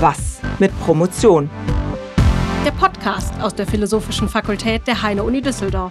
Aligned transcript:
Was 0.00 0.40
mit 0.58 0.78
Promotion? 0.80 1.48
Der 2.66 2.70
Podcast 2.72 3.32
aus 3.40 3.54
der 3.54 3.66
Philosophischen 3.66 4.28
Fakultät 4.28 4.86
der 4.86 5.00
Heine-Uni 5.02 5.40
Düsseldorf. 5.40 5.90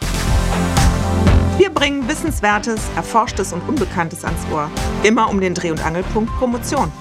Wir 1.58 1.72
bringen 1.72 2.08
Wissenswertes, 2.08 2.80
Erforschtes 2.96 3.52
und 3.52 3.68
Unbekanntes 3.68 4.24
ans 4.24 4.46
Ohr. 4.54 4.70
Immer 5.02 5.28
um 5.28 5.42
den 5.42 5.56
Dreh- 5.56 5.72
und 5.72 5.84
Angelpunkt 5.84 6.32
Promotion. 6.38 6.92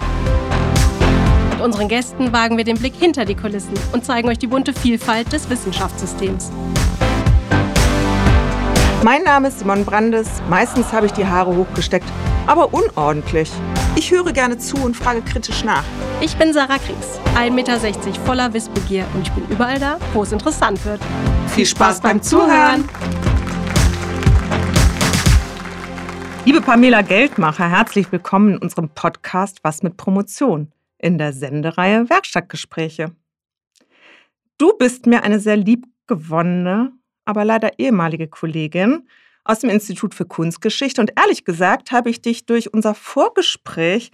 Mit 1.50 1.60
unseren 1.60 1.88
Gästen 1.88 2.32
wagen 2.32 2.56
wir 2.56 2.64
den 2.64 2.78
Blick 2.78 2.94
hinter 2.94 3.26
die 3.26 3.34
Kulissen 3.34 3.74
und 3.92 4.06
zeigen 4.06 4.30
euch 4.30 4.38
die 4.38 4.46
bunte 4.46 4.72
Vielfalt 4.72 5.30
des 5.30 5.50
Wissenschaftssystems. 5.50 6.50
Mein 9.02 9.24
Name 9.24 9.48
ist 9.48 9.58
Simon 9.58 9.84
Brandes. 9.84 10.40
Meistens 10.48 10.90
habe 10.94 11.04
ich 11.04 11.12
die 11.12 11.26
Haare 11.26 11.54
hochgesteckt, 11.54 12.10
aber 12.46 12.72
unordentlich. 12.74 13.50
Ich 13.96 14.10
höre 14.10 14.32
gerne 14.32 14.58
zu 14.58 14.76
und 14.76 14.96
frage 14.96 15.22
kritisch 15.22 15.64
nach. 15.64 15.84
Ich 16.20 16.36
bin 16.36 16.52
Sarah 16.52 16.78
Kriegs, 16.78 17.18
1,60 17.34 17.50
Meter 17.50 17.78
voller 18.24 18.52
Wissbegier 18.52 19.06
und 19.14 19.22
ich 19.22 19.32
bin 19.32 19.46
überall 19.48 19.78
da, 19.78 19.98
wo 20.12 20.22
es 20.22 20.32
interessant 20.32 20.84
wird. 20.84 21.00
Viel 21.48 21.66
Spaß 21.66 22.00
beim 22.00 22.22
Zuhören! 22.22 22.88
Liebe 26.44 26.60
Pamela 26.60 27.02
Geldmacher, 27.02 27.70
herzlich 27.70 28.12
willkommen 28.12 28.54
in 28.54 28.58
unserem 28.58 28.90
Podcast 28.90 29.60
Was 29.62 29.82
mit 29.82 29.96
Promotion 29.96 30.72
in 30.98 31.18
der 31.18 31.32
Sendereihe 31.32 32.08
Werkstattgespräche. 32.10 33.12
Du 34.58 34.76
bist 34.76 35.06
mir 35.06 35.22
eine 35.22 35.40
sehr 35.40 35.56
liebgewonnene 35.56 36.92
aber 37.24 37.44
leider 37.44 37.78
ehemalige 37.78 38.28
Kollegin 38.28 39.08
aus 39.44 39.60
dem 39.60 39.70
Institut 39.70 40.14
für 40.14 40.24
Kunstgeschichte. 40.24 41.00
Und 41.00 41.12
ehrlich 41.16 41.44
gesagt 41.44 41.92
habe 41.92 42.10
ich 42.10 42.22
dich 42.22 42.46
durch 42.46 42.72
unser 42.72 42.94
Vorgespräch 42.94 44.10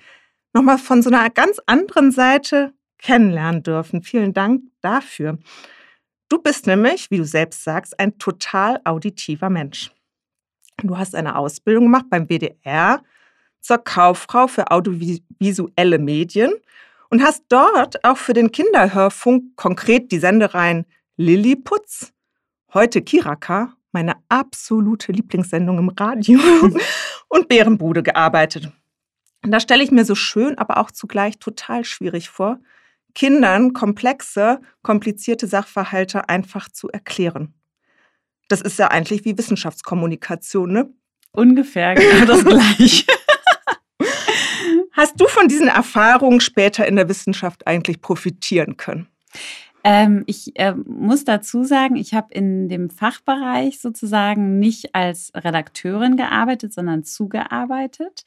nochmal 0.53 0.79
von 0.79 1.03
so 1.03 1.11
einer 1.11 1.30
ganz 1.30 1.61
anderen 1.66 2.11
Seite 2.11 2.73
kennenlernen 2.98 3.62
dürfen. 3.62 4.03
Vielen 4.03 4.33
Dank 4.33 4.62
dafür. 4.81 5.39
Du 6.28 6.39
bist 6.39 6.67
nämlich, 6.67 7.11
wie 7.11 7.17
du 7.17 7.25
selbst 7.25 7.64
sagst, 7.64 7.98
ein 7.98 8.19
total 8.19 8.81
auditiver 8.84 9.50
Mensch. 9.50 9.91
Du 10.83 10.97
hast 10.97 11.14
eine 11.14 11.37
Ausbildung 11.37 11.84
gemacht 11.84 12.06
beim 12.11 12.28
WDR 12.28 13.03
zur 13.61 13.78
Kauffrau 13.78 14.47
für 14.47 14.70
audiovisuelle 14.70 15.98
Medien 15.98 16.53
und 17.11 17.22
hast 17.22 17.44
dort 17.48 18.05
auch 18.05 18.17
für 18.17 18.33
den 18.33 18.53
Kinderhörfunk 18.53 19.56
konkret 19.56 20.11
die 20.12 20.19
Sendereien 20.19 20.87
Lilliputz, 21.17 22.12
Heute 22.72 23.03
Kiraka, 23.03 23.75
meine 23.92 24.16
absolute 24.28 25.12
Lieblingssendung 25.12 25.78
im 25.78 25.88
Radio, 25.91 26.38
und 27.28 27.48
Bärenbude 27.48 28.02
gearbeitet. 28.02 28.70
Und 29.42 29.52
da 29.52 29.60
stelle 29.60 29.82
ich 29.82 29.91
mir 29.91 30.05
so 30.05 30.14
schön, 30.14 30.58
aber 30.58 30.78
auch 30.78 30.91
zugleich 30.91 31.38
total 31.38 31.84
schwierig 31.84 32.28
vor, 32.28 32.58
Kindern 33.14 33.72
komplexe, 33.72 34.60
komplizierte 34.82 35.47
Sachverhalte 35.47 36.28
einfach 36.28 36.69
zu 36.69 36.88
erklären. 36.88 37.55
Das 38.48 38.60
ist 38.60 38.78
ja 38.78 38.88
eigentlich 38.88 39.24
wie 39.24 39.38
Wissenschaftskommunikation, 39.38 40.72
ne? 40.72 40.91
Ungefähr 41.32 41.94
genau 41.94 42.25
das 42.27 42.44
gleiche. 42.44 43.06
Hast 44.92 45.20
du 45.20 45.27
von 45.27 45.48
diesen 45.48 45.69
Erfahrungen 45.69 46.41
später 46.41 46.86
in 46.86 46.97
der 46.97 47.08
Wissenschaft 47.08 47.66
eigentlich 47.66 48.00
profitieren 48.02 48.77
können? 48.77 49.08
Ähm, 49.84 50.25
ich 50.27 50.59
äh, 50.59 50.75
muss 50.75 51.25
dazu 51.25 51.64
sagen, 51.64 51.97
ich 51.97 52.14
habe 52.14 52.33
in 52.33 52.69
dem 52.69 52.91
Fachbereich 52.91 53.81
sozusagen 53.81 54.59
nicht 54.59 54.95
als 54.95 55.33
Redakteurin 55.34 56.17
gearbeitet, 56.17 56.72
sondern 56.72 57.05
zugearbeitet. 57.05 58.25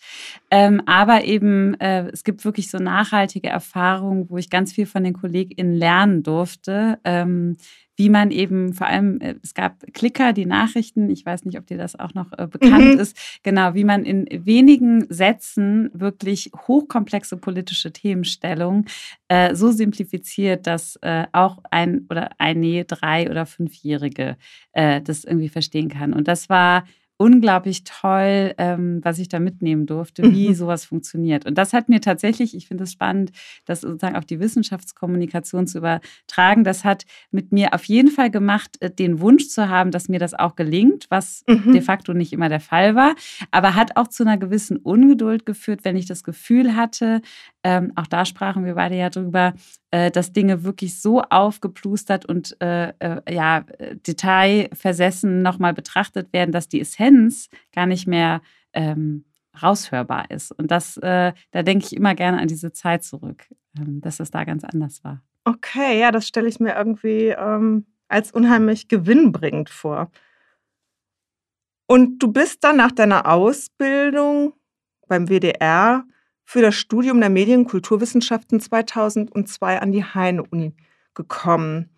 Ähm, 0.51 0.81
aber 0.85 1.23
eben, 1.23 1.79
äh, 1.79 2.09
es 2.09 2.23
gibt 2.23 2.43
wirklich 2.45 2.69
so 2.69 2.77
nachhaltige 2.79 3.49
Erfahrungen, 3.49 4.29
wo 4.29 4.37
ich 4.37 4.49
ganz 4.49 4.73
viel 4.73 4.85
von 4.85 5.03
den 5.03 5.13
KollegInnen 5.13 5.73
lernen 5.73 6.23
durfte. 6.23 6.99
Ähm, 7.03 7.57
wie 7.95 8.09
man 8.09 8.31
eben 8.31 8.73
vor 8.73 8.87
allem, 8.87 9.19
äh, 9.21 9.35
es 9.43 9.53
gab 9.53 9.81
Klicker, 9.93 10.33
die 10.33 10.45
Nachrichten, 10.45 11.09
ich 11.09 11.25
weiß 11.25 11.45
nicht, 11.45 11.57
ob 11.57 11.67
dir 11.67 11.77
das 11.77 11.97
auch 11.99 12.13
noch 12.13 12.31
äh, 12.37 12.47
bekannt 12.47 12.95
mhm. 12.95 12.99
ist, 12.99 13.17
genau, 13.43 13.73
wie 13.73 13.83
man 13.83 14.03
in 14.03 14.27
wenigen 14.45 15.05
Sätzen 15.09 15.89
wirklich 15.93 16.51
hochkomplexe 16.67 17.37
politische 17.37 17.91
Themenstellungen 17.91 18.85
äh, 19.27 19.55
so 19.55 19.71
simplifiziert, 19.71 20.67
dass 20.67 20.97
äh, 21.01 21.25
auch 21.31 21.59
ein 21.71 22.05
oder 22.09 22.31
eine 22.39 22.85
drei- 22.85 23.29
oder 23.29 23.45
fünfjährige 23.45 24.37
äh, 24.71 25.01
das 25.01 25.23
irgendwie 25.23 25.49
verstehen 25.49 25.89
kann. 25.89 26.13
Und 26.13 26.27
das 26.27 26.49
war 26.49 26.85
unglaublich 27.17 27.83
toll, 27.83 28.53
ähm, 28.57 28.99
was 29.03 29.19
ich 29.19 29.29
da 29.29 29.39
mitnehmen 29.39 29.85
durfte, 29.85 30.23
wie 30.23 30.49
mhm. 30.49 30.55
sowas 30.55 30.85
funktioniert. 30.85 31.45
Und 31.45 31.57
das 31.57 31.73
hat 31.73 31.87
mir 31.87 32.01
tatsächlich, 32.01 32.55
ich 32.55 32.67
finde 32.67 32.85
es 32.85 32.91
spannend, 32.91 33.31
das 33.65 33.81
sozusagen 33.81 34.15
auf 34.15 34.25
die 34.25 34.39
Wissenschaftskommunikation 34.39 35.67
zu 35.67 35.77
übertragen. 35.77 36.63
Das 36.63 36.83
hat 36.83 37.05
mit 37.31 37.51
mir 37.51 37.73
auf 37.73 37.85
jeden 37.85 38.09
Fall 38.09 38.31
gemacht, 38.31 38.77
äh, 38.81 38.89
den 38.89 39.19
Wunsch 39.19 39.47
zu 39.49 39.69
haben, 39.69 39.91
dass 39.91 40.09
mir 40.09 40.19
das 40.19 40.33
auch 40.33 40.55
gelingt, 40.55 41.05
was 41.09 41.43
mhm. 41.47 41.71
de 41.71 41.81
facto 41.81 42.13
nicht 42.13 42.33
immer 42.33 42.49
der 42.49 42.59
Fall 42.59 42.95
war, 42.95 43.15
aber 43.51 43.75
hat 43.75 43.95
auch 43.95 44.07
zu 44.07 44.23
einer 44.23 44.37
gewissen 44.37 44.77
Ungeduld 44.77 45.45
geführt, 45.45 45.81
wenn 45.83 45.95
ich 45.95 46.05
das 46.05 46.23
Gefühl 46.23 46.75
hatte, 46.75 47.21
ähm, 47.63 47.93
auch 47.95 48.07
da 48.07 48.25
sprachen 48.25 48.65
wir 48.65 48.75
beide 48.75 48.95
ja 48.95 49.09
drüber, 49.09 49.53
äh, 49.93 50.09
dass 50.09 50.33
Dinge 50.33 50.63
wirklich 50.63 50.99
so 50.99 51.21
aufgeplustert 51.21 52.25
und 52.25 52.59
äh, 52.59 52.93
äh, 52.97 53.21
ja, 53.31 53.63
detailversessen 54.07 55.43
nochmal 55.43 55.75
betrachtet 55.75 56.33
werden, 56.33 56.51
dass 56.51 56.67
die 56.67 56.81
Essenz 56.81 57.47
gar 57.71 57.85
nicht 57.85 58.07
mehr 58.07 58.41
ähm, 58.73 59.25
raushörbar 59.61 60.31
ist. 60.31 60.51
Und 60.51 60.71
das, 60.71 60.97
äh, 60.97 61.33
da 61.51 61.61
denke 61.61 61.85
ich 61.85 61.95
immer 61.95 62.15
gerne 62.15 62.39
an 62.39 62.47
diese 62.47 62.73
Zeit 62.73 63.03
zurück, 63.03 63.45
ähm, 63.77 64.01
dass 64.01 64.19
es 64.19 64.31
da 64.31 64.45
ganz 64.45 64.63
anders 64.63 65.03
war. 65.03 65.21
Okay, 65.45 65.99
ja, 65.99 66.11
das 66.11 66.27
stelle 66.27 66.47
ich 66.47 66.59
mir 66.59 66.75
irgendwie 66.75 67.27
ähm, 67.27 67.85
als 68.07 68.31
unheimlich 68.31 68.87
gewinnbringend 68.87 69.69
vor. 69.69 70.09
Und 71.85 72.17
du 72.17 72.33
bist 72.33 72.63
dann 72.63 72.77
nach 72.77 72.91
deiner 72.91 73.27
Ausbildung 73.29 74.53
beim 75.07 75.27
WDR 75.27 76.03
für 76.45 76.61
das 76.61 76.75
Studium 76.75 77.19
der 77.19 77.29
Medien- 77.29 77.61
und 77.61 77.69
Kulturwissenschaften 77.69 78.59
2002 78.59 79.81
an 79.81 79.91
die 79.91 80.03
Heine-Uni 80.03 80.73
gekommen. 81.13 81.89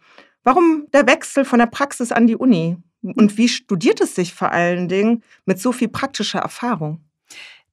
Warum 0.44 0.88
der 0.94 1.08
Wechsel 1.08 1.46
von 1.46 1.60
der 1.60 1.66
Praxis 1.66 2.12
an 2.12 2.28
die 2.28 2.36
Uni? 2.36 2.78
Und 3.02 3.38
wie 3.38 3.50
studiert 3.50 4.02
es 4.02 4.16
sich 4.16 4.34
vor 4.34 4.52
allen 4.52 4.88
Dingen 4.88 5.24
mit 5.46 5.60
so 5.60 5.72
viel 5.72 5.90
praktischer 5.90 6.40
Erfahrung? 6.40 7.04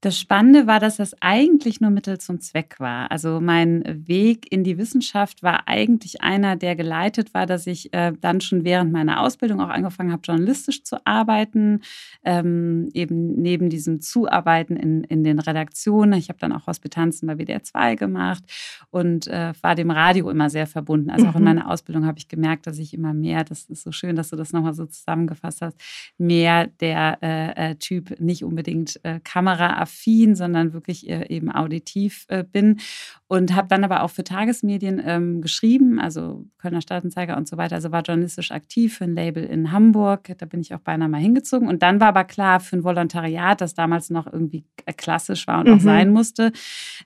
Das 0.02 0.18
Spannende 0.18 0.66
war, 0.66 0.80
dass 0.80 0.96
das 0.96 1.14
eigentlich 1.20 1.80
nur 1.80 1.90
Mittel 1.90 2.18
zum 2.18 2.40
Zweck 2.40 2.80
war. 2.80 3.12
Also 3.12 3.40
mein 3.40 3.84
Weg 4.08 4.50
in 4.50 4.64
die 4.64 4.76
Wissenschaft 4.76 5.44
war 5.44 5.68
eigentlich 5.68 6.22
einer, 6.22 6.56
der 6.56 6.74
geleitet 6.74 7.32
war, 7.34 7.46
dass 7.46 7.68
ich 7.68 7.94
äh, 7.94 8.12
dann 8.20 8.40
schon 8.40 8.64
während 8.64 8.90
meiner 8.90 9.20
Ausbildung 9.20 9.60
auch 9.60 9.68
angefangen 9.68 10.10
habe, 10.10 10.22
journalistisch 10.24 10.82
zu 10.82 10.96
arbeiten, 11.06 11.82
ähm, 12.24 12.88
eben 12.94 13.40
neben 13.40 13.70
diesem 13.70 14.00
Zuarbeiten 14.00 14.74
in, 14.74 15.04
in 15.04 15.22
den 15.22 15.38
Redaktionen. 15.38 16.18
Ich 16.18 16.30
habe 16.30 16.40
dann 16.40 16.50
auch 16.50 16.66
Hospitanzen 16.66 17.28
bei 17.28 17.36
WDR 17.38 17.62
2 17.62 17.94
gemacht 17.94 18.42
und 18.90 19.28
äh, 19.28 19.52
war 19.62 19.76
dem 19.76 19.92
Radio 19.92 20.30
immer 20.30 20.50
sehr 20.50 20.66
verbunden. 20.66 21.10
Also 21.10 21.28
auch 21.28 21.36
in 21.36 21.42
mhm. 21.42 21.44
meiner 21.44 21.70
Ausbildung 21.70 22.06
habe 22.06 22.18
ich 22.18 22.26
gemerkt, 22.26 22.66
dass 22.66 22.78
ich 22.78 22.92
immer 22.92 23.14
mehr, 23.14 23.44
das 23.44 23.66
ist 23.66 23.84
so 23.84 23.92
schön, 23.92 24.16
dass 24.16 24.30
du 24.30 24.36
das 24.36 24.52
nochmal 24.52 24.74
so 24.74 24.84
zusammengefasst 24.84 25.62
hast, 25.62 25.78
mehr 26.18 26.66
der 26.66 27.18
äh, 27.22 27.70
äh 27.70 27.74
Typ 27.76 28.18
nicht 28.18 28.42
unbedingt 28.42 28.98
äh, 29.04 29.20
Kamera 29.22 29.80
affin, 29.92 30.34
sondern 30.34 30.72
wirklich 30.72 31.08
äh, 31.08 31.26
eben 31.28 31.50
auditiv 31.50 32.24
äh, 32.28 32.44
bin. 32.44 32.80
Und 33.32 33.54
habe 33.56 33.68
dann 33.68 33.82
aber 33.82 34.02
auch 34.02 34.10
für 34.10 34.24
Tagesmedien 34.24 35.00
ähm, 35.02 35.40
geschrieben, 35.40 35.98
also 35.98 36.44
Kölner 36.58 36.82
Stadtanzeiger 36.82 37.36
und 37.36 37.48
so 37.48 37.56
weiter. 37.56 37.76
Also 37.76 37.90
war 37.90 38.02
journalistisch 38.02 38.50
aktiv 38.50 38.98
für 38.98 39.04
ein 39.04 39.14
Label 39.14 39.44
in 39.44 39.72
Hamburg. 39.72 40.34
Da 40.36 40.44
bin 40.44 40.60
ich 40.60 40.74
auch 40.74 40.80
beinahe 40.80 41.08
mal 41.08 41.20
hingezogen. 41.20 41.66
Und 41.66 41.82
dann 41.82 41.98
war 41.98 42.08
aber 42.08 42.24
klar, 42.24 42.60
für 42.60 42.76
ein 42.76 42.84
Volontariat, 42.84 43.60
das 43.60 43.72
damals 43.72 44.10
noch 44.10 44.30
irgendwie 44.30 44.64
äh, 44.84 44.92
klassisch 44.92 45.46
war 45.46 45.60
und 45.60 45.68
mhm. 45.68 45.74
auch 45.74 45.80
sein 45.80 46.12
musste, 46.12 46.52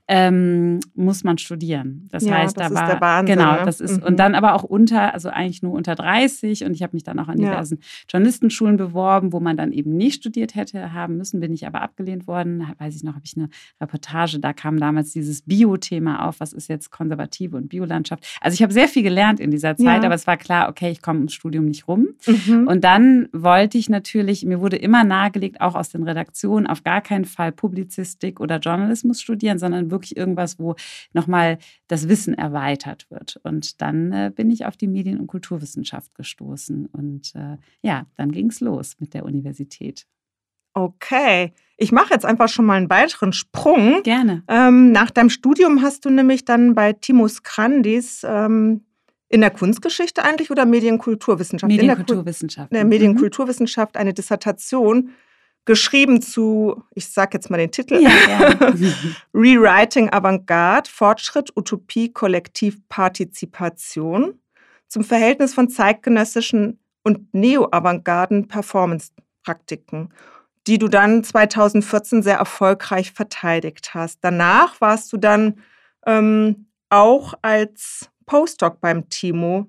ähm, 0.08 0.80
muss 0.94 1.22
man 1.22 1.38
studieren. 1.38 2.08
Das 2.10 2.24
ja, 2.24 2.38
heißt, 2.38 2.58
das 2.58 2.70
da 2.70 2.74
war. 2.74 2.86
Der 2.88 3.00
Wahnsinn, 3.00 3.38
genau, 3.38 3.64
das 3.64 3.80
ist. 3.80 4.00
Mhm. 4.00 4.06
Und 4.06 4.16
dann 4.18 4.34
aber 4.34 4.54
auch 4.54 4.64
unter, 4.64 5.14
also 5.14 5.28
eigentlich 5.28 5.62
nur 5.62 5.74
unter 5.74 5.94
30. 5.94 6.64
Und 6.64 6.72
ich 6.72 6.82
habe 6.82 6.96
mich 6.96 7.04
dann 7.04 7.18
auch 7.20 7.28
an 7.28 7.38
diversen 7.38 7.78
ja. 7.80 7.86
Journalistenschulen 8.10 8.76
beworben, 8.76 9.32
wo 9.32 9.40
man 9.40 9.56
dann 9.56 9.72
eben 9.72 9.96
nicht 9.96 10.16
studiert 10.16 10.54
hätte 10.54 10.92
haben 10.92 11.16
müssen, 11.16 11.40
bin 11.40 11.52
ich 11.52 11.66
aber 11.66 11.82
abgelehnt 11.82 12.26
worden 12.26 12.66
weiß 12.78 12.96
ich 12.96 13.02
noch, 13.02 13.14
habe 13.14 13.24
ich 13.24 13.36
eine 13.36 13.48
Reportage, 13.80 14.38
da 14.38 14.52
kam 14.52 14.78
damals 14.78 15.12
dieses 15.12 15.42
Bio-Thema 15.42 16.15
auf, 16.24 16.40
was 16.40 16.52
ist 16.52 16.68
jetzt 16.68 16.90
konservative 16.90 17.56
und 17.56 17.68
Biolandschaft. 17.68 18.26
Also 18.40 18.54
ich 18.54 18.62
habe 18.62 18.72
sehr 18.72 18.88
viel 18.88 19.02
gelernt 19.02 19.40
in 19.40 19.50
dieser 19.50 19.76
Zeit, 19.76 20.02
ja. 20.02 20.04
aber 20.04 20.14
es 20.14 20.26
war 20.26 20.36
klar, 20.36 20.68
okay, 20.68 20.90
ich 20.90 21.02
komme 21.02 21.18
ums 21.18 21.34
Studium 21.34 21.66
nicht 21.66 21.88
rum. 21.88 22.08
Mhm. 22.26 22.66
Und 22.66 22.84
dann 22.84 23.28
wollte 23.32 23.78
ich 23.78 23.88
natürlich, 23.88 24.44
mir 24.44 24.60
wurde 24.60 24.76
immer 24.76 25.04
nahegelegt, 25.04 25.60
auch 25.60 25.74
aus 25.74 25.90
den 25.90 26.02
Redaktionen, 26.02 26.66
auf 26.66 26.82
gar 26.82 27.00
keinen 27.00 27.24
Fall 27.24 27.52
Publizistik 27.52 28.40
oder 28.40 28.58
Journalismus 28.58 29.20
studieren, 29.20 29.58
sondern 29.58 29.90
wirklich 29.90 30.16
irgendwas, 30.16 30.58
wo 30.58 30.74
nochmal 31.12 31.58
das 31.88 32.08
Wissen 32.08 32.34
erweitert 32.34 33.06
wird. 33.10 33.40
Und 33.42 33.80
dann 33.80 34.12
äh, 34.12 34.32
bin 34.34 34.50
ich 34.50 34.66
auf 34.66 34.76
die 34.76 34.88
Medien- 34.88 35.20
und 35.20 35.26
Kulturwissenschaft 35.26 36.14
gestoßen. 36.14 36.86
Und 36.86 37.34
äh, 37.34 37.56
ja, 37.82 38.06
dann 38.16 38.32
ging 38.32 38.48
es 38.48 38.60
los 38.60 38.96
mit 38.98 39.14
der 39.14 39.24
Universität. 39.24 40.06
Okay. 40.76 41.52
Ich 41.78 41.90
mache 41.90 42.12
jetzt 42.12 42.24
einfach 42.24 42.48
schon 42.48 42.66
mal 42.66 42.74
einen 42.74 42.90
weiteren 42.90 43.32
Sprung. 43.32 44.02
Gerne. 44.02 44.42
Ähm, 44.46 44.92
nach 44.92 45.10
deinem 45.10 45.30
Studium 45.30 45.82
hast 45.82 46.04
du 46.04 46.10
nämlich 46.10 46.44
dann 46.44 46.74
bei 46.74 46.92
Timus 46.92 47.42
Krandis 47.42 48.24
ähm, 48.28 48.82
in 49.28 49.40
der 49.40 49.50
Kunstgeschichte 49.50 50.22
eigentlich 50.22 50.50
oder 50.50 50.66
Medienkulturwissenschaft? 50.66 51.70
Medienkulturwissenschaft. 51.70 52.70
In 52.70 52.74
der, 52.74 52.82
in 52.82 52.90
der 52.90 52.98
Medienkulturwissenschaft 52.98 53.96
eine 53.96 54.12
Dissertation 54.12 55.10
geschrieben 55.64 56.20
zu, 56.20 56.82
ich 56.94 57.08
sage 57.08 57.30
jetzt 57.34 57.50
mal 57.50 57.56
den 57.56 57.72
Titel, 57.72 58.00
Ja, 58.00 58.10
ja. 58.10 58.72
Rewriting 59.34 60.10
Avantgarde, 60.10 60.88
Fortschritt, 60.88 61.56
Utopie, 61.56 62.12
Kollektiv, 62.12 62.78
Partizipation 62.88 64.38
zum 64.88 65.04
Verhältnis 65.04 65.54
von 65.54 65.68
zeitgenössischen 65.68 66.78
und 67.02 67.32
Neo-Avantgarden 67.34 68.46
Performance-Praktiken, 68.46 70.10
die 70.66 70.78
du 70.78 70.88
dann 70.88 71.22
2014 71.24 72.22
sehr 72.22 72.36
erfolgreich 72.38 73.12
verteidigt 73.12 73.94
hast. 73.94 74.18
Danach 74.22 74.80
warst 74.80 75.12
du 75.12 75.16
dann 75.16 75.60
ähm, 76.06 76.66
auch 76.90 77.34
als 77.42 78.10
Postdoc 78.26 78.80
beim 78.80 79.08
Timo 79.08 79.66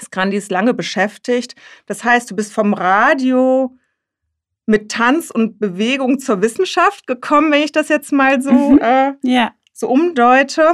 Skrandis 0.00 0.50
lange 0.50 0.74
beschäftigt. 0.74 1.54
Das 1.86 2.02
heißt, 2.04 2.30
du 2.30 2.36
bist 2.36 2.52
vom 2.52 2.74
Radio 2.74 3.76
mit 4.66 4.90
Tanz 4.90 5.30
und 5.30 5.58
Bewegung 5.60 6.18
zur 6.18 6.42
Wissenschaft 6.42 7.06
gekommen, 7.06 7.52
wenn 7.52 7.62
ich 7.62 7.72
das 7.72 7.88
jetzt 7.88 8.12
mal 8.12 8.42
so, 8.42 8.50
Mhm. 8.52 8.78
äh, 8.80 9.12
ja. 9.22 9.52
so 9.72 9.88
umdeute. 9.88 10.72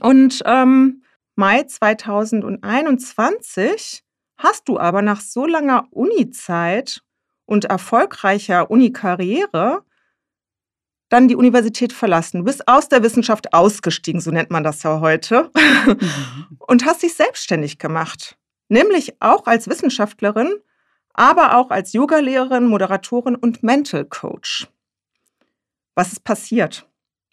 Und 0.00 0.42
ähm, 0.44 1.02
Mai 1.34 1.64
2021 1.64 4.04
hast 4.36 4.68
du 4.68 4.78
aber 4.78 5.02
nach 5.02 5.20
so 5.20 5.44
langer 5.46 5.88
Uni-Zeit 5.90 7.02
und 7.50 7.64
erfolgreicher 7.64 8.70
Uni-Karriere 8.70 9.84
dann 11.08 11.26
die 11.26 11.34
Universität 11.34 11.92
verlassen. 11.92 12.38
Du 12.38 12.44
bist 12.44 12.68
aus 12.68 12.88
der 12.88 13.02
Wissenschaft 13.02 13.52
ausgestiegen, 13.52 14.20
so 14.20 14.30
nennt 14.30 14.52
man 14.52 14.62
das 14.62 14.84
ja 14.84 15.00
heute, 15.00 15.50
und 16.60 16.84
hast 16.84 17.02
dich 17.02 17.14
selbstständig 17.14 17.78
gemacht. 17.78 18.38
Nämlich 18.68 19.20
auch 19.20 19.46
als 19.46 19.68
Wissenschaftlerin, 19.68 20.60
aber 21.12 21.56
auch 21.56 21.70
als 21.70 21.92
Yogalehrerin, 21.92 22.66
Moderatorin 22.66 23.34
und 23.34 23.64
Mental 23.64 24.04
Coach. 24.04 24.68
Was 25.96 26.12
ist 26.12 26.22
passiert? 26.22 26.88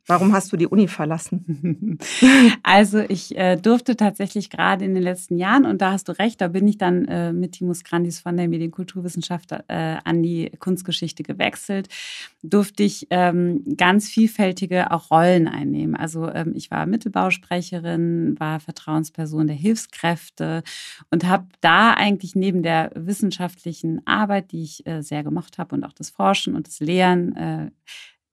Warum 0.07 0.31
hast 0.31 0.53
du 0.53 0.57
die 0.57 0.67
Uni 0.67 0.87
verlassen? 0.87 1.99
Also 2.63 2.99
ich 2.99 3.37
äh, 3.37 3.55
durfte 3.55 3.95
tatsächlich 3.95 4.49
gerade 4.49 4.83
in 4.83 4.93
den 4.93 5.03
letzten 5.03 5.37
Jahren, 5.37 5.65
und 5.65 5.81
da 5.81 5.91
hast 5.91 6.07
du 6.07 6.11
recht, 6.13 6.41
da 6.41 6.47
bin 6.47 6.67
ich 6.67 6.77
dann 6.77 7.05
äh, 7.05 7.33
mit 7.33 7.53
Timus 7.53 7.83
Grandis 7.83 8.19
von 8.19 8.35
der 8.37 8.47
Medienkulturwissenschaft 8.47 9.51
äh, 9.51 9.97
an 10.03 10.23
die 10.23 10.51
Kunstgeschichte 10.59 11.23
gewechselt, 11.23 11.87
durfte 12.43 12.83
ich 12.83 13.07
ähm, 13.09 13.63
ganz 13.77 14.09
vielfältige 14.09 14.91
auch 14.91 15.11
Rollen 15.11 15.47
einnehmen. 15.47 15.95
Also 15.95 16.29
ähm, 16.29 16.53
ich 16.55 16.71
war 16.71 16.85
Mittelbausprecherin, 16.85 18.39
war 18.39 18.59
Vertrauensperson 18.59 19.47
der 19.47 19.55
Hilfskräfte 19.55 20.63
und 21.11 21.25
habe 21.25 21.47
da 21.61 21.93
eigentlich 21.93 22.35
neben 22.35 22.63
der 22.63 22.91
wissenschaftlichen 22.95 24.05
Arbeit, 24.05 24.51
die 24.51 24.63
ich 24.63 24.85
äh, 24.87 25.01
sehr 25.01 25.23
gemocht 25.23 25.57
habe 25.57 25.75
und 25.75 25.83
auch 25.83 25.93
das 25.93 26.09
Forschen 26.09 26.55
und 26.55 26.67
das 26.67 26.79
Lehren, 26.79 27.35
äh, 27.35 27.71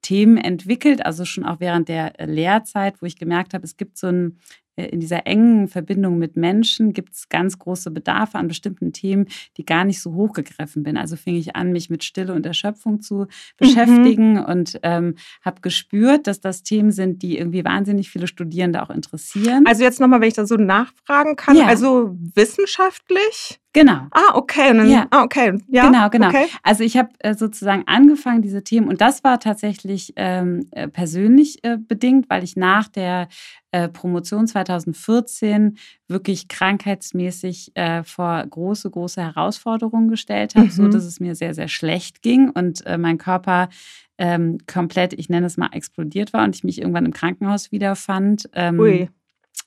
Themen 0.04 0.36
entwickelt, 0.36 1.04
also 1.04 1.24
schon 1.24 1.44
auch 1.44 1.60
während 1.60 1.88
der 1.88 2.12
Lehrzeit, 2.18 3.00
wo 3.00 3.06
ich 3.06 3.16
gemerkt 3.16 3.54
habe, 3.54 3.64
es 3.64 3.78
gibt 3.78 3.96
so 3.96 4.08
ein 4.08 4.26
äh, 4.26 4.63
in 4.76 5.00
dieser 5.00 5.26
engen 5.26 5.68
Verbindung 5.68 6.18
mit 6.18 6.36
Menschen 6.36 6.92
gibt 6.92 7.14
es 7.14 7.28
ganz 7.28 7.58
große 7.58 7.90
Bedarfe 7.90 8.38
an 8.38 8.48
bestimmten 8.48 8.92
Themen, 8.92 9.26
die 9.56 9.64
gar 9.64 9.84
nicht 9.84 10.00
so 10.00 10.14
hochgegriffen 10.14 10.82
bin. 10.82 10.96
Also 10.96 11.16
fing 11.16 11.36
ich 11.36 11.54
an, 11.56 11.72
mich 11.72 11.90
mit 11.90 12.04
Stille 12.04 12.34
und 12.34 12.44
Erschöpfung 12.44 13.00
zu 13.00 13.26
beschäftigen 13.56 14.34
mhm. 14.34 14.44
und 14.44 14.80
ähm, 14.82 15.14
habe 15.44 15.60
gespürt, 15.60 16.26
dass 16.26 16.40
das 16.40 16.62
Themen 16.62 16.90
sind, 16.90 17.22
die 17.22 17.38
irgendwie 17.38 17.64
wahnsinnig 17.64 18.10
viele 18.10 18.26
Studierende 18.26 18.82
auch 18.82 18.90
interessieren. 18.90 19.64
Also 19.66 19.84
jetzt 19.84 20.00
nochmal, 20.00 20.20
wenn 20.20 20.28
ich 20.28 20.34
da 20.34 20.46
so 20.46 20.56
nachfragen 20.56 21.36
kann, 21.36 21.56
ja. 21.56 21.66
also 21.66 22.16
wissenschaftlich? 22.34 23.60
Genau. 23.74 24.06
Ah, 24.12 24.34
okay. 24.34 24.72
Dann, 24.72 24.88
ja. 24.88 25.08
Ah, 25.10 25.24
okay. 25.24 25.58
Ja, 25.66 25.86
genau, 25.86 26.08
genau. 26.08 26.28
Okay. 26.28 26.46
Also 26.62 26.84
ich 26.84 26.96
habe 26.96 27.10
äh, 27.18 27.34
sozusagen 27.34 27.82
angefangen, 27.86 28.40
diese 28.40 28.62
Themen, 28.62 28.86
und 28.88 29.00
das 29.00 29.24
war 29.24 29.40
tatsächlich 29.40 30.12
ähm, 30.14 30.68
äh, 30.70 30.86
persönlich 30.86 31.62
äh, 31.64 31.76
bedingt, 31.76 32.30
weil 32.30 32.44
ich 32.44 32.56
nach 32.56 32.86
der 32.86 33.26
äh, 33.74 33.88
Promotion 33.88 34.46
2014 34.46 35.78
wirklich 36.06 36.46
krankheitsmäßig 36.46 37.72
äh, 37.74 38.04
vor 38.04 38.46
große, 38.46 38.88
große 38.88 39.20
Herausforderungen 39.20 40.08
gestellt 40.08 40.54
habe, 40.54 40.66
mhm. 40.66 40.70
so 40.70 40.86
dass 40.86 41.04
es 41.04 41.18
mir 41.18 41.34
sehr, 41.34 41.54
sehr 41.54 41.66
schlecht 41.66 42.22
ging 42.22 42.50
und 42.50 42.86
äh, 42.86 42.98
mein 42.98 43.18
Körper 43.18 43.68
ähm, 44.16 44.58
komplett, 44.72 45.12
ich 45.14 45.28
nenne 45.28 45.46
es 45.46 45.56
mal, 45.56 45.70
explodiert 45.72 46.32
war 46.32 46.44
und 46.44 46.54
ich 46.54 46.62
mich 46.62 46.78
irgendwann 46.80 47.04
im 47.04 47.12
Krankenhaus 47.12 47.72
wiederfand. 47.72 48.48
Ähm, 48.52 48.78
Ui. 48.78 49.08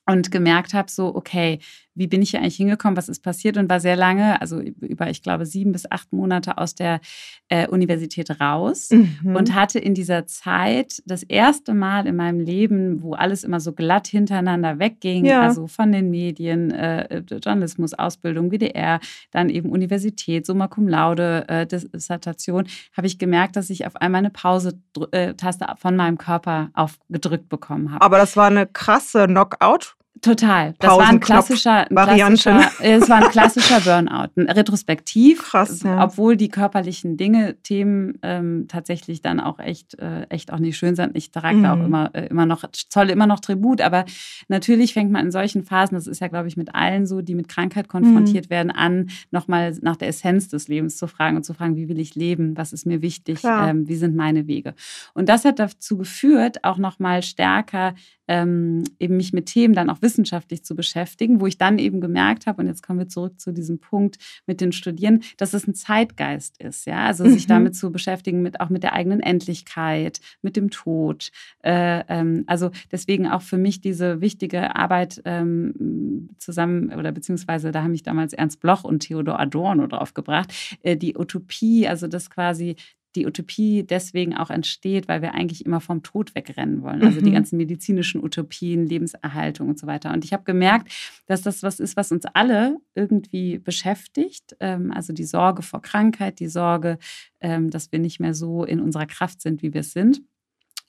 Und 0.10 0.32
gemerkt 0.32 0.74
habe, 0.74 0.90
so, 0.90 1.14
okay, 1.14 1.60
wie 1.94 2.08
bin 2.08 2.22
ich 2.22 2.30
hier 2.30 2.40
eigentlich 2.40 2.56
hingekommen, 2.58 2.96
was 2.96 3.10
ist 3.10 3.24
passiert 3.24 3.58
und 3.58 3.70
war 3.70 3.80
sehr 3.80 3.96
lange, 3.96 4.40
also 4.40 4.60
über, 4.62 5.10
ich 5.10 5.24
glaube, 5.24 5.46
sieben 5.48 5.72
bis 5.72 5.90
acht 5.92 6.14
Monate 6.14 6.58
aus 6.60 6.76
der 6.76 7.02
äh, 7.50 7.68
Universität 7.68 8.40
raus 8.40 8.90
Mhm. 8.92 9.36
und 9.36 9.54
hatte 9.56 9.80
in 9.80 9.96
dieser 9.96 10.28
Zeit 10.28 11.02
das 11.08 11.24
erste 11.24 11.74
Mal 11.74 12.06
in 12.08 12.16
meinem 12.16 12.40
Leben, 12.40 13.02
wo 13.02 13.16
alles 13.16 13.44
immer 13.44 13.60
so 13.60 13.74
glatt 13.74 14.08
hintereinander 14.08 14.78
wegging, 14.80 15.26
Ja. 15.26 15.42
also 15.42 15.66
von 15.68 15.92
den 15.92 16.10
Medien, 16.12 16.72
äh, 16.72 17.24
Journalismus, 17.30 17.94
Ausbildung, 17.96 18.52
WDR, 18.52 19.00
dann 19.32 19.50
eben 19.50 19.70
Universität, 19.72 20.46
Summa 20.46 20.68
Cum 20.68 20.88
Laude, 20.88 21.46
äh, 21.50 21.66
Dis- 21.66 21.90
Dissertation, 21.92 22.68
habe 22.96 23.08
ich 23.08 23.18
gemerkt, 23.18 23.56
dass 23.56 23.70
ich 23.72 23.86
auf 23.88 23.96
einmal 23.98 24.20
eine 24.20 24.30
Pause-Taste 24.30 25.66
von 25.78 25.96
meinem 25.96 26.18
Körper 26.18 26.70
aufgedrückt 26.74 27.50
bekommen 27.50 27.92
habe. 27.92 28.02
Aber 28.06 28.18
das 28.20 28.38
war 28.38 28.48
eine 28.48 28.68
krasse 28.68 29.26
Knockout. 29.26 29.96
Total. 30.22 30.74
Das 30.80 30.92
war 30.98 31.08
ein 31.10 31.20
klassischer, 31.20 31.86
ein 31.90 31.96
klassischer, 31.96 32.62
äh, 32.82 32.94
es 32.96 33.10
war 33.10 33.18
ein 33.24 33.30
klassischer 33.30 33.80
Burnout, 33.82 34.30
Retrospektiv. 34.38 35.44
Krass, 35.44 35.84
ja. 35.84 36.04
Obwohl 36.04 36.38
die 36.38 36.50
körperlichen 36.50 37.18
Dinge, 37.18 37.56
Themen 37.64 38.18
ähm, 38.22 38.66
tatsächlich 38.68 39.22
dann 39.22 39.40
auch 39.40 39.60
echt, 39.60 40.00
äh, 40.00 40.24
echt 40.30 40.52
auch 40.54 40.60
nicht 40.60 40.78
schön 40.78 40.96
sind. 40.96 41.16
Ich 41.16 41.32
trage 41.32 41.62
da 41.62 41.74
auch 41.74 41.78
Mhm. 41.78 41.86
immer, 41.86 42.10
äh, 42.14 42.28
immer 42.28 42.46
noch, 42.46 42.64
zolle 42.90 43.12
immer 43.12 43.28
noch 43.28 43.40
Tribut. 43.40 43.82
Aber 43.82 44.06
natürlich 44.48 44.94
fängt 44.94 45.12
man 45.12 45.26
in 45.26 45.32
solchen 45.32 45.64
Phasen, 45.64 45.96
das 45.96 46.08
ist 46.08 46.22
ja, 46.22 46.28
glaube 46.28 46.48
ich, 46.48 46.58
mit 46.58 46.74
allen 46.76 47.06
so, 47.06 47.22
die 47.22 47.36
mit 47.36 47.48
Krankheit 47.48 47.88
konfrontiert 47.88 48.46
Mhm. 48.46 48.50
werden, 48.50 48.72
an, 48.72 49.10
nochmal 49.32 49.76
nach 49.82 49.96
der 49.98 50.08
Essenz 50.10 50.48
des 50.50 50.68
Lebens 50.68 50.98
zu 50.98 51.08
fragen 51.08 51.38
und 51.38 51.44
zu 51.44 51.54
fragen, 51.54 51.76
wie 51.76 51.90
will 51.90 52.00
ich 52.00 52.16
leben? 52.16 52.56
Was 52.58 52.74
ist 52.74 52.86
mir 52.86 53.02
wichtig? 53.02 53.40
Ähm, 53.44 53.88
wie 53.88 53.96
sind 53.96 54.16
meine 54.16 54.48
Wege? 54.48 54.74
Und 55.14 55.30
das 55.30 55.46
hat 55.46 55.60
dazu 55.60 55.98
geführt, 55.98 56.64
auch 56.64 56.78
nochmal 56.78 57.24
stärker 57.24 57.94
ähm, 58.30 58.84
eben 59.00 59.16
mich 59.16 59.32
mit 59.32 59.46
Themen 59.46 59.74
dann 59.74 59.90
auch 59.90 60.02
wissenschaftlich 60.08 60.64
zu 60.64 60.74
beschäftigen, 60.74 61.42
wo 61.42 61.48
ich 61.48 61.58
dann 61.58 61.80
eben 61.80 62.00
gemerkt 62.00 62.48
habe, 62.48 62.62
und 62.62 62.68
jetzt 62.68 62.82
kommen 62.82 63.00
wir 63.00 63.10
zurück 63.10 63.42
zu 63.42 63.52
diesem 63.52 63.80
Punkt 63.80 64.16
mit 64.46 64.62
den 64.62 64.72
Studierenden, 64.72 65.26
dass 65.36 65.54
es 65.54 65.68
ein 65.68 65.74
Zeitgeist 65.74 66.62
ist, 66.64 66.88
ja, 66.88 67.06
also 67.06 67.28
sich 67.28 67.44
Mhm. 67.44 67.50
damit 67.50 67.76
zu 67.76 67.92
beschäftigen, 67.92 68.42
mit 68.42 68.62
auch 68.62 68.70
mit 68.70 68.84
der 68.84 68.94
eigenen 68.94 69.20
Endlichkeit, 69.20 70.22
mit 70.42 70.56
dem 70.56 70.70
Tod. 70.70 71.30
Äh, 71.62 72.04
ähm, 72.08 72.46
also 72.48 72.72
deswegen 72.90 73.28
auch 73.28 73.42
für 73.42 73.58
mich 73.58 73.82
diese 73.82 74.22
wichtige 74.22 74.78
Arbeit 74.78 75.22
ähm, 75.26 76.30
zusammen 76.38 76.94
oder 76.94 77.12
beziehungsweise 77.12 77.74
da 77.74 77.84
haben 77.84 77.92
mich 77.92 78.04
damals 78.04 78.32
Ernst 78.32 78.62
Bloch 78.62 78.86
und 78.86 79.00
Theodor 79.00 79.40
Adorno 79.42 79.88
drauf 79.88 80.14
gebracht, 80.14 80.54
äh, 80.84 80.96
die 80.96 81.18
Utopie, 81.18 81.86
also 81.86 82.08
das 82.08 82.30
quasi 82.30 82.78
die 83.16 83.26
Utopie 83.26 83.84
deswegen 83.84 84.36
auch 84.36 84.50
entsteht, 84.50 85.08
weil 85.08 85.22
wir 85.22 85.34
eigentlich 85.34 85.66
immer 85.66 85.80
vom 85.80 86.04
Tod 86.04 86.36
wegrennen 86.36 86.82
wollen. 86.84 87.02
Also 87.04 87.20
die 87.22 87.30
Mhm. 87.30 87.36
ganzen 87.36 87.58
medizinischen 87.58 88.24
Utopien, 88.24 88.86
Lebenserhaltung 88.86 89.70
und 89.70 89.80
so 89.80 89.88
weiter. 89.88 90.14
Und 90.14 90.24
ich 90.26 90.34
habe 90.34 90.44
gemerkt, 90.44 90.92
dass 91.26 91.42
das 91.42 91.64
was 91.64 91.80
ist, 91.80 91.96
was 91.98 92.12
uns 92.12 92.26
alle 92.34 92.78
irgendwie 92.96 93.58
beschäftigt. 93.60 94.56
Ähm, 94.60 94.92
also 94.92 95.14
die 95.14 95.24
Sorge 95.24 95.62
vor 95.64 95.82
Krankheit, 95.82 96.40
die 96.40 96.48
Sorge, 96.48 96.98
ähm, 97.40 97.70
dass 97.70 97.92
wir 97.92 98.00
nicht 98.00 98.20
mehr 98.20 98.34
so 98.34 98.64
in 98.64 98.80
unserer 98.80 99.06
Kraft 99.08 99.42
sind, 99.42 99.62
wie 99.64 99.74
wir 99.74 99.82
es 99.82 99.94
sind. 99.94 100.22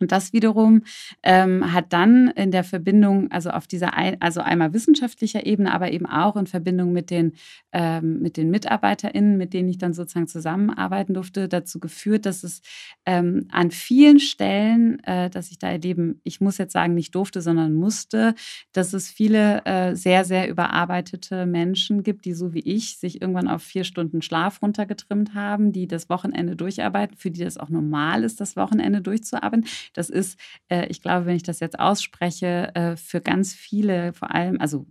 Und 0.00 0.12
das 0.12 0.33
wiederum 0.33 0.83
ähm, 1.23 1.73
hat 1.73 1.93
dann 1.93 2.28
in 2.28 2.50
der 2.50 2.64
Verbindung, 2.64 3.31
also 3.31 3.50
auf 3.50 3.67
dieser, 3.67 3.95
ein, 3.95 4.21
also 4.21 4.40
einmal 4.40 4.73
wissenschaftlicher 4.73 5.45
Ebene, 5.45 5.73
aber 5.73 5.90
eben 5.90 6.07
auch 6.07 6.37
in 6.37 6.47
Verbindung 6.47 6.93
mit 6.93 7.11
den, 7.11 7.33
ähm, 7.73 8.21
mit 8.21 8.37
den 8.37 8.50
MitarbeiterInnen, 8.50 9.37
mit 9.37 9.52
denen 9.55 9.69
ich 9.69 9.78
dann 9.78 9.93
sozusagen 9.95 10.28
zusammenarbeiten 10.28 11.14
durfte, 11.14 11.49
dazu 11.49 11.81
geführt, 11.81 12.26
dass 12.26 12.45
es 12.45 12.61
ähm, 13.07 13.49
an 13.50 13.71
vielen 13.71 14.21
Stellen, 14.21 15.02
äh, 15.05 15.31
dass 15.31 15.50
ich 15.50 15.59
da 15.59 15.69
erleben, 15.69 16.21
ich 16.23 16.40
muss 16.40 16.59
jetzt 16.59 16.73
sagen, 16.73 16.95
nicht 16.95 17.14
durfte, 17.14 17.40
sondern 17.40 17.75
musste, 17.75 18.35
dass 18.73 18.93
es 18.93 19.11
viele 19.11 19.64
äh, 19.64 19.95
sehr, 19.97 20.25
sehr 20.25 20.49
überarbeitete 20.49 21.47
Menschen 21.47 22.02
gibt, 22.02 22.25
die 22.25 22.35
so 22.35 22.55
wie 22.55 22.61
ich 22.61 22.99
sich 22.99 23.21
irgendwann 23.21 23.49
auf 23.49 23.62
vier 23.62 23.85
Stunden 23.85 24.23
Schlaf 24.23 24.62
runtergetrimmt 24.62 25.35
haben, 25.35 25.73
die 25.73 25.88
das 25.88 26.09
Wochenende 26.09 26.55
durcharbeiten, 26.55 27.17
für 27.17 27.31
die 27.31 27.43
das 27.43 27.59
auch 27.59 27.69
normal 27.69 28.25
ist, 28.25 28.40
das 28.40 28.57
Wochenende 28.57 29.00
durchzuarbeiten. 29.00 29.67
Das 29.95 30.11
ist, 30.11 30.38
äh, 30.68 30.87
ich 30.87 31.02
glaube, 31.02 31.26
wenn 31.26 31.37
ich 31.37 31.42
das 31.42 31.61
jetzt 31.61 31.78
ausspreche, 31.78 32.75
äh, 32.75 32.97
für 32.97 33.21
ganz 33.21 33.54
viele 33.54 34.12
vor 34.12 34.35
allem, 34.35 34.61
also 34.61 34.87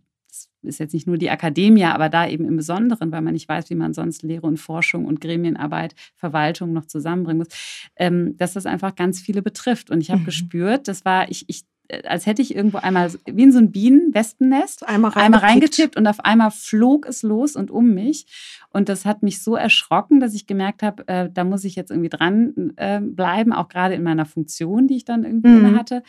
ist 0.63 0.79
jetzt 0.79 0.93
nicht 0.93 1.07
nur 1.07 1.17
die 1.17 1.29
Akademie, 1.29 1.85
aber 1.85 2.09
da 2.09 2.27
eben 2.27 2.45
im 2.45 2.57
Besonderen, 2.57 3.11
weil 3.11 3.21
man 3.21 3.33
nicht 3.33 3.47
weiß, 3.47 3.69
wie 3.69 3.75
man 3.75 3.93
sonst 3.93 4.23
Lehre 4.23 4.45
und 4.45 4.57
Forschung 4.57 5.05
und 5.05 5.21
Gremienarbeit, 5.21 5.95
Verwaltung 6.15 6.73
noch 6.73 6.85
zusammenbringen 6.85 7.39
muss, 7.39 7.47
ähm, 7.95 8.35
dass 8.37 8.53
das 8.53 8.65
einfach 8.65 8.95
ganz 8.95 9.21
viele 9.21 9.41
betrifft. 9.41 9.89
Und 9.89 10.01
ich 10.01 10.11
habe 10.11 10.21
mhm. 10.21 10.25
gespürt, 10.25 10.87
das 10.87 11.05
war, 11.05 11.29
ich, 11.29 11.45
ich 11.47 11.65
als 12.05 12.25
hätte 12.25 12.41
ich 12.41 12.55
irgendwo 12.55 12.77
einmal 12.77 13.11
wie 13.25 13.43
in 13.43 13.51
so 13.51 13.59
ein 13.59 13.71
Bienenwestennest 13.71 14.87
einmal, 14.87 15.11
einmal 15.15 15.41
reingetippt 15.41 15.97
und 15.97 16.07
auf 16.07 16.19
einmal 16.23 16.51
flog 16.51 17.05
es 17.05 17.23
los 17.23 17.55
und 17.55 17.71
um 17.71 17.93
mich. 17.93 18.25
Und 18.69 18.89
das 18.89 19.05
hat 19.05 19.23
mich 19.23 19.41
so 19.41 19.55
erschrocken, 19.55 20.19
dass 20.19 20.33
ich 20.33 20.47
gemerkt 20.47 20.83
habe, 20.83 21.07
äh, 21.07 21.29
da 21.31 21.43
muss 21.43 21.63
ich 21.63 21.75
jetzt 21.75 21.91
irgendwie 21.91 22.09
dran 22.09 22.73
äh, 22.75 22.99
bleiben, 23.01 23.53
auch 23.53 23.69
gerade 23.69 23.95
in 23.95 24.03
meiner 24.03 24.25
Funktion, 24.25 24.87
die 24.87 24.97
ich 24.97 25.05
dann 25.05 25.23
irgendwie 25.23 25.49
mhm. 25.49 25.77
hatte. 25.77 26.03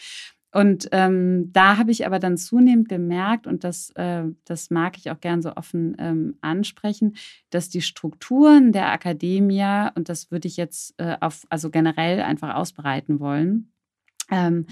Und 0.50 0.88
ähm, 0.92 1.50
da 1.52 1.76
habe 1.76 1.90
ich 1.90 2.06
aber 2.06 2.18
dann 2.18 2.38
zunehmend 2.38 2.88
gemerkt, 2.88 3.46
und 3.46 3.64
das, 3.64 3.90
äh, 3.96 4.24
das 4.44 4.70
mag 4.70 4.96
ich 4.96 5.10
auch 5.10 5.20
gern 5.20 5.42
so 5.42 5.54
offen 5.54 5.94
ähm, 5.98 6.36
ansprechen, 6.40 7.16
dass 7.50 7.68
die 7.68 7.82
Strukturen 7.82 8.72
der 8.72 8.90
Akademie, 8.90 9.88
und 9.94 10.08
das 10.08 10.30
würde 10.30 10.48
ich 10.48 10.56
jetzt 10.56 10.94
äh, 10.98 11.16
auf, 11.20 11.46
also 11.50 11.70
generell 11.70 12.22
einfach 12.22 12.54
ausbreiten 12.54 13.20
wollen, 13.20 13.72
ähm, 14.30 14.66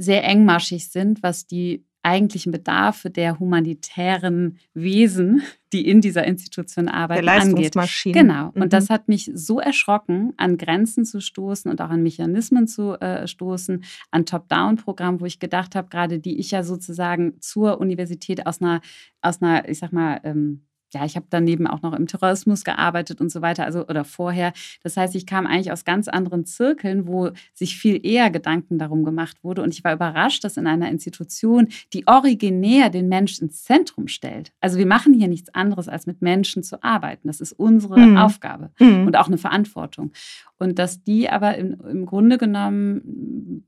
sehr 0.00 0.24
engmaschig 0.24 0.90
sind, 0.90 1.22
was 1.22 1.46
die 1.46 1.84
eigentlichen 2.02 2.50
Bedarfe 2.50 3.10
der 3.10 3.38
humanitären 3.38 4.58
Wesen, 4.72 5.42
die 5.72 5.86
in 5.86 6.00
dieser 6.00 6.24
Institution 6.24 6.88
arbeiten, 6.88 7.26
der 7.26 7.34
angeht. 7.42 7.76
Genau. 8.14 8.52
Mhm. 8.54 8.62
Und 8.62 8.72
das 8.72 8.88
hat 8.88 9.08
mich 9.08 9.30
so 9.34 9.60
erschrocken, 9.60 10.32
an 10.38 10.56
Grenzen 10.56 11.04
zu 11.04 11.20
stoßen 11.20 11.70
und 11.70 11.80
auch 11.82 11.90
an 11.90 12.02
Mechanismen 12.02 12.66
zu 12.66 12.98
äh, 13.00 13.26
stoßen, 13.26 13.84
an 14.10 14.24
Top-Down-Programmen, 14.24 15.20
wo 15.20 15.26
ich 15.26 15.40
gedacht 15.40 15.74
habe, 15.74 15.88
gerade 15.88 16.20
die 16.20 16.38
ich 16.38 16.50
ja 16.52 16.62
sozusagen 16.62 17.40
zur 17.40 17.78
Universität 17.80 18.46
aus 18.46 18.62
einer, 18.62 18.80
aus 19.20 19.42
einer, 19.42 19.68
ich 19.68 19.78
sag 19.78 19.92
mal, 19.92 20.20
ähm, 20.24 20.62
ja, 20.92 21.04
ich 21.04 21.16
habe 21.16 21.26
daneben 21.30 21.66
auch 21.66 21.82
noch 21.82 21.92
im 21.92 22.06
Tourismus 22.06 22.64
gearbeitet 22.64 23.20
und 23.20 23.30
so 23.30 23.42
weiter, 23.42 23.64
also 23.64 23.86
oder 23.86 24.04
vorher. 24.04 24.52
Das 24.82 24.96
heißt, 24.96 25.14
ich 25.14 25.26
kam 25.26 25.46
eigentlich 25.46 25.72
aus 25.72 25.84
ganz 25.84 26.08
anderen 26.08 26.44
Zirkeln, 26.44 27.06
wo 27.06 27.30
sich 27.54 27.76
viel 27.76 28.04
eher 28.04 28.30
Gedanken 28.30 28.78
darum 28.78 29.04
gemacht 29.04 29.42
wurde. 29.42 29.62
Und 29.62 29.74
ich 29.74 29.84
war 29.84 29.92
überrascht, 29.92 30.44
dass 30.44 30.56
in 30.56 30.66
einer 30.66 30.90
Institution, 30.90 31.68
die 31.92 32.06
originär 32.06 32.90
den 32.90 33.08
Menschen 33.08 33.48
ins 33.48 33.64
Zentrum 33.64 34.08
stellt. 34.08 34.52
Also 34.60 34.78
wir 34.78 34.86
machen 34.86 35.14
hier 35.14 35.28
nichts 35.28 35.54
anderes, 35.54 35.88
als 35.88 36.06
mit 36.06 36.22
Menschen 36.22 36.62
zu 36.62 36.82
arbeiten. 36.82 37.28
Das 37.28 37.40
ist 37.40 37.52
unsere 37.52 37.98
mhm. 37.98 38.16
Aufgabe 38.16 38.70
mhm. 38.78 39.06
und 39.06 39.16
auch 39.16 39.28
eine 39.28 39.38
Verantwortung. 39.38 40.12
Und 40.58 40.78
dass 40.78 41.02
die 41.02 41.30
aber 41.30 41.56
im, 41.56 41.80
im 41.88 42.06
Grunde 42.06 42.36
genommen 42.36 43.64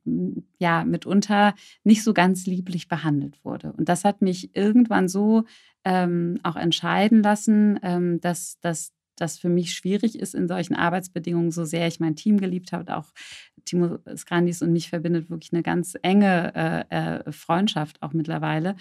ja 0.63 0.85
mitunter 0.85 1.55
nicht 1.85 2.03
so 2.03 2.15
ganz 2.15 2.47
lieblich 2.47 2.89
behandelt 2.89 3.39
wurde. 3.45 3.73
Und 3.73 3.89
das 3.89 4.05
hat 4.05 4.23
mich 4.23 4.57
irgendwann 4.57 5.09
so 5.09 5.45
ähm, 5.85 6.39
auch 6.43 6.57
entscheiden 6.57 7.23
lassen, 7.23 7.79
ähm, 7.83 8.21
dass, 8.21 8.59
dass 8.61 8.93
das 9.23 9.39
für 9.39 9.49
mich 9.49 9.73
schwierig 9.73 10.19
ist 10.19 10.35
in 10.35 10.49
solchen 10.49 10.75
Arbeitsbedingungen, 10.75 11.51
so 11.51 11.65
sehr 11.65 11.87
ich 11.87 12.01
mein 12.01 12.17
Team 12.17 12.39
geliebt 12.39 12.73
habe, 12.73 12.97
auch 12.97 13.07
Timo 13.65 13.99
Skrandis 14.17 14.63
und 14.63 14.73
mich 14.73 14.89
verbindet 14.89 15.31
wirklich 15.31 15.53
eine 15.53 15.63
ganz 15.63 15.95
enge 16.03 16.53
äh, 16.91 17.19
äh, 17.19 17.33
Freundschaft 17.33 18.03
auch 18.03 18.13
mittlerweile. 18.13 18.77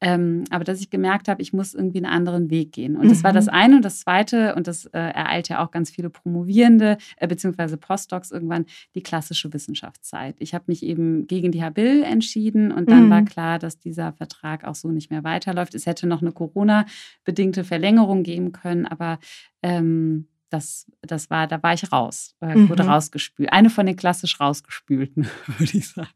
Ähm, 0.00 0.44
aber 0.50 0.64
dass 0.64 0.80
ich 0.80 0.90
gemerkt 0.90 1.28
habe, 1.28 1.40
ich 1.40 1.52
muss 1.52 1.74
irgendwie 1.74 1.98
einen 1.98 2.12
anderen 2.12 2.50
Weg 2.50 2.72
gehen. 2.72 2.96
Und 2.96 3.10
das 3.10 3.24
war 3.24 3.32
das 3.32 3.46
mhm. 3.46 3.52
eine. 3.52 3.76
Und 3.76 3.84
das 3.84 4.00
zweite, 4.00 4.54
und 4.54 4.66
das 4.66 4.84
äh, 4.86 4.98
ereilt 4.98 5.48
ja 5.48 5.64
auch 5.64 5.70
ganz 5.70 5.90
viele 5.90 6.10
Promovierende 6.10 6.98
äh, 7.16 7.26
beziehungsweise 7.26 7.76
Postdocs 7.78 8.30
irgendwann, 8.30 8.66
die 8.94 9.02
klassische 9.02 9.52
Wissenschaftszeit. 9.52 10.36
Ich 10.38 10.54
habe 10.54 10.64
mich 10.66 10.82
eben 10.82 11.26
gegen 11.26 11.50
die 11.50 11.62
Habil 11.62 12.02
entschieden 12.02 12.72
und 12.72 12.90
dann 12.90 13.06
mhm. 13.06 13.10
war 13.10 13.24
klar, 13.24 13.58
dass 13.58 13.78
dieser 13.78 14.12
Vertrag 14.12 14.64
auch 14.64 14.74
so 14.74 14.90
nicht 14.90 15.10
mehr 15.10 15.24
weiterläuft. 15.24 15.74
Es 15.74 15.86
hätte 15.86 16.06
noch 16.06 16.20
eine 16.20 16.32
Corona-bedingte 16.32 17.64
Verlängerung 17.64 18.22
geben 18.22 18.52
können, 18.52 18.84
aber 18.86 19.18
ähm, 19.62 20.28
das, 20.50 20.86
das 21.02 21.30
war, 21.30 21.46
da 21.46 21.62
war 21.62 21.74
ich 21.74 21.92
raus, 21.92 22.34
äh, 22.40 22.54
mhm. 22.54 22.68
wurde 22.68 22.86
rausgespült. 22.86 23.52
Eine 23.52 23.70
von 23.70 23.86
den 23.86 23.96
klassisch 23.96 24.40
rausgespülten, 24.40 25.28
würde 25.58 25.78
ich 25.78 25.88
sagen. 25.88 26.08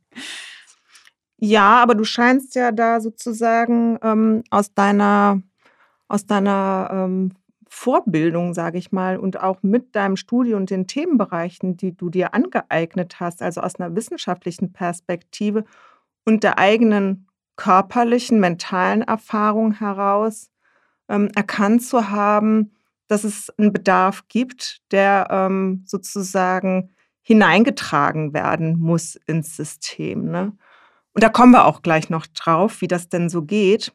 Ja, 1.39 1.83
aber 1.83 1.95
du 1.95 2.05
scheinst 2.05 2.55
ja 2.55 2.71
da 2.71 3.01
sozusagen 3.01 3.99
ähm, 4.03 4.45
aus 4.51 4.75
deiner, 4.75 5.41
aus 6.07 6.27
deiner 6.27 6.91
ähm, 6.93 7.33
Vorbildung, 7.67 8.53
sage 8.53 8.79
ich 8.79 8.93
mal, 8.93 9.17
und 9.17 9.41
auch 9.41 9.63
mit 9.63 9.95
deinem 9.97 10.17
Studium 10.17 10.63
und 10.63 10.71
den 10.71 10.87
Themenbereichen, 10.87 11.77
die 11.77 11.97
du 11.97 12.11
dir 12.11 12.35
angeeignet 12.35 13.21
hast, 13.21 13.43
also 13.43 13.61
aus 13.63 13.77
einer 13.77 13.95
wissenschaftlichen 13.95 14.73
Perspektive 14.73 15.65
und 16.25 16.45
der 16.45 16.59
eigenen 16.59 17.27
körperlichen, 17.57 18.41
mentalen 18.41 19.03
Erfahrung 19.03 19.73
heraus 19.73 20.51
ähm, 21.09 21.31
erkannt 21.35 21.83
zu 21.83 22.11
haben, 22.11 22.73
dass 23.11 23.25
es 23.25 23.51
einen 23.59 23.73
Bedarf 23.73 24.29
gibt, 24.29 24.81
der 24.93 25.27
ähm, 25.31 25.83
sozusagen 25.87 26.91
hineingetragen 27.23 28.33
werden 28.33 28.79
muss 28.79 29.17
ins 29.27 29.57
System. 29.57 30.31
Ne? 30.31 30.53
Und 31.13 31.25
da 31.25 31.29
kommen 31.29 31.53
wir 31.53 31.65
auch 31.65 31.83
gleich 31.83 32.09
noch 32.09 32.27
drauf, 32.27 32.81
wie 32.81 32.89
das 32.89 33.09
denn 33.09 33.29
so 33.29 33.43
geht. 33.43 33.93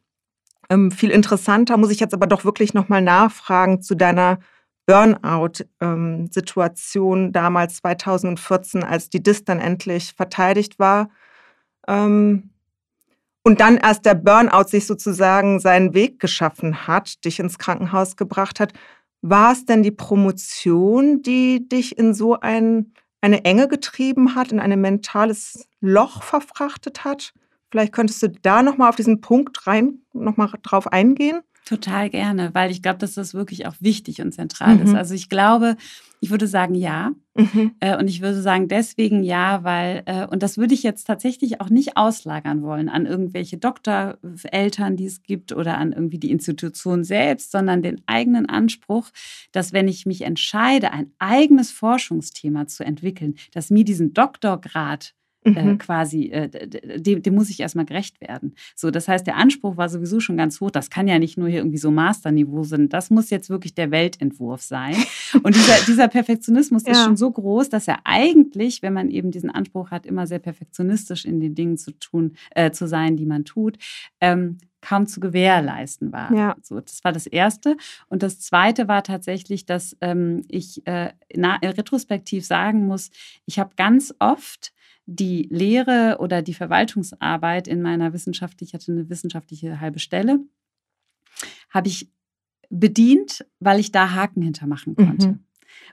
Ähm, 0.70 0.92
viel 0.92 1.12
interessanter 1.12 1.78
muss 1.78 1.92
ich 1.92 2.00
jetzt 2.00 2.14
aber 2.14 2.28
doch 2.28 2.44
wirklich 2.44 2.74
nochmal 2.74 3.02
nachfragen 3.02 3.82
zu 3.82 3.96
deiner 3.96 4.40
Burnout-Situation 4.86 7.26
ähm, 7.26 7.32
damals 7.32 7.78
2014, 7.78 8.84
als 8.84 9.10
die 9.10 9.24
DIS 9.24 9.46
dann 9.46 9.60
endlich 9.60 10.14
verteidigt 10.14 10.78
war. 10.78 11.10
Ähm, 11.88 12.52
und 13.44 13.62
dann 13.62 13.78
erst 13.78 14.06
der 14.06 14.16
Burnout 14.16 14.70
sich 14.70 14.88
sozusagen 14.88 15.60
seinen 15.60 15.94
Weg 15.94 16.20
geschaffen 16.20 16.88
hat, 16.88 17.24
dich 17.26 17.40
ins 17.40 17.60
Krankenhaus 17.60 18.18
gebracht 18.18 18.60
hat. 18.60 18.74
War 19.28 19.54
es 19.54 19.66
denn 19.66 19.82
die 19.82 19.90
Promotion, 19.90 21.24
die 21.24 21.68
dich 21.68 21.98
in 21.98 22.14
so 22.14 22.40
ein, 22.40 22.94
eine 23.22 23.44
Enge 23.44 23.68
getrieben 23.68 24.36
hat, 24.36 24.52
in 24.52 24.60
ein 24.60 24.80
mentales 24.80 25.68
Loch 25.80 26.22
verfrachtet 26.22 27.06
hat? 27.06 27.34
Vielleicht 27.72 27.92
könntest 27.92 28.22
du 28.22 28.30
da 28.30 28.62
nochmal 28.62 28.88
auf 28.90 28.96
diesen 28.96 29.22
Punkt 29.22 29.66
rein, 29.66 30.02
nochmal 30.14 30.52
drauf 30.62 30.94
eingehen? 30.94 31.40
Total 31.66 32.12
gerne, 32.12 32.52
weil 32.54 32.70
ich 32.70 32.84
glaube, 32.84 33.00
dass 33.00 33.16
das 33.16 33.34
wirklich 33.34 33.66
auch 33.66 33.74
wichtig 33.80 34.22
und 34.22 34.32
zentral 34.32 34.76
mhm. 34.76 34.84
ist. 34.84 34.94
Also 34.94 35.16
ich 35.16 35.28
glaube, 35.28 35.76
ich 36.20 36.30
würde 36.30 36.46
sagen 36.46 36.76
ja. 36.76 37.12
Mhm. 37.36 37.76
Äh, 37.82 37.98
und 37.98 38.08
ich 38.10 38.22
würde 38.22 38.42
sagen 38.42 38.70
deswegen 38.70 39.22
ja, 39.22 39.64
weil, 39.64 40.04
äh, 40.06 40.26
und 40.26 40.42
das 40.42 40.58
würde 40.58 40.74
ich 40.74 40.84
jetzt 40.84 41.06
tatsächlich 41.06 41.60
auch 41.60 41.70
nicht 41.70 41.98
auslagern 41.98 42.62
wollen 42.62 42.88
an 42.88 43.06
irgendwelche 43.06 43.58
Doktoreltern, 43.58 44.96
die 44.96 45.06
es 45.06 45.22
gibt 45.22 45.52
oder 45.52 45.78
an 45.78 45.92
irgendwie 45.92 46.18
die 46.18 46.32
Institution 46.32 47.04
selbst, 47.04 47.52
sondern 47.52 47.82
den 47.82 48.02
eigenen 48.06 48.48
Anspruch, 48.48 49.10
dass 49.52 49.74
wenn 49.74 49.90
ich 49.90 50.06
mich 50.06 50.22
entscheide, 50.22 50.94
ein 50.94 51.12
eigenes 51.20 51.72
Forschungsthema 51.72 52.68
zu 52.68 52.86
entwickeln, 52.86 53.36
dass 53.52 53.70
mir 53.70 53.84
diesen 53.84 54.14
Doktorgrad 54.14 55.14
äh, 55.46 55.64
mhm. 55.64 55.78
quasi, 55.78 56.26
äh, 56.26 56.68
dem, 57.00 57.22
dem, 57.22 57.36
muss 57.36 57.50
ich 57.50 57.60
erstmal 57.60 57.86
gerecht 57.86 58.20
werden. 58.22 58.56
So, 58.76 58.92
das 58.92 59.08
heißt, 59.08 59.26
der 59.28 59.38
Anspruch 59.38 59.78
war 59.78 59.90
sowieso 59.90 60.20
schon 60.20 60.38
ganz 60.38 60.60
hoch. 60.60 60.72
Das 60.72 60.90
kann 60.90 61.08
ja 61.08 61.20
nicht 61.20 61.38
nur 61.38 61.48
hier 61.48 61.60
irgendwie 61.60 61.78
so 61.78 61.92
Masterniveau 61.92 62.64
sein. 62.64 62.90
Das 62.90 63.10
muss 63.10 63.30
jetzt 63.30 63.50
wirklich 63.50 63.76
der 63.76 63.92
Weltentwurf 63.92 64.62
sein. 64.62 64.96
Und 65.44 65.56
dieser, 65.56 65.86
dieser 65.88 66.08
Perfektionismus 66.08 66.84
ja. 66.86 66.92
ist 66.92 67.04
schon 67.04 67.18
so 67.18 67.32
groß, 67.32 67.70
dass 67.70 67.88
er 67.88 68.00
eigentlich, 68.04 68.82
wenn 68.82 68.94
man 68.94 69.10
eben 69.10 69.32
diesen 69.32 69.50
Anspruch 69.50 69.92
hat, 69.92 70.06
immer 70.06 70.28
sehr 70.28 70.40
perfektionistisch 70.40 71.26
in 71.26 71.40
den 71.40 71.56
Dingen 71.56 71.78
zu 71.78 71.92
tun, 71.92 72.36
äh, 72.52 72.72
zu 72.72 72.88
sein, 72.88 73.16
die 73.16 73.26
man 73.26 73.46
tut, 73.46 73.78
ähm, 74.22 74.58
kaum 74.86 75.08
zu 75.08 75.20
gewährleisten 75.20 76.14
war. 76.14 76.32
Ja. 76.32 76.56
So, 76.62 76.80
das 76.80 77.04
war 77.04 77.12
das 77.12 77.26
Erste. 77.26 77.76
Und 78.08 78.24
das 78.24 78.40
Zweite 78.40 78.88
war 78.88 79.04
tatsächlich, 79.04 79.66
dass 79.66 79.98
ähm, 80.00 80.44
ich 80.48 80.86
äh, 80.86 81.12
na, 81.36 81.56
retrospektiv 81.56 82.46
sagen 82.46 82.86
muss, 82.86 83.10
ich 83.46 83.58
habe 83.58 83.72
ganz 83.76 84.14
oft 84.20 84.74
die 85.06 85.48
Lehre 85.52 86.18
oder 86.20 86.42
die 86.42 86.54
Verwaltungsarbeit 86.54 87.68
in 87.68 87.82
meiner 87.82 88.14
wissenschaftlichen, 88.14 88.70
ich 88.70 88.74
hatte 88.74 88.92
eine 88.92 89.10
wissenschaftliche 89.10 89.80
halbe 89.80 90.00
Stelle, 90.00 90.40
habe 91.70 91.88
ich 91.88 92.10
bedient, 92.70 93.46
weil 93.60 93.80
ich 93.80 93.92
da 93.92 94.12
Haken 94.12 94.42
hintermachen 94.42 94.96
konnte. 94.96 95.28
Mhm. 95.28 95.40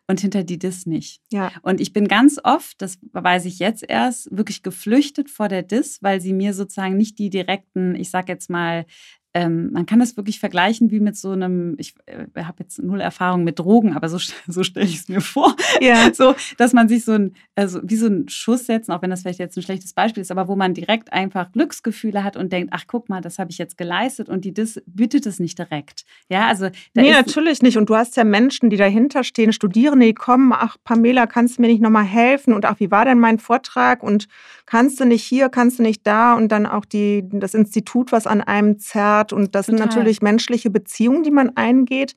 Und 0.06 0.20
hinter 0.20 0.44
die 0.44 0.58
DIS 0.58 0.86
nicht. 0.86 1.20
Ja. 1.32 1.52
Und 1.62 1.80
ich 1.80 1.92
bin 1.92 2.06
ganz 2.06 2.38
oft, 2.42 2.80
das 2.80 2.98
weiß 3.12 3.44
ich 3.46 3.58
jetzt 3.58 3.84
erst, 3.88 4.36
wirklich 4.36 4.62
geflüchtet 4.62 5.28
vor 5.28 5.48
der 5.48 5.62
DIS, 5.62 6.02
weil 6.02 6.20
sie 6.20 6.32
mir 6.32 6.54
sozusagen 6.54 6.96
nicht 6.96 7.18
die 7.18 7.30
direkten, 7.30 7.94
ich 7.94 8.10
sag 8.10 8.28
jetzt 8.28 8.48
mal, 8.48 8.86
ähm, 9.34 9.70
man 9.72 9.86
kann 9.86 9.98
das 9.98 10.16
wirklich 10.16 10.40
vergleichen 10.40 10.90
wie 10.90 11.00
mit 11.00 11.16
so 11.16 11.30
einem, 11.30 11.74
ich 11.78 11.94
äh, 12.06 12.26
habe 12.42 12.58
jetzt 12.60 12.82
null 12.82 13.00
Erfahrung 13.00 13.44
mit 13.44 13.58
Drogen, 13.58 13.94
aber 13.94 14.08
so, 14.08 14.18
so 14.46 14.62
stelle 14.62 14.86
ich 14.86 14.96
es 14.96 15.08
mir 15.08 15.20
vor. 15.20 15.56
Ja. 15.80 15.92
So, 16.14 16.34
dass 16.58 16.72
man 16.72 16.88
sich 16.88 17.04
so 17.04 17.12
ein, 17.12 17.32
also 17.54 17.80
wie 17.82 17.96
so 17.96 18.06
einen 18.06 18.28
Schuss 18.28 18.66
setzen, 18.66 18.92
auch 18.92 19.00
wenn 19.02 19.10
das 19.10 19.22
vielleicht 19.22 19.38
jetzt 19.38 19.56
ein 19.56 19.62
schlechtes 19.62 19.94
Beispiel 19.94 20.20
ist, 20.20 20.30
aber 20.30 20.46
wo 20.46 20.56
man 20.56 20.74
direkt 20.74 21.12
einfach 21.12 21.50
Glücksgefühle 21.52 22.22
hat 22.22 22.36
und 22.36 22.52
denkt, 22.52 22.70
ach 22.72 22.84
guck 22.86 23.08
mal, 23.08 23.20
das 23.20 23.38
habe 23.38 23.50
ich 23.50 23.56
jetzt 23.56 23.78
geleistet 23.78 24.28
und 24.28 24.44
die 24.44 24.52
das 24.52 24.80
bittet 24.86 25.26
es 25.26 25.40
nicht 25.40 25.58
direkt. 25.58 26.04
Ja, 26.28 26.48
also. 26.48 26.68
nee, 26.94 27.10
natürlich 27.10 27.62
nicht. 27.62 27.78
Und 27.78 27.88
du 27.88 27.96
hast 27.96 28.16
ja 28.16 28.24
Menschen, 28.24 28.68
die 28.68 28.76
dahinter 28.76 29.24
stehen, 29.24 29.52
Studierende, 29.52 30.06
die 30.06 30.14
kommen, 30.14 30.52
ach 30.52 30.76
Pamela, 30.84 31.26
kannst 31.26 31.56
du 31.56 31.62
mir 31.62 31.68
nicht 31.68 31.80
nochmal 31.80 32.04
helfen? 32.04 32.52
Und 32.52 32.66
ach, 32.66 32.78
wie 32.78 32.90
war 32.90 33.04
denn 33.04 33.18
mein 33.18 33.38
Vortrag? 33.38 34.02
Und 34.02 34.28
kannst 34.66 35.00
du 35.00 35.06
nicht 35.06 35.24
hier, 35.24 35.48
kannst 35.48 35.78
du 35.78 35.82
nicht 35.82 36.06
da? 36.06 36.34
Und 36.34 36.52
dann 36.52 36.66
auch 36.66 36.84
die, 36.84 37.24
das 37.32 37.54
Institut, 37.54 38.12
was 38.12 38.26
an 38.26 38.42
einem 38.42 38.78
zerrt 38.78 39.21
hat. 39.22 39.32
Und 39.32 39.54
das 39.54 39.66
Total. 39.66 39.78
sind 39.78 39.88
natürlich 39.88 40.22
menschliche 40.22 40.70
Beziehungen, 40.70 41.22
die 41.22 41.30
man 41.30 41.56
eingeht, 41.56 42.16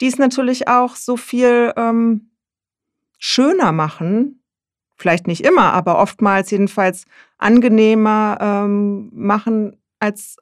die 0.00 0.06
es 0.06 0.18
natürlich 0.18 0.68
auch 0.68 0.96
so 0.96 1.16
viel 1.16 1.72
ähm, 1.76 2.30
schöner 3.18 3.72
machen. 3.72 4.42
Vielleicht 4.96 5.26
nicht 5.26 5.44
immer, 5.44 5.72
aber 5.74 5.98
oftmals 5.98 6.50
jedenfalls 6.50 7.04
angenehmer 7.38 8.38
ähm, 8.40 9.10
machen, 9.12 9.76
als 10.00 10.36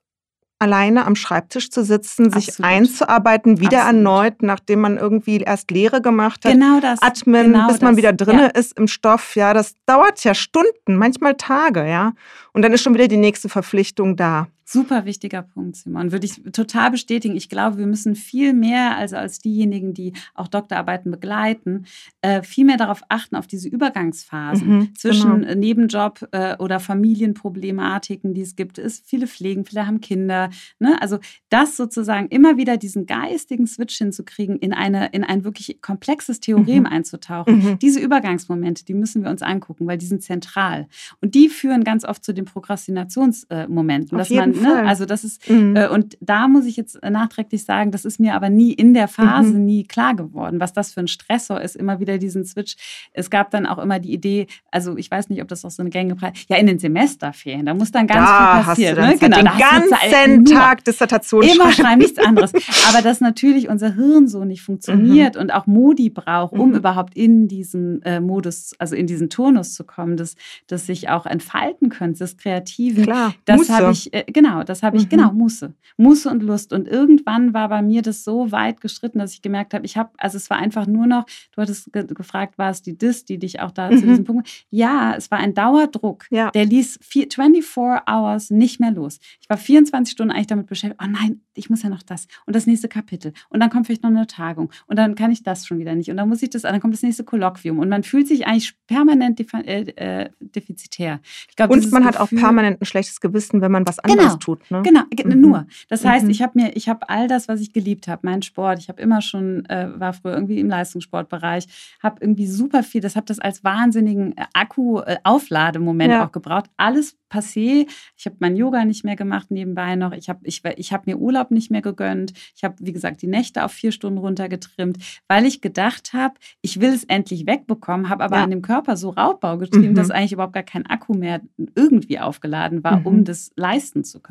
alleine 0.59 1.05
am 1.05 1.17
Schreibtisch 1.17 1.71
zu 1.71 1.85
sitzen, 1.85 2.31
sich 2.31 2.49
Absolut. 2.49 2.71
einzuarbeiten, 2.71 3.61
wieder 3.61 3.83
Absolut. 3.83 3.97
erneut, 4.07 4.43
nachdem 4.43 4.81
man 4.81 4.97
irgendwie 4.97 5.39
erst 5.39 5.71
Lehre 5.71 6.01
gemacht 6.01 6.45
hat. 6.45 6.53
Genau 6.53 6.81
das. 6.81 7.03
Atmen, 7.03 7.53
genau 7.53 7.67
bis 7.69 7.83
man 7.83 7.93
das. 7.93 7.97
wieder 7.99 8.13
drinne 8.15 8.43
Ja. 8.45 8.61
ist 8.61 8.79
im 8.79 8.89
Stoff. 8.89 9.37
Ja, 9.37 9.53
das 9.53 9.75
dauert 9.85 10.25
ja 10.25 10.33
Stunden, 10.35 10.97
manchmal 10.97 11.35
Tage, 11.35 11.87
ja. 11.87 12.13
Und 12.55 12.63
dann 12.63 12.73
ist 12.73 12.83
schon 12.83 12.95
wieder 12.95 13.09
die 13.09 13.19
nächste 13.19 13.51
Verpflichtung 13.51 14.17
da. 14.17 14.49
Super 14.69 15.05
wichtiger 15.05 15.43
Punkt, 15.43 15.77
Simon. 15.77 16.11
Würde 16.11 16.27
ich 16.27 16.43
total 16.53 16.91
bestätigen. 16.91 17.37
Ich 17.37 17.49
glaube, 17.49 17.79
wir 17.79 17.87
müssen 17.87 18.17
viel 18.17 18.53
mehr, 18.53 18.97
also 18.97 19.15
als 19.15 19.39
diejenigen, 19.39 19.95
die 19.95 20.13
auch 20.35 20.49
Doktorarbeiten 20.49 21.13
begleiten, 21.13 21.87
äh, 22.21 22.43
viel 22.43 22.65
mehr 22.65 22.77
darauf 22.77 23.03
achten, 23.09 23.37
auf 23.37 23.47
diese 23.47 23.69
Übergangsphasen 23.69 24.67
Mhm, 24.69 24.95
zwischen 24.97 25.43
genau. 25.43 25.55
Nebenjob 25.55 26.29
äh, 26.33 26.57
oder 26.57 26.81
Familienproblematiken, 26.81 28.35
die 28.35 28.41
es 28.41 28.57
gibt. 28.57 28.79
Ist, 28.79 29.09
viele 29.09 29.29
pflegen, 29.29 29.65
viele 29.65 29.87
haben 29.87 30.01
Kinder. 30.01 30.51
Ne? 30.81 31.01
Also 31.01 31.19
das 31.49 31.77
sozusagen 31.77 32.27
immer 32.29 32.57
wieder 32.57 32.77
diesen 32.77 33.07
geistigen 33.07 33.69
Switch 33.69 33.97
hinzukriegen, 33.97 34.57
in, 34.57 34.73
eine, 34.73 35.07
in 35.13 35.23
ein 35.23 35.45
wirklich 35.45 35.81
komplexes 35.81 36.41
Theorem 36.41 36.67
Mhm. 36.67 36.87
einzutauchen. 36.87 37.59
Mhm. 37.59 37.79
Diese 37.79 38.01
Übergangsmomente, 38.01 38.85
die 38.85 38.95
müssen 38.95 39.23
wir 39.23 39.31
uns 39.31 39.43
angucken, 39.43 39.87
weil 39.87 39.99
die 39.99 40.07
sind 40.07 40.23
zentral. 40.23 40.89
Und 41.21 41.37
die 41.37 41.49
führen 41.49 41.85
ganz 41.85 42.05
oft 42.05 42.25
zu 42.25 42.35
den 42.35 42.47
Prokrastinationsmomenten. 42.47 44.19
Dass 44.19 44.31
man, 44.31 44.56
ne, 44.63 44.83
also 44.87 45.07
das 45.07 45.25
ist, 45.25 45.49
Mhm. 45.51 45.77
äh, 45.77 45.89
und 45.89 46.17
da 46.21 46.49
muss 46.49 46.65
ich 46.67 46.77
jetzt 46.77 47.03
äh, 47.03 47.11
nachträglich 47.11 47.65
sagen, 47.65 47.91
das 47.91 48.05
ist 48.05 48.19
mir 48.21 48.35
aber 48.35 48.49
nie 48.51 48.73
in 48.73 48.95
der 48.95 49.09
Phase 49.09 49.55
Mhm. 49.55 49.65
nie 49.65 49.85
klar 49.85 50.15
geworden, 50.15 50.61
was 50.61 50.73
das 50.73 50.93
für 50.93 51.01
ein 51.01 51.09
Stressor 51.09 51.61
ist, 51.61 51.77
immer 51.77 52.01
wieder 52.01 52.19
diesen 52.19 52.45
Switch. 52.45 52.77
Es 53.13 53.31
gab 53.31 53.51
dann 53.51 53.67
auch 53.67 53.79
immer 53.79 53.99
die 54.01 54.13
Idee, 54.13 54.47
also 54.71 54.97
ich 54.97 55.11
weiß 55.11 55.29
nicht, 55.31 55.43
ob 55.43 55.49
das 55.49 55.65
auch 55.65 55.71
so 55.71 55.83
eine 55.83 55.91
gängige 55.91 56.17
Preis, 56.17 56.33
ja, 56.49 56.57
in 56.57 56.67
den 56.67 56.79
Semesterferien, 56.79 57.67
da 57.67 57.75
muss 57.75 57.91
dann 57.93 58.07
ganz 58.07 58.21
da 58.29 58.37
viel 58.37 58.47
hast 58.47 58.67
du 58.67 58.71
passieren. 58.71 58.97
dann 58.97 59.11
ne? 59.11 59.19
Zeit, 59.19 59.33
da 59.33 59.37
den 59.37 60.45
ganzen 60.45 60.45
Tag 60.57 60.85
Dissertation 60.85 61.43
Immer 61.43 61.73
schreiben. 61.73 61.99
nichts 61.99 62.19
anderes. 62.25 62.53
Aber 62.89 63.03
dass 63.03 63.21
natürlich 63.21 63.69
unser 63.69 63.95
Hirn 63.95 64.29
so 64.29 64.45
nicht 64.45 64.63
funktioniert 64.63 65.37
und 65.37 65.51
auch 65.53 65.67
Modi 65.67 66.11
braucht, 66.11 66.53
um 66.53 66.71
Mhm. 66.71 66.77
überhaupt 66.77 67.17
in 67.17 67.49
diesen 67.49 68.03
äh, 68.03 68.21
Modus, 68.21 68.75
also 68.79 68.95
in 68.97 69.07
diesen 69.07 69.31
Turnus 69.31 69.75
zu 69.75 69.85
kommen, 69.85 70.17
dass 70.17 70.35
das 70.67 70.87
sich 70.87 71.09
auch 71.09 71.27
entfalten 71.27 71.89
könnte, 71.89 72.19
des 72.21 72.37
Kreativen. 72.37 73.05
Klar, 73.05 73.35
Das 73.45 73.69
habe 73.69 73.91
ich, 73.93 74.13
äh, 74.15 74.25
genau, 74.33 74.46
das 74.65 74.83
habe 74.83 74.97
ich, 74.97 75.05
Mhm. 75.05 75.09
genau, 75.09 75.33
Muße. 75.33 75.75
Muße 75.97 76.29
und 76.31 76.43
Lust. 76.43 76.73
Und 76.73 76.89
irgendwann 76.89 77.55
war 77.55 77.69
bei 77.69 77.83
mir 77.83 78.03
das 78.03 78.25
so 78.25 78.51
weit 78.53 78.81
gestritten, 78.81 79.19
dass 79.19 79.33
ich 79.33 79.43
gemerkt 79.43 79.75
habe, 79.75 79.85
ich 79.85 79.97
habe, 79.97 80.11
also 80.19 80.37
es 80.37 80.51
war 80.51 80.57
einfach 80.59 80.87
nur 80.87 81.07
noch, 81.07 81.25
du 81.53 81.63
hattest 81.63 81.93
ge 81.93 82.05
gefragt, 82.07 82.59
war 82.59 82.71
es 82.71 82.83
die 82.83 82.97
Dis, 82.97 83.25
die 83.25 83.39
dich 83.39 83.61
auch 83.61 83.71
da 83.71 83.91
zu 83.91 83.97
Mhm. 84.05 84.09
diesem 84.09 84.25
Punkt, 84.25 84.49
ja, 84.71 85.15
es 85.17 85.31
war 85.31 85.39
ein 85.39 85.55
Dauerdruck. 85.55 86.25
Ja. 86.31 86.51
Der 86.51 86.65
ließ 86.65 86.99
vier, 87.03 87.27
24 87.33 88.03
Hours 88.09 88.51
nicht 88.51 88.81
mehr 88.81 88.91
los. 88.91 89.19
Ich 89.41 89.49
war 89.51 89.57
24 89.57 90.13
Stunden 90.13 90.33
eigentlich 90.33 90.47
damit 90.47 90.67
beschäftigt, 90.67 91.01
oh 91.03 91.09
nein, 91.09 91.41
ich 91.55 91.71
muss 91.71 91.83
ja 91.83 91.89
noch 91.89 92.03
das 92.03 92.27
und 92.47 92.55
das 92.57 92.67
nächste 92.67 92.89
Kapitel 92.89 93.33
und 93.49 93.61
dann 93.61 93.71
kommt 93.71 93.87
vielleicht 93.87 94.03
noch 94.03 94.11
eine 94.11 94.27
Tagung 94.27 94.71
und 94.87 94.97
dann 94.99 95.15
kann 95.15 95.31
ich 95.31 95.43
das 95.43 95.67
schon 95.67 95.79
wieder 95.79 95.95
nicht 95.95 96.11
und 96.11 96.17
dann 96.17 96.29
muss 96.29 96.43
ich 96.43 96.51
das, 96.51 96.63
dann 96.63 96.81
kommt 96.81 96.93
das 96.95 97.03
nächste 97.03 97.25
Kolloquium 97.25 97.79
und 97.79 97.89
man 97.89 98.03
fühlt 98.03 98.29
sich 98.29 98.47
eigentlich 98.47 98.75
permanent 98.87 99.39
defi 99.39 99.57
äh, 99.59 99.81
äh, 99.97 100.31
defizitär. 100.41 101.21
Glaub, 101.57 101.71
Und 101.71 101.91
man 101.93 102.05
hat 102.05 102.17
auch 102.19 102.29
Gefühl- 102.29 102.41
permanent 102.41 102.81
ein 102.81 102.85
schlechtes 102.85 103.21
Gewissen, 103.21 103.61
wenn 103.61 103.73
man 103.73 103.87
was 103.87 103.97
Genau. 103.99 104.23
Anderes 104.37 104.45
tut. 104.45 104.71
Ne? 104.71 104.83
Genau, 104.83 105.03
ge- 105.11 105.27
Mhm. 105.27 105.41
nur. 105.41 105.67
Das 105.89 106.05
heißt, 106.05 106.25
Mhm. 106.25 106.31
ich 106.31 106.43
habe 106.43 106.53
mir, 106.55 106.77
ich 106.77 106.89
habe 106.89 107.09
all 107.09 107.29
das, 107.29 107.49
was 107.49 107.61
ich 107.61 107.73
geliebt 107.73 108.09
habe, 108.09 108.27
meinen 108.27 108.43
Sport, 108.43 108.79
ich 108.79 108.89
habe 108.89 109.01
immer 109.03 109.21
schon, 109.23 109.65
äh, 109.67 109.89
war 109.99 110.13
früher 110.13 110.35
irgendwie 110.35 110.61
im 110.61 110.69
Leistungssportbereich, 110.69 111.67
habe 112.03 112.17
irgendwie 112.21 112.47
super 112.47 112.83
viel, 112.83 113.01
das 113.01 113.17
habe 113.17 113.27
das 113.27 113.39
als 113.39 113.65
wahnsinnigen 113.65 114.37
äh, 114.37 114.45
Akku-Auflademoment 114.55 116.11
Ja. 116.13 116.27
auch 116.27 116.33
gebraucht. 116.33 116.67
Alles 116.77 117.17
passé. 117.31 117.87
Ich 118.17 118.27
habe 118.27 118.37
mein 118.39 118.55
Yoga 118.57 118.85
nicht 118.85 119.05
mehr 119.05 119.17
gemacht 119.17 119.51
nebenbei 119.51 119.97
noch. 119.97 120.13
Ich 120.13 120.29
habe 120.29 120.41
ich, 120.45 120.63
ich 120.77 120.93
hab 120.93 121.07
mir 121.07 121.19
Urlaub 121.19 121.51
nicht 121.51 121.71
mehr 121.73 121.83
gegönnt. 121.83 122.33
Ich 122.55 122.63
habe, 122.63 122.77
wie 122.79 122.93
gesagt, 122.93 123.21
die 123.23 123.27
Nächte 123.27 123.65
auf 123.65 123.73
vier 123.73 123.91
Stunden 123.91 124.19
runtergetrimmt, 124.19 124.99
weil 125.27 125.45
ich 125.45 125.61
gedacht 125.61 126.13
habe, 126.13 126.35
ich 126.63 126.81
will 126.81 126.91
es 126.91 127.03
endlich 127.05 127.47
wegbekommen, 127.47 128.09
habe 128.09 128.23
aber 128.25 128.37
Ja. 128.37 128.45
an 128.45 128.51
dem 128.51 128.63
Körper 128.63 128.97
so 128.97 129.11
Raubbau 129.11 129.59
getrieben, 129.59 129.91
Mhm. 129.91 129.95
dass 129.97 130.11
eigentlich 130.13 130.33
überhaupt 130.33 130.53
gar 130.53 130.63
kein 130.63 130.87
Akku 130.87 131.15
mehr 131.15 131.41
irgendwie 131.75 132.21
aufgeladen 132.21 132.85
war, 132.85 133.01
Mhm. 133.01 133.07
um 133.07 133.25
das 133.25 133.51
leisten 133.57 134.05
zu 134.05 134.21
können. 134.21 134.26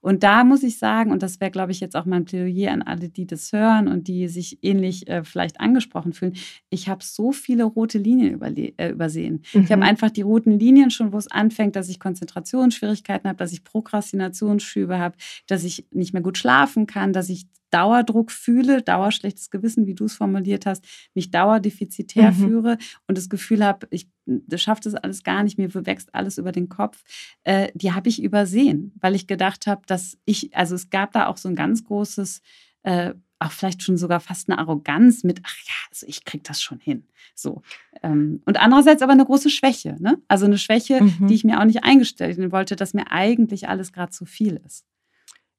Und 0.00 0.22
da 0.22 0.44
muss 0.44 0.62
ich 0.62 0.78
sagen, 0.78 1.10
und 1.12 1.22
das 1.22 1.40
wäre, 1.40 1.50
glaube 1.50 1.72
ich, 1.72 1.80
jetzt 1.80 1.96
auch 1.96 2.04
mein 2.06 2.24
Plädoyer 2.24 2.72
an 2.72 2.82
alle, 2.82 3.08
die 3.08 3.26
das 3.26 3.52
hören 3.52 3.88
und 3.88 4.08
die 4.08 4.28
sich 4.28 4.58
ähnlich 4.62 5.08
äh, 5.08 5.24
vielleicht 5.24 5.60
angesprochen 5.60 6.12
fühlen, 6.12 6.34
ich 6.70 6.88
habe 6.88 7.04
so 7.04 7.32
viele 7.32 7.64
rote 7.64 7.98
Linien 7.98 8.40
äh, 8.42 8.90
übersehen. 8.90 9.42
Ich 9.52 9.70
habe 9.70 9.76
Mhm. 9.76 9.82
einfach 9.82 10.10
die 10.10 10.22
roten 10.22 10.58
Linien 10.58 10.90
schon, 10.90 11.12
wo 11.12 11.18
es 11.18 11.30
anfängt, 11.30 11.76
dass 11.76 11.88
ich 11.88 12.00
Konzentrationsschwierigkeiten 12.00 13.28
habe, 13.28 13.36
dass 13.38 13.52
ich 13.52 13.64
Prokrastinationsschübe 13.64 14.98
habe, 14.98 15.16
dass 15.46 15.64
ich 15.64 15.86
nicht 15.92 16.12
mehr 16.12 16.22
gut 16.22 16.38
schlafen 16.38 16.86
kann, 16.86 17.12
dass 17.12 17.28
ich 17.28 17.46
Dauerdruck 17.76 18.30
fühle, 18.32 18.82
dauerschlechtes 18.82 19.50
Gewissen, 19.50 19.86
wie 19.86 19.94
du 19.94 20.04
es 20.06 20.14
formuliert 20.16 20.64
hast, 20.66 20.84
mich 21.14 21.30
dauerdefizitär 21.30 22.30
Mhm. 22.32 22.36
führe 22.36 22.78
und 23.06 23.18
das 23.18 23.28
Gefühl 23.28 23.64
habe, 23.64 23.86
ich 23.90 24.08
das 24.24 24.60
schafft 24.62 24.86
das 24.86 24.94
alles 24.94 25.22
gar 25.22 25.42
nicht, 25.44 25.56
mir 25.58 25.72
wächst 25.86 26.12
alles 26.14 26.38
über 26.38 26.50
den 26.50 26.68
Kopf, 26.68 27.04
äh, 27.44 27.68
die 27.74 27.92
habe 27.92 28.08
ich 28.08 28.20
übersehen, 28.22 28.92
weil 29.00 29.14
ich 29.14 29.26
gedacht 29.28 29.66
habe, 29.68 29.82
dass 29.86 30.18
ich, 30.24 30.56
also 30.56 30.74
es 30.74 30.90
gab 30.90 31.12
da 31.12 31.26
auch 31.28 31.36
so 31.36 31.48
ein 31.48 31.54
ganz 31.54 31.84
großes, 31.84 32.40
äh, 32.82 33.14
auch 33.38 33.52
vielleicht 33.52 33.82
schon 33.82 33.96
sogar 33.98 34.18
fast 34.20 34.48
eine 34.48 34.58
Arroganz 34.58 35.22
mit, 35.22 35.40
ach 35.44 35.56
ja, 35.68 35.74
also 35.90 36.06
ich 36.08 36.24
kriege 36.24 36.42
das 36.42 36.60
schon 36.62 36.80
hin. 36.80 37.04
So. 37.34 37.62
Ähm, 38.02 38.40
und 38.46 38.58
andererseits 38.58 39.02
aber 39.02 39.12
eine 39.12 39.26
große 39.26 39.50
Schwäche, 39.50 39.94
ne? 40.00 40.16
Also 40.26 40.46
eine 40.46 40.58
Schwäche, 40.58 41.02
Mhm. 41.02 41.26
die 41.28 41.34
ich 41.34 41.44
mir 41.44 41.60
auch 41.60 41.64
nicht 41.66 41.84
eingestellt 41.84 42.38
wollte, 42.50 42.74
dass 42.76 42.94
mir 42.94 43.12
eigentlich 43.12 43.68
alles 43.68 43.92
gerade 43.92 44.10
zu 44.10 44.24
viel 44.24 44.60
ist. 44.66 44.86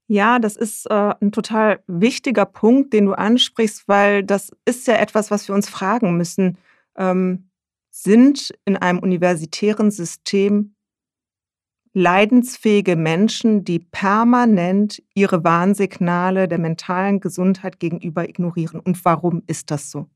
Ja, 0.08 0.40
das 0.40 0.56
ist 0.56 0.90
äh, 0.90 1.14
ein 1.20 1.32
total 1.34 1.84
wichtiger 1.88 2.46
Punkt, 2.46 2.94
den 2.94 3.06
du 3.06 3.14
ansprichst, 3.14 3.88
weil 3.88 4.24
das 4.24 4.52
ist 4.66 4.88
ja 4.88 4.96
etwas, 4.96 5.32
was 5.32 5.48
wir 5.48 5.56
uns 5.56 5.68
fragen 5.70 6.16
müssen. 6.16 6.58
Ähm, 6.96 7.50
sind 7.92 8.54
in 8.66 8.78
einem 8.78 9.00
universitären 9.00 9.92
System 9.92 10.76
leidensfähige 11.94 12.96
Menschen, 12.96 13.64
die 13.64 13.80
permanent 13.80 15.02
ihre 15.16 15.44
Warnsignale 15.44 16.48
der 16.48 16.60
mentalen 16.60 17.20
Gesundheit 17.20 17.80
gegenüber 17.80 18.30
ignorieren? 18.30 18.80
Und 18.80 19.04
warum 19.04 19.42
ist 19.48 19.72
das 19.72 19.90
so? 19.90 20.08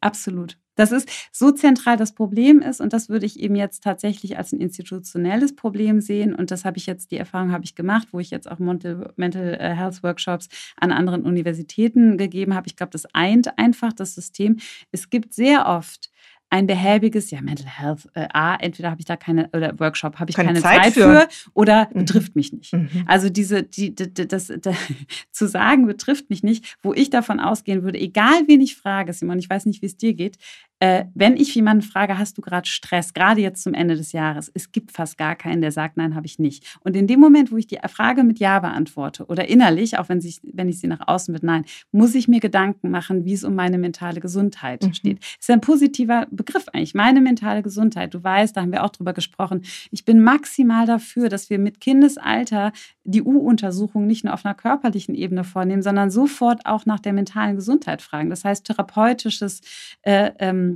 Absolut. 0.00 0.58
Das 0.74 0.92
ist 0.92 1.08
so 1.32 1.50
zentral 1.50 1.96
das 1.96 2.14
Problem 2.14 2.60
ist 2.60 2.80
und 2.80 2.92
das 2.92 3.08
würde 3.08 3.26
ich 3.26 3.40
eben 3.40 3.56
jetzt 3.56 3.82
tatsächlich 3.82 4.38
als 4.38 4.52
ein 4.52 4.60
institutionelles 4.60 5.54
Problem 5.54 6.00
sehen 6.00 6.34
und 6.34 6.50
das 6.50 6.64
habe 6.64 6.78
ich 6.78 6.86
jetzt, 6.86 7.10
die 7.10 7.18
Erfahrung 7.18 7.52
habe 7.52 7.64
ich 7.64 7.74
gemacht, 7.74 8.08
wo 8.12 8.20
ich 8.20 8.30
jetzt 8.30 8.50
auch 8.50 8.58
Mental, 8.58 9.54
äh, 9.54 9.74
Health 9.74 10.02
Workshops 10.02 10.48
an 10.76 10.92
anderen 10.92 11.24
Universitäten 11.24 12.16
gegeben 12.16 12.54
habe. 12.54 12.68
Ich 12.68 12.76
glaube, 12.76 12.92
das 12.92 13.06
eint 13.14 13.58
einfach 13.58 13.92
das 13.92 14.14
System. 14.14 14.58
Es 14.92 15.10
gibt 15.10 15.34
sehr 15.34 15.66
oft 15.66 16.11
ein 16.52 16.66
behäbiges, 16.66 17.30
ja, 17.30 17.40
Mental 17.40 17.66
Health, 17.66 18.08
äh, 18.12 18.28
A, 18.34 18.56
entweder 18.56 18.90
habe 18.90 19.00
ich 19.00 19.06
da 19.06 19.16
keine, 19.16 19.48
oder 19.54 19.78
Workshop, 19.80 20.20
habe 20.20 20.30
ich 20.30 20.36
Keine 20.36 20.48
keine, 20.48 20.60
Zeit 20.60 20.82
Zeit, 20.84 20.92
für. 20.92 21.26
oder 21.54 21.88
Mhm. 21.94 22.00
betrifft 22.00 22.36
mich 22.36 22.52
nicht. 22.52 22.74
Mhm. 22.74 22.88
Also 23.06 23.30
diese, 23.30 23.62
die, 23.62 23.94
die, 23.94 24.12
die- 24.12 24.28
das, 24.28 24.52
das, 24.60 24.76
zu 25.32 25.48
sagen, 25.48 25.86
betrifft 25.86 26.28
mich 26.28 26.42
nicht, 26.42 26.76
wo 26.82 26.92
ich 26.92 27.08
davon 27.08 27.40
ausgehen 27.40 27.82
würde, 27.84 27.98
egal 27.98 28.42
wen 28.48 28.60
ich 28.60 28.76
frage, 28.76 29.14
Simon, 29.14 29.38
ich 29.38 29.48
weiß 29.48 29.64
nicht, 29.64 29.80
wie 29.80 29.86
es 29.86 29.96
dir 29.96 30.12
geht, 30.12 30.36
äh, 30.82 31.04
wenn 31.14 31.36
ich 31.36 31.54
jemanden 31.54 31.82
frage, 31.82 32.18
hast 32.18 32.38
du 32.38 32.42
gerade 32.42 32.66
Stress, 32.66 33.14
gerade 33.14 33.40
jetzt 33.40 33.62
zum 33.62 33.72
Ende 33.72 33.94
des 33.94 34.10
Jahres, 34.10 34.50
es 34.52 34.72
gibt 34.72 34.90
fast 34.90 35.16
gar 35.16 35.36
keinen, 35.36 35.60
der 35.60 35.70
sagt, 35.70 35.96
nein, 35.96 36.16
habe 36.16 36.26
ich 36.26 36.40
nicht. 36.40 36.76
Und 36.80 36.96
in 36.96 37.06
dem 37.06 37.20
Moment, 37.20 37.52
wo 37.52 37.56
ich 37.56 37.68
die 37.68 37.78
Frage 37.88 38.24
mit 38.24 38.40
Ja 38.40 38.58
beantworte 38.58 39.26
oder 39.26 39.46
innerlich, 39.48 39.96
auch 39.96 40.08
wenn, 40.08 40.20
sich, 40.20 40.40
wenn 40.42 40.68
ich 40.68 40.80
sie 40.80 40.88
nach 40.88 41.06
außen 41.06 41.32
mit 41.32 41.44
Nein, 41.44 41.66
muss 41.92 42.16
ich 42.16 42.26
mir 42.26 42.40
Gedanken 42.40 42.90
machen, 42.90 43.24
wie 43.24 43.32
es 43.32 43.44
um 43.44 43.54
meine 43.54 43.78
mentale 43.78 44.18
Gesundheit 44.20 44.82
Mhm. 44.82 44.92
steht. 44.94 45.18
Ist 45.38 45.48
ja 45.48 45.54
ein 45.54 45.60
positiver 45.60 46.26
Begriff 46.32 46.66
eigentlich, 46.72 46.94
meine 46.94 47.20
mentale 47.20 47.62
Gesundheit. 47.62 48.12
Du 48.12 48.24
weißt, 48.24 48.56
da 48.56 48.62
haben 48.62 48.72
wir 48.72 48.82
auch 48.82 48.90
drüber 48.90 49.12
gesprochen. 49.12 49.62
Ich 49.92 50.04
bin 50.04 50.20
maximal 50.20 50.84
dafür, 50.84 51.28
dass 51.28 51.48
wir 51.48 51.60
mit 51.60 51.80
Kindesalter 51.80 52.72
die 53.04 53.22
U-Untersuchung 53.22 54.08
nicht 54.08 54.24
nur 54.24 54.34
auf 54.34 54.44
einer 54.44 54.54
körperlichen 54.54 55.14
Ebene 55.14 55.44
vornehmen, 55.44 55.82
sondern 55.82 56.10
sofort 56.10 56.66
auch 56.66 56.86
nach 56.86 56.98
der 56.98 57.12
mentalen 57.12 57.54
Gesundheit 57.54 58.02
fragen. 58.02 58.30
Das 58.30 58.44
heißt, 58.44 58.66
therapeutisches 58.66 59.60
äh, 60.02 60.32
ähm, 60.40 60.71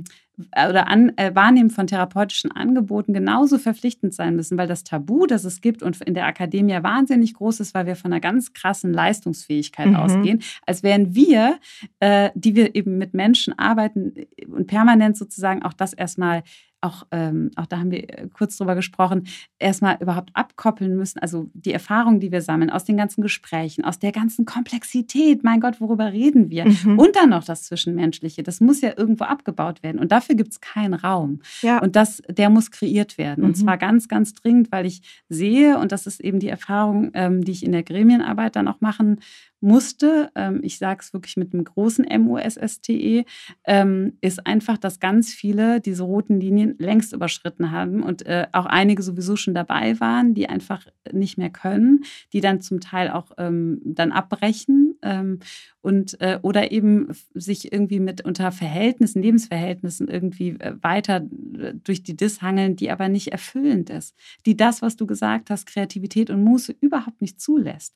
oder 0.69 0.87
an, 0.87 1.13
äh, 1.17 1.33
Wahrnehmen 1.33 1.71
von 1.71 1.87
therapeutischen 1.87 2.51
Angeboten 2.51 3.11
genauso 3.11 3.57
verpflichtend 3.57 4.13
sein 4.13 4.35
müssen, 4.35 4.55
weil 4.57 4.67
das 4.67 4.83
Tabu, 4.83 5.25
das 5.25 5.45
es 5.45 5.61
gibt 5.61 5.81
und 5.81 5.99
in 6.01 6.13
der 6.13 6.27
Akademie 6.27 6.77
wahnsinnig 6.83 7.33
groß 7.33 7.59
ist, 7.59 7.73
weil 7.73 7.87
wir 7.87 7.95
von 7.95 8.11
einer 8.13 8.21
ganz 8.21 8.53
krassen 8.53 8.93
Leistungsfähigkeit 8.93 9.87
Mhm. 9.87 9.95
ausgehen, 9.95 10.43
als 10.65 10.83
wären 10.83 11.15
wir, 11.15 11.57
äh, 11.99 12.29
die 12.35 12.55
wir 12.55 12.75
eben 12.75 12.99
mit 12.99 13.15
Menschen 13.15 13.57
arbeiten 13.57 14.13
und 14.47 14.67
permanent 14.67 15.17
sozusagen 15.17 15.63
auch 15.63 15.73
das 15.73 15.93
erstmal 15.93 16.43
auch, 16.81 17.07
ähm, 17.11 17.51
auch 17.55 17.65
da 17.65 17.79
haben 17.79 17.91
wir 17.91 18.03
äh, 18.03 18.27
kurz 18.31 18.57
drüber 18.57 18.75
gesprochen, 18.75 19.27
erstmal 19.59 19.97
überhaupt 19.99 20.29
abkoppeln 20.33 20.95
müssen. 20.95 21.19
Also 21.19 21.49
die 21.53 21.73
Erfahrungen, 21.73 22.19
die 22.19 22.31
wir 22.31 22.41
sammeln 22.41 22.69
aus 22.69 22.85
den 22.85 22.97
ganzen 22.97 23.21
Gesprächen, 23.21 23.83
aus 23.83 23.99
der 23.99 24.11
ganzen 24.11 24.45
Komplexität, 24.45 25.43
mein 25.43 25.59
Gott, 25.59 25.81
worüber 25.81 26.11
reden 26.11 26.49
wir? 26.49 26.65
Mhm. 26.65 26.99
Und 26.99 27.15
dann 27.15 27.29
noch 27.29 27.43
das 27.43 27.63
Zwischenmenschliche, 27.63 28.43
das 28.43 28.61
muss 28.61 28.81
ja 28.81 28.93
irgendwo 28.95 29.23
abgebaut 29.23 29.81
werden. 29.81 29.99
Und 29.99 30.11
dafür 30.11 30.35
gibt 30.35 30.51
es 30.51 30.61
keinen 30.61 30.93
Raum. 30.93 31.41
Ja. 31.61 31.79
Und 31.79 31.95
das, 31.95 32.21
der 32.29 32.49
muss 32.49 32.69
kreiert 32.71 33.17
werden. 33.17 33.41
Mhm. 33.41 33.49
Und 33.49 33.55
zwar 33.55 33.77
ganz, 33.77 34.07
ganz 34.07 34.33
dringend, 34.33 34.71
weil 34.71 34.85
ich 34.85 35.01
sehe, 35.29 35.79
und 35.79 35.91
das 35.91 36.05
ist 36.05 36.21
eben 36.21 36.39
die 36.39 36.49
Erfahrung, 36.49 37.11
ähm, 37.13 37.43
die 37.43 37.51
ich 37.51 37.65
in 37.65 37.71
der 37.71 37.83
Gremienarbeit 37.83 38.55
dann 38.55 38.67
auch 38.67 38.81
machen 38.81 39.19
musste, 39.59 40.31
ähm, 40.35 40.59
ich 40.63 40.77
sage 40.77 41.01
es 41.01 41.13
wirklich 41.13 41.37
mit 41.37 41.53
einem 41.53 41.63
großen 41.63 42.05
M-U-S-S-T-E, 42.05 43.25
ähm, 43.65 44.17
ist 44.21 44.45
einfach, 44.45 44.77
dass 44.77 44.99
ganz 44.99 45.33
viele 45.33 45.81
diese 45.81 46.03
roten 46.03 46.39
Linien 46.39 46.75
längst 46.77 47.13
überschritten 47.13 47.71
haben 47.71 48.03
und 48.03 48.25
äh, 48.25 48.47
auch 48.51 48.65
einige 48.65 49.01
sowieso 49.01 49.35
schon 49.35 49.55
dabei 49.55 49.99
waren, 49.99 50.33
die 50.33 50.47
einfach 50.47 50.85
nicht 51.11 51.37
mehr 51.37 51.49
können, 51.49 52.03
die 52.33 52.41
dann 52.41 52.61
zum 52.61 52.79
Teil 52.79 53.09
auch 53.09 53.31
ähm, 53.37 53.81
dann 53.83 54.11
abbrechen 54.11 54.95
ähm, 55.01 55.39
und 55.81 56.19
äh, 56.21 56.39
oder 56.41 56.71
eben 56.71 57.09
sich 57.33 57.71
irgendwie 57.71 57.99
mit 57.99 58.25
unter 58.25 58.51
Verhältnissen, 58.51 59.21
Lebensverhältnissen 59.21 60.07
irgendwie 60.07 60.49
äh, 60.59 60.75
weiter 60.81 61.25
äh, 61.57 61.73
durch 61.83 62.03
die 62.03 62.15
Dis 62.15 62.41
hangeln, 62.41 62.75
die 62.75 62.91
aber 62.91 63.09
nicht 63.09 63.29
erfüllend 63.29 63.89
ist, 63.89 64.15
die 64.45 64.55
das, 64.55 64.81
was 64.81 64.97
du 64.97 65.07
gesagt 65.07 65.49
hast, 65.49 65.65
Kreativität 65.65 66.29
und 66.29 66.43
Muße 66.43 66.75
überhaupt 66.79 67.21
nicht 67.21 67.41
zulässt. 67.41 67.95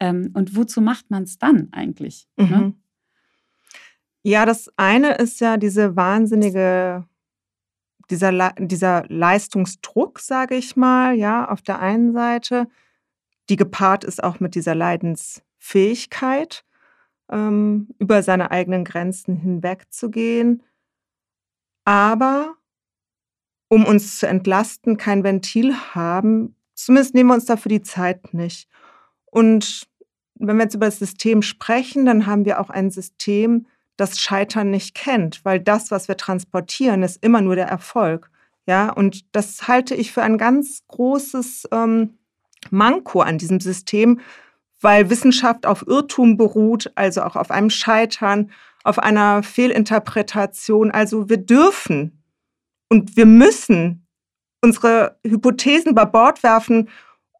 Ähm, 0.00 0.30
und 0.34 0.56
wozu 0.56 0.80
macht 0.80 1.10
man 1.10 1.24
es 1.24 1.38
dann 1.38 1.68
eigentlich? 1.72 2.28
Ne? 2.36 2.44
Mhm. 2.44 2.50
Ne? 2.50 2.74
Ja, 4.26 4.46
das 4.46 4.70
eine 4.76 5.16
ist 5.16 5.40
ja 5.40 5.58
diese 5.58 5.96
wahnsinnige, 5.96 7.06
dieser, 8.10 8.52
dieser 8.58 9.04
Leistungsdruck, 9.08 10.18
sage 10.18 10.54
ich 10.54 10.76
mal, 10.76 11.14
ja, 11.14 11.46
auf 11.48 11.60
der 11.60 11.78
einen 11.80 12.14
Seite, 12.14 12.68
die 13.50 13.56
gepaart 13.56 14.02
ist 14.04 14.24
auch 14.24 14.40
mit 14.40 14.54
dieser 14.54 14.74
Leidensfähigkeit, 14.74 16.64
ähm, 17.30 17.88
über 17.98 18.22
seine 18.22 18.50
eigenen 18.50 18.84
Grenzen 18.84 19.36
hinwegzugehen. 19.36 20.62
Aber 21.84 22.54
um 23.68 23.84
uns 23.84 24.18
zu 24.18 24.26
entlasten, 24.26 24.96
kein 24.96 25.22
Ventil 25.22 25.74
haben, 25.94 26.56
zumindest 26.74 27.14
nehmen 27.14 27.28
wir 27.28 27.34
uns 27.34 27.44
dafür 27.44 27.68
die 27.68 27.82
Zeit 27.82 28.32
nicht. 28.32 28.68
Und 29.34 29.88
wenn 30.36 30.56
wir 30.58 30.62
jetzt 30.62 30.76
über 30.76 30.86
das 30.86 31.00
System 31.00 31.42
sprechen, 31.42 32.06
dann 32.06 32.26
haben 32.26 32.44
wir 32.44 32.60
auch 32.60 32.70
ein 32.70 32.92
System, 32.92 33.66
das 33.96 34.20
Scheitern 34.20 34.70
nicht 34.70 34.94
kennt, 34.94 35.44
weil 35.44 35.58
das, 35.58 35.90
was 35.90 36.06
wir 36.06 36.16
transportieren, 36.16 37.02
ist 37.02 37.20
immer 37.20 37.40
nur 37.40 37.56
der 37.56 37.66
Erfolg. 37.66 38.30
Ja, 38.66 38.90
und 38.90 39.24
das 39.34 39.66
halte 39.66 39.96
ich 39.96 40.12
für 40.12 40.22
ein 40.22 40.38
ganz 40.38 40.84
großes 40.86 41.68
ähm, 41.72 42.16
Manko 42.70 43.22
an 43.22 43.38
diesem 43.38 43.58
System, 43.58 44.20
weil 44.80 45.10
Wissenschaft 45.10 45.66
auf 45.66 45.84
Irrtum 45.84 46.36
beruht, 46.36 46.92
also 46.94 47.22
auch 47.22 47.34
auf 47.34 47.50
einem 47.50 47.70
Scheitern, 47.70 48.52
auf 48.84 49.00
einer 49.00 49.42
Fehlinterpretation. 49.42 50.92
Also 50.92 51.28
wir 51.28 51.38
dürfen 51.38 52.22
und 52.88 53.16
wir 53.16 53.26
müssen 53.26 54.06
unsere 54.62 55.18
Hypothesen 55.26 55.90
über 55.90 56.06
Bord 56.06 56.44
werfen 56.44 56.88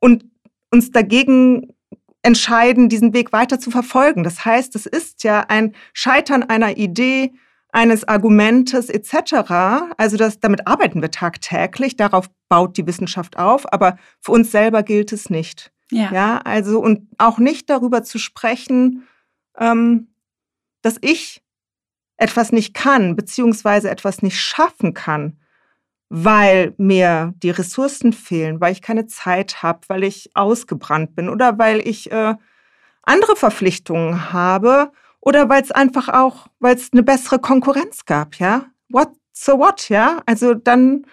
und 0.00 0.24
uns 0.72 0.90
dagegen 0.90 1.73
entscheiden, 2.24 2.88
diesen 2.88 3.12
Weg 3.12 3.32
weiter 3.32 3.60
zu 3.60 3.70
verfolgen. 3.70 4.24
Das 4.24 4.44
heißt, 4.44 4.74
es 4.76 4.86
ist 4.86 5.24
ja 5.24 5.44
ein 5.48 5.74
Scheitern 5.92 6.42
einer 6.42 6.76
Idee, 6.76 7.32
eines 7.70 8.06
Argumentes 8.06 8.88
etc. 8.88 9.94
Also 9.96 10.16
das, 10.16 10.38
damit 10.38 10.66
arbeiten 10.66 11.02
wir 11.02 11.10
tagtäglich, 11.10 11.96
darauf 11.96 12.30
baut 12.48 12.76
die 12.76 12.86
Wissenschaft 12.86 13.36
auf, 13.36 13.70
aber 13.72 13.98
für 14.20 14.32
uns 14.32 14.52
selber 14.52 14.84
gilt 14.84 15.12
es 15.12 15.28
nicht. 15.28 15.72
Ja. 15.90 16.10
ja 16.12 16.38
also 16.44 16.80
und 16.80 17.08
auch 17.18 17.38
nicht 17.38 17.68
darüber 17.68 18.04
zu 18.04 18.18
sprechen, 18.18 19.06
ähm, 19.58 20.08
dass 20.82 20.98
ich 21.00 21.42
etwas 22.16 22.52
nicht 22.52 22.74
kann, 22.74 23.16
beziehungsweise 23.16 23.90
etwas 23.90 24.22
nicht 24.22 24.40
schaffen 24.40 24.94
kann 24.94 25.38
weil 26.16 26.74
mir 26.76 27.34
die 27.42 27.50
Ressourcen 27.50 28.12
fehlen, 28.12 28.60
weil 28.60 28.70
ich 28.70 28.82
keine 28.82 29.08
Zeit 29.08 29.64
habe, 29.64 29.80
weil 29.88 30.04
ich 30.04 30.30
ausgebrannt 30.34 31.16
bin 31.16 31.28
oder 31.28 31.58
weil 31.58 31.80
ich 31.80 32.12
äh, 32.12 32.36
andere 33.02 33.34
Verpflichtungen 33.34 34.32
habe 34.32 34.92
oder 35.18 35.48
weil 35.48 35.60
es 35.60 35.72
einfach 35.72 36.08
auch, 36.08 36.46
weil 36.60 36.76
es 36.76 36.92
eine 36.92 37.02
bessere 37.02 37.40
Konkurrenz 37.40 38.04
gab, 38.04 38.36
ja. 38.36 38.66
What 38.90 39.08
so 39.32 39.58
what, 39.58 39.88
ja? 39.88 40.22
Also 40.24 40.54
dann 40.54 41.04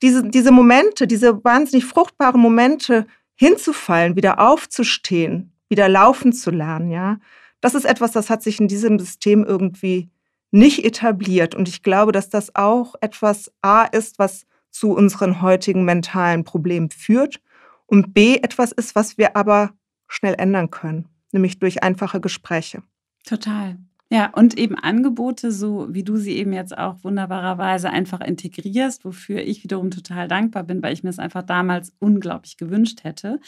diese, 0.00 0.22
diese 0.22 0.52
Momente, 0.52 1.06
diese 1.06 1.44
wahnsinnig 1.44 1.84
fruchtbaren 1.84 2.40
Momente 2.40 3.06
hinzufallen, 3.34 4.16
wieder 4.16 4.40
aufzustehen, 4.40 5.52
wieder 5.68 5.86
laufen 5.90 6.32
zu 6.32 6.50
lernen, 6.50 6.90
ja. 6.90 7.18
Das 7.60 7.74
ist 7.74 7.84
etwas, 7.84 8.12
das 8.12 8.30
hat 8.30 8.42
sich 8.42 8.58
in 8.58 8.68
diesem 8.68 8.98
System 8.98 9.44
irgendwie 9.44 10.08
nicht 10.50 10.84
etabliert. 10.84 11.54
Und 11.54 11.68
ich 11.68 11.82
glaube, 11.82 12.12
dass 12.12 12.28
das 12.28 12.54
auch 12.54 12.94
etwas 13.00 13.52
A 13.62 13.84
ist, 13.84 14.18
was 14.18 14.46
zu 14.70 14.92
unseren 14.92 15.40
heutigen 15.40 15.84
mentalen 15.84 16.44
Problemen 16.44 16.90
führt 16.90 17.40
und 17.86 18.12
B 18.14 18.36
etwas 18.36 18.72
ist, 18.72 18.94
was 18.94 19.16
wir 19.16 19.36
aber 19.36 19.72
schnell 20.08 20.34
ändern 20.38 20.70
können, 20.70 21.08
nämlich 21.32 21.58
durch 21.58 21.82
einfache 21.82 22.20
Gespräche. 22.20 22.82
Total. 23.24 23.78
Ja, 24.08 24.30
und 24.30 24.56
eben 24.56 24.76
Angebote, 24.76 25.50
so 25.50 25.88
wie 25.90 26.04
du 26.04 26.16
sie 26.16 26.36
eben 26.36 26.52
jetzt 26.52 26.78
auch 26.78 27.02
wunderbarerweise 27.02 27.90
einfach 27.90 28.20
integrierst, 28.20 29.04
wofür 29.04 29.42
ich 29.42 29.64
wiederum 29.64 29.90
total 29.90 30.28
dankbar 30.28 30.62
bin, 30.62 30.80
weil 30.80 30.92
ich 30.92 31.02
mir 31.02 31.10
es 31.10 31.18
einfach 31.18 31.42
damals 31.42 31.92
unglaublich 31.98 32.56
gewünscht 32.56 33.02
hätte. 33.02 33.40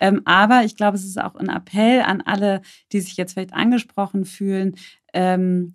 Ähm, 0.00 0.22
aber 0.24 0.64
ich 0.64 0.74
glaube, 0.74 0.96
es 0.96 1.04
ist 1.04 1.20
auch 1.20 1.36
ein 1.36 1.48
Appell 1.48 2.02
an 2.02 2.22
alle, 2.22 2.60
die 2.90 3.00
sich 3.00 3.16
jetzt 3.16 3.34
vielleicht 3.34 3.54
angesprochen 3.54 4.24
fühlen. 4.24 4.74
Ähm, 5.12 5.74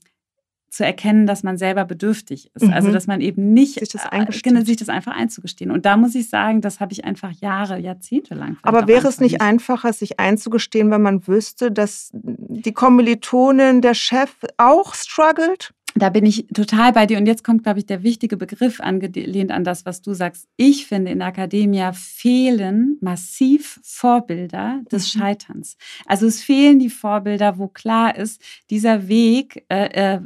zu 0.75 0.85
erkennen, 0.85 1.25
dass 1.25 1.41
man 1.41 1.57
selber 1.57 1.85
bedürftig 1.85 2.47
ist. 2.47 2.55
Also, 2.55 2.67
mhm. 2.67 2.73
Also, 2.73 2.91
dass 2.91 3.07
man 3.07 3.21
eben 3.21 3.53
nicht 3.53 3.79
sich 3.79 3.89
das, 3.89 4.05
äh, 4.11 4.65
sich 4.65 4.75
das 4.75 4.89
einfach 4.89 5.15
einzugestehen. 5.15 5.71
Und 5.71 5.85
da 5.85 5.95
muss 5.95 6.15
ich 6.15 6.29
sagen, 6.29 6.59
das 6.59 6.81
habe 6.81 6.91
ich 6.91 7.05
einfach 7.05 7.31
Jahre, 7.31 7.79
Jahrzehnte 7.79 8.35
lang. 8.35 8.57
Aber 8.61 8.85
wäre 8.85 9.07
es 9.07 9.21
nicht, 9.21 9.33
nicht 9.33 9.41
einfacher, 9.41 9.93
sich 9.93 10.19
einzugestehen, 10.19 10.91
wenn 10.91 11.01
man 11.01 11.25
wüsste, 11.27 11.71
dass 11.71 12.09
die 12.13 12.73
Kommilitonin, 12.73 13.81
der 13.81 13.93
Chef 13.93 14.31
auch 14.57 14.93
struggelt? 14.95 15.73
Da 15.97 16.09
bin 16.09 16.25
ich 16.25 16.45
total 16.53 16.91
bei 16.91 17.05
dir. 17.05 17.17
Und 17.17 17.25
jetzt 17.25 17.45
kommt, 17.45 17.63
glaube 17.63 17.79
ich, 17.79 17.85
der 17.85 18.03
wichtige 18.03 18.35
Begriff 18.35 18.81
angelehnt 18.81 19.51
an 19.51 19.63
das, 19.63 19.85
was 19.85 20.01
du 20.01 20.13
sagst. 20.13 20.49
Ich 20.57 20.87
finde, 20.87 21.11
in 21.11 21.19
der 21.19 21.29
Akademie 21.29 21.89
fehlen 21.93 22.97
massiv 22.99 23.79
Vorbilder 23.81 24.81
des 24.91 25.15
mhm. 25.15 25.19
Scheiterns. 25.19 25.77
Also 26.05 26.27
es 26.27 26.43
fehlen 26.43 26.79
die 26.79 26.89
Vorbilder, 26.89 27.57
wo 27.57 27.69
klar 27.69 28.17
ist, 28.17 28.41
dieser 28.69 29.07
Weg, 29.07 29.65
äh, 29.69 30.15
äh, 30.15 30.21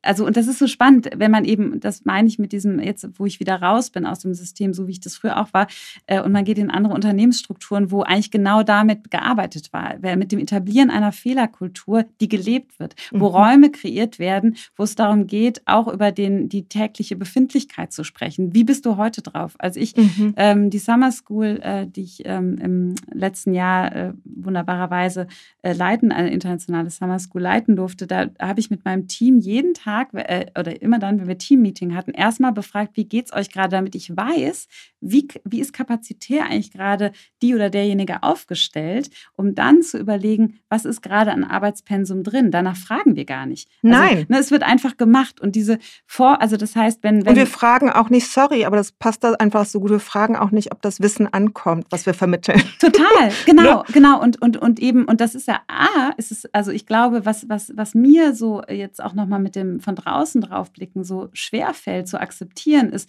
also 0.00 0.24
und 0.24 0.38
das 0.38 0.46
ist 0.46 0.58
so 0.58 0.66
spannend, 0.66 1.10
wenn 1.14 1.30
man 1.30 1.44
eben, 1.44 1.78
das 1.78 2.06
meine 2.06 2.26
ich 2.26 2.38
mit 2.38 2.52
diesem, 2.52 2.80
jetzt 2.80 3.06
wo 3.18 3.26
ich 3.26 3.38
wieder 3.38 3.60
raus 3.60 3.90
bin 3.90 4.06
aus 4.06 4.20
dem 4.20 4.32
System, 4.32 4.72
so 4.72 4.88
wie 4.88 4.92
ich 4.92 5.00
das 5.00 5.16
früher 5.16 5.38
auch 5.38 5.52
war, 5.52 5.66
äh, 6.06 6.22
und 6.22 6.32
man 6.32 6.46
geht 6.46 6.58
in 6.58 6.70
andere 6.70 6.94
Unternehmensstrukturen, 6.94 7.90
wo 7.90 8.00
eigentlich 8.00 8.30
genau 8.30 8.62
damit 8.62 9.10
gearbeitet 9.10 9.74
war, 9.74 9.98
mit 10.16 10.32
dem 10.32 10.38
Etablieren 10.38 10.88
einer 10.88 11.12
Fehlerkultur, 11.12 12.06
die 12.20 12.28
gelebt 12.28 12.78
wird, 12.80 12.94
wo 13.10 13.28
mhm. 13.28 13.34
Räume 13.34 13.70
kreiert 13.70 14.18
werden, 14.18 14.56
wo 14.74 14.84
es 14.84 14.94
darum 15.02 15.26
geht, 15.26 15.62
auch 15.66 15.88
über 15.88 16.12
den, 16.12 16.48
die 16.48 16.68
tägliche 16.68 17.16
Befindlichkeit 17.16 17.92
zu 17.92 18.04
sprechen. 18.04 18.54
Wie 18.54 18.64
bist 18.64 18.86
du 18.86 18.96
heute 18.96 19.20
drauf? 19.22 19.54
Also 19.58 19.80
ich, 19.80 19.96
mhm. 19.96 20.34
ähm, 20.36 20.70
die 20.70 20.78
Summer 20.78 21.12
School, 21.12 21.58
äh, 21.62 21.86
die 21.86 22.02
ich 22.02 22.22
ähm, 22.24 22.58
im 22.58 22.94
letzten 23.12 23.52
Jahr 23.52 23.94
äh, 23.94 24.12
wunderbarerweise 24.24 25.26
äh, 25.62 25.72
leiten, 25.72 26.12
eine 26.12 26.30
internationale 26.30 26.90
Summer 26.90 27.18
School 27.18 27.42
leiten 27.42 27.76
durfte, 27.76 28.06
da 28.06 28.30
habe 28.40 28.60
ich 28.60 28.70
mit 28.70 28.84
meinem 28.84 29.08
Team 29.08 29.38
jeden 29.38 29.74
Tag 29.74 30.10
äh, 30.14 30.46
oder 30.58 30.80
immer 30.80 30.98
dann, 30.98 31.20
wenn 31.20 31.28
wir 31.28 31.38
Teammeeting 31.38 31.94
hatten, 31.94 32.12
erstmal 32.12 32.52
befragt, 32.52 32.96
wie 32.96 33.04
geht 33.04 33.26
es 33.26 33.32
euch 33.32 33.50
gerade, 33.50 33.70
damit 33.70 33.94
ich 33.94 34.16
weiß, 34.16 34.68
wie, 35.00 35.28
wie 35.44 35.60
ist 35.60 35.72
kapazitär 35.72 36.44
eigentlich 36.44 36.70
gerade 36.70 37.12
die 37.42 37.54
oder 37.54 37.70
derjenige 37.70 38.22
aufgestellt, 38.22 39.10
um 39.34 39.54
dann 39.54 39.82
zu 39.82 39.98
überlegen, 39.98 40.60
was 40.68 40.84
ist 40.84 41.02
gerade 41.02 41.32
an 41.32 41.44
Arbeitspensum 41.44 42.22
drin. 42.22 42.50
Danach 42.50 42.76
fragen 42.76 43.16
wir 43.16 43.24
gar 43.24 43.46
nicht. 43.46 43.68
Also, 43.82 43.96
Nein. 43.96 44.26
Ne, 44.28 44.38
es 44.38 44.50
wird 44.50 44.62
einfach 44.62 44.91
einfach 44.92 44.96
gemacht. 44.96 45.40
Und 45.40 45.54
diese 45.54 45.78
Vor, 46.06 46.40
also 46.40 46.56
das 46.56 46.76
heißt, 46.76 47.02
wenn, 47.02 47.24
wenn. 47.24 47.30
Und 47.30 47.36
wir 47.36 47.46
fragen 47.46 47.90
auch 47.90 48.10
nicht, 48.10 48.28
sorry, 48.28 48.64
aber 48.64 48.76
das 48.76 48.92
passt 48.92 49.24
da 49.24 49.32
einfach 49.32 49.64
so 49.64 49.80
gut. 49.80 49.90
Wir 49.90 50.00
fragen 50.00 50.36
auch 50.36 50.50
nicht, 50.50 50.72
ob 50.72 50.82
das 50.82 51.00
Wissen 51.00 51.32
ankommt, 51.32 51.86
was 51.90 52.06
wir 52.06 52.14
vermitteln. 52.14 52.62
Total, 52.80 53.32
genau, 53.46 53.84
genau. 53.92 54.20
Und, 54.20 54.40
und, 54.40 54.56
und 54.56 54.80
eben, 54.80 55.04
und 55.04 55.20
das 55.20 55.34
ist 55.34 55.48
ja 55.48 55.60
A, 55.68 56.10
ist 56.16 56.32
es, 56.32 56.46
also 56.52 56.70
ich 56.70 56.86
glaube, 56.86 57.24
was, 57.24 57.48
was, 57.48 57.72
was 57.74 57.94
mir 57.94 58.34
so 58.34 58.62
jetzt 58.68 59.02
auch 59.02 59.14
nochmal 59.14 59.40
mit 59.40 59.56
dem 59.56 59.80
von 59.80 59.96
draußen 59.96 60.40
draufblicken 60.40 61.04
so 61.04 61.28
schwer 61.32 61.74
fällt 61.74 62.08
zu 62.08 62.20
akzeptieren, 62.20 62.90
ist, 62.90 63.08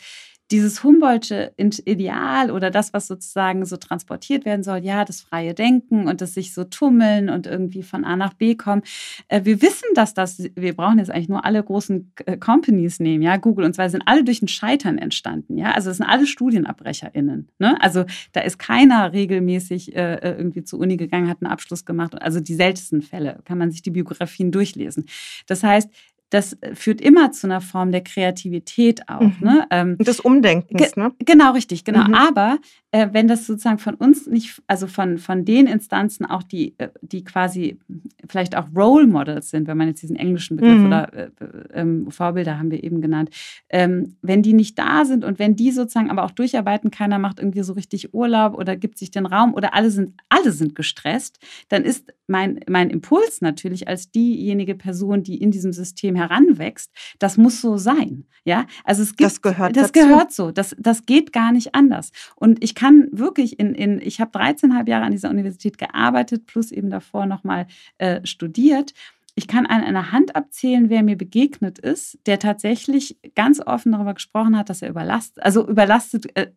dieses 0.53 0.83
Humboldtsche 0.83 1.51
Ideal 1.57 2.51
oder 2.51 2.69
das, 2.69 2.93
was 2.93 3.07
sozusagen 3.07 3.65
so 3.65 3.75
transportiert 3.75 4.45
werden 4.45 4.61
soll, 4.61 4.77
ja, 4.85 5.03
das 5.03 5.19
freie 5.19 5.55
Denken 5.55 6.07
und 6.07 6.21
das 6.21 6.35
sich 6.35 6.53
so 6.53 6.63
tummeln 6.63 7.29
und 7.29 7.47
irgendwie 7.47 7.81
von 7.81 8.05
A 8.05 8.15
nach 8.15 8.33
B 8.33 8.53
kommen. 8.53 8.83
Äh, 9.29 9.45
wir 9.45 9.63
wissen, 9.63 9.87
dass 9.95 10.13
das, 10.13 10.43
wir 10.55 10.75
brauchen 10.75 10.99
jetzt 10.99 11.09
eigentlich 11.09 11.27
nur 11.27 11.43
alle 11.43 11.63
großen 11.63 12.13
äh, 12.27 12.37
Companies 12.37 12.99
nehmen, 12.99 13.23
ja, 13.23 13.37
Google 13.37 13.65
und 13.65 13.73
zwar 13.73 13.89
sind 13.89 14.03
alle 14.05 14.23
durch 14.23 14.43
ein 14.43 14.47
Scheitern 14.47 14.99
entstanden, 14.99 15.57
ja, 15.57 15.71
also 15.71 15.89
das 15.89 15.97
sind 15.97 16.05
alle 16.05 16.27
StudienabbrecherInnen, 16.27 17.49
ne? 17.57 17.81
Also 17.81 18.05
da 18.33 18.41
ist 18.41 18.59
keiner 18.59 19.11
regelmäßig 19.11 19.95
äh, 19.95 20.13
äh, 20.15 20.37
irgendwie 20.37 20.63
zur 20.63 20.79
Uni 20.79 20.97
gegangen, 20.97 21.29
hat 21.29 21.41
einen 21.41 21.51
Abschluss 21.51 21.83
gemacht, 21.83 22.21
also 22.21 22.39
die 22.39 22.53
seltensten 22.53 23.01
Fälle, 23.01 23.39
kann 23.45 23.57
man 23.57 23.71
sich 23.71 23.81
die 23.81 23.91
Biografien 23.91 24.51
durchlesen. 24.51 25.05
Das 25.47 25.63
heißt, 25.63 25.89
das 26.29 26.57
führt 26.73 26.99
immer 26.99 27.31
zu 27.31 27.47
einer 27.47 27.61
Form 27.61 27.91
der 27.91 28.01
Kreativität 28.01 29.07
auch. 29.07 29.21
Mhm. 29.21 29.35
Ne? 29.39 29.67
Ähm, 29.69 29.97
des 29.99 30.19
Umdenkens, 30.19 30.95
ne? 30.95 31.11
Genau, 31.19 31.51
richtig, 31.51 31.83
genau. 31.83 32.05
Mhm. 32.05 32.15
Aber 32.15 32.57
äh, 32.91 33.09
wenn 33.11 33.27
das 33.27 33.47
sozusagen 33.47 33.79
von 33.79 33.95
uns 33.95 34.27
nicht, 34.27 34.61
also 34.67 34.87
von, 34.87 35.17
von 35.17 35.45
den 35.45 35.67
Instanzen 35.67 36.25
auch, 36.25 36.43
die, 36.43 36.75
äh, 36.79 36.89
die 37.01 37.23
quasi 37.23 37.79
vielleicht 38.27 38.55
auch 38.55 38.67
Role 38.75 39.07
Models 39.07 39.49
sind, 39.49 39.67
wenn 39.67 39.77
man 39.77 39.87
jetzt 39.87 40.01
diesen 40.01 40.15
englischen 40.15 40.57
Begriff 40.57 40.79
mhm. 40.79 40.85
oder 40.85 41.13
äh, 41.13 41.29
ähm, 41.73 42.11
Vorbilder 42.11 42.57
haben 42.57 42.71
wir 42.71 42.83
eben 42.83 43.01
genannt, 43.01 43.29
ähm, 43.69 44.15
wenn 44.21 44.41
die 44.41 44.53
nicht 44.53 44.77
da 44.77 45.05
sind 45.05 45.25
und 45.25 45.39
wenn 45.39 45.55
die 45.55 45.71
sozusagen 45.71 46.09
aber 46.09 46.23
auch 46.23 46.31
durcharbeiten, 46.31 46.91
keiner 46.91 47.19
macht 47.19 47.39
irgendwie 47.39 47.63
so 47.63 47.73
richtig 47.73 48.13
Urlaub 48.13 48.55
oder 48.55 48.75
gibt 48.75 48.97
sich 48.97 49.11
den 49.11 49.25
Raum 49.25 49.53
oder 49.53 49.73
alle 49.73 49.89
sind, 49.89 50.13
alle 50.29 50.51
sind 50.51 50.75
gestresst, 50.75 51.39
dann 51.69 51.83
ist 51.83 52.13
mein, 52.27 52.59
mein 52.69 52.89
Impuls 52.89 53.41
natürlich 53.41 53.87
als 53.87 54.11
diejenige 54.11 54.75
Person, 54.75 55.23
die 55.23 55.41
in 55.41 55.51
diesem 55.51 55.73
System 55.73 56.15
heranwächst, 56.29 56.91
das 57.19 57.37
muss 57.37 57.61
so 57.61 57.77
sein. 57.77 58.25
Ja, 58.45 58.65
also 58.83 59.03
es 59.03 59.15
gibt, 59.15 59.21
das 59.21 59.41
gehört, 59.41 59.75
das 59.77 59.91
dazu. 59.91 60.07
gehört 60.07 60.33
so. 60.33 60.51
Das, 60.51 60.75
das 60.77 61.05
geht 61.05 61.31
gar 61.31 61.53
nicht 61.53 61.75
anders. 61.75 62.11
Und 62.35 62.61
ich 62.61 62.75
kann 62.75 63.07
wirklich 63.11 63.57
in, 63.57 63.73
in 63.73 64.01
ich 64.01 64.19
habe 64.19 64.37
13,5 64.37 64.89
Jahre 64.89 65.05
an 65.05 65.11
dieser 65.11 65.29
Universität 65.29 65.77
gearbeitet, 65.77 66.45
plus 66.45 66.71
eben 66.71 66.89
davor 66.89 67.25
nochmal 67.25 67.67
äh, 67.99 68.25
studiert 68.25 68.93
ich 69.35 69.47
kann 69.47 69.65
an 69.65 69.83
einer 69.83 70.11
Hand 70.11 70.35
abzählen, 70.35 70.89
wer 70.89 71.01
mir 71.01 71.17
begegnet 71.17 71.79
ist, 71.79 72.19
der 72.25 72.39
tatsächlich 72.39 73.17
ganz 73.35 73.59
offen 73.65 73.91
darüber 73.91 74.13
gesprochen 74.13 74.57
hat, 74.57 74.69
dass 74.69 74.81
er 74.81 74.89
überlastet, 74.89 75.43
also 75.43 75.67
überlastet, 75.67 76.35
äh, 76.37 76.51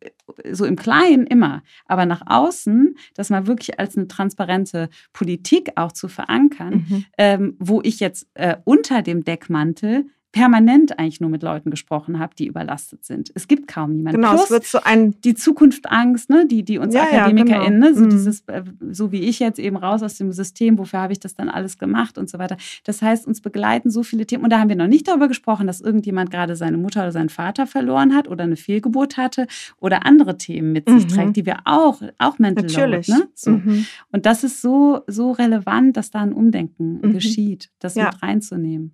so 0.51 0.65
im 0.65 0.77
Kleinen 0.77 1.27
immer, 1.27 1.62
aber 1.87 2.05
nach 2.05 2.23
außen, 2.27 2.97
das 3.15 3.31
mal 3.31 3.47
wirklich 3.47 3.79
als 3.81 3.97
eine 3.97 4.09
transparente 4.09 4.91
Politik 5.12 5.73
auch 5.77 5.93
zu 5.93 6.09
verankern, 6.09 6.87
mhm. 6.89 7.05
ähm, 7.17 7.57
wo 7.59 7.81
ich 7.83 8.01
jetzt 8.01 8.29
äh, 8.35 8.57
unter 8.65 9.03
dem 9.03 9.25
Deckmantel 9.25 10.07
permanent 10.37 10.99
eigentlich 10.99 11.22
nur 11.22 11.31
mit 11.31 11.42
Leuten 11.42 11.70
gesprochen 11.70 12.18
habe, 12.18 12.35
die 12.38 12.46
überlastet 12.46 13.07
sind. 13.07 13.33
Es 13.35 13.49
gibt 13.49 13.68
kaum 13.68 13.94
jemanden. 13.94 14.20
Genau, 14.20 14.33
Plus 14.33 14.44
es 14.44 14.51
wird 14.51 14.64
so 14.64 14.81
ein 14.85 15.18
die 15.22 15.35
Zukunftsangst, 15.35 16.29
ne, 16.29 16.46
die, 16.46 16.62
die 16.62 16.77
uns 16.77 16.92
ja, 16.92 17.05
AkademikerInnen, 17.05 17.83
ja, 17.83 17.88
genau. 17.88 17.92
ne, 17.92 17.94
so 17.94 18.05
mhm. 18.05 18.11
dieses, 18.11 18.40
äh, 18.49 18.62
so 18.90 19.12
wie 19.12 19.20
ich 19.20 19.38
jetzt 19.38 19.59
eben 19.59 19.79
raus 19.79 20.03
aus 20.03 20.18
dem 20.18 20.33
System, 20.33 20.77
wofür 20.77 21.01
habe 21.01 21.14
ich 21.14 21.20
das 21.20 21.35
dann 21.35 21.49
alles 21.49 21.79
gemacht 21.79 22.18
und 22.18 22.29
so 22.29 22.38
weiter. 22.38 22.59
Das 22.85 23.01
heißt, 23.01 23.27
uns 23.27 23.40
begleiten 23.40 23.88
so 23.88 24.03
viele 24.03 24.27
Themen 24.27 24.44
und 24.44 24.51
da 24.51 24.59
haben 24.59 24.68
wir 24.68 24.77
noch 24.77 24.88
nicht 24.88 25.09
darüber 25.09 25.27
gesprochen, 25.27 25.66
dass 25.66 25.81
irgendjemand 25.81 26.31
gerade 26.31 26.55
seine 26.55 26.77
Mutter 26.77 27.01
oder 27.01 27.12
seinen 27.12 27.31
Vater 27.31 27.66
verloren 27.66 28.14
hat 28.14 28.29
oder 28.29 28.44
eine 28.44 28.57
Fehlgeburt 28.57 29.16
hatte 29.16 29.46
oder 29.81 30.05
andere 30.05 30.37
Themen 30.37 30.70
mit 30.72 30.87
sich 30.87 31.05
mhm. 31.05 31.09
trägt, 31.09 31.37
die 31.37 31.46
wir 31.46 31.61
auch, 31.64 32.03
auch 32.18 32.38
mental 32.38 32.64
Natürlich. 32.66 33.09
Load, 33.09 33.20
ne? 33.20 33.29
so. 33.33 33.53
Mhm. 33.53 33.87
Und 34.12 34.27
das 34.27 34.44
ist 34.44 34.61
so, 34.61 35.01
so 35.07 35.33
relevant, 35.33 35.96
dass 35.96 36.11
da 36.11 36.20
ein 36.20 36.35
Umdenken 36.35 37.01
mhm. 37.01 37.14
geschieht, 37.14 37.70
das 37.79 37.94
ja. 37.94 38.11
mit 38.11 38.22
reinzunehmen. 38.22 38.92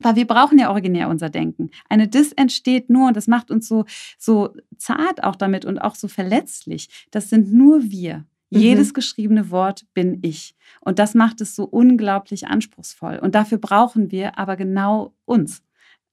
Weil 0.00 0.16
wir 0.16 0.26
brauchen 0.26 0.58
ja 0.58 0.70
originär 0.70 1.08
unser 1.08 1.30
Denken. 1.30 1.70
Eine 1.88 2.08
Dis 2.08 2.32
entsteht 2.32 2.90
nur, 2.90 3.08
und 3.08 3.16
das 3.16 3.26
macht 3.26 3.50
uns 3.50 3.68
so, 3.68 3.84
so 4.18 4.54
zart 4.76 5.22
auch 5.22 5.36
damit 5.36 5.64
und 5.64 5.78
auch 5.78 5.94
so 5.94 6.08
verletzlich. 6.08 7.06
Das 7.10 7.30
sind 7.30 7.52
nur 7.52 7.82
wir. 7.90 8.26
Mhm. 8.50 8.58
Jedes 8.58 8.94
geschriebene 8.94 9.50
Wort 9.50 9.86
bin 9.94 10.18
ich. 10.22 10.54
Und 10.80 10.98
das 10.98 11.14
macht 11.14 11.40
es 11.40 11.54
so 11.54 11.64
unglaublich 11.64 12.46
anspruchsvoll. 12.48 13.18
Und 13.18 13.34
dafür 13.34 13.58
brauchen 13.58 14.10
wir 14.10 14.38
aber 14.38 14.56
genau 14.56 15.14
uns. 15.24 15.62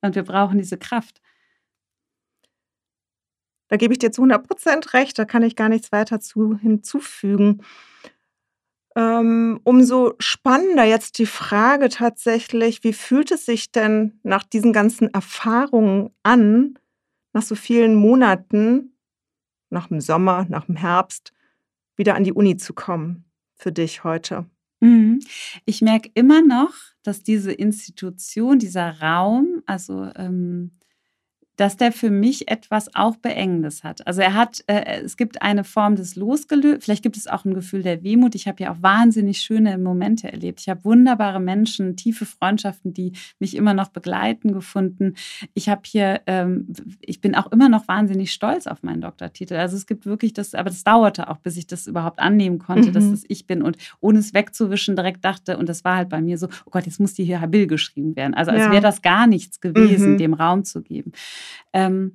Und 0.02 0.16
wir 0.16 0.24
brauchen 0.24 0.58
diese 0.58 0.78
Kraft. 0.78 1.22
Da 3.68 3.78
gebe 3.78 3.94
ich 3.94 4.00
dir 4.00 4.12
zu 4.12 4.22
100 4.22 4.46
Prozent 4.46 4.94
recht. 4.94 5.18
Da 5.18 5.26
kann 5.26 5.44
ich 5.44 5.56
gar 5.56 5.70
nichts 5.70 5.92
weiter 5.92 6.20
zu 6.20 6.58
hinzufügen. 6.58 7.64
Ähm, 8.96 9.62
umso 9.64 10.14
spannender 10.20 10.84
jetzt 10.84 11.18
die 11.18 11.26
Frage 11.26 11.90
tatsächlich, 11.90 12.84
wie 12.84 12.94
fühlt 12.94 13.32
es 13.32 13.46
sich 13.46 13.72
denn 13.72 14.20
nach 14.24 14.44
diesen 14.44 14.74
ganzen 14.74 15.14
Erfahrungen 15.14 16.10
an, 16.24 16.78
nach 17.32 17.44
so 17.44 17.56
vielen 17.56 17.96
Monaten, 17.96 18.98
nach 19.70 19.88
dem 19.88 20.02
Sommer, 20.02 20.46
nach 20.50 20.66
dem 20.66 20.76
Herbst, 20.76 21.32
wieder 21.96 22.16
an 22.16 22.26
die 22.26 22.34
Uni 22.34 22.58
zu 22.58 22.74
kommen 22.74 23.24
für 23.56 23.72
dich 23.72 24.04
heute? 24.04 24.46
Mhm. 24.82 25.22
Ich 25.66 25.82
merke 25.82 26.10
immer 26.14 26.42
noch, 26.42 26.74
dass 27.04 27.24
diese 27.24 27.54
Institution, 27.54 28.60
dieser 28.60 29.00
Raum, 29.00 29.62
also 29.66 30.10
ähm, 30.16 30.72
dass 31.62 31.78
der 31.78 31.92
für 31.92 32.10
mich 32.10 32.50
etwas 32.50 32.96
auch 32.96 33.18
Beengendes 33.18 33.84
hat. 33.84 34.08
Also 34.08 34.22
er 34.22 34.34
hat, 34.34 34.64
äh, 34.66 35.04
es 35.04 35.16
gibt 35.16 35.44
eine 35.44 35.64
Form 35.64 35.96
des 35.96 36.16
Losgelöst, 36.16 36.86
vielleicht 36.86 37.04
gibt 37.04 37.18
es 37.18 37.28
auch 37.28 37.46
ein 37.46 37.54
Gefühl 37.54 37.84
der 37.84 38.02
Wehmut. 38.02 38.34
Ich 38.34 38.48
habe 38.48 38.64
ja 38.64 38.72
auch 38.74 38.82
wahnsinnig 38.82 39.42
schöne 39.42 39.78
Momente 39.78 40.32
erlebt. 40.32 40.60
Ich 40.60 40.70
habe 40.70 40.84
wunderbare 40.84 41.40
Menschen, 41.40 41.96
tiefe 41.96 42.26
Freundschaften, 42.26 42.94
die 42.94 43.12
mich 43.38 43.56
immer 43.56 43.76
noch 43.76 43.90
begleiten, 43.90 44.54
gefunden. 44.54 45.14
Ich 45.54 45.70
habe 45.70 45.82
hier, 45.86 46.22
ähm, 46.26 46.66
ich 47.00 47.22
bin 47.22 47.36
auch 47.36 47.52
immer 47.52 47.70
noch 47.70 47.88
wahnsinnig 47.88 48.34
stolz 48.34 48.66
auf 48.66 48.82
meinen 48.82 49.02
Doktortitel. 49.02 49.54
Also 49.54 49.78
es 49.78 49.86
gibt 49.86 50.08
wirklich 50.08 50.34
das, 50.34 50.56
aber 50.56 50.72
das 50.72 50.84
dauerte 50.84 51.30
auch, 51.30 51.38
bis 51.38 51.58
ich 51.58 51.68
das 51.68 51.86
überhaupt 51.86 52.18
annehmen 52.18 52.58
konnte, 52.58 52.90
mhm. 52.90 52.94
dass 52.94 53.12
das 53.12 53.24
ich 53.28 53.46
bin 53.46 53.62
und 53.62 53.78
ohne 54.00 54.18
es 54.18 54.34
wegzuwischen 54.34 54.96
direkt 54.96 55.24
dachte, 55.24 55.60
und 55.60 55.70
das 55.70 55.84
war 55.84 55.98
halt 55.98 56.10
bei 56.10 56.22
mir 56.22 56.40
so, 56.40 56.48
oh 56.66 56.72
Gott, 56.72 56.88
jetzt 56.88 57.00
muss 57.00 57.14
die 57.14 57.24
hier 57.24 57.40
Habil 57.40 57.68
geschrieben 57.68 58.16
werden. 58.16 58.34
Also 58.34 58.50
als 58.50 58.62
ja. 58.62 58.72
wäre 58.72 58.82
das 58.82 59.04
gar 59.04 59.28
nichts 59.28 59.62
gewesen, 59.62 60.14
mhm. 60.14 60.18
dem 60.18 60.34
Raum 60.34 60.64
zu 60.64 60.82
geben. 60.82 61.12
Ähm, 61.74 62.14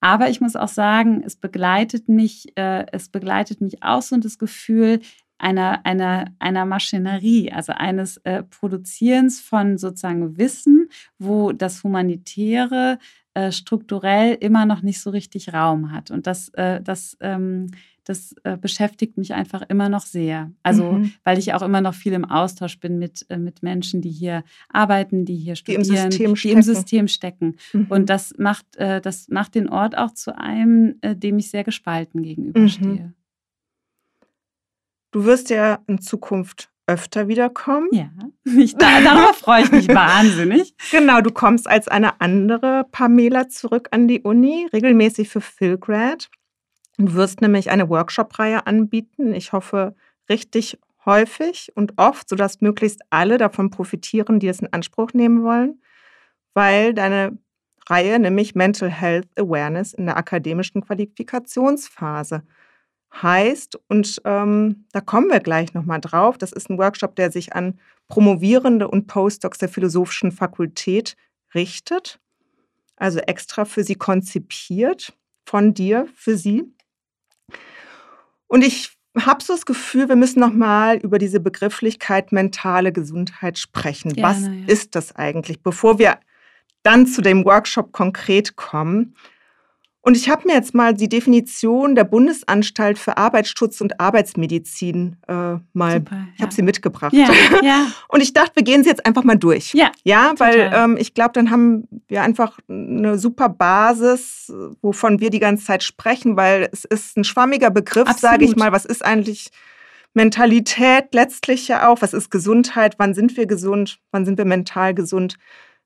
aber 0.00 0.30
ich 0.30 0.40
muss 0.40 0.56
auch 0.56 0.68
sagen, 0.68 1.22
es 1.24 1.36
begleitet 1.36 2.08
mich, 2.08 2.56
äh, 2.56 2.86
es 2.92 3.08
begleitet 3.08 3.60
mich 3.60 3.82
auch 3.82 4.02
so 4.02 4.16
das 4.16 4.38
Gefühl 4.38 5.00
einer, 5.38 5.84
einer, 5.86 6.32
einer 6.38 6.64
Maschinerie, 6.64 7.52
also 7.52 7.72
eines 7.72 8.18
äh, 8.18 8.42
Produzierens 8.42 9.40
von 9.40 9.78
sozusagen 9.78 10.36
Wissen, 10.36 10.88
wo 11.18 11.52
das 11.52 11.84
Humanitäre 11.84 12.98
äh, 13.34 13.52
strukturell 13.52 14.34
immer 14.34 14.66
noch 14.66 14.82
nicht 14.82 15.00
so 15.00 15.10
richtig 15.10 15.52
Raum 15.52 15.92
hat. 15.92 16.10
Und 16.10 16.26
das, 16.26 16.48
äh, 16.54 16.80
das 16.82 17.16
ähm, 17.20 17.68
das 18.08 18.34
äh, 18.42 18.56
beschäftigt 18.56 19.18
mich 19.18 19.34
einfach 19.34 19.62
immer 19.68 19.90
noch 19.90 20.06
sehr. 20.06 20.50
Also, 20.62 20.92
mhm. 20.92 21.12
weil 21.24 21.38
ich 21.38 21.52
auch 21.52 21.60
immer 21.60 21.82
noch 21.82 21.92
viel 21.92 22.14
im 22.14 22.24
Austausch 22.24 22.80
bin 22.80 22.98
mit, 22.98 23.26
äh, 23.28 23.36
mit 23.36 23.62
Menschen, 23.62 24.00
die 24.00 24.10
hier 24.10 24.44
arbeiten, 24.70 25.26
die 25.26 25.36
hier 25.36 25.56
studieren, 25.56 26.10
die 26.10 26.24
im 26.24 26.34
System 26.34 26.36
stecken. 26.36 26.56
Im 26.56 26.62
System 26.62 27.08
stecken. 27.08 27.56
Mhm. 27.74 27.86
Und 27.90 28.08
das 28.08 28.32
macht, 28.38 28.76
äh, 28.76 29.02
das 29.02 29.28
macht 29.28 29.54
den 29.54 29.68
Ort 29.68 29.96
auch 29.98 30.12
zu 30.12 30.38
einem, 30.38 30.96
äh, 31.02 31.14
dem 31.14 31.38
ich 31.38 31.50
sehr 31.50 31.64
gespalten 31.64 32.22
gegenüberstehe. 32.22 32.88
Mhm. 32.88 33.14
Du 35.10 35.24
wirst 35.26 35.50
ja 35.50 35.80
in 35.86 36.00
Zukunft 36.00 36.70
öfter 36.86 37.28
wiederkommen. 37.28 37.88
Ja, 37.92 38.10
ich, 38.44 38.74
da, 38.74 39.02
darauf 39.02 39.36
freue 39.36 39.64
ich 39.64 39.70
mich 39.70 39.88
wahnsinnig. 39.88 40.74
Genau, 40.90 41.20
du 41.20 41.30
kommst 41.30 41.68
als 41.68 41.88
eine 41.88 42.22
andere 42.22 42.86
Pamela 42.90 43.48
zurück 43.50 43.88
an 43.90 44.08
die 44.08 44.22
Uni, 44.22 44.66
regelmäßig 44.72 45.28
für 45.28 45.42
Philgrad. 45.42 46.30
Du 46.98 47.14
wirst 47.14 47.40
nämlich 47.40 47.70
eine 47.70 47.88
Workshop-Reihe 47.88 48.66
anbieten. 48.66 49.32
Ich 49.32 49.52
hoffe, 49.52 49.94
richtig 50.28 50.78
häufig 51.06 51.72
und 51.74 51.94
oft, 51.96 52.28
sodass 52.28 52.60
möglichst 52.60 53.00
alle 53.10 53.38
davon 53.38 53.70
profitieren, 53.70 54.40
die 54.40 54.48
es 54.48 54.60
in 54.60 54.72
Anspruch 54.72 55.12
nehmen 55.12 55.42
wollen, 55.44 55.80
weil 56.54 56.92
deine 56.92 57.38
Reihe 57.88 58.18
nämlich 58.18 58.54
Mental 58.54 58.90
Health 58.90 59.28
Awareness 59.38 59.94
in 59.94 60.06
der 60.06 60.16
akademischen 60.16 60.82
Qualifikationsphase 60.82 62.42
heißt. 63.14 63.78
Und 63.88 64.20
ähm, 64.24 64.84
da 64.92 65.00
kommen 65.00 65.30
wir 65.30 65.40
gleich 65.40 65.72
nochmal 65.74 66.00
drauf. 66.00 66.36
Das 66.36 66.52
ist 66.52 66.68
ein 66.68 66.78
Workshop, 66.78 67.16
der 67.16 67.30
sich 67.30 67.54
an 67.54 67.78
Promovierende 68.08 68.88
und 68.88 69.06
Postdocs 69.06 69.58
der 69.58 69.68
Philosophischen 69.68 70.32
Fakultät 70.32 71.16
richtet. 71.54 72.20
Also 72.96 73.20
extra 73.20 73.64
für 73.64 73.84
sie 73.84 73.94
konzipiert, 73.94 75.16
von 75.46 75.72
dir, 75.72 76.08
für 76.14 76.36
sie. 76.36 76.64
Und 78.48 78.64
ich 78.64 78.90
habe 79.18 79.42
so 79.42 79.52
das 79.52 79.66
Gefühl, 79.66 80.08
wir 80.08 80.16
müssen 80.16 80.40
noch 80.40 80.52
mal 80.52 80.96
über 80.98 81.18
diese 81.18 81.40
Begrifflichkeit 81.40 82.32
mentale 82.32 82.92
Gesundheit 82.92 83.58
sprechen. 83.58 84.12
Gerne, 84.12 84.28
Was 84.28 84.46
ja. 84.46 84.52
ist 84.66 84.94
das 84.94 85.14
eigentlich, 85.16 85.62
bevor 85.62 85.98
wir 85.98 86.18
dann 86.82 87.06
zu 87.06 87.22
dem 87.22 87.44
Workshop 87.44 87.92
konkret 87.92 88.56
kommen? 88.56 89.14
Und 90.00 90.16
ich 90.16 90.30
habe 90.30 90.46
mir 90.46 90.54
jetzt 90.54 90.74
mal 90.74 90.94
die 90.94 91.08
Definition 91.08 91.94
der 91.94 92.04
Bundesanstalt 92.04 92.98
für 92.98 93.16
Arbeitsschutz 93.16 93.80
und 93.80 94.00
Arbeitsmedizin 94.00 95.16
äh, 95.26 95.56
mal, 95.72 95.94
Super, 95.94 96.28
ich 96.36 96.42
habe 96.42 96.54
sie 96.54 96.62
mitgebracht. 96.62 97.12
Ja, 97.12 97.28
ja. 97.62 97.86
Und 98.08 98.22
ich 98.22 98.32
dachte, 98.32 98.56
wir 98.56 98.62
gehen 98.62 98.84
sie 98.84 98.90
jetzt 98.90 99.04
einfach 99.04 99.24
mal 99.24 99.36
durch. 99.36 99.74
Ja, 99.74 99.90
ja 100.04 100.34
weil 100.38 100.70
ähm, 100.72 100.96
ich 100.98 101.14
glaube, 101.14 101.32
dann 101.32 101.50
haben 101.50 101.88
wir 102.06 102.22
einfach 102.22 102.58
eine 102.68 103.18
super 103.18 103.48
Basis, 103.48 104.52
wovon 104.82 105.20
wir 105.20 105.30
die 105.30 105.40
ganze 105.40 105.64
Zeit 105.64 105.82
sprechen, 105.82 106.36
weil 106.36 106.68
es 106.72 106.84
ist 106.84 107.16
ein 107.16 107.24
schwammiger 107.24 107.70
Begriff, 107.70 108.08
sage 108.18 108.44
ich 108.44 108.54
mal. 108.54 108.70
Was 108.70 108.84
ist 108.84 109.04
eigentlich 109.04 109.50
Mentalität 110.14 111.12
letztlich 111.12 111.66
ja 111.68 111.88
auch? 111.88 112.02
Was 112.02 112.14
ist 112.14 112.30
Gesundheit? 112.30 112.94
Wann 112.98 113.14
sind 113.14 113.36
wir 113.36 113.46
gesund? 113.46 113.98
Wann 114.12 114.24
sind 114.24 114.38
wir 114.38 114.44
mental 114.44 114.94
gesund? 114.94 115.36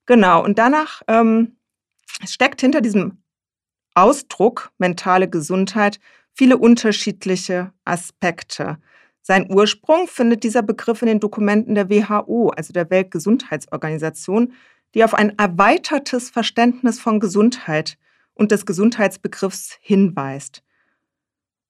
Genau. 0.05 0.45
Und 0.45 0.59
danach 0.59 1.03
ähm, 1.09 1.57
steckt 2.27 2.61
hinter 2.61 2.83
diesem 2.83 3.22
Ausdruck 3.95 4.73
mentale 4.79 5.29
Gesundheit 5.29 6.01
viele 6.33 6.57
unterschiedliche 6.57 7.73
Aspekte. 7.85 8.79
Sein 9.21 9.51
Ursprung 9.51 10.09
findet 10.09 10.43
dieser 10.43 10.63
Begriff 10.63 11.03
in 11.03 11.09
den 11.09 11.21
Dokumenten 11.21 11.75
der 11.75 11.91
WHO, 11.91 12.49
also 12.49 12.73
der 12.73 12.91
Weltgesundheitsorganisation, 12.91 14.53
die 14.95 15.05
auf 15.05 15.15
ein 15.15 15.39
erweitertes 15.39 16.31
Verständnis 16.31 17.01
von 17.01 17.21
Gesundheit 17.21 17.99
und 18.35 18.51
des 18.51 18.67
Gesundheitsbegriffs 18.67 19.79
hinweist. 19.81 20.63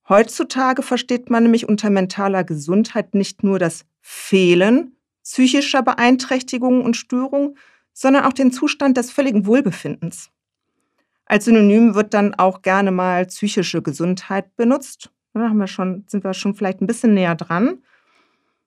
Heutzutage 0.09 0.83
versteht 0.83 1.31
man 1.31 1.45
nämlich 1.45 1.69
unter 1.69 1.91
mentaler 1.91 2.45
Gesundheit 2.45 3.15
nicht 3.15 3.43
nur 3.45 3.59
das 3.59 3.85
Fehlen 4.01 4.97
psychischer 5.23 5.83
Beeinträchtigungen 5.83 6.83
und 6.83 6.97
Störungen, 6.97 7.57
sondern 7.93 8.25
auch 8.25 8.33
den 8.33 8.51
Zustand 8.51 8.97
des 8.97 9.11
völligen 9.11 9.47
Wohlbefindens. 9.47 10.31
Als 11.33 11.47
Synonym 11.47 11.95
wird 11.95 12.12
dann 12.12 12.35
auch 12.35 12.61
gerne 12.61 12.90
mal 12.90 13.25
psychische 13.25 13.81
Gesundheit 13.81 14.55
benutzt. 14.57 15.11
Da 15.33 15.40
haben 15.40 15.57
wir 15.57 15.66
schon, 15.66 16.05
sind 16.07 16.25
wir 16.25 16.35
schon 16.35 16.55
vielleicht 16.55 16.83
ein 16.83 16.87
bisschen 16.87 17.14
näher 17.14 17.35
dran. 17.35 17.79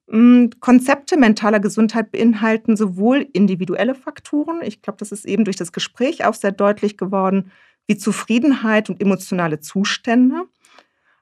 Mm, 0.08 0.48
Konzepte 0.62 1.16
mentaler 1.16 1.60
Gesundheit 1.60 2.12
beinhalten 2.12 2.76
sowohl 2.76 3.28
individuelle 3.34 3.94
Faktoren, 3.94 4.62
ich 4.64 4.82
glaube, 4.82 4.98
das 4.98 5.12
ist 5.12 5.26
eben 5.26 5.46
durch 5.46 5.58
das 5.58 5.74
Gespräch 5.74 6.26
auch 6.26 6.34
sehr 6.34 6.52
deutlich 6.52 6.98
geworden, 6.98 7.52
wie 7.86 7.98
Zufriedenheit 7.98 8.90
und 8.90 9.00
emotionale 9.00 9.60
Zustände, 9.60 10.46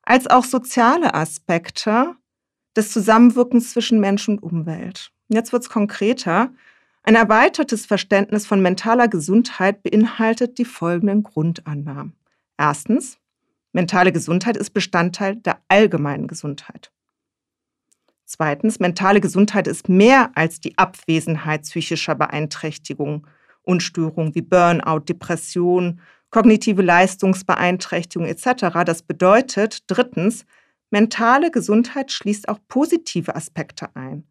als 0.02 0.28
auch 0.28 0.46
soziale 0.46 1.14
Aspekte 1.14 2.16
des 2.74 2.90
Zusammenwirkens 2.94 3.74
zwischen 3.74 4.00
Mensch 4.00 4.30
und 4.30 4.42
Umwelt. 4.42 5.12
Jetzt 5.28 5.52
wird 5.52 5.64
es 5.64 5.70
konkreter. 5.70 6.54
Ein 7.06 7.16
erweitertes 7.16 7.86
Verständnis 7.86 8.46
von 8.46 8.62
mentaler 8.62 9.10
Gesundheit 9.10 9.84
beinhaltet 9.84 10.58
die 10.58 10.64
folgenden 10.64 11.24
Grundannahmen. 11.24 12.16
Erstens, 12.58 13.18
mentale 13.74 14.14
Gesundheit 14.14 14.56
ist 14.56 14.70
Bestandteil 14.70 15.36
der 15.36 15.60
allgemeinen 15.68 16.28
Gesundheit. 16.28 16.94
Zweitens, 18.24 18.80
mentale 18.80 19.20
Gesundheit 19.20 19.68
ist 19.68 19.90
mehr 19.90 20.32
als 20.36 20.62
die 20.62 20.78
Abwesenheit 20.78 21.64
psychischer 21.64 22.16
Beeinträchtigungen 22.16 23.28
und 23.64 23.84
Störungen 23.84 24.34
wie 24.34 24.42
Burnout, 24.42 25.00
Depression, 25.00 26.00
kognitive 26.30 26.82
Leistungsbeeinträchtigung 26.82 28.26
etc. 28.28 28.86
Das 28.86 29.02
bedeutet 29.02 29.84
drittens, 29.88 30.46
mentale 30.90 31.52
Gesundheit 31.52 32.14
schließt 32.14 32.48
auch 32.48 32.60
positive 32.70 33.36
Aspekte 33.36 33.94
ein, 33.94 34.24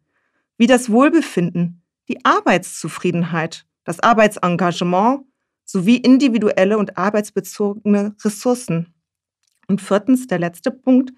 wie 0.57 0.67
das 0.67 0.89
Wohlbefinden, 0.89 1.82
die 2.07 2.23
Arbeitszufriedenheit, 2.25 3.65
das 3.83 3.99
Arbeitsengagement 3.99 5.25
sowie 5.65 5.97
individuelle 5.97 6.77
und 6.77 6.97
arbeitsbezogene 6.97 8.15
Ressourcen. 8.23 8.93
Und 9.67 9.81
viertens, 9.81 10.27
der 10.27 10.39
letzte 10.39 10.71
Punkt, 10.71 11.13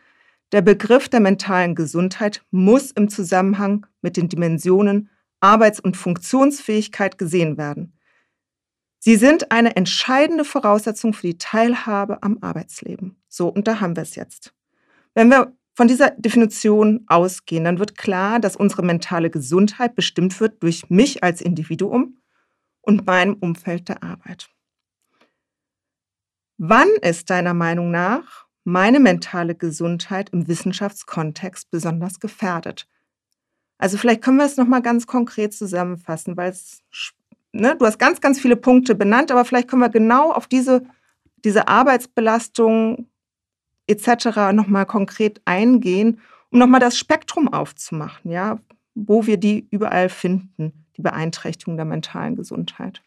der 0.51 0.61
Begriff 0.61 1.09
der 1.09 1.19
mentalen 1.19 1.75
Gesundheit 1.75 2.43
muss 2.51 2.91
im 2.91 3.09
Zusammenhang 3.09 3.87
mit 4.01 4.17
den 4.17 4.29
Dimensionen 4.29 5.09
Arbeits- 5.39 5.79
und 5.79 5.97
Funktionsfähigkeit 5.97 7.17
gesehen 7.17 7.57
werden. 7.57 7.93
Sie 8.99 9.17
sind 9.17 9.51
eine 9.51 9.75
entscheidende 9.75 10.45
Voraussetzung 10.45 11.13
für 11.13 11.27
die 11.27 11.37
Teilhabe 11.37 12.23
am 12.23 12.39
Arbeitsleben. 12.41 13.21
So, 13.27 13.49
und 13.49 13.67
da 13.67 13.79
haben 13.79 13.95
wir 13.95 14.03
es 14.03 14.15
jetzt. 14.15 14.53
Wenn 15.13 15.29
wir 15.29 15.55
von 15.75 15.87
dieser 15.87 16.11
Definition 16.11 17.03
ausgehen, 17.07 17.65
dann 17.65 17.79
wird 17.79 17.97
klar, 17.97 18.39
dass 18.39 18.55
unsere 18.55 18.81
mentale 18.83 19.29
Gesundheit 19.29 19.95
bestimmt 19.95 20.39
wird 20.39 20.63
durch 20.63 20.89
mich 20.89 21.23
als 21.23 21.41
Individuum 21.41 22.17
und 22.81 23.05
meinem 23.05 23.33
Umfeld 23.35 23.89
der 23.89 24.01
Arbeit. 24.01 24.49
Wann 26.57 26.87
ist 27.01 27.29
deiner 27.29 27.53
Meinung 27.53 27.91
nach 27.91 28.45
meine 28.63 29.01
mentale 29.01 29.53
Gesundheit 29.53 30.29
im 30.29 30.47
Wissenschaftskontext 30.47 31.69
besonders 31.69 32.21
gefährdet? 32.21 32.87
Also 33.77 33.97
vielleicht 33.97 34.21
können 34.21 34.37
wir 34.37 34.45
es 34.45 34.55
noch 34.55 34.67
mal 34.67 34.81
ganz 34.81 35.05
konkret 35.05 35.53
zusammenfassen, 35.53 36.37
weil 36.37 36.51
es 36.51 36.81
ne, 37.51 37.75
du 37.75 37.85
hast 37.85 37.99
ganz 37.99 38.21
ganz 38.21 38.39
viele 38.39 38.55
Punkte 38.55 38.95
benannt, 38.95 39.31
aber 39.31 39.43
vielleicht 39.43 39.67
können 39.67 39.81
wir 39.81 39.89
genau 39.89 40.31
auf 40.31 40.47
diese 40.47 40.83
diese 41.43 41.67
Arbeitsbelastung 41.67 43.09
etc. 43.87 44.51
nochmal 44.53 44.85
konkret 44.85 45.41
eingehen, 45.45 46.19
um 46.49 46.59
nochmal 46.59 46.79
das 46.79 46.97
Spektrum 46.97 47.51
aufzumachen, 47.51 48.31
ja, 48.31 48.59
wo 48.93 49.25
wir 49.25 49.37
die 49.37 49.67
überall 49.71 50.09
finden, 50.09 50.85
die 50.97 51.01
Beeinträchtigung 51.01 51.75
der 51.75 51.85
mentalen 51.85 52.35
Gesundheit. 52.35 53.01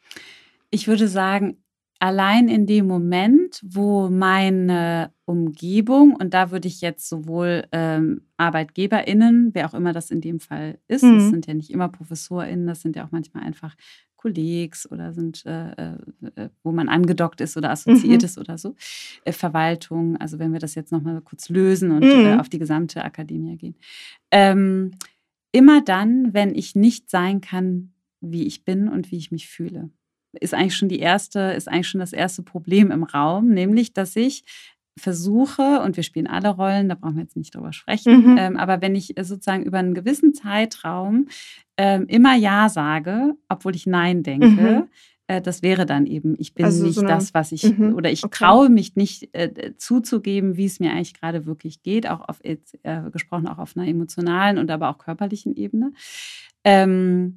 Ich 0.70 0.86
würde 0.86 1.08
sagen, 1.08 1.56
allein 1.98 2.48
in 2.48 2.66
dem 2.66 2.86
Moment, 2.86 3.60
wo 3.64 4.08
meine 4.08 5.12
Umgebung, 5.24 6.14
und 6.14 6.34
da 6.34 6.50
würde 6.50 6.68
ich 6.68 6.80
jetzt 6.80 7.08
sowohl 7.08 7.64
ähm, 7.72 8.22
ArbeitgeberInnen, 8.36 9.50
wer 9.54 9.68
auch 9.68 9.74
immer 9.74 9.92
das 9.92 10.10
in 10.10 10.20
dem 10.20 10.40
Fall 10.40 10.78
ist, 10.88 11.02
mhm. 11.02 11.14
das 11.18 11.30
sind 11.30 11.46
ja 11.46 11.54
nicht 11.54 11.70
immer 11.70 11.88
ProfessorInnen, 11.88 12.66
das 12.66 12.82
sind 12.82 12.96
ja 12.96 13.04
auch 13.04 13.10
manchmal 13.10 13.44
einfach 13.44 13.74
Kollegs 14.16 14.90
oder 14.90 15.12
sind, 15.12 15.46
äh, 15.46 15.70
äh, 15.72 15.96
äh, 16.34 16.48
wo 16.64 16.72
man 16.72 16.88
angedockt 16.88 17.40
ist 17.40 17.56
oder 17.56 17.70
assoziiert 17.70 18.22
mhm. 18.22 18.26
ist 18.26 18.38
oder 18.38 18.58
so. 18.58 18.74
Äh, 19.24 19.32
Verwaltung, 19.32 20.16
also 20.16 20.38
wenn 20.38 20.52
wir 20.52 20.60
das 20.60 20.74
jetzt 20.74 20.92
nochmal 20.92 21.20
kurz 21.20 21.48
lösen 21.48 21.92
und 21.92 22.02
äh, 22.02 22.34
mhm. 22.34 22.40
auf 22.40 22.48
die 22.48 22.58
gesamte 22.58 23.04
Akademie 23.04 23.56
gehen. 23.56 23.76
Ähm, 24.30 24.92
immer 25.52 25.82
dann, 25.82 26.34
wenn 26.34 26.54
ich 26.54 26.74
nicht 26.74 27.10
sein 27.10 27.40
kann, 27.40 27.92
wie 28.20 28.46
ich 28.46 28.64
bin 28.64 28.88
und 28.88 29.12
wie 29.12 29.18
ich 29.18 29.30
mich 29.30 29.48
fühle 29.48 29.90
ist 30.40 30.54
eigentlich 30.54 30.76
schon 30.76 30.88
die 30.88 30.98
erste, 30.98 31.40
ist 31.40 31.68
eigentlich 31.68 31.88
schon 31.88 32.00
das 32.00 32.12
erste 32.12 32.42
Problem 32.42 32.90
im 32.90 33.02
Raum, 33.02 33.48
nämlich, 33.48 33.92
dass 33.92 34.16
ich 34.16 34.44
versuche, 34.98 35.80
und 35.80 35.96
wir 35.96 36.02
spielen 36.02 36.26
alle 36.26 36.50
Rollen, 36.50 36.88
da 36.88 36.94
brauchen 36.94 37.16
wir 37.16 37.22
jetzt 37.22 37.36
nicht 37.36 37.54
drüber 37.54 37.72
sprechen, 37.72 38.32
mhm. 38.32 38.38
ähm, 38.38 38.56
aber 38.56 38.82
wenn 38.82 38.94
ich 38.94 39.14
sozusagen 39.20 39.64
über 39.64 39.78
einen 39.78 39.94
gewissen 39.94 40.34
Zeitraum 40.34 41.28
ähm, 41.76 42.06
immer 42.08 42.34
Ja 42.34 42.68
sage, 42.68 43.34
obwohl 43.48 43.74
ich 43.74 43.86
Nein 43.86 44.22
denke, 44.22 44.46
mhm. 44.46 44.88
äh, 45.28 45.40
das 45.40 45.62
wäre 45.62 45.86
dann 45.86 46.06
eben, 46.06 46.34
ich 46.38 46.54
bin 46.54 46.64
also 46.64 46.84
nicht 46.84 46.96
so 46.96 47.02
das, 47.02 47.32
was 47.32 47.52
ich, 47.52 47.78
mhm. 47.78 47.94
oder 47.94 48.10
ich 48.10 48.24
okay. 48.24 48.36
traue 48.36 48.68
mich 48.68 48.96
nicht 48.96 49.34
äh, 49.34 49.72
zuzugeben, 49.76 50.56
wie 50.56 50.66
es 50.66 50.80
mir 50.80 50.90
eigentlich 50.90 51.14
gerade 51.14 51.46
wirklich 51.46 51.82
geht, 51.82 52.08
auch 52.08 52.28
auf, 52.28 52.40
äh, 52.42 52.56
gesprochen 53.12 53.46
auch 53.46 53.58
auf 53.58 53.76
einer 53.76 53.86
emotionalen 53.86 54.58
und 54.58 54.70
aber 54.70 54.90
auch 54.90 54.98
körperlichen 54.98 55.54
Ebene. 55.54 55.92
Ähm, 56.64 57.36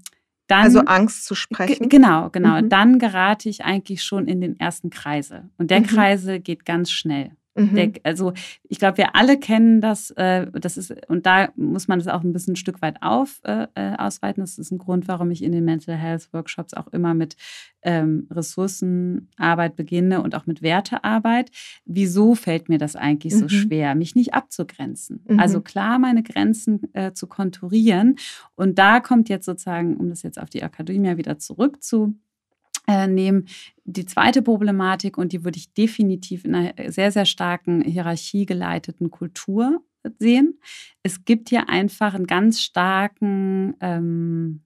dann, 0.51 0.63
also 0.63 0.79
Angst 0.81 1.25
zu 1.25 1.35
sprechen. 1.35 1.89
Genau, 1.89 2.29
genau. 2.29 2.61
Mhm. 2.61 2.69
Dann 2.69 2.99
gerate 2.99 3.49
ich 3.49 3.63
eigentlich 3.63 4.03
schon 4.03 4.27
in 4.27 4.41
den 4.41 4.59
ersten 4.59 4.89
Kreisel. 4.89 5.49
Und 5.57 5.71
der 5.71 5.79
mhm. 5.79 5.87
Kreisel 5.87 6.39
geht 6.39 6.65
ganz 6.65 6.91
schnell. 6.91 7.31
Mhm. 7.55 7.75
Der, 7.75 7.91
also 8.03 8.33
ich 8.69 8.79
glaube, 8.79 8.97
wir 8.97 9.15
alle 9.15 9.37
kennen 9.37 9.81
das, 9.81 10.11
äh, 10.11 10.47
das 10.53 10.77
ist, 10.77 10.93
und 11.09 11.25
da 11.25 11.49
muss 11.55 11.87
man 11.87 11.99
das 11.99 12.07
auch 12.07 12.23
ein 12.23 12.31
bisschen 12.31 12.53
ein 12.53 12.57
Stück 12.57 12.81
weit 12.81 12.97
auf, 13.01 13.41
äh, 13.43 13.67
äh, 13.75 13.95
ausweiten. 13.97 14.41
Das 14.41 14.57
ist 14.57 14.71
ein 14.71 14.77
Grund, 14.77 15.07
warum 15.07 15.31
ich 15.31 15.43
in 15.43 15.51
den 15.51 15.65
Mental 15.65 15.95
Health 15.95 16.29
Workshops 16.31 16.73
auch 16.73 16.87
immer 16.87 17.13
mit 17.13 17.35
ähm, 17.83 18.27
Ressourcenarbeit 18.31 19.75
beginne 19.75 20.21
und 20.21 20.35
auch 20.35 20.45
mit 20.45 20.61
Wertearbeit. 20.61 21.51
Wieso 21.85 22.35
fällt 22.35 22.69
mir 22.69 22.77
das 22.77 22.95
eigentlich 22.95 23.33
mhm. 23.33 23.39
so 23.39 23.49
schwer, 23.49 23.95
mich 23.95 24.15
nicht 24.15 24.33
abzugrenzen? 24.33 25.25
Mhm. 25.27 25.39
Also 25.39 25.61
klar, 25.61 25.99
meine 25.99 26.23
Grenzen 26.23 26.93
äh, 26.93 27.11
zu 27.13 27.27
konturieren. 27.27 28.15
Und 28.55 28.79
da 28.79 28.99
kommt 29.01 29.29
jetzt 29.29 29.45
sozusagen, 29.45 29.97
um 29.97 30.09
das 30.09 30.23
jetzt 30.23 30.39
auf 30.39 30.49
die 30.49 30.63
Akademie 30.63 31.17
wieder 31.17 31.37
zurückzu 31.37 32.15
äh, 32.91 33.07
nehmen. 33.07 33.47
Die 33.85 34.05
zweite 34.05 34.41
Problematik, 34.41 35.17
und 35.17 35.31
die 35.31 35.43
würde 35.43 35.57
ich 35.57 35.73
definitiv 35.73 36.43
in 36.43 36.55
einer 36.55 36.91
sehr, 36.91 37.11
sehr 37.11 37.25
starken 37.25 37.81
Hierarchie 37.81 38.45
geleiteten 38.45 39.09
Kultur 39.09 39.81
sehen. 40.19 40.59
Es 41.03 41.23
gibt 41.23 41.49
hier 41.49 41.69
einfach 41.69 42.13
einen 42.13 42.27
ganz 42.27 42.61
starken 42.61 43.75
ähm, 43.79 44.61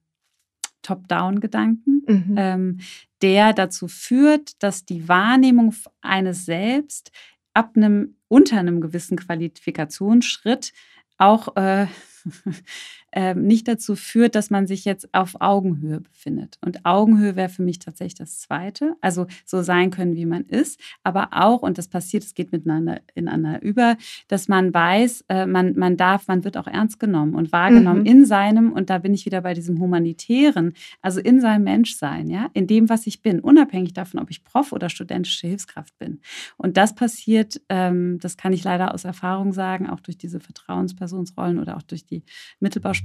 Top-Down-Gedanken, 0.81 2.03
mhm. 2.07 2.35
ähm, 2.37 2.79
der 3.21 3.53
dazu 3.53 3.87
führt, 3.87 4.61
dass 4.63 4.85
die 4.85 5.07
Wahrnehmung 5.07 5.73
eines 6.01 6.45
Selbst 6.45 7.11
ab 7.53 7.73
einem, 7.75 8.15
unter 8.27 8.59
einem 8.59 8.81
gewissen 8.81 9.17
Qualifikationsschritt 9.17 10.73
auch 11.17 11.55
äh, 11.55 11.87
nicht 13.35 13.67
dazu 13.67 13.95
führt, 13.95 14.35
dass 14.35 14.49
man 14.49 14.67
sich 14.67 14.85
jetzt 14.85 15.13
auf 15.13 15.35
Augenhöhe 15.39 16.01
befindet. 16.01 16.57
Und 16.61 16.85
Augenhöhe 16.85 17.35
wäre 17.35 17.49
für 17.49 17.63
mich 17.63 17.79
tatsächlich 17.79 18.15
das 18.15 18.39
Zweite. 18.39 18.95
Also 19.01 19.27
so 19.45 19.61
sein 19.61 19.89
können, 19.89 20.15
wie 20.15 20.25
man 20.25 20.43
ist, 20.43 20.79
aber 21.03 21.29
auch, 21.31 21.61
und 21.61 21.77
das 21.77 21.87
passiert, 21.87 22.23
es 22.23 22.33
geht 22.33 22.51
miteinander 22.51 23.01
ineinander 23.13 23.61
über, 23.61 23.97
dass 24.27 24.47
man 24.47 24.73
weiß, 24.73 25.25
äh, 25.29 25.45
man, 25.45 25.75
man 25.77 25.97
darf, 25.97 26.27
man 26.27 26.43
wird 26.43 26.57
auch 26.57 26.67
ernst 26.67 26.99
genommen 26.99 27.35
und 27.35 27.51
wahrgenommen 27.51 28.01
mhm. 28.01 28.05
in 28.05 28.25
seinem, 28.25 28.71
und 28.71 28.89
da 28.89 28.97
bin 28.97 29.13
ich 29.13 29.25
wieder 29.25 29.41
bei 29.41 29.53
diesem 29.53 29.79
Humanitären, 29.79 30.73
also 31.01 31.19
in 31.19 31.39
seinem 31.41 31.63
Menschsein, 31.63 32.29
ja, 32.29 32.49
in 32.53 32.67
dem, 32.67 32.89
was 32.89 33.07
ich 33.07 33.21
bin, 33.21 33.39
unabhängig 33.39 33.93
davon, 33.93 34.19
ob 34.19 34.29
ich 34.29 34.43
Prof 34.43 34.71
oder 34.71 34.89
studentische 34.89 35.47
Hilfskraft 35.47 35.97
bin. 35.97 36.19
Und 36.57 36.77
das 36.77 36.95
passiert, 36.95 37.61
ähm, 37.69 38.19
das 38.19 38.37
kann 38.37 38.53
ich 38.53 38.63
leider 38.63 38.93
aus 38.93 39.05
Erfahrung 39.05 39.53
sagen, 39.53 39.89
auch 39.89 39.99
durch 39.99 40.17
diese 40.17 40.39
Vertrauenspersonsrollen 40.39 41.59
oder 41.59 41.77
auch 41.77 41.83
durch 41.83 42.05
die 42.05 42.23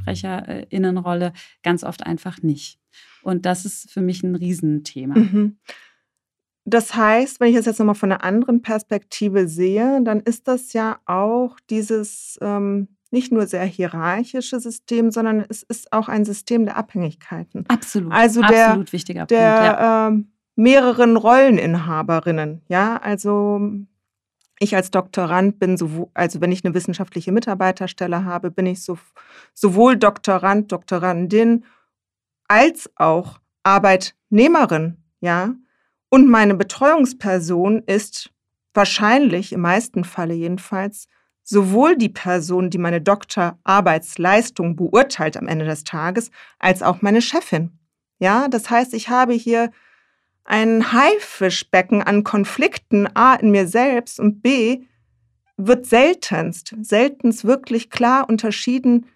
Mittelbausprecherinnenrolle 0.07 1.32
ganz 1.62 1.84
oft 1.84 2.07
einfach 2.07 2.42
nicht. 2.42 2.78
Und 3.22 3.46
das 3.46 3.64
ist 3.64 3.90
für 3.90 4.01
mich 4.01 4.22
ein 4.22 4.34
Riesenthema. 4.34 5.18
Mhm. 5.18 5.59
Das 6.64 6.94
heißt, 6.94 7.40
wenn 7.40 7.51
ich 7.51 7.57
es 7.57 7.66
jetzt 7.66 7.78
nochmal 7.78 7.94
von 7.94 8.12
einer 8.12 8.22
anderen 8.22 8.62
Perspektive 8.62 9.48
sehe, 9.48 10.01
dann 10.03 10.20
ist 10.20 10.46
das 10.46 10.72
ja 10.72 10.98
auch 11.07 11.59
dieses 11.68 12.38
ähm, 12.42 12.88
nicht 13.11 13.32
nur 13.32 13.46
sehr 13.46 13.64
hierarchische 13.64 14.61
System, 14.61 15.11
sondern 15.11 15.44
es 15.48 15.62
ist 15.62 15.92
auch 15.92 16.09
ein 16.09 16.24
System 16.24 16.66
der 16.66 16.76
Abhängigkeiten. 16.76 17.64
Absolut. 17.68 18.12
Also 18.12 18.40
der, 18.42 18.68
Absolut 18.68 18.92
wichtiger 18.92 19.26
der, 19.26 19.53
Punkt. 19.53 19.80
Ja. 19.80 20.09
Ähm, 20.09 20.32
mehreren 20.55 21.16
Rolleninhaberinnen. 21.16 22.62
Ja, 22.68 22.98
also 22.98 23.61
ich 24.61 24.76
als 24.76 24.90
Doktorand 24.90 25.58
bin, 25.58 25.76
so, 25.76 26.11
also 26.14 26.40
wenn 26.40 26.52
ich 26.52 26.64
eine 26.64 26.74
wissenschaftliche 26.74 27.32
Mitarbeiterstelle 27.32 28.24
habe, 28.24 28.50
bin 28.50 28.66
ich 28.66 28.82
so, 28.82 28.98
sowohl 29.54 29.96
Doktorand, 29.96 30.70
Doktorandin 30.70 31.64
als 32.46 32.90
auch 32.96 33.40
Arbeitnehmerin, 33.62 34.98
ja. 35.20 35.54
Und 36.11 36.28
meine 36.28 36.54
Betreuungsperson 36.54 37.82
ist 37.86 38.30
wahrscheinlich, 38.74 39.52
im 39.52 39.61
meisten 39.61 40.04
Falle 40.04 40.34
jedenfalls, 40.34 41.06
sowohl 41.42 41.96
die 41.96 42.08
Person, 42.08 42.68
die 42.70 42.78
meine 42.78 43.00
Doktorarbeitsleistung 43.00 44.76
beurteilt 44.76 45.36
am 45.36 45.48
Ende 45.48 45.64
des 45.64 45.84
Tages, 45.84 46.30
als 46.58 46.82
auch 46.82 47.00
meine 47.00 47.22
Chefin. 47.22 47.78
Ja, 48.18 48.48
das 48.48 48.68
heißt, 48.68 48.92
ich 48.92 49.08
habe 49.08 49.32
hier 49.32 49.70
ein 50.51 50.92
Haifischbecken 50.92 52.03
an 52.03 52.24
Konflikten, 52.24 53.09
A, 53.14 53.36
in 53.36 53.53
mir 53.53 53.68
selbst 53.68 54.18
und 54.18 54.42
B, 54.42 54.82
wird 55.57 55.86
seltenst, 55.86 56.74
seltenst 56.80 57.44
wirklich 57.44 57.88
klar 57.88 58.28
unterschieden, 58.28 59.07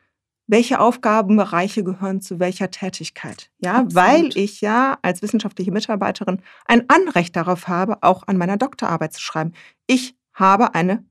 welche 0.46 0.78
Aufgabenbereiche 0.78 1.82
gehören 1.82 2.20
zu 2.20 2.38
welcher 2.38 2.70
Tätigkeit. 2.70 3.50
Ja, 3.58 3.80
Absolut. 3.80 3.94
weil 3.94 4.36
ich 4.36 4.60
ja 4.60 4.98
als 5.02 5.22
wissenschaftliche 5.22 5.72
Mitarbeiterin 5.72 6.40
ein 6.66 6.88
Anrecht 6.88 7.34
darauf 7.34 7.66
habe, 7.66 8.02
auch 8.02 8.28
an 8.28 8.36
meiner 8.36 8.56
Doktorarbeit 8.56 9.14
zu 9.14 9.20
schreiben. 9.20 9.54
Ich 9.88 10.14
habe 10.34 10.76
eine 10.76 11.04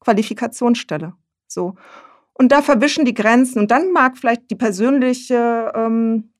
Qualifikationsstelle. 0.00 1.14
So. 1.46 1.76
Und 2.34 2.52
da 2.52 2.60
verwischen 2.60 3.06
die 3.06 3.14
Grenzen. 3.14 3.60
Und 3.60 3.70
dann 3.70 3.92
mag 3.92 4.18
vielleicht 4.18 4.50
die 4.50 4.56
persönliche 4.56 5.72
ähm, 5.74 6.32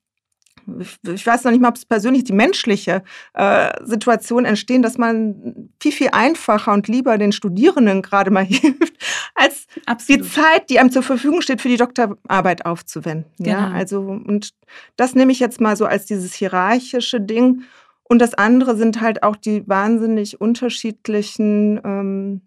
ich 0.79 1.25
weiß 1.25 1.43
noch 1.43 1.51
nicht 1.51 1.61
mal, 1.61 1.69
ob 1.69 1.75
es 1.75 1.85
persönlich 1.85 2.23
die 2.23 2.33
menschliche 2.33 3.03
äh, 3.33 3.71
Situation 3.85 4.45
entstehen, 4.45 4.81
dass 4.81 4.97
man 4.97 5.69
viel, 5.79 5.91
viel 5.91 6.09
einfacher 6.11 6.73
und 6.73 6.87
lieber 6.87 7.17
den 7.17 7.31
Studierenden 7.31 8.01
gerade 8.01 8.31
mal 8.31 8.45
hilft, 8.45 8.93
als 9.35 9.67
Absolut. 9.85 10.25
die 10.25 10.29
Zeit, 10.29 10.69
die 10.69 10.79
einem 10.79 10.91
zur 10.91 11.03
Verfügung 11.03 11.41
steht, 11.41 11.61
für 11.61 11.69
die 11.69 11.77
Doktorarbeit 11.77 12.65
aufzuwenden. 12.65 13.31
Genau. 13.37 13.51
Ja, 13.51 13.71
also, 13.71 14.01
und 14.01 14.51
das 14.95 15.15
nehme 15.15 15.31
ich 15.31 15.39
jetzt 15.39 15.61
mal 15.61 15.75
so 15.75 15.85
als 15.85 16.05
dieses 16.05 16.33
hierarchische 16.33 17.21
Ding. 17.21 17.63
Und 18.03 18.19
das 18.19 18.33
andere 18.33 18.75
sind 18.75 18.99
halt 18.99 19.23
auch 19.23 19.37
die 19.37 19.67
wahnsinnig 19.67 20.41
unterschiedlichen 20.41 21.79
ähm, 21.83 22.41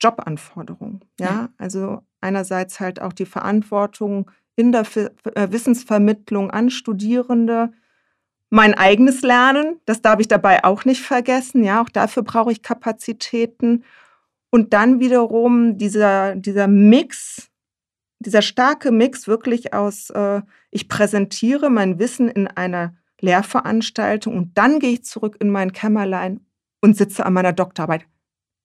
Jobanforderungen. 0.00 1.04
Ja? 1.18 1.26
ja, 1.26 1.48
also 1.58 2.02
einerseits 2.20 2.80
halt 2.80 3.00
auch 3.00 3.12
die 3.12 3.26
Verantwortung, 3.26 4.30
in 4.56 4.72
der 4.72 4.84
äh, 5.34 5.50
Wissensvermittlung 5.50 6.50
an 6.50 6.70
Studierende. 6.70 7.72
Mein 8.50 8.74
eigenes 8.74 9.22
Lernen, 9.22 9.80
das 9.86 10.02
darf 10.02 10.20
ich 10.20 10.28
dabei 10.28 10.64
auch 10.64 10.84
nicht 10.84 11.02
vergessen. 11.02 11.62
Ja, 11.62 11.82
auch 11.82 11.88
dafür 11.88 12.22
brauche 12.22 12.52
ich 12.52 12.62
Kapazitäten. 12.62 13.84
Und 14.50 14.72
dann 14.72 14.98
wiederum 14.98 15.78
dieser, 15.78 16.34
dieser 16.34 16.66
Mix, 16.66 17.50
dieser 18.18 18.42
starke 18.42 18.90
Mix 18.90 19.28
wirklich 19.28 19.72
aus, 19.72 20.10
äh, 20.10 20.42
ich 20.70 20.88
präsentiere 20.88 21.70
mein 21.70 21.98
Wissen 21.98 22.28
in 22.28 22.48
einer 22.48 22.94
Lehrveranstaltung 23.20 24.36
und 24.36 24.58
dann 24.58 24.78
gehe 24.80 24.92
ich 24.92 25.04
zurück 25.04 25.36
in 25.40 25.50
mein 25.50 25.72
Kämmerlein 25.72 26.40
und 26.80 26.96
sitze 26.96 27.24
an 27.24 27.34
meiner 27.34 27.52
Doktorarbeit 27.52 28.06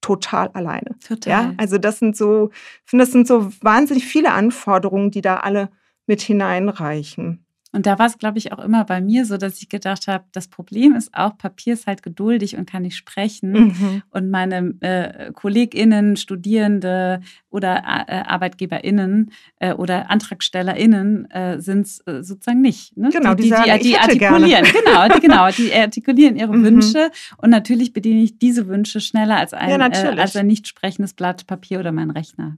total 0.05 0.49
alleine. 0.49 0.95
Total. 1.05 1.31
Ja, 1.31 1.53
also 1.57 1.79
das 1.79 1.97
sind 1.97 2.15
so, 2.15 2.51
ich 2.51 2.89
finde, 2.89 3.05
das 3.05 3.11
sind 3.11 3.27
so 3.27 3.51
wahnsinnig 3.61 4.05
viele 4.05 4.33
Anforderungen, 4.33 5.09
die 5.09 5.21
da 5.21 5.37
alle 5.37 5.69
mit 6.05 6.21
hineinreichen. 6.21 7.44
Und 7.75 7.85
da 7.85 7.99
war 7.99 8.05
es, 8.05 8.17
glaube 8.17 8.37
ich, 8.37 8.53
auch 8.53 8.59
immer 8.59 8.85
bei 8.85 9.01
mir 9.01 9.25
so, 9.25 9.35
dass 9.35 9.61
ich 9.61 9.67
gedacht 9.67 10.07
habe, 10.07 10.23
das 10.31 10.47
Problem 10.47 10.95
ist 10.95 11.13
auch, 11.13 11.37
Papier 11.37 11.73
ist 11.73 11.87
halt 11.87 12.03
geduldig 12.03 12.55
und 12.55 12.69
kann 12.69 12.83
nicht 12.83 12.95
sprechen. 12.95 13.51
Mhm. 13.51 14.01
Und 14.11 14.31
meine 14.31 14.75
äh, 14.79 15.33
KollegInnen, 15.33 16.15
Studierende 16.15 17.19
oder 17.49 17.83
äh, 18.07 18.21
ArbeitgeberInnen 18.27 19.31
äh, 19.59 19.73
oder 19.73 20.09
AntragstellerInnen 20.09 21.29
äh, 21.31 21.59
sind 21.59 21.85
es 21.85 21.99
äh, 22.07 22.23
sozusagen 22.23 22.61
nicht. 22.61 22.95
Ne? 22.95 23.09
Genau, 23.09 23.33
die, 23.33 23.43
die, 23.43 23.49
sagen, 23.49 23.71
die, 23.77 23.89
die 23.89 23.97
artikulieren, 23.97 24.65
genau, 24.71 25.07
die, 25.09 25.19
genau, 25.19 25.49
die 25.49 25.73
artikulieren 25.73 26.37
ihre 26.37 26.53
mhm. 26.55 26.63
Wünsche. 26.63 27.11
Und 27.37 27.49
natürlich 27.49 27.91
bediene 27.91 28.23
ich 28.23 28.39
diese 28.39 28.67
Wünsche 28.67 29.01
schneller 29.01 29.35
als 29.35 29.53
ein, 29.53 29.69
ja, 29.69 29.87
äh, 29.87 30.17
als 30.17 30.37
ein 30.37 30.47
nicht 30.47 30.69
sprechendes 30.69 31.13
Blatt 31.13 31.45
Papier 31.45 31.81
oder 31.81 31.91
mein 31.91 32.09
Rechner. 32.09 32.57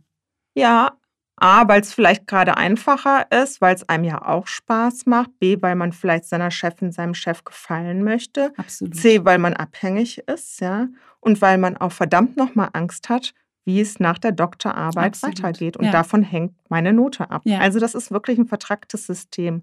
Ja, 0.53 0.95
A, 1.39 1.67
weil 1.67 1.81
es 1.81 1.93
vielleicht 1.93 2.25
gerade 2.25 2.57
einfacher 2.57 3.31
ist, 3.31 3.61
weil 3.61 3.75
es 3.75 3.87
einem 3.87 4.03
ja 4.03 4.25
auch 4.25 4.47
Spaß 4.47 5.05
macht. 5.05 5.37
B, 5.39 5.57
weil 5.61 5.75
man 5.75 5.93
vielleicht 5.93 6.25
seiner 6.25 6.49
Chefin, 6.49 6.91
seinem 6.91 7.13
Chef 7.13 7.43
gefallen 7.43 8.03
möchte. 8.03 8.51
Absolut. 8.57 8.95
C, 8.95 9.23
weil 9.23 9.37
man 9.37 9.53
abhängig 9.53 10.17
ist, 10.27 10.59
ja. 10.61 10.87
Und 11.19 11.39
weil 11.41 11.59
man 11.59 11.77
auch 11.77 11.91
verdammt 11.91 12.37
nochmal 12.37 12.69
Angst 12.73 13.09
hat, 13.09 13.35
wie 13.65 13.79
es 13.79 13.99
nach 13.99 14.17
der 14.17 14.31
Doktorarbeit 14.31 15.13
Absolut. 15.13 15.43
weitergeht. 15.43 15.77
Und 15.77 15.85
ja. 15.85 15.91
davon 15.91 16.23
hängt 16.23 16.55
meine 16.69 16.91
Note 16.91 17.29
ab. 17.29 17.43
Ja. 17.45 17.59
Also 17.59 17.79
das 17.79 17.93
ist 17.93 18.09
wirklich 18.09 18.39
ein 18.39 18.47
vertracktes 18.47 19.05
System. 19.05 19.61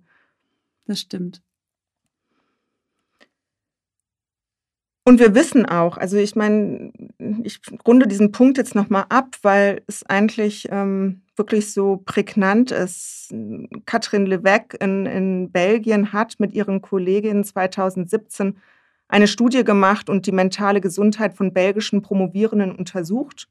Das 0.87 1.01
stimmt. 1.01 1.43
Und 5.05 5.18
wir 5.18 5.35
wissen 5.35 5.66
auch, 5.66 5.99
also 5.99 6.16
ich 6.16 6.37
meine, 6.37 6.93
ich 7.43 7.61
runde 7.87 8.07
diesen 8.07 8.31
Punkt 8.31 8.59
jetzt 8.59 8.75
nochmal 8.75 9.07
ab, 9.09 9.37
weil 9.43 9.83
es 9.87 10.05
eigentlich 10.05 10.68
ähm, 10.70 11.24
wirklich 11.37 11.72
so 11.72 12.03
prägnant 12.05 12.70
ist. 12.70 13.35
Katrin 13.87 14.26
Levesque 14.26 14.76
in, 14.80 15.07
in 15.07 15.51
Belgien 15.51 16.12
hat 16.12 16.39
mit 16.39 16.53
ihren 16.53 16.80
Kolleginnen 16.82 17.45
2017 17.45 18.57
eine 19.09 19.26
Studie 19.26 19.64
gemacht 19.64 20.09
und 20.09 20.26
die 20.26 20.32
mentale 20.32 20.80
Gesundheit 20.80 21.35
von 21.35 21.53
belgischen 21.53 22.03
Promovierenden 22.03 22.74
untersucht 22.74 23.49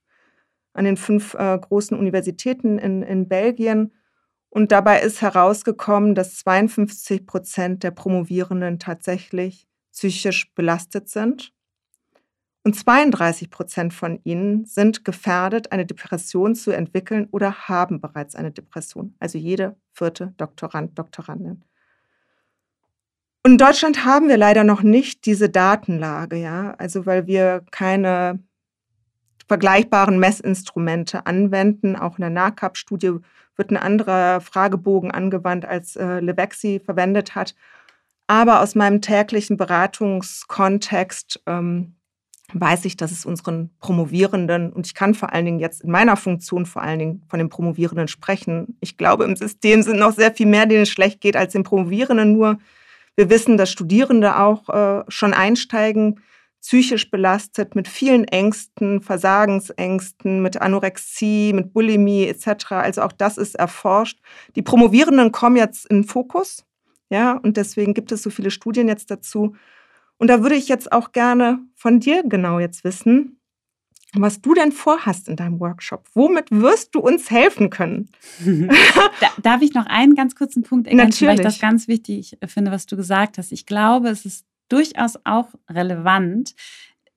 an 0.74 0.86
den 0.86 0.98
fünf 0.98 1.36
äh, 1.36 1.58
großen 1.60 1.98
Universitäten 1.98 2.80
in, 2.80 3.04
in 3.04 3.28
Belgien. 3.28 3.94
Und 4.50 4.72
dabei 4.72 5.02
ist 5.02 5.22
herausgekommen, 5.22 6.16
dass 6.16 6.36
52 6.38 7.26
Prozent 7.26 7.84
der 7.84 7.92
Promovierenden 7.92 8.80
tatsächlich 8.80 9.68
psychisch 9.92 10.54
belastet 10.54 11.10
sind. 11.10 11.54
Und 12.66 12.76
32 12.76 13.50
Prozent 13.50 13.94
von 13.94 14.22
ihnen 14.24 14.64
sind 14.66 15.04
gefährdet, 15.04 15.74
eine 15.74 15.86
Depression 15.86 16.56
zu 16.56 16.72
entwickeln 16.72 17.28
oder 17.32 17.68
haben 17.68 18.00
bereits 18.00 18.36
eine 18.36 18.52
Depression. 18.52 19.16
Also 19.20 19.38
jede 19.38 19.76
vierte 19.92 20.34
Doktorand, 20.38 20.98
Doktorandin. 20.98 21.64
Und 23.46 23.52
in 23.52 23.58
Deutschland 23.58 24.06
haben 24.06 24.30
wir 24.30 24.38
leider 24.38 24.64
noch 24.64 24.82
nicht 24.82 25.26
diese 25.26 25.50
Datenlage, 25.50 26.38
ja, 26.38 26.76
also 26.78 27.06
weil 27.06 27.28
wir 27.28 27.66
keine 27.72 28.40
vergleichbaren 29.50 30.18
Messinstrumente 30.18 31.26
anwenden. 31.26 31.98
Auch 31.98 32.18
in 32.18 32.22
der 32.22 32.30
NACAP-Studie 32.30 33.18
wird 33.58 33.72
ein 33.72 33.78
anderer 33.78 34.40
Fragebogen 34.40 35.12
angewandt, 35.12 35.66
als 35.66 35.98
äh, 35.98 36.22
Levexi 36.22 36.80
verwendet 36.84 37.36
hat. 37.36 37.56
Aber 38.28 38.62
aus 38.62 38.76
meinem 38.76 39.02
täglichen 39.02 39.58
Beratungskontext 39.58 41.44
ähm, 41.46 41.96
weiß 42.52 42.86
ich, 42.86 42.98
dass 42.98 43.12
es 43.12 43.26
unseren 43.26 43.70
Promovierenden, 43.80 44.74
und 44.74 44.86
ich 44.86 44.94
kann 44.94 45.14
vor 45.14 45.32
allen 45.32 45.46
Dingen 45.46 45.60
jetzt 45.60 45.82
in 45.82 45.92
meiner 45.92 46.18
Funktion 46.18 46.66
vor 46.66 46.82
allen 46.82 47.00
Dingen 47.00 47.24
von 47.28 47.40
den 47.40 47.50
Promovierenden 47.50 48.08
sprechen. 48.08 48.78
Ich 48.82 48.98
glaube, 48.98 49.24
im 49.24 49.36
System 49.36 49.82
sind 49.82 49.98
noch 49.98 50.14
sehr 50.14 50.34
viel 50.34 50.46
mehr, 50.46 50.66
denen 50.66 50.84
es 50.84 50.90
schlecht 50.90 51.22
geht, 51.22 51.36
als 51.36 51.54
den 51.54 51.64
Promovierenden. 51.64 52.34
Nur 52.34 52.60
wir 53.16 53.30
wissen, 53.30 53.58
dass 53.58 53.72
Studierende 53.72 54.40
auch 54.40 54.70
äh, 54.70 55.04
schon 55.08 55.34
einsteigen. 55.34 56.20
psychisch 56.62 57.12
belastet 57.12 57.76
mit 57.76 57.88
vielen 57.88 58.26
Ängsten, 58.26 59.02
Versagensängsten, 59.02 60.42
mit 60.42 60.62
Anorexie, 60.62 61.52
mit 61.54 61.74
Bulimie 61.74 62.26
etc. 62.26 62.72
Also 62.72 63.02
auch 63.02 63.12
das 63.12 63.38
ist 63.38 63.56
erforscht. 63.56 64.20
Die 64.56 64.62
Promovierenden 64.62 65.32
kommen 65.32 65.58
jetzt 65.58 65.86
in 65.88 65.98
den 66.02 66.08
Fokus, 66.08 66.66
ja, 67.10 67.34
und 67.34 67.58
deswegen 67.58 67.94
gibt 67.94 68.12
es 68.12 68.24
so 68.24 68.30
viele 68.30 68.50
Studien 68.50 68.88
jetzt 68.88 69.12
dazu. 69.12 69.56
Und 70.24 70.30
da 70.30 70.42
würde 70.42 70.56
ich 70.56 70.70
jetzt 70.70 70.90
auch 70.94 71.12
gerne 71.12 71.60
von 71.76 72.00
dir 72.00 72.24
genau 72.24 72.58
jetzt 72.58 72.86
wissen, 72.86 73.42
was 74.14 74.40
du 74.40 74.54
denn 74.54 74.72
vorhast 74.72 75.28
in 75.28 75.36
deinem 75.36 75.60
Workshop. 75.60 76.08
Womit 76.14 76.50
wirst 76.50 76.96
du 76.96 77.02
uns 77.02 77.30
helfen 77.30 77.70
können? 77.70 78.08
Darf 79.44 79.62
ich 79.62 79.74
noch 79.74 79.86
einen 79.86 80.16
ganz 80.16 80.34
kurzen 80.34 80.64
Punkt 80.64 80.88
ergänzen, 80.88 81.28
weil 81.28 81.36
ich 81.36 81.42
das 81.42 81.60
ganz 81.60 81.90
wichtig 81.90 82.38
finde, 82.48 82.72
was 82.72 82.86
du 82.86 82.96
gesagt 82.96 83.38
hast. 83.38 83.52
Ich 83.52 83.66
glaube, 83.66 84.08
es 84.08 84.24
ist 84.24 84.46
durchaus 84.70 85.20
auch 85.26 85.50
relevant, 85.70 86.56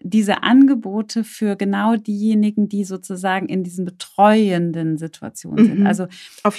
diese 0.00 0.42
Angebote 0.42 1.22
für 1.22 1.54
genau 1.54 1.94
diejenigen, 1.94 2.68
die 2.68 2.82
sozusagen 2.82 3.48
in 3.48 3.62
diesen 3.62 3.84
betreuenden 3.84 4.98
Situationen 4.98 5.64
sind. 5.64 5.78
Mhm. 5.78 5.86
Also 5.86 6.08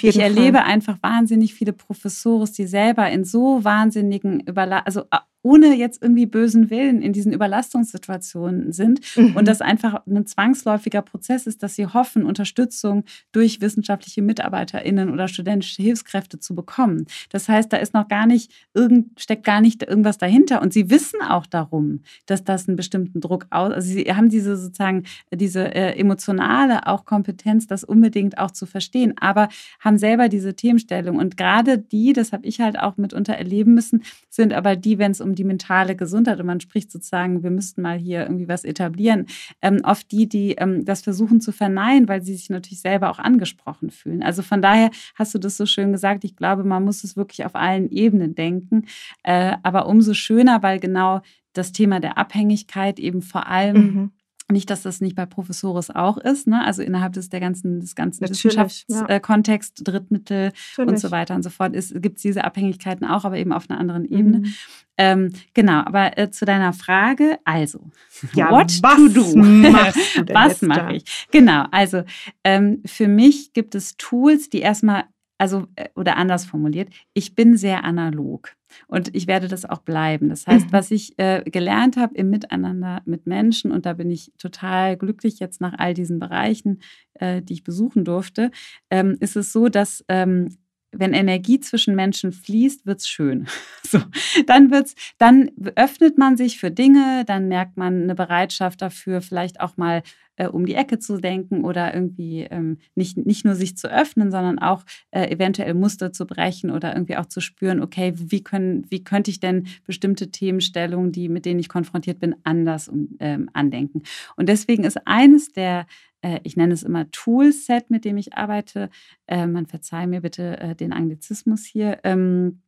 ich 0.00 0.14
Fall. 0.14 0.22
erlebe 0.22 0.64
einfach 0.64 0.96
wahnsinnig 1.02 1.52
viele 1.52 1.74
Professoren, 1.74 2.50
die 2.56 2.66
selber 2.66 3.10
in 3.10 3.24
so 3.24 3.62
wahnsinnigen 3.64 4.40
Überla 4.40 4.78
also 4.78 5.02
ohne 5.48 5.74
jetzt 5.74 6.02
irgendwie 6.02 6.26
bösen 6.26 6.68
Willen 6.68 7.00
in 7.00 7.14
diesen 7.14 7.32
Überlastungssituationen 7.32 8.70
sind 8.72 9.00
mhm. 9.16 9.34
und 9.34 9.48
das 9.48 9.62
einfach 9.62 10.02
ein 10.06 10.26
zwangsläufiger 10.26 11.00
Prozess 11.00 11.46
ist, 11.46 11.62
dass 11.62 11.74
sie 11.74 11.86
hoffen, 11.86 12.26
Unterstützung 12.26 13.04
durch 13.32 13.62
wissenschaftliche 13.62 14.20
MitarbeiterInnen 14.20 15.08
oder 15.08 15.26
studentische 15.26 15.82
Hilfskräfte 15.82 16.38
zu 16.38 16.54
bekommen. 16.54 17.06
Das 17.30 17.48
heißt, 17.48 17.72
da 17.72 17.78
ist 17.78 17.94
noch 17.94 18.08
gar 18.08 18.26
nicht, 18.26 18.52
irgend, 18.74 19.18
steckt 19.18 19.44
gar 19.44 19.62
nicht 19.62 19.82
irgendwas 19.82 20.18
dahinter 20.18 20.60
und 20.60 20.74
sie 20.74 20.90
wissen 20.90 21.22
auch 21.22 21.46
darum, 21.46 22.00
dass 22.26 22.44
das 22.44 22.68
einen 22.68 22.76
bestimmten 22.76 23.22
Druck 23.22 23.46
aus, 23.48 23.72
also 23.72 23.88
sie 23.88 24.04
haben 24.04 24.28
diese 24.28 24.54
sozusagen, 24.54 25.04
diese 25.32 25.74
äh, 25.74 25.98
emotionale 25.98 26.86
auch 26.86 27.06
Kompetenz, 27.06 27.66
das 27.66 27.84
unbedingt 27.84 28.36
auch 28.36 28.50
zu 28.50 28.66
verstehen, 28.66 29.14
aber 29.18 29.48
haben 29.80 29.96
selber 29.96 30.28
diese 30.28 30.54
Themenstellung 30.54 31.16
und 31.16 31.38
gerade 31.38 31.78
die, 31.78 32.12
das 32.12 32.32
habe 32.32 32.46
ich 32.46 32.60
halt 32.60 32.78
auch 32.78 32.98
mitunter 32.98 33.32
erleben 33.32 33.72
müssen, 33.72 34.02
sind 34.28 34.52
aber 34.52 34.76
die, 34.76 34.98
wenn 34.98 35.12
es 35.12 35.22
um 35.22 35.37
die 35.38 35.44
mentale 35.44 35.96
Gesundheit 35.96 36.40
und 36.40 36.46
man 36.46 36.60
spricht 36.60 36.90
sozusagen, 36.90 37.42
wir 37.42 37.50
müssten 37.50 37.82
mal 37.82 37.96
hier 37.96 38.22
irgendwie 38.22 38.48
was 38.48 38.64
etablieren, 38.64 39.26
ähm, 39.62 39.80
oft 39.84 40.10
die, 40.10 40.28
die 40.28 40.52
ähm, 40.52 40.84
das 40.84 41.02
versuchen 41.02 41.40
zu 41.40 41.52
verneinen, 41.52 42.08
weil 42.08 42.22
sie 42.22 42.34
sich 42.34 42.50
natürlich 42.50 42.80
selber 42.80 43.10
auch 43.10 43.18
angesprochen 43.18 43.90
fühlen. 43.90 44.22
Also 44.22 44.42
von 44.42 44.60
daher 44.60 44.90
hast 45.14 45.34
du 45.34 45.38
das 45.38 45.56
so 45.56 45.66
schön 45.66 45.92
gesagt. 45.92 46.24
Ich 46.24 46.36
glaube, 46.36 46.64
man 46.64 46.84
muss 46.84 47.04
es 47.04 47.16
wirklich 47.16 47.44
auf 47.44 47.54
allen 47.54 47.88
Ebenen 47.90 48.34
denken, 48.34 48.86
äh, 49.22 49.56
aber 49.62 49.86
umso 49.86 50.14
schöner, 50.14 50.62
weil 50.62 50.80
genau 50.80 51.22
das 51.52 51.72
Thema 51.72 52.00
der 52.00 52.18
Abhängigkeit 52.18 52.98
eben 52.98 53.22
vor 53.22 53.46
allem 53.46 53.76
mhm 53.76 54.10
nicht, 54.50 54.70
dass 54.70 54.82
das 54.82 55.00
nicht 55.00 55.14
bei 55.14 55.26
Professores 55.26 55.90
auch 55.90 56.16
ist, 56.16 56.46
ne? 56.46 56.64
also 56.64 56.82
innerhalb 56.82 57.12
des, 57.12 57.28
der 57.28 57.40
ganzen, 57.40 57.80
des 57.80 57.94
ganzen 57.94 58.28
Wissenschaftskontexts, 58.28 59.80
ja. 59.80 59.92
Drittmittel 59.92 60.52
Natürlich. 60.76 60.88
und 60.88 60.98
so 60.98 61.10
weiter 61.10 61.34
und 61.34 61.42
so 61.42 61.50
fort, 61.50 61.72
gibt 61.72 62.16
es 62.16 62.22
diese 62.22 62.44
Abhängigkeiten 62.44 63.06
auch, 63.06 63.24
aber 63.24 63.36
eben 63.36 63.52
auf 63.52 63.68
einer 63.68 63.78
anderen 63.78 64.04
Ebene. 64.06 64.38
Mhm. 64.38 64.54
Ähm, 64.96 65.32
genau, 65.54 65.80
aber 65.84 66.18
äh, 66.18 66.30
zu 66.30 66.44
deiner 66.44 66.72
Frage, 66.72 67.38
also, 67.44 67.90
ja, 68.34 68.50
what 68.50 68.82
was 68.82 68.96
to 68.96 69.08
do? 69.08 69.22
was 70.34 70.62
mache 70.62 70.94
ich? 70.94 71.28
Genau, 71.30 71.66
also 71.70 72.02
ähm, 72.42 72.82
für 72.86 73.06
mich 73.06 73.52
gibt 73.52 73.74
es 73.74 73.96
Tools, 73.96 74.48
die 74.48 74.60
erstmal 74.60 75.04
also 75.38 75.66
äh, 75.76 75.88
oder 75.94 76.16
anders 76.16 76.44
formuliert, 76.44 76.88
ich 77.14 77.34
bin 77.34 77.56
sehr 77.56 77.84
analog 77.84 78.54
und 78.86 79.14
ich 79.14 79.26
werde 79.26 79.48
das 79.48 79.64
auch 79.64 79.80
bleiben. 79.80 80.28
Das 80.28 80.46
heißt, 80.46 80.66
mhm. 80.66 80.72
was 80.72 80.90
ich 80.90 81.18
äh, 81.18 81.42
gelernt 81.44 81.96
habe 81.96 82.14
im 82.14 82.30
Miteinander 82.30 83.02
mit 83.04 83.26
Menschen 83.26 83.72
und 83.72 83.86
da 83.86 83.92
bin 83.94 84.10
ich 84.10 84.32
total 84.38 84.96
glücklich 84.96 85.38
jetzt 85.38 85.60
nach 85.60 85.74
all 85.78 85.94
diesen 85.94 86.18
Bereichen, 86.18 86.80
äh, 87.14 87.42
die 87.42 87.54
ich 87.54 87.64
besuchen 87.64 88.04
durfte, 88.04 88.50
ähm, 88.90 89.16
ist 89.20 89.36
es 89.36 89.52
so, 89.52 89.68
dass 89.68 90.04
ähm, 90.08 90.56
wenn 90.90 91.12
Energie 91.12 91.60
zwischen 91.60 91.94
Menschen 91.94 92.32
fließt, 92.32 92.86
wird 92.86 93.00
es 93.00 93.08
schön. 93.08 93.46
So, 93.90 94.00
dann 94.46 94.70
wird's, 94.70 94.94
dann 95.16 95.50
öffnet 95.74 96.18
man 96.18 96.36
sich 96.36 96.58
für 96.58 96.70
Dinge, 96.70 97.24
dann 97.26 97.48
merkt 97.48 97.78
man 97.78 98.02
eine 98.02 98.14
Bereitschaft 98.14 98.82
dafür, 98.82 99.22
vielleicht 99.22 99.60
auch 99.60 99.78
mal 99.78 100.02
äh, 100.38 100.46
um 100.46 100.64
die 100.64 100.74
Ecke 100.74 100.98
zu 100.98 101.18
denken 101.18 101.64
oder 101.64 101.92
irgendwie 101.92 102.42
ähm, 102.42 102.78
nicht, 102.94 103.18
nicht 103.18 103.44
nur 103.44 103.54
sich 103.54 103.76
zu 103.76 103.90
öffnen, 103.90 104.30
sondern 104.30 104.58
auch 104.58 104.84
äh, 105.10 105.30
eventuell 105.30 105.74
Muster 105.74 106.12
zu 106.12 106.26
brechen 106.26 106.70
oder 106.70 106.94
irgendwie 106.94 107.16
auch 107.16 107.26
zu 107.26 107.40
spüren, 107.40 107.82
okay, 107.82 108.14
wie, 108.16 108.42
können, 108.42 108.86
wie 108.88 109.04
könnte 109.04 109.30
ich 109.30 109.40
denn 109.40 109.66
bestimmte 109.84 110.30
Themenstellungen, 110.30 111.12
die, 111.12 111.28
mit 111.28 111.44
denen 111.44 111.60
ich 111.60 111.68
konfrontiert 111.68 112.20
bin, 112.20 112.36
anders 112.44 112.88
um, 112.88 113.16
ähm, 113.20 113.50
andenken. 113.52 114.02
Und 114.36 114.48
deswegen 114.48 114.84
ist 114.84 115.06
eines 115.06 115.52
der 115.52 115.86
äh, 116.20 116.40
ich 116.42 116.56
nenne 116.56 116.74
es 116.74 116.82
immer 116.82 117.08
Toolset, 117.12 117.90
mit 117.90 118.04
dem 118.04 118.16
ich 118.16 118.34
arbeite. 118.34 118.90
Äh, 119.26 119.46
man 119.46 119.66
verzeihe 119.66 120.08
mir 120.08 120.20
bitte 120.20 120.58
äh, 120.58 120.74
den 120.74 120.92
Anglizismus 120.92 121.64
hier. 121.64 122.00
Ähm, 122.04 122.62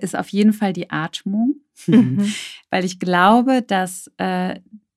ist 0.00 0.16
auf 0.16 0.30
jeden 0.30 0.52
Fall 0.52 0.72
die 0.72 0.90
Atmung, 0.90 1.60
mhm. 1.86 2.32
weil 2.70 2.84
ich 2.84 2.98
glaube, 2.98 3.62
dass 3.62 4.10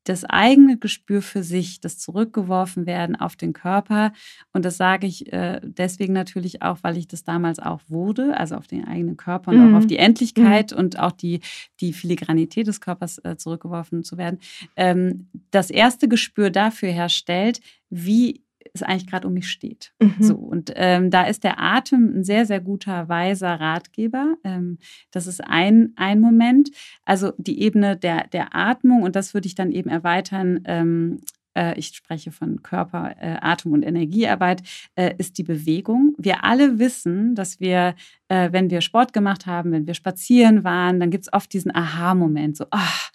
das 0.03 0.25
eigene 0.25 0.77
Gespür 0.77 1.21
für 1.21 1.43
sich, 1.43 1.79
das 1.79 1.99
zurückgeworfen 1.99 2.85
werden 2.85 3.15
auf 3.15 3.35
den 3.35 3.53
Körper. 3.53 4.13
Und 4.51 4.65
das 4.65 4.77
sage 4.77 5.05
ich 5.07 5.31
äh, 5.31 5.61
deswegen 5.63 6.13
natürlich 6.13 6.61
auch, 6.61 6.79
weil 6.81 6.97
ich 6.97 7.07
das 7.07 7.23
damals 7.23 7.59
auch 7.59 7.81
wurde, 7.87 8.37
also 8.37 8.55
auf 8.55 8.67
den 8.67 8.85
eigenen 8.85 9.17
Körper 9.17 9.51
und 9.51 9.57
mhm. 9.57 9.75
auch 9.75 9.79
auf 9.79 9.87
die 9.87 9.97
Endlichkeit 9.97 10.71
mhm. 10.71 10.77
und 10.77 10.99
auch 10.99 11.11
die, 11.11 11.41
die 11.79 11.93
Filigranität 11.93 12.67
des 12.67 12.81
Körpers 12.81 13.19
äh, 13.19 13.37
zurückgeworfen 13.37 14.03
zu 14.03 14.17
werden. 14.17 14.39
Ähm, 14.75 15.27
das 15.51 15.69
erste 15.69 16.07
Gespür 16.07 16.49
dafür 16.49 16.89
herstellt, 16.89 17.61
wie 17.89 18.43
es 18.73 18.83
eigentlich 18.83 19.07
gerade 19.07 19.27
um 19.27 19.33
mich 19.33 19.49
steht. 19.49 19.93
Mhm. 19.99 20.15
So, 20.19 20.35
und 20.35 20.71
ähm, 20.75 21.09
da 21.09 21.23
ist 21.23 21.43
der 21.43 21.59
Atem 21.59 22.19
ein 22.19 22.23
sehr, 22.23 22.45
sehr 22.45 22.59
guter, 22.59 23.09
weiser 23.09 23.59
Ratgeber. 23.59 24.35
Ähm, 24.43 24.77
das 25.11 25.27
ist 25.27 25.43
ein, 25.43 25.93
ein 25.95 26.19
Moment. 26.19 26.69
Also 27.05 27.33
die 27.37 27.61
Ebene 27.61 27.97
der, 27.97 28.27
der 28.27 28.55
Atmung, 28.55 29.03
und 29.03 29.15
das 29.15 29.33
würde 29.33 29.47
ich 29.47 29.55
dann 29.55 29.71
eben 29.71 29.89
erweitern. 29.89 30.61
Ähm, 30.65 31.19
äh, 31.55 31.77
ich 31.77 31.87
spreche 31.87 32.31
von 32.31 32.63
Körper, 32.63 33.15
äh, 33.19 33.37
Atem 33.41 33.73
und 33.73 33.83
Energiearbeit, 33.83 34.63
äh, 34.95 35.13
ist 35.17 35.37
die 35.37 35.43
Bewegung. 35.43 36.15
Wir 36.17 36.43
alle 36.43 36.79
wissen, 36.79 37.35
dass 37.35 37.59
wir, 37.59 37.95
äh, 38.29 38.51
wenn 38.51 38.69
wir 38.69 38.81
Sport 38.81 39.13
gemacht 39.13 39.45
haben, 39.45 39.71
wenn 39.71 39.87
wir 39.87 39.93
spazieren 39.93 40.63
waren, 40.63 40.99
dann 40.99 41.11
gibt 41.11 41.25
es 41.25 41.33
oft 41.33 41.51
diesen 41.53 41.73
Aha-Moment, 41.73 42.57
so, 42.57 42.65
ach, 42.71 43.11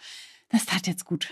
das 0.49 0.66
tat 0.66 0.86
jetzt 0.86 1.05
gut 1.05 1.28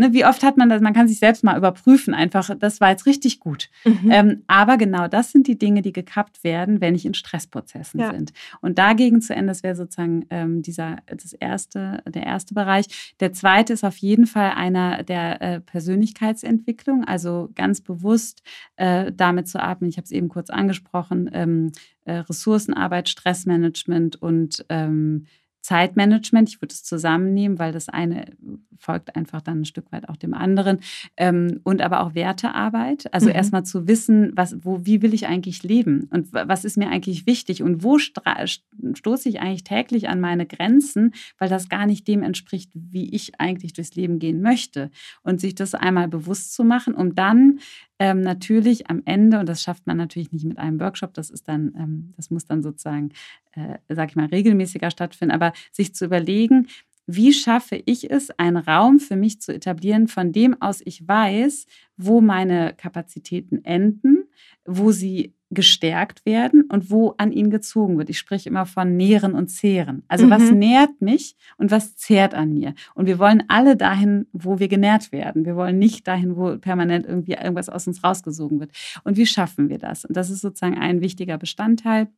Ne, 0.00 0.12
wie 0.12 0.24
oft 0.24 0.44
hat 0.44 0.56
man 0.56 0.68
das? 0.68 0.80
Man 0.80 0.94
kann 0.94 1.08
sich 1.08 1.18
selbst 1.18 1.42
mal 1.42 1.58
überprüfen, 1.58 2.14
einfach, 2.14 2.50
das 2.56 2.80
war 2.80 2.90
jetzt 2.90 3.04
richtig 3.04 3.40
gut. 3.40 3.68
Mhm. 3.84 4.10
Ähm, 4.10 4.42
aber 4.46 4.76
genau 4.76 5.08
das 5.08 5.32
sind 5.32 5.48
die 5.48 5.58
Dinge, 5.58 5.82
die 5.82 5.92
gekappt 5.92 6.44
werden, 6.44 6.80
wenn 6.80 6.94
ich 6.94 7.04
in 7.04 7.14
Stressprozessen 7.14 7.98
ja. 7.98 8.12
sind. 8.12 8.32
Und 8.60 8.78
dagegen 8.78 9.20
zu 9.20 9.34
Ende, 9.34 9.48
das 9.48 9.64
wäre 9.64 9.74
sozusagen 9.74 10.24
ähm, 10.30 10.62
dieser, 10.62 10.98
das 11.06 11.32
erste, 11.32 12.00
der 12.06 12.22
erste 12.22 12.54
Bereich. 12.54 13.14
Der 13.18 13.32
zweite 13.32 13.72
ist 13.72 13.82
auf 13.82 13.96
jeden 13.96 14.26
Fall 14.26 14.52
einer 14.52 15.02
der 15.02 15.42
äh, 15.42 15.60
Persönlichkeitsentwicklung, 15.60 17.04
also 17.04 17.50
ganz 17.56 17.80
bewusst 17.80 18.42
äh, 18.76 19.10
damit 19.12 19.48
zu 19.48 19.60
atmen. 19.60 19.90
Ich 19.90 19.96
habe 19.96 20.04
es 20.04 20.12
eben 20.12 20.28
kurz 20.28 20.48
angesprochen. 20.48 21.28
Ähm, 21.32 21.72
äh, 22.04 22.18
Ressourcenarbeit, 22.18 23.08
Stressmanagement 23.08 24.22
und 24.22 24.64
ähm, 24.68 25.26
Zeitmanagement. 25.60 26.48
Ich 26.48 26.62
würde 26.62 26.72
es 26.72 26.82
zusammennehmen, 26.82 27.58
weil 27.58 27.72
das 27.72 27.88
eine 27.88 28.32
folgt 28.78 29.16
einfach 29.16 29.42
dann 29.42 29.60
ein 29.60 29.64
Stück 29.64 29.92
weit 29.92 30.08
auch 30.08 30.16
dem 30.16 30.34
anderen. 30.34 30.78
Ähm, 31.16 31.60
und 31.64 31.82
aber 31.82 32.00
auch 32.00 32.14
Wertearbeit. 32.14 33.12
Also 33.12 33.28
mhm. 33.28 33.34
erstmal 33.34 33.64
zu 33.64 33.86
wissen, 33.86 34.32
was, 34.34 34.56
wo, 34.64 34.84
wie 34.84 35.02
will 35.02 35.14
ich 35.14 35.26
eigentlich 35.26 35.62
leben 35.62 36.08
und 36.10 36.32
was 36.32 36.64
ist 36.64 36.76
mir 36.76 36.88
eigentlich 36.88 37.26
wichtig 37.26 37.62
und 37.62 37.82
wo 37.82 37.98
stoße 37.98 39.28
ich 39.28 39.40
eigentlich 39.40 39.64
täglich 39.64 40.08
an 40.08 40.20
meine 40.20 40.46
Grenzen, 40.46 41.12
weil 41.38 41.48
das 41.48 41.68
gar 41.68 41.86
nicht 41.86 42.06
dem 42.08 42.22
entspricht, 42.22 42.70
wie 42.74 43.14
ich 43.14 43.40
eigentlich 43.40 43.72
durchs 43.72 43.94
Leben 43.94 44.18
gehen 44.18 44.40
möchte. 44.40 44.90
Und 45.22 45.40
sich 45.40 45.54
das 45.54 45.74
einmal 45.74 46.08
bewusst 46.08 46.54
zu 46.54 46.64
machen, 46.64 46.94
um 46.94 47.14
dann 47.14 47.58
ähm, 47.98 48.20
natürlich 48.20 48.88
am 48.88 49.02
Ende, 49.04 49.40
und 49.40 49.48
das 49.48 49.62
schafft 49.62 49.86
man 49.86 49.96
natürlich 49.96 50.32
nicht 50.32 50.44
mit 50.44 50.58
einem 50.58 50.78
Workshop, 50.80 51.14
das 51.14 51.30
ist 51.30 51.48
dann, 51.48 51.72
ähm, 51.76 52.12
das 52.16 52.30
muss 52.30 52.46
dann 52.46 52.62
sozusagen, 52.62 53.10
äh, 53.52 53.78
sag 53.88 54.10
ich 54.10 54.16
mal, 54.16 54.26
regelmäßiger 54.26 54.90
stattfinden, 54.90 55.34
aber 55.34 55.52
sich 55.72 55.94
zu 55.94 56.04
überlegen, 56.04 56.68
wie 57.10 57.32
schaffe 57.32 57.82
ich 57.86 58.10
es, 58.10 58.30
einen 58.38 58.58
Raum 58.58 59.00
für 59.00 59.16
mich 59.16 59.40
zu 59.40 59.54
etablieren, 59.54 60.08
von 60.08 60.30
dem 60.30 60.60
aus 60.60 60.82
ich 60.84 61.08
weiß, 61.08 61.64
wo 61.96 62.20
meine 62.20 62.74
Kapazitäten 62.76 63.64
enden, 63.64 64.24
wo 64.66 64.92
sie 64.92 65.34
gestärkt 65.50 66.26
werden 66.26 66.64
und 66.70 66.90
wo 66.90 67.14
an 67.16 67.32
ihn 67.32 67.48
gezogen 67.48 67.96
wird. 67.96 68.10
Ich 68.10 68.18
spreche 68.18 68.50
immer 68.50 68.66
von 68.66 68.98
Nähren 68.98 69.32
und 69.32 69.48
Zehren. 69.48 70.02
Also 70.06 70.26
mhm. 70.26 70.30
was 70.30 70.50
nährt 70.50 71.00
mich 71.00 71.34
und 71.56 71.70
was 71.70 71.96
zehrt 71.96 72.34
an 72.34 72.52
mir. 72.52 72.74
Und 72.94 73.06
wir 73.06 73.18
wollen 73.18 73.42
alle 73.48 73.74
dahin, 73.74 74.26
wo 74.32 74.58
wir 74.58 74.68
genährt 74.68 75.10
werden. 75.10 75.46
Wir 75.46 75.56
wollen 75.56 75.78
nicht 75.78 76.06
dahin, 76.06 76.36
wo 76.36 76.58
permanent 76.58 77.06
irgendwie 77.06 77.32
irgendwas 77.32 77.70
aus 77.70 77.86
uns 77.86 78.04
rausgesogen 78.04 78.60
wird. 78.60 78.72
Und 79.04 79.16
wie 79.16 79.24
schaffen 79.24 79.70
wir 79.70 79.78
das? 79.78 80.04
Und 80.04 80.14
das 80.14 80.28
ist 80.28 80.42
sozusagen 80.42 80.76
ein 80.76 81.00
wichtiger 81.00 81.38
Bestandteil 81.38 82.08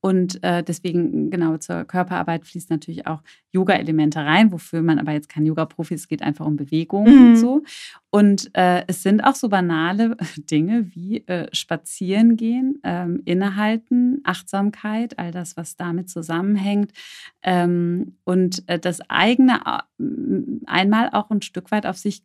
Und 0.00 0.42
äh, 0.42 0.62
deswegen, 0.62 1.30
genau, 1.30 1.56
zur 1.56 1.84
Körperarbeit 1.84 2.44
fließt 2.44 2.70
natürlich 2.70 3.06
auch 3.06 3.22
Yoga-Elemente 3.52 4.20
rein, 4.20 4.52
wofür 4.52 4.82
man 4.82 4.98
aber 4.98 5.12
jetzt 5.12 5.28
kein 5.28 5.46
Yoga-Profi 5.46 5.94
ist, 5.94 6.02
es 6.02 6.08
geht 6.08 6.22
einfach 6.22 6.46
um 6.46 6.56
Bewegung 6.56 7.04
mhm. 7.04 7.26
und 7.26 7.36
so. 7.36 7.62
Und 8.10 8.50
äh, 8.54 8.84
es 8.86 9.02
sind 9.02 9.22
auch 9.22 9.34
so 9.34 9.48
banale 9.48 10.16
Dinge 10.36 10.94
wie 10.94 11.26
äh, 11.26 11.48
Spazieren 11.52 12.36
gehen, 12.36 12.80
ähm, 12.84 13.22
innehalten, 13.24 14.20
Achtsamkeit, 14.24 15.18
all 15.18 15.32
das, 15.32 15.56
was 15.56 15.76
damit 15.76 16.08
zusammenhängt. 16.08 16.92
Ähm, 17.42 18.16
und 18.24 18.62
äh, 18.68 18.78
das 18.78 19.00
eigene 19.08 19.60
äh, 19.64 20.02
einmal 20.66 21.10
auch 21.12 21.30
ein 21.30 21.42
Stück 21.42 21.70
weit 21.70 21.86
auf 21.86 21.96
sich 21.96 22.22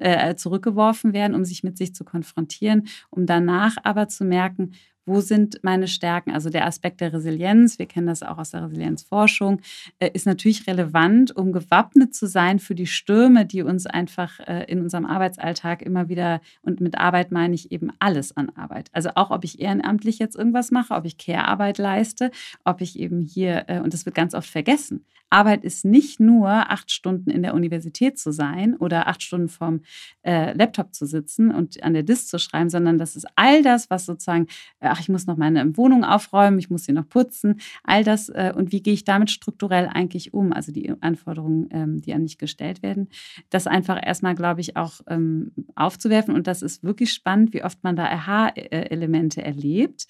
äh, 0.00 0.34
zurückgeworfen 0.34 1.12
werden, 1.12 1.34
um 1.34 1.44
sich 1.44 1.62
mit 1.62 1.76
sich 1.76 1.94
zu 1.94 2.04
konfrontieren, 2.04 2.86
um 3.10 3.26
danach 3.26 3.76
aber 3.82 4.08
zu 4.08 4.24
merken, 4.24 4.72
wo 5.10 5.20
sind 5.20 5.58
meine 5.62 5.88
Stärken? 5.88 6.30
Also 6.30 6.50
der 6.50 6.66
Aspekt 6.66 7.00
der 7.00 7.12
Resilienz, 7.12 7.80
wir 7.80 7.86
kennen 7.86 8.06
das 8.06 8.22
auch 8.22 8.38
aus 8.38 8.52
der 8.52 8.62
Resilienzforschung, 8.62 9.60
äh, 9.98 10.08
ist 10.12 10.24
natürlich 10.24 10.68
relevant, 10.68 11.34
um 11.34 11.52
gewappnet 11.52 12.14
zu 12.14 12.26
sein 12.26 12.60
für 12.60 12.76
die 12.76 12.86
Stürme, 12.86 13.44
die 13.44 13.62
uns 13.62 13.86
einfach 13.86 14.38
äh, 14.40 14.64
in 14.68 14.80
unserem 14.80 15.04
Arbeitsalltag 15.04 15.82
immer 15.82 16.08
wieder, 16.08 16.40
und 16.62 16.80
mit 16.80 16.96
Arbeit 16.96 17.32
meine 17.32 17.56
ich 17.56 17.72
eben 17.72 17.90
alles 17.98 18.36
an 18.36 18.50
Arbeit. 18.50 18.88
Also 18.92 19.10
auch, 19.16 19.30
ob 19.30 19.42
ich 19.42 19.60
ehrenamtlich 19.60 20.20
jetzt 20.20 20.36
irgendwas 20.36 20.70
mache, 20.70 20.94
ob 20.94 21.04
ich 21.04 21.18
Care-Arbeit 21.18 21.78
leiste, 21.78 22.30
ob 22.64 22.80
ich 22.80 22.96
eben 22.96 23.20
hier, 23.20 23.64
äh, 23.66 23.80
und 23.80 23.92
das 23.92 24.06
wird 24.06 24.14
ganz 24.14 24.32
oft 24.32 24.48
vergessen, 24.48 25.04
Arbeit 25.30 25.64
ist 25.64 25.84
nicht 25.84 26.20
nur 26.20 26.48
acht 26.48 26.90
Stunden 26.90 27.30
in 27.30 27.42
der 27.42 27.54
Universität 27.54 28.18
zu 28.18 28.32
sein 28.32 28.76
oder 28.76 29.08
acht 29.08 29.22
Stunden 29.22 29.48
vorm 29.48 29.80
Laptop 30.22 30.94
zu 30.94 31.06
sitzen 31.06 31.50
und 31.50 31.82
an 31.82 31.94
der 31.94 32.02
Disk 32.02 32.28
zu 32.28 32.38
schreiben, 32.38 32.68
sondern 32.68 32.98
das 32.98 33.16
ist 33.16 33.26
all 33.36 33.62
das, 33.62 33.88
was 33.90 34.06
sozusagen 34.06 34.46
ach, 34.80 35.00
ich 35.00 35.08
muss 35.08 35.26
noch 35.26 35.36
meine 35.36 35.76
Wohnung 35.76 36.04
aufräumen, 36.04 36.58
ich 36.58 36.70
muss 36.70 36.84
sie 36.84 36.92
noch 36.92 37.08
putzen, 37.08 37.60
all 37.84 38.04
das. 38.04 38.28
Äh, 38.28 38.52
und 38.54 38.72
wie 38.72 38.82
gehe 38.82 38.94
ich 38.94 39.04
damit 39.04 39.30
strukturell 39.30 39.88
eigentlich 39.92 40.34
um? 40.34 40.52
Also 40.52 40.72
die 40.72 40.92
Anforderungen, 41.00 41.68
ähm, 41.70 42.00
die 42.00 42.12
an 42.14 42.22
mich 42.22 42.38
gestellt 42.38 42.82
werden. 42.82 43.08
Das 43.50 43.66
einfach 43.66 43.98
erstmal, 44.04 44.34
glaube 44.34 44.60
ich, 44.60 44.76
auch 44.76 45.00
ähm, 45.08 45.52
aufzuwerfen. 45.74 46.34
Und 46.34 46.46
das 46.46 46.62
ist 46.62 46.82
wirklich 46.82 47.12
spannend, 47.12 47.52
wie 47.52 47.64
oft 47.64 47.82
man 47.82 47.96
da 47.96 48.06
Aha-Elemente 48.06 49.42
erlebt. 49.42 50.06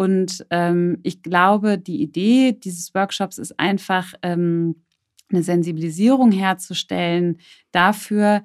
Und 0.00 0.46
ähm, 0.48 0.96
ich 1.02 1.22
glaube, 1.22 1.76
die 1.76 2.00
Idee 2.00 2.52
dieses 2.52 2.94
Workshops 2.94 3.36
ist 3.36 3.60
einfach, 3.60 4.14
eine 4.22 4.74
Sensibilisierung 5.30 6.32
herzustellen 6.32 7.36
dafür, 7.70 8.42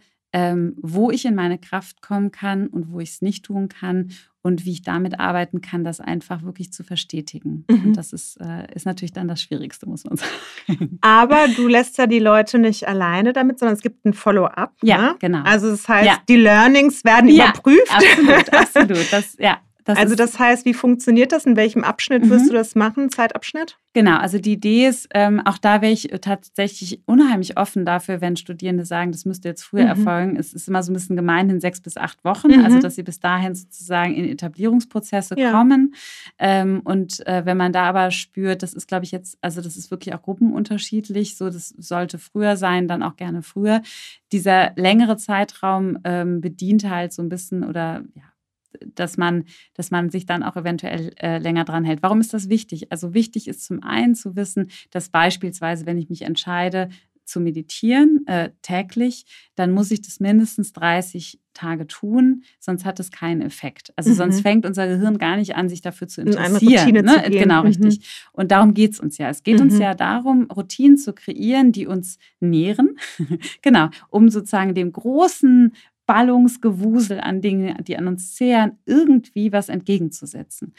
wo 0.75 1.11
ich 1.11 1.23
in 1.23 1.33
meine 1.33 1.57
Kraft 1.57 2.01
kommen 2.01 2.29
kann 2.29 2.67
und 2.67 2.91
wo 2.91 2.99
ich 2.99 3.11
es 3.11 3.21
nicht 3.21 3.45
tun 3.45 3.69
kann 3.69 4.11
und 4.45 4.63
wie 4.63 4.73
ich 4.73 4.83
damit 4.83 5.19
arbeiten 5.19 5.61
kann, 5.61 5.83
das 5.83 5.99
einfach 5.99 6.43
wirklich 6.43 6.71
zu 6.71 6.83
verstetigen. 6.83 7.65
Mhm. 7.67 7.85
Und 7.85 7.93
das 7.97 8.13
ist, 8.13 8.39
äh, 8.39 8.71
ist 8.75 8.85
natürlich 8.85 9.11
dann 9.11 9.27
das 9.27 9.41
Schwierigste, 9.41 9.89
muss 9.89 10.03
man 10.03 10.17
sagen. 10.67 10.99
Aber 11.01 11.47
du 11.55 11.67
lässt 11.67 11.97
ja 11.97 12.05
die 12.05 12.19
Leute 12.19 12.59
nicht 12.59 12.87
alleine 12.87 13.33
damit, 13.33 13.57
sondern 13.57 13.75
es 13.75 13.81
gibt 13.81 14.05
ein 14.05 14.13
Follow-up. 14.13 14.73
Ja, 14.83 14.97
ne? 14.97 15.15
genau. 15.17 15.41
Also 15.43 15.71
das 15.71 15.89
heißt, 15.89 16.05
ja. 16.05 16.17
die 16.29 16.35
Learnings 16.35 17.03
werden 17.03 17.29
ja, 17.29 17.45
überprüft. 17.49 17.89
Absolut, 17.89 18.53
absolut. 18.53 19.11
Das, 19.11 19.35
ja, 19.39 19.57
das 19.85 19.99
also 19.99 20.15
das 20.15 20.39
heißt, 20.39 20.65
wie 20.65 20.73
funktioniert 20.73 21.31
das? 21.31 21.45
In 21.45 21.55
welchem 21.55 21.83
Abschnitt 21.83 22.27
wirst 22.27 22.45
mhm. 22.45 22.49
du 22.49 22.53
das 22.55 22.73
machen? 22.73 23.11
Zeitabschnitt? 23.11 23.77
Genau, 23.93 24.17
also 24.17 24.39
die 24.39 24.53
Idee 24.53 24.87
ist, 24.87 25.07
ähm, 25.13 25.41
auch 25.45 25.59
da 25.59 25.81
wäre 25.81 25.93
ich 25.93 26.09
tatsächlich 26.21 27.01
unheimlich 27.05 27.57
offen 27.57 27.85
dafür, 27.85 28.19
wenn 28.19 28.35
Studierende 28.35 28.83
sagen, 28.83 29.11
das 29.11 29.25
müsste 29.25 29.47
jetzt 29.47 29.63
früher 29.63 29.83
mhm. 29.83 29.89
erfolgen. 29.89 30.35
Es 30.37 30.53
ist 30.53 30.67
immer 30.67 30.81
so 30.81 30.91
ein 30.91 30.95
bisschen 30.95 31.15
gemein 31.15 31.51
in 31.51 31.61
sechs 31.61 31.79
bis 31.79 31.97
acht 31.97 32.25
Wochen, 32.25 32.47
mhm. 32.47 32.65
also 32.65 32.79
dass 32.79 32.95
sie 32.95 33.03
bis 33.03 33.19
dahin 33.19 33.53
sozusagen 33.53 34.15
in 34.15 34.25
Etablierungsprozesse 34.25 35.35
ja. 35.37 35.51
kommen. 35.51 35.93
Ähm, 36.39 36.81
und 36.83 37.25
äh, 37.27 37.45
wenn 37.45 37.55
man 37.55 37.71
da 37.71 37.83
aber 37.83 38.09
spürt, 38.09 38.63
das 38.63 38.73
ist, 38.73 38.87
glaube 38.87 39.05
ich, 39.05 39.11
jetzt, 39.11 39.37
also 39.41 39.61
das 39.61 39.77
ist 39.77 39.91
wirklich 39.91 40.15
auch 40.15 40.23
gruppenunterschiedlich, 40.23 41.37
so 41.37 41.45
das 41.51 41.69
sollte 41.69 42.17
früher 42.17 42.57
sein, 42.57 42.87
dann 42.87 43.03
auch 43.03 43.15
gerne 43.15 43.43
früher. 43.43 43.83
Dieser 44.31 44.71
längere 44.75 45.15
Zeitraum 45.15 45.99
ähm, 46.03 46.41
bedient 46.41 46.89
halt 46.89 47.13
so 47.13 47.21
ein 47.21 47.29
bisschen 47.29 47.63
oder 47.63 48.03
ja, 48.15 48.23
dass 48.95 49.17
man, 49.17 49.45
dass 49.73 49.91
man 49.91 50.09
sich 50.09 50.25
dann 50.25 50.43
auch 50.43 50.55
eventuell 50.55 51.13
äh, 51.19 51.37
länger 51.37 51.65
dran 51.65 51.83
hält. 51.83 52.01
Warum 52.01 52.21
ist 52.21 52.33
das 52.33 52.49
wichtig? 52.49 52.91
Also 52.91 53.13
wichtig 53.13 53.47
ist 53.47 53.65
zum 53.65 53.83
einen 53.83 54.15
zu 54.15 54.35
wissen, 54.35 54.69
dass 54.91 55.09
beispielsweise, 55.09 55.85
wenn 55.85 55.97
ich 55.97 56.09
mich 56.09 56.23
entscheide, 56.23 56.89
zu 57.25 57.39
meditieren 57.39 58.25
äh, 58.27 58.51
täglich, 58.61 59.25
dann 59.55 59.71
muss 59.71 59.91
ich 59.91 60.01
das 60.01 60.19
mindestens 60.19 60.73
30 60.73 61.39
Tage 61.53 61.87
tun, 61.87 62.43
sonst 62.59 62.85
hat 62.85 62.99
es 62.99 63.11
keinen 63.11 63.41
Effekt. 63.41 63.93
Also 63.95 64.11
mhm. 64.11 64.15
sonst 64.15 64.41
fängt 64.41 64.65
unser 64.65 64.87
Gehirn 64.87 65.17
gar 65.17 65.37
nicht 65.37 65.55
an, 65.55 65.69
sich 65.69 65.81
dafür 65.81 66.07
zu 66.07 66.21
interessieren. 66.21 66.95
In 66.95 67.07
eine 67.07 67.17
ne? 67.17 67.23
zu. 67.23 67.31
Genau, 67.31 67.61
mhm. 67.61 67.67
richtig. 67.67 68.27
Und 68.33 68.51
darum 68.51 68.73
geht 68.73 68.93
es 68.93 68.99
uns 68.99 69.17
ja. 69.17 69.29
Es 69.29 69.43
geht 69.43 69.55
mhm. 69.55 69.63
uns 69.63 69.79
ja 69.79 69.95
darum, 69.95 70.49
Routinen 70.51 70.97
zu 70.97 71.13
kreieren, 71.13 71.71
die 71.71 71.87
uns 71.87 72.19
nähren. 72.39 72.97
genau, 73.61 73.89
um 74.09 74.29
sozusagen 74.29 74.75
dem 74.75 74.91
großen 74.91 75.73
Ballungsgewusel 76.05 77.19
an 77.19 77.41
Dingen, 77.41 77.83
die 77.83 77.97
an 77.97 78.07
uns 78.07 78.35
zehren, 78.35 78.77
irgendwie 78.85 79.51
was 79.51 79.69
entgegenzusetzen 79.69 80.73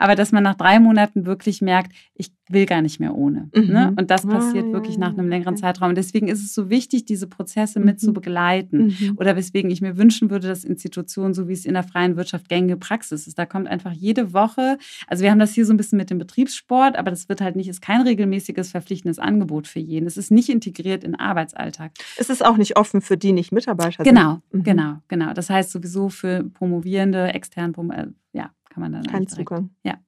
aber 0.00 0.14
dass 0.14 0.32
man 0.32 0.42
nach 0.42 0.54
drei 0.54 0.80
Monaten 0.80 1.26
wirklich 1.26 1.60
merkt, 1.60 1.92
ich 2.14 2.32
will 2.48 2.64
gar 2.64 2.80
nicht 2.80 3.00
mehr 3.00 3.14
ohne. 3.14 3.50
Mhm. 3.54 3.66
Ne? 3.66 3.94
Und 3.96 4.10
das 4.10 4.26
passiert 4.26 4.64
ah, 4.70 4.72
wirklich 4.72 4.96
nach 4.96 5.10
einem 5.10 5.28
längeren 5.28 5.58
Zeitraum. 5.58 5.90
Und 5.90 5.98
deswegen 5.98 6.28
ist 6.28 6.42
es 6.42 6.54
so 6.54 6.70
wichtig, 6.70 7.04
diese 7.04 7.26
Prozesse 7.26 7.78
mhm. 7.78 7.84
mit 7.84 8.00
zu 8.00 8.14
begleiten. 8.14 8.86
Mhm. 8.98 9.16
Oder 9.18 9.36
weswegen 9.36 9.70
ich 9.70 9.82
mir 9.82 9.98
wünschen 9.98 10.30
würde, 10.30 10.48
dass 10.48 10.64
Institutionen, 10.64 11.34
so 11.34 11.48
wie 11.48 11.52
es 11.52 11.66
in 11.66 11.74
der 11.74 11.82
freien 11.82 12.16
Wirtschaft 12.16 12.48
gängige 12.48 12.78
Praxis 12.78 13.26
ist, 13.26 13.38
da 13.38 13.44
kommt 13.44 13.68
einfach 13.68 13.92
jede 13.92 14.32
Woche, 14.32 14.78
also 15.06 15.22
wir 15.22 15.30
haben 15.30 15.38
das 15.38 15.52
hier 15.52 15.66
so 15.66 15.74
ein 15.74 15.76
bisschen 15.76 15.98
mit 15.98 16.08
dem 16.08 16.18
Betriebssport, 16.18 16.96
aber 16.96 17.10
das 17.10 17.28
wird 17.28 17.42
halt 17.42 17.54
nicht, 17.56 17.68
ist 17.68 17.82
kein 17.82 18.00
regelmäßiges 18.00 18.70
verpflichtendes 18.70 19.18
Angebot 19.18 19.68
für 19.68 19.80
jeden. 19.80 20.06
Es 20.06 20.16
ist 20.16 20.30
nicht 20.30 20.48
integriert 20.48 21.04
in 21.04 21.12
den 21.12 21.20
Arbeitsalltag. 21.20 21.92
Es 22.16 22.30
ist 22.30 22.44
auch 22.44 22.56
nicht 22.56 22.78
offen 22.78 23.02
für 23.02 23.18
die 23.18 23.32
nicht 23.32 23.52
Mitarbeiter 23.52 24.02
Genau, 24.02 24.40
mhm. 24.50 24.62
genau, 24.62 24.96
genau. 25.08 25.34
Das 25.34 25.50
heißt 25.50 25.70
sowieso 25.70 26.08
für 26.08 26.42
Promovierende, 26.42 27.34
extern, 27.34 27.74
äh, 27.90 28.06
ja, 28.32 28.50
kann 28.70 28.80
man 28.80 28.92
dann 28.92 29.02
Kein 29.04 29.26
Zugang. 29.26 29.70
Ja. 29.84 29.98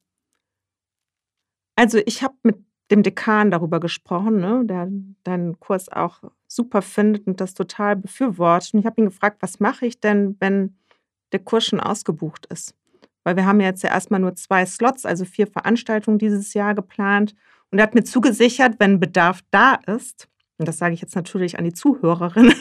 Also 1.76 1.98
ich 2.06 2.22
habe 2.22 2.34
mit 2.42 2.56
dem 2.90 3.02
Dekan 3.02 3.50
darüber 3.50 3.80
gesprochen, 3.80 4.38
ne, 4.38 4.62
der 4.64 4.88
deinen 5.24 5.58
Kurs 5.60 5.90
auch 5.90 6.22
super 6.46 6.82
findet 6.82 7.26
und 7.26 7.40
das 7.40 7.54
total 7.54 7.96
befürwortet. 7.96 8.74
Und 8.74 8.80
ich 8.80 8.86
habe 8.86 9.00
ihn 9.00 9.06
gefragt, 9.06 9.38
was 9.40 9.60
mache 9.60 9.86
ich 9.86 10.00
denn, 10.00 10.36
wenn 10.40 10.76
der 11.32 11.40
Kurs 11.40 11.66
schon 11.66 11.80
ausgebucht 11.80 12.46
ist? 12.46 12.74
Weil 13.24 13.36
wir 13.36 13.46
haben 13.46 13.60
jetzt 13.60 13.82
ja 13.82 13.90
erstmal 13.90 14.20
nur 14.20 14.34
zwei 14.34 14.66
Slots, 14.66 15.06
also 15.06 15.24
vier 15.24 15.46
Veranstaltungen 15.46 16.18
dieses 16.18 16.54
Jahr 16.54 16.74
geplant. 16.74 17.34
Und 17.70 17.78
er 17.78 17.84
hat 17.84 17.94
mir 17.94 18.04
zugesichert, 18.04 18.74
wenn 18.78 19.00
Bedarf 19.00 19.40
da 19.50 19.74
ist, 19.74 20.28
und 20.58 20.68
das 20.68 20.78
sage 20.78 20.94
ich 20.94 21.00
jetzt 21.00 21.16
natürlich 21.16 21.58
an 21.58 21.64
die 21.64 21.72
Zuhörerinnen, 21.72 22.54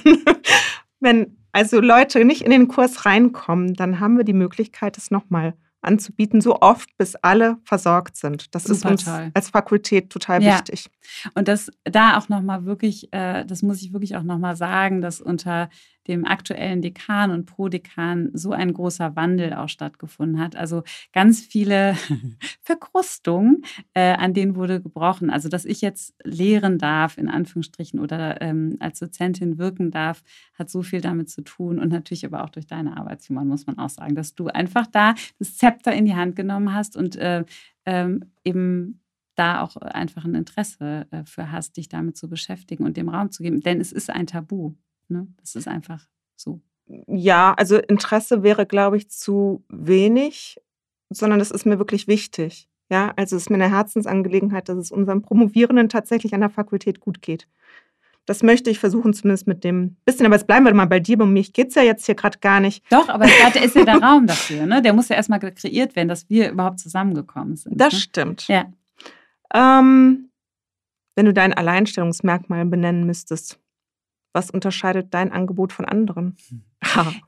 wenn 1.00 1.38
also 1.52 1.82
Leute 1.82 2.24
nicht 2.24 2.44
in 2.44 2.52
den 2.52 2.70
Kurs 2.70 3.06
reinkommen, 3.06 3.74
dann 3.74 4.00
haben 4.00 4.16
wir 4.16 4.24
die 4.24 4.34
Möglichkeit, 4.34 4.98
es 4.98 5.12
nochmal 5.12 5.56
anzubieten, 5.82 6.42
so 6.42 6.60
oft, 6.62 6.96
bis 6.98 7.16
alle 7.16 7.58
versorgt 7.64 8.16
sind. 8.16 8.54
Das 8.54 8.64
Super 8.64 8.76
ist 8.76 8.86
uns 8.86 9.06
toll. 9.06 9.32
als 9.34 9.50
Fakultät 9.50 10.10
total 10.10 10.44
ja. 10.44 10.56
wichtig. 10.56 10.90
Und 11.36 11.48
das 11.48 11.72
da 11.84 12.18
auch 12.18 12.30
nochmal 12.30 12.66
wirklich, 12.66 13.12
äh, 13.12 13.46
das 13.46 13.62
muss 13.62 13.82
ich 13.82 13.92
wirklich 13.92 14.16
auch 14.16 14.24
nochmal 14.24 14.56
sagen, 14.56 15.02
dass 15.02 15.22
unter 15.22 15.70
dem 16.08 16.26
aktuellen 16.26 16.82
Dekan 16.82 17.32
und 17.32 17.46
Prodekan 17.46 18.30
so 18.34 18.52
ein 18.52 18.74
großer 18.74 19.16
Wandel 19.16 19.54
auch 19.54 19.70
stattgefunden 19.70 20.40
hat. 20.40 20.56
Also 20.56 20.84
ganz 21.14 21.42
viele 21.42 21.96
Verkrustungen, 22.62 23.64
äh, 23.94 24.14
an 24.14 24.34
denen 24.34 24.56
wurde 24.56 24.82
gebrochen. 24.82 25.30
Also 25.30 25.50
dass 25.50 25.66
ich 25.66 25.82
jetzt 25.82 26.16
lehren 26.24 26.78
darf, 26.78 27.18
in 27.18 27.30
Anführungsstrichen, 27.30 28.00
oder 28.00 28.42
ähm, 28.42 28.78
als 28.80 29.00
Dozentin 29.00 29.58
wirken 29.58 29.92
darf, 29.92 30.24
hat 30.58 30.70
so 30.70 30.82
viel 30.82 31.02
damit 31.02 31.30
zu 31.30 31.44
tun 31.44 31.80
und 31.80 31.90
natürlich 31.90 32.26
aber 32.26 32.44
auch 32.44 32.50
durch 32.50 32.68
deine 32.68 32.98
Arbeit, 32.98 33.22
muss 33.30 33.68
man 33.68 33.78
auch 33.78 33.90
sagen, 33.90 34.16
dass 34.16 34.36
du 34.36 34.48
einfach 34.48 34.88
da 34.88 35.14
das 35.40 35.58
Zepter 35.58 35.94
in 35.94 36.06
die 36.06 36.16
Hand 36.16 36.36
genommen 36.36 36.74
hast 36.74 36.98
und 36.98 37.16
äh, 37.16 37.46
ähm, 37.86 38.32
eben 38.44 39.02
da 39.36 39.62
auch 39.62 39.76
einfach 39.78 40.26
ein 40.26 40.36
Interesse 40.36 41.08
äh, 41.12 41.24
für 41.24 41.52
hast, 41.52 41.78
dich 41.78 41.90
damit 41.90 42.18
zu 42.18 42.30
beschäftigen 42.30 42.86
und 42.86 42.98
dem 42.98 43.10
Raum 43.10 43.32
zu 43.32 43.44
geben. 43.44 43.62
Denn 43.62 43.80
es 43.80 43.92
ist 43.92 44.10
ein 44.10 44.28
Tabu. 44.28 44.74
Ne? 45.12 45.28
Das 45.40 45.56
ist 45.56 45.68
einfach 45.68 46.08
so. 46.36 46.62
Ja, 47.08 47.54
also 47.54 47.78
Interesse 47.78 48.44
wäre, 48.44 48.66
glaube 48.66 48.98
ich, 48.98 49.10
zu 49.10 49.64
wenig, 49.70 50.60
sondern 51.10 51.40
das 51.40 51.52
ist 51.52 51.66
mir 51.66 51.78
wirklich 51.78 52.08
wichtig. 52.08 52.68
Ja, 52.90 53.14
also 53.16 53.38
es 53.38 53.44
ist 53.44 53.50
mir 53.50 53.56
eine 53.56 53.72
Herzensangelegenheit, 53.72 54.68
dass 54.68 54.78
es 54.78 54.92
unseren 54.92 55.22
Promovierenden 55.22 55.88
tatsächlich 55.88 56.34
an 56.34 56.42
der 56.42 56.50
Fakultät 56.50 57.00
gut 57.00 57.22
geht. 57.22 57.48
Das 58.26 58.44
möchte 58.44 58.70
ich 58.70 58.80
versuchen, 58.80 59.14
zumindest 59.14 59.48
mit 59.48 59.64
dem 59.64 59.96
bisschen. 60.06 60.26
Aber 60.26 60.36
jetzt 60.36 60.46
bleiben 60.46 60.66
wir 60.66 60.74
mal 60.74 60.86
bei 60.86 61.00
dir. 61.00 61.18
Bei 61.18 61.26
mir 61.26 61.42
geht 61.42 61.70
es 61.70 61.76
ja 61.76 61.82
jetzt 61.82 62.06
hier 62.06 62.16
gerade 62.16 62.38
gar 62.40 62.60
nicht. 62.60 62.84
Doch, 62.92 63.10
aber 63.10 63.26
da 63.26 63.60
ist 63.60 63.76
ja 63.76 63.86
der 63.86 63.96
Raum 64.02 64.28
dafür. 64.28 64.66
Ne? 64.66 64.82
Der 64.82 64.94
muss 64.94 65.10
ja 65.10 65.16
erstmal 65.16 65.40
kreiert 65.40 65.96
werden, 65.96 66.08
dass 66.08 66.30
wir 66.30 66.52
überhaupt 66.52 66.80
zusammengekommen 66.80 67.56
sind. 67.56 67.80
Das 67.80 67.94
ne? 67.94 68.00
stimmt. 68.00 68.48
Ja. 68.48 68.66
Ähm, 69.54 70.30
wenn 71.16 71.26
du 71.26 71.34
dein 71.34 71.54
Alleinstellungsmerkmal 71.54 72.66
benennen 72.66 73.06
müsstest, 73.06 73.60
Was 74.34 74.50
unterscheidet 74.50 75.14
dein 75.14 75.32
Angebot 75.32 75.74
von 75.74 75.86
anderen? 75.86 76.38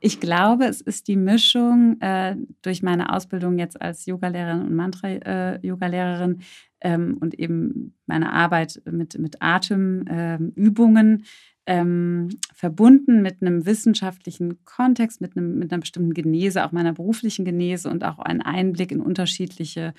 Ich 0.00 0.20
glaube, 0.20 0.64
es 0.64 0.80
ist 0.80 1.08
die 1.08 1.16
Mischung 1.16 2.00
äh, 2.00 2.36
durch 2.62 2.82
meine 2.82 3.12
Ausbildung 3.12 3.58
jetzt 3.58 3.80
als 3.80 4.04
Yogalehrerin 4.04 4.62
und 4.62 4.74
Mantra-Yogalehrerin 4.74 6.40
äh, 6.80 6.94
ähm, 6.94 7.16
und 7.20 7.38
eben 7.38 7.94
meine 8.06 8.32
Arbeit 8.32 8.82
mit, 8.90 9.18
mit 9.18 9.40
Atemübungen 9.40 11.24
ähm, 11.66 12.28
verbunden 12.52 13.22
mit 13.22 13.40
einem 13.40 13.64
wissenschaftlichen 13.64 14.64
Kontext, 14.64 15.20
mit, 15.20 15.36
einem, 15.36 15.58
mit 15.58 15.72
einer 15.72 15.80
bestimmten 15.80 16.12
Genese, 16.12 16.64
auch 16.64 16.72
meiner 16.72 16.92
beruflichen 16.92 17.44
Genese 17.44 17.88
und 17.88 18.04
auch 18.04 18.18
ein 18.18 18.42
Einblick 18.42 18.92
in 18.92 19.00
unterschiedliche 19.00 19.94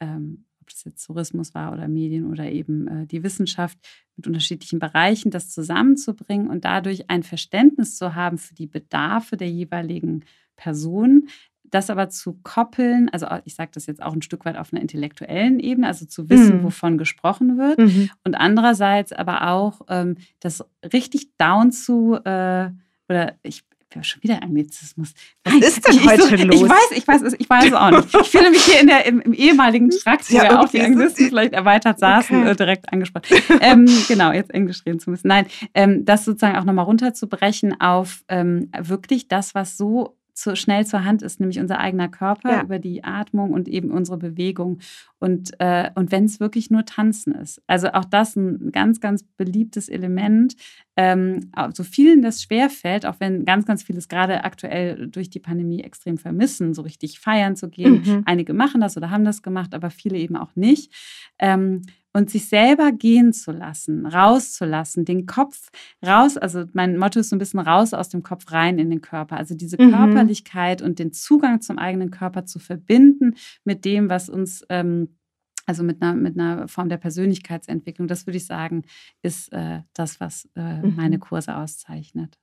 ähm, 0.00 0.45
ob 0.66 0.70
das 0.70 0.84
jetzt 0.84 1.06
Tourismus 1.06 1.54
war 1.54 1.72
oder 1.72 1.86
Medien 1.86 2.26
oder 2.26 2.50
eben 2.50 2.88
äh, 2.88 3.06
die 3.06 3.22
Wissenschaft 3.22 3.78
mit 4.16 4.26
unterschiedlichen 4.26 4.80
Bereichen, 4.80 5.30
das 5.30 5.50
zusammenzubringen 5.50 6.48
und 6.48 6.64
dadurch 6.64 7.08
ein 7.08 7.22
Verständnis 7.22 7.96
zu 7.96 8.16
haben 8.16 8.36
für 8.36 8.54
die 8.54 8.66
Bedarfe 8.66 9.36
der 9.36 9.48
jeweiligen 9.48 10.24
Person, 10.56 11.28
das 11.62 11.90
aber 11.90 12.08
zu 12.08 12.38
koppeln, 12.42 13.08
also 13.10 13.26
ich 13.44 13.54
sage 13.54 13.70
das 13.74 13.86
jetzt 13.86 14.02
auch 14.02 14.12
ein 14.12 14.22
Stück 14.22 14.44
weit 14.44 14.56
auf 14.56 14.72
einer 14.72 14.82
intellektuellen 14.82 15.60
Ebene, 15.60 15.86
also 15.86 16.04
zu 16.06 16.28
wissen, 16.28 16.58
mhm. 16.58 16.62
wovon 16.64 16.98
gesprochen 16.98 17.58
wird 17.58 17.78
mhm. 17.78 18.10
und 18.24 18.34
andererseits 18.34 19.12
aber 19.12 19.48
auch 19.48 19.82
ähm, 19.88 20.16
das 20.40 20.64
richtig 20.92 21.36
down 21.38 21.70
zu, 21.70 22.14
äh, 22.24 22.70
oder 23.08 23.34
ich 23.42 23.64
ja, 23.94 24.02
schon 24.02 24.22
wieder 24.22 24.42
Anglizismus. 24.42 25.14
Was 25.44 25.54
Nein, 25.54 25.62
ist 25.62 25.86
denn 25.86 26.04
heute 26.04 26.22
so, 26.22 26.34
los? 26.34 26.62
Ich 26.62 26.68
weiß, 26.68 26.90
ich 26.96 27.08
weiß, 27.08 27.22
ich 27.38 27.48
weiß 27.48 27.64
es 27.66 27.72
auch 27.72 27.90
nicht. 27.90 28.14
Ich 28.14 28.28
fühle 28.28 28.50
mich 28.50 28.64
hier 28.64 28.80
in 28.80 28.88
der, 28.88 29.06
im, 29.06 29.20
im 29.20 29.32
ehemaligen 29.32 29.90
Trakt, 29.90 30.30
wo 30.30 30.36
ja, 30.36 30.60
auch 30.60 30.68
die 30.68 30.80
Anglisten 30.80 31.28
vielleicht 31.28 31.52
erweitert 31.52 31.98
saßen, 31.98 32.40
okay. 32.40 32.50
äh, 32.50 32.56
direkt 32.56 32.92
angesprochen. 32.92 33.36
ähm, 33.60 33.86
genau, 34.08 34.32
jetzt 34.32 34.52
Englisch 34.52 34.84
reden 34.84 34.98
zu 34.98 35.10
müssen. 35.10 35.28
Nein, 35.28 35.46
ähm, 35.74 36.04
das 36.04 36.24
sozusagen 36.24 36.56
auch 36.56 36.64
nochmal 36.64 36.84
runterzubrechen 36.84 37.80
auf 37.80 38.24
ähm, 38.28 38.70
wirklich 38.78 39.28
das, 39.28 39.54
was 39.54 39.76
so 39.76 40.15
zu, 40.36 40.54
schnell 40.54 40.86
zur 40.86 41.04
Hand 41.04 41.22
ist, 41.22 41.40
nämlich 41.40 41.58
unser 41.58 41.80
eigener 41.80 42.08
Körper 42.08 42.50
ja. 42.50 42.62
über 42.62 42.78
die 42.78 43.02
Atmung 43.02 43.52
und 43.52 43.68
eben 43.68 43.90
unsere 43.90 44.18
Bewegung. 44.18 44.80
Und, 45.18 45.58
äh, 45.60 45.90
und 45.94 46.12
wenn 46.12 46.26
es 46.26 46.40
wirklich 46.40 46.70
nur 46.70 46.84
Tanzen 46.84 47.34
ist. 47.34 47.62
Also 47.66 47.88
auch 47.88 48.04
das 48.04 48.36
ein 48.36 48.70
ganz, 48.70 49.00
ganz 49.00 49.22
beliebtes 49.22 49.88
Element. 49.88 50.54
Ähm, 50.94 51.50
so 51.72 51.84
vielen 51.84 52.20
das 52.20 52.42
schwerfällt, 52.42 53.06
auch 53.06 53.16
wenn 53.18 53.46
ganz, 53.46 53.64
ganz 53.64 53.82
vieles 53.82 54.08
gerade 54.08 54.44
aktuell 54.44 55.08
durch 55.08 55.30
die 55.30 55.40
Pandemie 55.40 55.82
extrem 55.82 56.18
vermissen, 56.18 56.74
so 56.74 56.82
richtig 56.82 57.18
feiern 57.18 57.56
zu 57.56 57.70
gehen. 57.70 58.02
Mhm. 58.04 58.22
Einige 58.26 58.52
machen 58.52 58.82
das 58.82 58.96
oder 58.98 59.10
haben 59.10 59.24
das 59.24 59.42
gemacht, 59.42 59.74
aber 59.74 59.88
viele 59.88 60.18
eben 60.18 60.36
auch 60.36 60.54
nicht. 60.54 60.92
Ähm, 61.38 61.82
und 62.16 62.30
sich 62.30 62.48
selber 62.48 62.92
gehen 62.92 63.34
zu 63.34 63.52
lassen, 63.52 64.06
rauszulassen, 64.06 65.04
den 65.04 65.26
Kopf 65.26 65.68
raus, 66.04 66.38
also 66.38 66.64
mein 66.72 66.96
Motto 66.96 67.20
ist 67.20 67.28
so 67.28 67.36
ein 67.36 67.38
bisschen 67.38 67.60
raus 67.60 67.92
aus 67.92 68.08
dem 68.08 68.22
Kopf 68.22 68.50
rein 68.52 68.78
in 68.78 68.88
den 68.88 69.02
Körper, 69.02 69.36
also 69.36 69.54
diese 69.54 69.76
mhm. 69.78 69.90
Körperlichkeit 69.90 70.80
und 70.80 70.98
den 70.98 71.12
Zugang 71.12 71.60
zum 71.60 71.76
eigenen 71.76 72.10
Körper 72.10 72.46
zu 72.46 72.58
verbinden 72.58 73.34
mit 73.64 73.84
dem, 73.84 74.08
was 74.08 74.30
uns 74.30 74.64
ähm, 74.70 75.18
also 75.66 75.82
mit 75.82 76.00
einer, 76.00 76.14
mit 76.14 76.38
einer 76.38 76.68
Form 76.68 76.88
der 76.88 76.96
Persönlichkeitsentwicklung, 76.96 78.08
das 78.08 78.26
würde 78.26 78.38
ich 78.38 78.46
sagen, 78.46 78.84
ist 79.20 79.52
äh, 79.52 79.82
das, 79.92 80.18
was 80.18 80.48
äh, 80.56 80.80
mhm. 80.80 80.94
meine 80.96 81.18
Kurse 81.18 81.54
auszeichnet. 81.54 82.38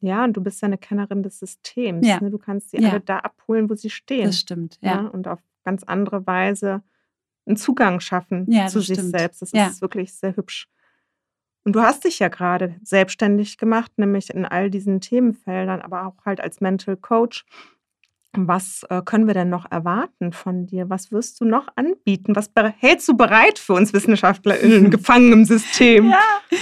Ja, 0.00 0.24
und 0.24 0.36
du 0.36 0.42
bist 0.42 0.60
ja 0.60 0.66
eine 0.66 0.78
Kennerin 0.78 1.22
des 1.22 1.38
Systems. 1.38 2.06
Ja. 2.06 2.20
Ne? 2.20 2.30
Du 2.30 2.38
kannst 2.38 2.70
sie 2.70 2.78
ja. 2.78 2.90
alle 2.90 3.00
da 3.00 3.18
abholen, 3.18 3.70
wo 3.70 3.74
sie 3.74 3.90
stehen. 3.90 4.26
Das 4.26 4.38
stimmt, 4.38 4.78
ja. 4.82 5.02
ja. 5.02 5.06
Und 5.06 5.26
auf 5.26 5.40
ganz 5.64 5.84
andere 5.84 6.26
Weise 6.26 6.82
einen 7.46 7.56
Zugang 7.56 8.00
schaffen 8.00 8.46
ja, 8.50 8.66
zu 8.66 8.80
sich 8.80 8.98
stimmt. 8.98 9.16
selbst. 9.16 9.42
Das 9.42 9.52
ja. 9.52 9.66
ist 9.66 9.80
wirklich 9.80 10.14
sehr 10.14 10.36
hübsch. 10.36 10.68
Und 11.64 11.74
du 11.74 11.82
hast 11.82 12.04
dich 12.04 12.18
ja 12.18 12.28
gerade 12.28 12.76
selbstständig 12.82 13.58
gemacht, 13.58 13.92
nämlich 13.98 14.30
in 14.30 14.46
all 14.46 14.70
diesen 14.70 15.00
Themenfeldern, 15.00 15.82
aber 15.82 16.06
auch 16.06 16.24
halt 16.24 16.40
als 16.40 16.60
Mental 16.60 16.96
Coach. 16.96 17.44
Was 18.32 18.86
äh, 18.88 19.02
können 19.04 19.26
wir 19.26 19.34
denn 19.34 19.48
noch 19.48 19.68
erwarten 19.72 20.30
von 20.32 20.64
dir? 20.66 20.88
Was 20.88 21.10
wirst 21.10 21.40
du 21.40 21.44
noch 21.44 21.66
anbieten? 21.74 22.36
Was 22.36 22.50
hältst 22.78 23.08
du 23.08 23.16
bereit 23.16 23.58
für 23.58 23.72
uns 23.72 23.92
WissenschaftlerInnen 23.92 24.90
gefangen 24.90 25.32
im 25.32 25.44
System? 25.44 26.10
Ja. 26.10 26.20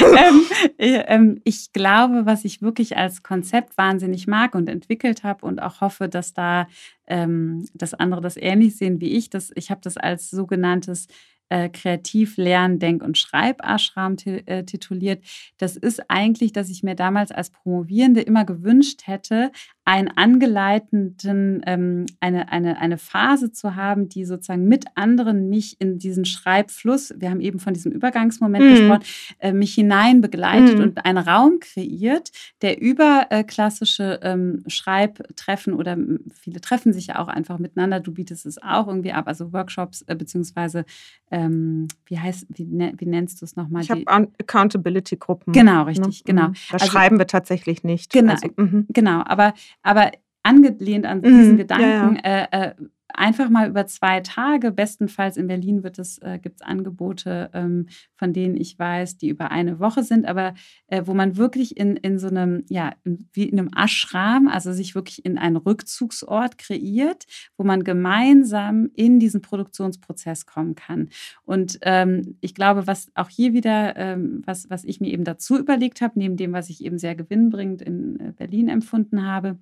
ähm, 0.00 0.42
äh, 0.78 1.02
ähm, 1.08 1.40
ich 1.42 1.72
glaube, 1.72 2.26
was 2.26 2.44
ich 2.44 2.62
wirklich 2.62 2.96
als 2.96 3.24
Konzept 3.24 3.76
wahnsinnig 3.76 4.28
mag 4.28 4.54
und 4.54 4.68
entwickelt 4.68 5.24
habe 5.24 5.44
und 5.46 5.60
auch 5.60 5.80
hoffe, 5.80 6.08
dass 6.08 6.32
da 6.32 6.68
ähm, 7.08 7.66
dass 7.74 7.94
andere 7.94 8.20
das 8.20 8.36
ähnlich 8.36 8.76
sehen 8.76 9.00
wie 9.00 9.12
ich. 9.16 9.30
Das, 9.30 9.50
ich 9.56 9.70
habe 9.70 9.80
das 9.82 9.96
als 9.96 10.30
sogenanntes 10.30 11.08
äh, 11.52 11.68
Kreativ 11.68 12.38
Lern, 12.38 12.78
Denk- 12.78 13.02
und 13.02 13.18
Schreibashram 13.18 14.16
äh, 14.24 14.64
tituliert. 14.64 15.22
Das 15.58 15.76
ist 15.76 16.02
eigentlich, 16.08 16.54
dass 16.54 16.70
ich 16.70 16.82
mir 16.82 16.94
damals 16.94 17.30
als 17.30 17.50
Promovierende 17.50 18.22
immer 18.22 18.46
gewünscht 18.46 19.02
hätte, 19.04 19.52
einen 19.84 20.08
angeleiteten, 20.08 21.62
ähm, 21.66 22.06
eine, 22.20 22.52
eine, 22.52 22.78
eine 22.78 22.98
Phase 22.98 23.50
zu 23.50 23.74
haben, 23.74 24.08
die 24.08 24.24
sozusagen 24.24 24.68
mit 24.68 24.84
anderen 24.94 25.48
mich 25.48 25.80
in 25.80 25.98
diesen 25.98 26.24
Schreibfluss, 26.24 27.12
wir 27.16 27.30
haben 27.30 27.40
eben 27.40 27.58
von 27.58 27.74
diesem 27.74 27.90
Übergangsmoment 27.90 28.64
mhm. 28.64 28.70
gesprochen, 28.70 29.02
äh, 29.40 29.52
mich 29.52 29.74
hinein 29.74 30.20
begleitet 30.20 30.78
mhm. 30.78 30.84
und 30.84 31.04
einen 31.04 31.18
Raum 31.18 31.58
kreiert, 31.60 32.30
der 32.62 32.80
über 32.80 33.26
äh, 33.30 33.42
klassische 33.42 34.20
ähm, 34.22 34.62
Schreibtreffen 34.68 35.74
oder 35.74 35.98
viele 36.32 36.60
treffen 36.60 36.92
sich 36.92 37.08
ja 37.08 37.18
auch 37.18 37.28
einfach 37.28 37.58
miteinander, 37.58 37.98
du 37.98 38.12
bietest 38.12 38.46
es 38.46 38.62
auch 38.62 38.86
irgendwie 38.86 39.12
ab, 39.12 39.26
also 39.26 39.52
Workshops 39.52 40.02
äh, 40.02 40.14
beziehungsweise 40.14 40.84
ähm, 41.32 41.88
wie 42.04 42.18
heißt, 42.18 42.46
wie, 42.50 42.66
ne, 42.66 42.92
wie 42.98 43.06
nennst 43.06 43.40
du 43.40 43.46
es 43.46 43.56
nochmal? 43.56 43.82
Ich 43.82 43.90
habe 43.90 44.04
Accountability-Gruppen. 44.06 45.54
Genau, 45.54 45.78
ne? 45.78 45.86
richtig, 45.86 46.24
genau. 46.24 46.48
Mhm. 46.48 46.54
Da 46.70 46.74
also, 46.74 46.86
schreiben 46.86 47.18
wir 47.18 47.26
tatsächlich 47.26 47.84
nicht. 47.84 48.12
Genau, 48.12 48.32
also, 48.32 48.48
mhm. 48.56 48.86
genau 48.90 49.22
aber, 49.24 49.54
aber 49.82 50.12
angelehnt 50.42 51.06
an 51.06 51.22
diesen 51.22 51.52
mhm, 51.52 51.56
Gedanken, 51.56 52.18
ja, 52.24 52.30
ja. 52.30 52.46
Äh, 52.52 52.68
äh, 52.68 52.74
einfach 53.14 53.50
mal 53.50 53.68
über 53.68 53.86
zwei 53.86 54.20
Tage, 54.20 54.70
bestenfalls 54.70 55.36
in 55.36 55.46
Berlin 55.46 55.82
wird 55.82 55.98
es, 55.98 56.18
äh, 56.18 56.38
gibt 56.38 56.56
es 56.56 56.62
Angebote, 56.62 57.50
ähm, 57.52 57.86
von 58.16 58.32
denen 58.32 58.56
ich 58.56 58.78
weiß, 58.78 59.18
die 59.18 59.28
über 59.28 59.50
eine 59.50 59.78
Woche 59.80 60.02
sind, 60.02 60.26
aber 60.26 60.54
äh, 60.86 61.02
wo 61.04 61.14
man 61.14 61.36
wirklich 61.36 61.76
in, 61.76 61.96
in 61.96 62.18
so 62.18 62.28
einem, 62.28 62.64
ja, 62.68 62.94
wie 63.04 63.48
in 63.48 63.58
einem 63.58 63.70
Ashram, 63.76 64.48
also 64.48 64.72
sich 64.72 64.94
wirklich 64.94 65.24
in 65.24 65.38
einen 65.38 65.56
Rückzugsort 65.56 66.58
kreiert, 66.58 67.24
wo 67.56 67.64
man 67.64 67.84
gemeinsam 67.84 68.90
in 68.94 69.18
diesen 69.18 69.42
Produktionsprozess 69.42 70.46
kommen 70.46 70.74
kann. 70.74 71.08
Und 71.44 71.78
ähm, 71.82 72.36
ich 72.40 72.54
glaube, 72.54 72.86
was 72.86 73.10
auch 73.14 73.28
hier 73.28 73.52
wieder, 73.52 73.96
ähm, 73.96 74.42
was, 74.46 74.70
was 74.70 74.84
ich 74.84 75.00
mir 75.00 75.12
eben 75.12 75.24
dazu 75.24 75.58
überlegt 75.58 76.00
habe, 76.00 76.18
neben 76.18 76.36
dem, 76.36 76.52
was 76.52 76.70
ich 76.70 76.84
eben 76.84 76.98
sehr 76.98 77.14
gewinnbringend 77.14 77.82
in 77.82 78.20
äh, 78.20 78.32
Berlin 78.32 78.68
empfunden 78.68 79.26
habe, 79.26 79.58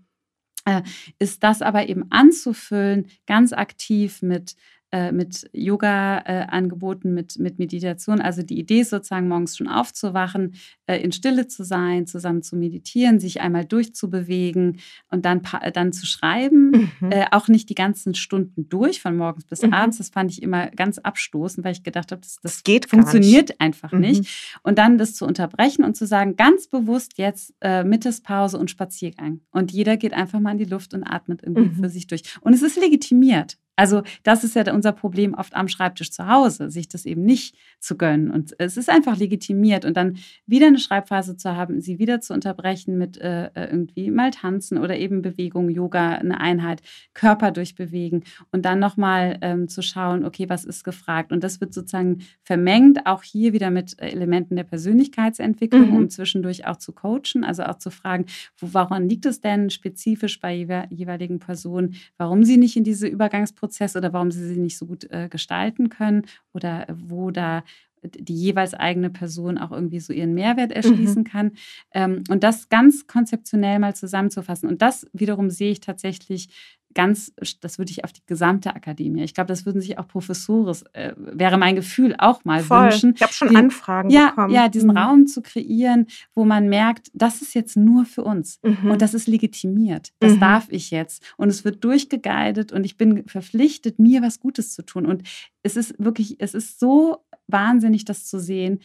ist 1.18 1.42
das 1.42 1.62
aber 1.62 1.88
eben 1.88 2.10
anzufüllen, 2.10 3.06
ganz 3.26 3.52
aktiv 3.52 4.22
mit 4.22 4.56
äh, 4.92 5.12
mit 5.12 5.48
Yoga-Angeboten, 5.52 7.08
äh, 7.08 7.12
mit, 7.12 7.38
mit 7.38 7.58
Meditation. 7.58 8.20
Also 8.20 8.42
die 8.42 8.58
Idee 8.58 8.80
ist 8.80 8.90
sozusagen, 8.90 9.28
morgens 9.28 9.56
schon 9.56 9.68
aufzuwachen, 9.68 10.54
äh, 10.86 10.96
in 10.96 11.12
Stille 11.12 11.46
zu 11.46 11.64
sein, 11.64 12.06
zusammen 12.06 12.42
zu 12.42 12.56
meditieren, 12.56 13.20
sich 13.20 13.40
einmal 13.40 13.64
durchzubewegen 13.64 14.80
und 15.08 15.24
dann, 15.24 15.42
dann 15.74 15.92
zu 15.92 16.06
schreiben. 16.06 16.90
Mhm. 17.00 17.12
Äh, 17.12 17.26
auch 17.30 17.48
nicht 17.48 17.68
die 17.68 17.74
ganzen 17.74 18.14
Stunden 18.14 18.68
durch, 18.68 19.00
von 19.00 19.16
morgens 19.16 19.44
bis 19.44 19.62
mhm. 19.62 19.72
abends. 19.72 19.98
Das 19.98 20.10
fand 20.10 20.32
ich 20.32 20.42
immer 20.42 20.70
ganz 20.70 20.98
abstoßend, 20.98 21.64
weil 21.64 21.72
ich 21.72 21.82
gedacht 21.82 22.10
habe, 22.10 22.20
das, 22.20 22.38
das 22.42 22.64
geht 22.64 22.86
funktioniert 22.86 23.50
nicht. 23.50 23.60
einfach 23.60 23.92
mhm. 23.92 24.00
nicht. 24.00 24.58
Und 24.62 24.78
dann 24.78 24.98
das 24.98 25.14
zu 25.14 25.24
unterbrechen 25.24 25.84
und 25.84 25.96
zu 25.96 26.06
sagen, 26.06 26.36
ganz 26.36 26.66
bewusst 26.66 27.18
jetzt 27.18 27.54
äh, 27.60 27.84
Mittagspause 27.84 28.58
und 28.58 28.70
Spaziergang. 28.70 29.40
Und 29.52 29.72
jeder 29.72 29.96
geht 29.96 30.14
einfach 30.14 30.40
mal 30.40 30.52
in 30.52 30.58
die 30.58 30.64
Luft 30.64 30.94
und 30.94 31.04
atmet 31.04 31.42
irgendwie 31.42 31.70
mhm. 31.70 31.82
für 31.82 31.88
sich 31.88 32.06
durch. 32.06 32.22
Und 32.40 32.54
es 32.54 32.62
ist 32.62 32.76
legitimiert. 32.76 33.58
Also 33.80 34.02
das 34.24 34.44
ist 34.44 34.54
ja 34.54 34.72
unser 34.74 34.92
Problem 34.92 35.32
oft 35.32 35.54
am 35.54 35.66
Schreibtisch 35.66 36.10
zu 36.10 36.26
Hause, 36.26 36.70
sich 36.70 36.88
das 36.88 37.06
eben 37.06 37.22
nicht 37.22 37.56
zu 37.78 37.96
gönnen. 37.96 38.30
Und 38.30 38.54
es 38.58 38.76
ist 38.76 38.90
einfach 38.90 39.16
legitimiert. 39.16 39.86
Und 39.86 39.96
dann 39.96 40.18
wieder 40.44 40.66
eine 40.66 40.78
Schreibphase 40.78 41.36
zu 41.38 41.56
haben, 41.56 41.80
sie 41.80 41.98
wieder 41.98 42.20
zu 42.20 42.34
unterbrechen 42.34 42.98
mit 42.98 43.16
äh, 43.16 43.46
äh, 43.54 43.70
irgendwie 43.70 44.10
mal 44.10 44.32
tanzen 44.32 44.76
oder 44.76 44.98
eben 44.98 45.22
Bewegung, 45.22 45.70
Yoga, 45.70 46.10
eine 46.10 46.40
Einheit, 46.40 46.82
Körper 47.14 47.52
durchbewegen 47.52 48.24
und 48.52 48.66
dann 48.66 48.80
nochmal 48.80 49.38
ähm, 49.40 49.66
zu 49.66 49.80
schauen, 49.80 50.26
okay, 50.26 50.50
was 50.50 50.66
ist 50.66 50.84
gefragt? 50.84 51.32
Und 51.32 51.42
das 51.42 51.62
wird 51.62 51.72
sozusagen 51.72 52.18
vermengt, 52.42 53.06
auch 53.06 53.22
hier 53.22 53.54
wieder 53.54 53.70
mit 53.70 53.98
Elementen 53.98 54.56
der 54.56 54.64
Persönlichkeitsentwicklung, 54.64 55.90
mhm. 55.90 55.96
um 55.96 56.10
zwischendurch 56.10 56.66
auch 56.66 56.76
zu 56.76 56.92
coachen, 56.92 57.44
also 57.44 57.62
auch 57.62 57.78
zu 57.78 57.90
fragen, 57.90 58.26
wo, 58.58 58.74
woran 58.74 59.08
liegt 59.08 59.24
es 59.24 59.40
denn 59.40 59.70
spezifisch 59.70 60.38
bei 60.38 60.54
jeweiligen 60.90 61.38
Personen, 61.38 61.94
warum 62.18 62.44
sie 62.44 62.58
nicht 62.58 62.76
in 62.76 62.84
diese 62.84 63.06
Übergangsprozesse 63.06 63.59
Prozess 63.60 63.94
oder 63.96 64.12
warum 64.12 64.30
sie 64.30 64.46
sie 64.46 64.58
nicht 64.58 64.78
so 64.78 64.86
gut 64.86 65.10
äh, 65.10 65.28
gestalten 65.28 65.90
können 65.90 66.26
oder 66.52 66.86
wo 66.90 67.30
da 67.30 67.62
die 68.02 68.34
jeweils 68.34 68.74
eigene 68.74 69.10
Person 69.10 69.58
auch 69.58 69.72
irgendwie 69.72 70.00
so 70.00 70.12
ihren 70.12 70.34
Mehrwert 70.34 70.72
erschließen 70.72 71.22
mhm. 71.22 71.26
kann. 71.26 71.52
Ähm, 71.92 72.24
und 72.30 72.42
das 72.42 72.68
ganz 72.68 73.06
konzeptionell 73.06 73.78
mal 73.78 73.94
zusammenzufassen. 73.94 74.68
Und 74.68 74.80
das 74.82 75.06
wiederum 75.12 75.50
sehe 75.50 75.72
ich 75.72 75.80
tatsächlich 75.80 76.48
ganz, 76.94 77.32
das 77.60 77.78
würde 77.78 77.90
ich 77.90 78.04
auf 78.04 78.12
die 78.12 78.22
gesamte 78.26 78.74
Akademie. 78.74 79.22
Ich 79.22 79.34
glaube, 79.34 79.48
das 79.48 79.64
würden 79.66 79.80
sich 79.80 79.98
auch 79.98 80.08
Professoren, 80.08 80.76
äh, 80.92 81.12
wäre 81.16 81.56
mein 81.56 81.76
Gefühl, 81.76 82.14
auch 82.18 82.44
mal 82.44 82.62
Voll. 82.62 82.84
wünschen. 82.84 83.12
Ich 83.14 83.22
habe 83.22 83.32
schon 83.32 83.48
den, 83.48 83.56
Anfragen 83.56 84.10
ja, 84.10 84.30
bekommen. 84.30 84.54
Ja, 84.54 84.68
diesen 84.68 84.90
mhm. 84.90 84.96
Raum 84.96 85.26
zu 85.26 85.42
kreieren, 85.42 86.06
wo 86.34 86.44
man 86.44 86.68
merkt, 86.68 87.10
das 87.14 87.42
ist 87.42 87.54
jetzt 87.54 87.76
nur 87.76 88.04
für 88.04 88.24
uns 88.24 88.58
mhm. 88.62 88.90
und 88.90 89.02
das 89.02 89.14
ist 89.14 89.28
legitimiert. 89.28 90.10
Das 90.18 90.34
mhm. 90.34 90.40
darf 90.40 90.66
ich 90.70 90.90
jetzt. 90.90 91.22
Und 91.36 91.48
es 91.48 91.64
wird 91.64 91.84
durchgeguidet 91.84 92.72
und 92.72 92.84
ich 92.84 92.96
bin 92.96 93.26
verpflichtet, 93.26 93.98
mir 93.98 94.22
was 94.22 94.40
Gutes 94.40 94.72
zu 94.72 94.82
tun. 94.82 95.06
Und 95.06 95.22
es 95.62 95.76
ist 95.76 95.94
wirklich, 95.98 96.36
es 96.40 96.54
ist 96.54 96.80
so 96.80 97.24
wahnsinnig, 97.46 98.04
das 98.04 98.26
zu 98.26 98.38
sehen, 98.38 98.80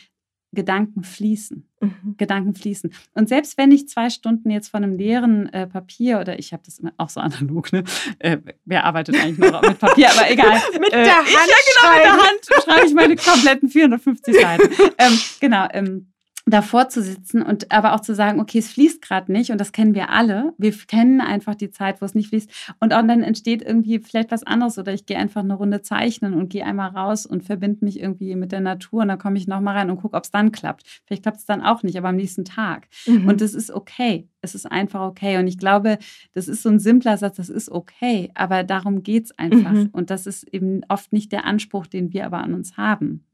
Gedanken 0.55 1.03
fließen. 1.03 1.67
Mhm. 1.81 2.15
Gedanken 2.17 2.55
fließen. 2.55 2.91
Und 3.13 3.29
selbst 3.29 3.57
wenn 3.57 3.71
ich 3.71 3.87
zwei 3.87 4.09
Stunden 4.09 4.49
jetzt 4.49 4.69
von 4.69 4.83
einem 4.83 4.97
leeren 4.97 5.51
äh, 5.53 5.67
Papier 5.67 6.19
oder 6.19 6.39
ich 6.39 6.53
habe 6.53 6.63
das 6.65 6.79
immer 6.79 6.93
auch 6.97 7.09
so 7.09 7.19
analog, 7.19 7.71
ne? 7.71 7.83
Äh, 8.19 8.37
wer 8.65 8.85
arbeitet 8.85 9.15
eigentlich 9.15 9.51
noch 9.51 9.61
mit 9.61 9.77
Papier? 9.79 10.09
Aber 10.09 10.31
egal. 10.31 10.59
mit 10.79 10.93
äh, 10.93 11.03
der 11.03 11.17
Hand. 11.17 11.27
Ich, 11.27 11.33
ja, 11.33 11.41
genau, 11.81 11.93
mit 11.93 12.03
der 12.03 12.13
Hand 12.13 12.63
schreibe 12.63 12.87
ich 12.87 12.93
meine 12.93 13.15
kompletten 13.15 13.69
450 13.69 14.35
Seiten. 14.35 14.73
ähm, 14.97 15.19
genau. 15.39 15.67
Ähm, 15.71 16.11
davor 16.45 16.89
zu 16.89 17.01
sitzen 17.01 17.41
und 17.41 17.71
aber 17.71 17.93
auch 17.93 18.01
zu 18.01 18.13
sagen, 18.13 18.39
okay, 18.39 18.59
es 18.59 18.71
fließt 18.71 19.01
gerade 19.01 19.31
nicht 19.31 19.51
und 19.51 19.59
das 19.59 19.71
kennen 19.71 19.95
wir 19.95 20.09
alle. 20.09 20.53
Wir 20.57 20.71
kennen 20.71 21.19
einfach 21.19 21.55
die 21.55 21.71
Zeit, 21.71 22.01
wo 22.01 22.05
es 22.05 22.13
nicht 22.13 22.29
fließt 22.29 22.75
und 22.79 22.93
auch 22.93 23.01
dann 23.05 23.23
entsteht 23.23 23.63
irgendwie 23.63 23.99
vielleicht 23.99 24.31
was 24.31 24.43
anderes 24.43 24.77
oder 24.77 24.93
ich 24.93 25.05
gehe 25.05 25.17
einfach 25.17 25.41
eine 25.41 25.55
Runde 25.55 25.81
zeichnen 25.81 26.33
und 26.33 26.49
gehe 26.49 26.65
einmal 26.65 26.89
raus 26.89 27.25
und 27.25 27.43
verbinde 27.43 27.83
mich 27.83 27.99
irgendwie 27.99 28.35
mit 28.35 28.51
der 28.51 28.61
Natur 28.61 29.01
und 29.01 29.07
dann 29.07 29.19
komme 29.19 29.37
ich 29.37 29.47
nochmal 29.47 29.75
rein 29.75 29.89
und 29.89 29.97
gucke, 29.97 30.15
ob 30.15 30.23
es 30.23 30.31
dann 30.31 30.51
klappt. 30.51 31.01
Vielleicht 31.05 31.23
klappt 31.23 31.37
es 31.37 31.45
dann 31.45 31.63
auch 31.63 31.81
nicht, 31.81 31.97
aber 31.97 32.09
am 32.09 32.15
nächsten 32.15 32.45
Tag. 32.45 32.87
Mhm. 33.07 33.27
Und 33.27 33.41
das 33.41 33.55
ist 33.55 33.71
okay. 33.71 34.27
Es 34.45 34.55
ist 34.55 34.65
einfach 34.71 35.01
okay. 35.01 35.37
Und 35.37 35.47
ich 35.47 35.57
glaube, 35.57 35.97
das 36.33 36.47
ist 36.47 36.63
so 36.63 36.69
ein 36.69 36.79
simpler 36.79 37.17
Satz, 37.17 37.35
das 37.35 37.49
ist 37.49 37.69
okay, 37.69 38.31
aber 38.33 38.63
darum 38.63 39.03
geht 39.03 39.25
es 39.25 39.37
einfach. 39.37 39.71
Mhm. 39.71 39.89
Und 39.91 40.09
das 40.09 40.25
ist 40.27 40.43
eben 40.53 40.81
oft 40.87 41.11
nicht 41.11 41.31
der 41.31 41.45
Anspruch, 41.45 41.87
den 41.87 42.13
wir 42.13 42.25
aber 42.25 42.37
an 42.37 42.53
uns 42.53 42.77
haben. 42.77 43.25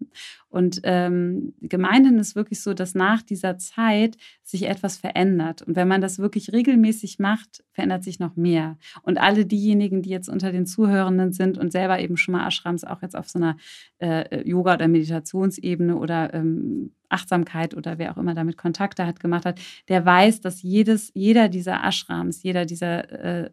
Und 0.49 0.81
ähm, 0.83 1.53
gemeinhin 1.61 2.17
ist 2.17 2.35
wirklich 2.35 2.61
so, 2.61 2.73
dass 2.73 2.95
nach 2.95 3.21
dieser 3.21 3.57
Zeit 3.57 4.17
sich 4.51 4.67
etwas 4.67 4.97
verändert. 4.97 5.61
Und 5.61 5.77
wenn 5.77 5.87
man 5.87 6.01
das 6.01 6.19
wirklich 6.19 6.51
regelmäßig 6.51 7.19
macht, 7.19 7.63
verändert 7.71 8.03
sich 8.03 8.19
noch 8.19 8.35
mehr. 8.35 8.77
Und 9.01 9.17
alle 9.17 9.45
diejenigen, 9.45 10.01
die 10.01 10.09
jetzt 10.09 10.27
unter 10.27 10.51
den 10.51 10.65
Zuhörenden 10.65 11.31
sind 11.31 11.57
und 11.57 11.71
selber 11.71 11.99
eben 11.99 12.17
schon 12.17 12.33
mal 12.33 12.45
Ashrams 12.45 12.83
auch 12.83 13.01
jetzt 13.01 13.15
auf 13.15 13.29
so 13.29 13.39
einer 13.39 13.55
äh, 13.99 14.47
Yoga- 14.47 14.73
oder 14.73 14.89
Meditationsebene 14.89 15.95
oder 15.95 16.33
ähm, 16.33 16.91
Achtsamkeit 17.07 17.73
oder 17.75 17.97
wer 17.97 18.11
auch 18.11 18.17
immer 18.17 18.33
damit 18.33 18.57
Kontakte 18.57 19.05
hat, 19.05 19.21
gemacht 19.21 19.45
hat, 19.45 19.59
der 19.87 20.05
weiß, 20.05 20.41
dass 20.41 20.61
jedes, 20.61 21.11
jeder 21.13 21.47
dieser 21.47 21.81
Ashrams, 21.83 22.43
jeder 22.43 22.65
dieser 22.65 23.09
äh, 23.09 23.51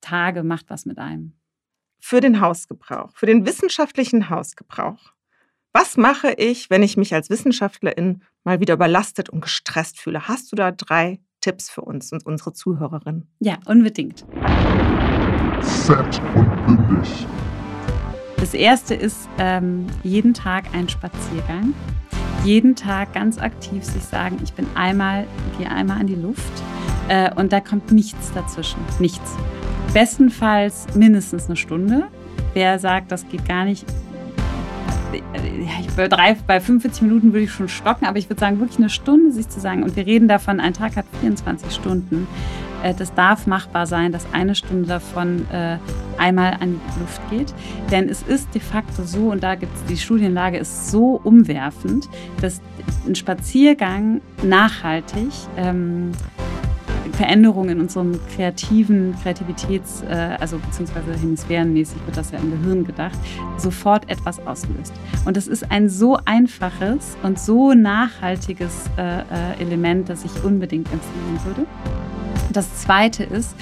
Tage 0.00 0.44
macht 0.44 0.70
was 0.70 0.86
mit 0.86 0.98
einem. 0.98 1.32
Für 1.98 2.20
den 2.20 2.40
Hausgebrauch, 2.40 3.16
für 3.16 3.26
den 3.26 3.44
wissenschaftlichen 3.44 4.30
Hausgebrauch. 4.30 5.12
Was 5.74 5.96
mache 5.96 6.34
ich, 6.36 6.68
wenn 6.68 6.82
ich 6.82 6.98
mich 6.98 7.14
als 7.14 7.30
Wissenschaftlerin 7.30 8.22
mal 8.44 8.60
wieder 8.60 8.74
überlastet 8.74 9.30
und 9.30 9.40
gestresst 9.40 9.98
fühle? 9.98 10.28
Hast 10.28 10.52
du 10.52 10.56
da 10.56 10.70
drei 10.70 11.18
Tipps 11.40 11.70
für 11.70 11.80
uns 11.80 12.12
und 12.12 12.26
unsere 12.26 12.52
Zuhörerinnen? 12.52 13.26
Ja, 13.40 13.56
unbedingt. 13.64 14.26
Fett 15.62 16.20
und 16.34 16.66
bündig. 16.66 17.26
Das 18.36 18.52
erste 18.52 18.94
ist 18.94 19.30
ähm, 19.38 19.86
jeden 20.02 20.34
Tag 20.34 20.64
ein 20.74 20.90
Spaziergang. 20.90 21.72
Jeden 22.44 22.76
Tag 22.76 23.14
ganz 23.14 23.38
aktiv 23.38 23.82
sich 23.82 24.02
sagen, 24.02 24.40
ich 24.44 24.52
bin 24.52 24.66
einmal, 24.74 25.26
gehe 25.56 25.70
einmal 25.70 26.00
an 26.00 26.06
die 26.06 26.16
Luft 26.16 26.52
äh, 27.08 27.34
und 27.34 27.50
da 27.50 27.60
kommt 27.60 27.92
nichts 27.92 28.30
dazwischen. 28.34 28.80
Nichts. 28.98 29.36
Bestenfalls 29.94 30.86
mindestens 30.94 31.46
eine 31.46 31.56
Stunde. 31.56 32.08
Wer 32.52 32.78
sagt, 32.78 33.10
das 33.10 33.26
geht 33.28 33.48
gar 33.48 33.64
nicht, 33.64 33.86
ich 35.14 35.96
bei, 35.96 36.36
bei 36.46 36.60
45 36.60 37.02
Minuten 37.02 37.32
würde 37.32 37.44
ich 37.44 37.52
schon 37.52 37.68
stocken, 37.68 38.06
aber 38.06 38.18
ich 38.18 38.28
würde 38.28 38.40
sagen, 38.40 38.58
wirklich 38.60 38.78
eine 38.78 38.90
Stunde 38.90 39.32
sich 39.32 39.48
zu 39.48 39.60
sagen, 39.60 39.82
und 39.82 39.96
wir 39.96 40.06
reden 40.06 40.28
davon, 40.28 40.60
ein 40.60 40.74
Tag 40.74 40.96
hat 40.96 41.06
24 41.20 41.72
Stunden. 41.72 42.26
Äh, 42.82 42.94
das 42.94 43.14
darf 43.14 43.46
machbar 43.46 43.86
sein, 43.86 44.12
dass 44.12 44.26
eine 44.32 44.54
Stunde 44.54 44.88
davon 44.88 45.46
äh, 45.50 45.78
einmal 46.18 46.54
an 46.60 46.80
die 46.94 47.00
Luft 47.00 47.20
geht. 47.30 47.54
Denn 47.90 48.08
es 48.08 48.22
ist 48.22 48.54
de 48.54 48.60
facto 48.60 49.04
so, 49.04 49.30
und 49.30 49.42
da 49.42 49.54
gibt 49.54 49.72
die 49.88 49.96
Studienlage 49.96 50.58
ist 50.58 50.90
so 50.90 51.20
umwerfend, 51.22 52.08
dass 52.40 52.60
ein 53.06 53.14
Spaziergang 53.14 54.20
nachhaltig 54.42 55.30
Veränderungen 57.12 57.70
in 57.70 57.80
unserem 57.80 58.18
kreativen, 58.34 59.14
Kreativitäts-, 59.22 60.02
äh, 60.04 60.36
also 60.40 60.58
beziehungsweise 60.58 61.14
hemisphärenmäßig 61.14 61.98
wird 62.06 62.16
das 62.16 62.30
ja 62.30 62.38
im 62.38 62.50
Gehirn 62.50 62.84
gedacht, 62.84 63.18
sofort 63.58 64.08
etwas 64.10 64.44
auslöst. 64.46 64.92
Und 65.24 65.36
es 65.36 65.48
ist 65.48 65.70
ein 65.70 65.88
so 65.88 66.18
einfaches 66.24 67.16
und 67.22 67.38
so 67.38 67.74
nachhaltiges 67.74 68.90
äh, 68.96 69.20
äh, 69.20 69.22
Element, 69.60 70.08
das 70.08 70.24
ich 70.24 70.44
unbedingt 70.44 70.88
empfehlen 70.92 71.40
würde. 71.44 71.66
Das 72.52 72.82
zweite 72.82 73.24
ist, 73.24 73.54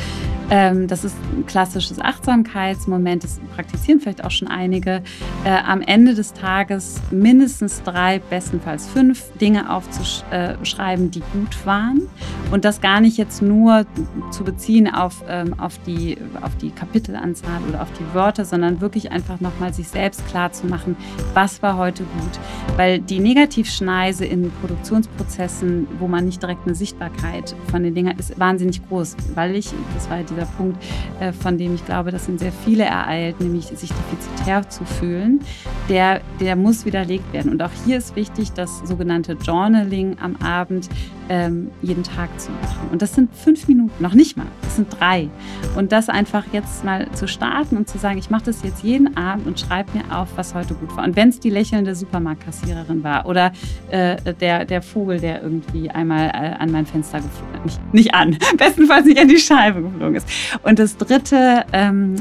ähm, 0.52 0.88
das 0.88 1.04
ist 1.04 1.16
ein 1.36 1.46
klassisches 1.46 2.00
Achtsamkeitsmoment, 2.00 3.22
das 3.22 3.40
praktizieren 3.54 4.00
vielleicht 4.00 4.24
auch 4.24 4.32
schon 4.32 4.48
einige. 4.48 5.02
Äh, 5.44 5.50
am 5.64 5.80
Ende 5.80 6.14
des 6.14 6.32
Tages 6.32 7.00
mindestens 7.12 7.82
drei, 7.84 8.18
bestenfalls 8.18 8.88
fünf 8.88 9.30
Dinge 9.40 9.70
aufzuschreiben, 9.70 11.12
die 11.12 11.22
gut 11.32 11.64
waren. 11.64 12.08
Und 12.50 12.64
das 12.64 12.80
gar 12.80 13.00
nicht 13.00 13.16
jetzt 13.16 13.42
nur 13.42 13.86
zu 14.32 14.42
beziehen 14.42 14.92
auf, 14.92 15.22
ähm, 15.28 15.58
auf, 15.60 15.78
die, 15.86 16.18
auf 16.42 16.56
die 16.56 16.70
Kapitelanzahl 16.70 17.60
oder 17.68 17.82
auf 17.82 17.92
die 17.92 18.14
Wörter, 18.14 18.44
sondern 18.44 18.80
wirklich 18.80 19.12
einfach 19.12 19.40
nochmal 19.40 19.72
sich 19.72 19.86
selbst 19.86 20.26
klar 20.26 20.50
zu 20.50 20.66
machen, 20.66 20.96
was 21.32 21.62
war 21.62 21.76
heute 21.76 22.02
gut. 22.02 22.76
Weil 22.76 22.98
die 22.98 23.20
Negativschneise 23.20 24.24
in 24.24 24.50
Produktionsprozessen, 24.60 25.86
wo 26.00 26.08
man 26.08 26.24
nicht 26.24 26.42
direkt 26.42 26.66
eine 26.66 26.74
Sichtbarkeit 26.74 27.54
von 27.70 27.84
den 27.84 27.94
Dingen 27.94 28.08
hat, 28.08 28.18
ist 28.18 28.36
wahnsinnig 28.40 28.79
groß. 28.88 29.16
Weil 29.34 29.56
ich, 29.56 29.70
das 29.94 30.08
war 30.10 30.18
ja 30.18 30.22
dieser 30.24 30.46
Punkt, 30.46 30.82
äh, 31.20 31.32
von 31.32 31.58
dem 31.58 31.74
ich 31.74 31.84
glaube, 31.84 32.10
das 32.10 32.26
sind 32.26 32.40
sehr 32.40 32.52
viele 32.52 32.84
ereilt, 32.84 33.40
nämlich 33.40 33.66
sich 33.66 33.90
defizitär 33.90 34.68
zu 34.68 34.84
fühlen, 34.84 35.40
der, 35.88 36.20
der 36.40 36.56
muss 36.56 36.84
widerlegt 36.84 37.32
werden. 37.32 37.50
Und 37.50 37.62
auch 37.62 37.70
hier 37.84 37.98
ist 37.98 38.16
wichtig, 38.16 38.52
das 38.52 38.80
sogenannte 38.84 39.32
Journaling 39.32 40.16
am 40.20 40.36
Abend 40.36 40.88
ähm, 41.30 41.70
jeden 41.80 42.02
Tag 42.02 42.28
zu 42.40 42.50
machen. 42.50 42.88
Und 42.90 43.02
das 43.02 43.14
sind 43.14 43.32
fünf 43.34 43.68
Minuten, 43.68 44.02
noch 44.02 44.14
nicht 44.14 44.36
mal, 44.36 44.46
das 44.62 44.76
sind 44.76 44.88
drei. 44.98 45.28
Und 45.76 45.92
das 45.92 46.08
einfach 46.08 46.44
jetzt 46.52 46.84
mal 46.84 47.10
zu 47.12 47.28
starten 47.28 47.76
und 47.76 47.88
zu 47.88 47.98
sagen, 47.98 48.18
ich 48.18 48.30
mache 48.30 48.46
das 48.46 48.62
jetzt 48.64 48.82
jeden 48.82 49.16
Abend 49.16 49.46
und 49.46 49.60
schreibe 49.60 49.96
mir 49.96 50.16
auf, 50.16 50.28
was 50.34 50.54
heute 50.54 50.74
gut 50.74 50.96
war. 50.96 51.04
Und 51.04 51.14
wenn 51.14 51.28
es 51.28 51.38
die 51.38 51.50
lächelnde 51.50 51.94
Supermarktkassiererin 51.94 53.04
war 53.04 53.26
oder 53.26 53.52
äh, 53.90 54.16
der, 54.34 54.64
der 54.64 54.82
Vogel, 54.82 55.20
der 55.20 55.40
irgendwie 55.40 55.88
einmal 55.88 56.28
äh, 56.30 56.54
an 56.58 56.72
mein 56.72 56.84
Fenster 56.84 57.18
geflogen 57.18 57.54
ist, 57.64 57.64
nicht, 57.64 57.92
nicht 57.92 58.14
an, 58.14 58.36
bestenfalls 58.70 59.06
nicht 59.06 59.20
an 59.20 59.28
die 59.28 59.38
Scheibe 59.38 59.82
geflogen 59.82 60.16
ist. 60.16 60.28
Und 60.62 60.78
das 60.78 60.96
Dritte, 60.96 61.64
ähm, 61.72 62.16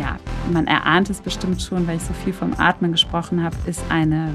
ja, 0.00 0.16
man 0.52 0.66
erahnt 0.66 1.10
es 1.10 1.20
bestimmt 1.20 1.62
schon, 1.62 1.86
weil 1.86 1.96
ich 1.96 2.02
so 2.02 2.12
viel 2.24 2.32
vom 2.32 2.52
Atmen 2.58 2.92
gesprochen 2.92 3.42
habe, 3.42 3.56
ist 3.66 3.82
eine 3.88 4.30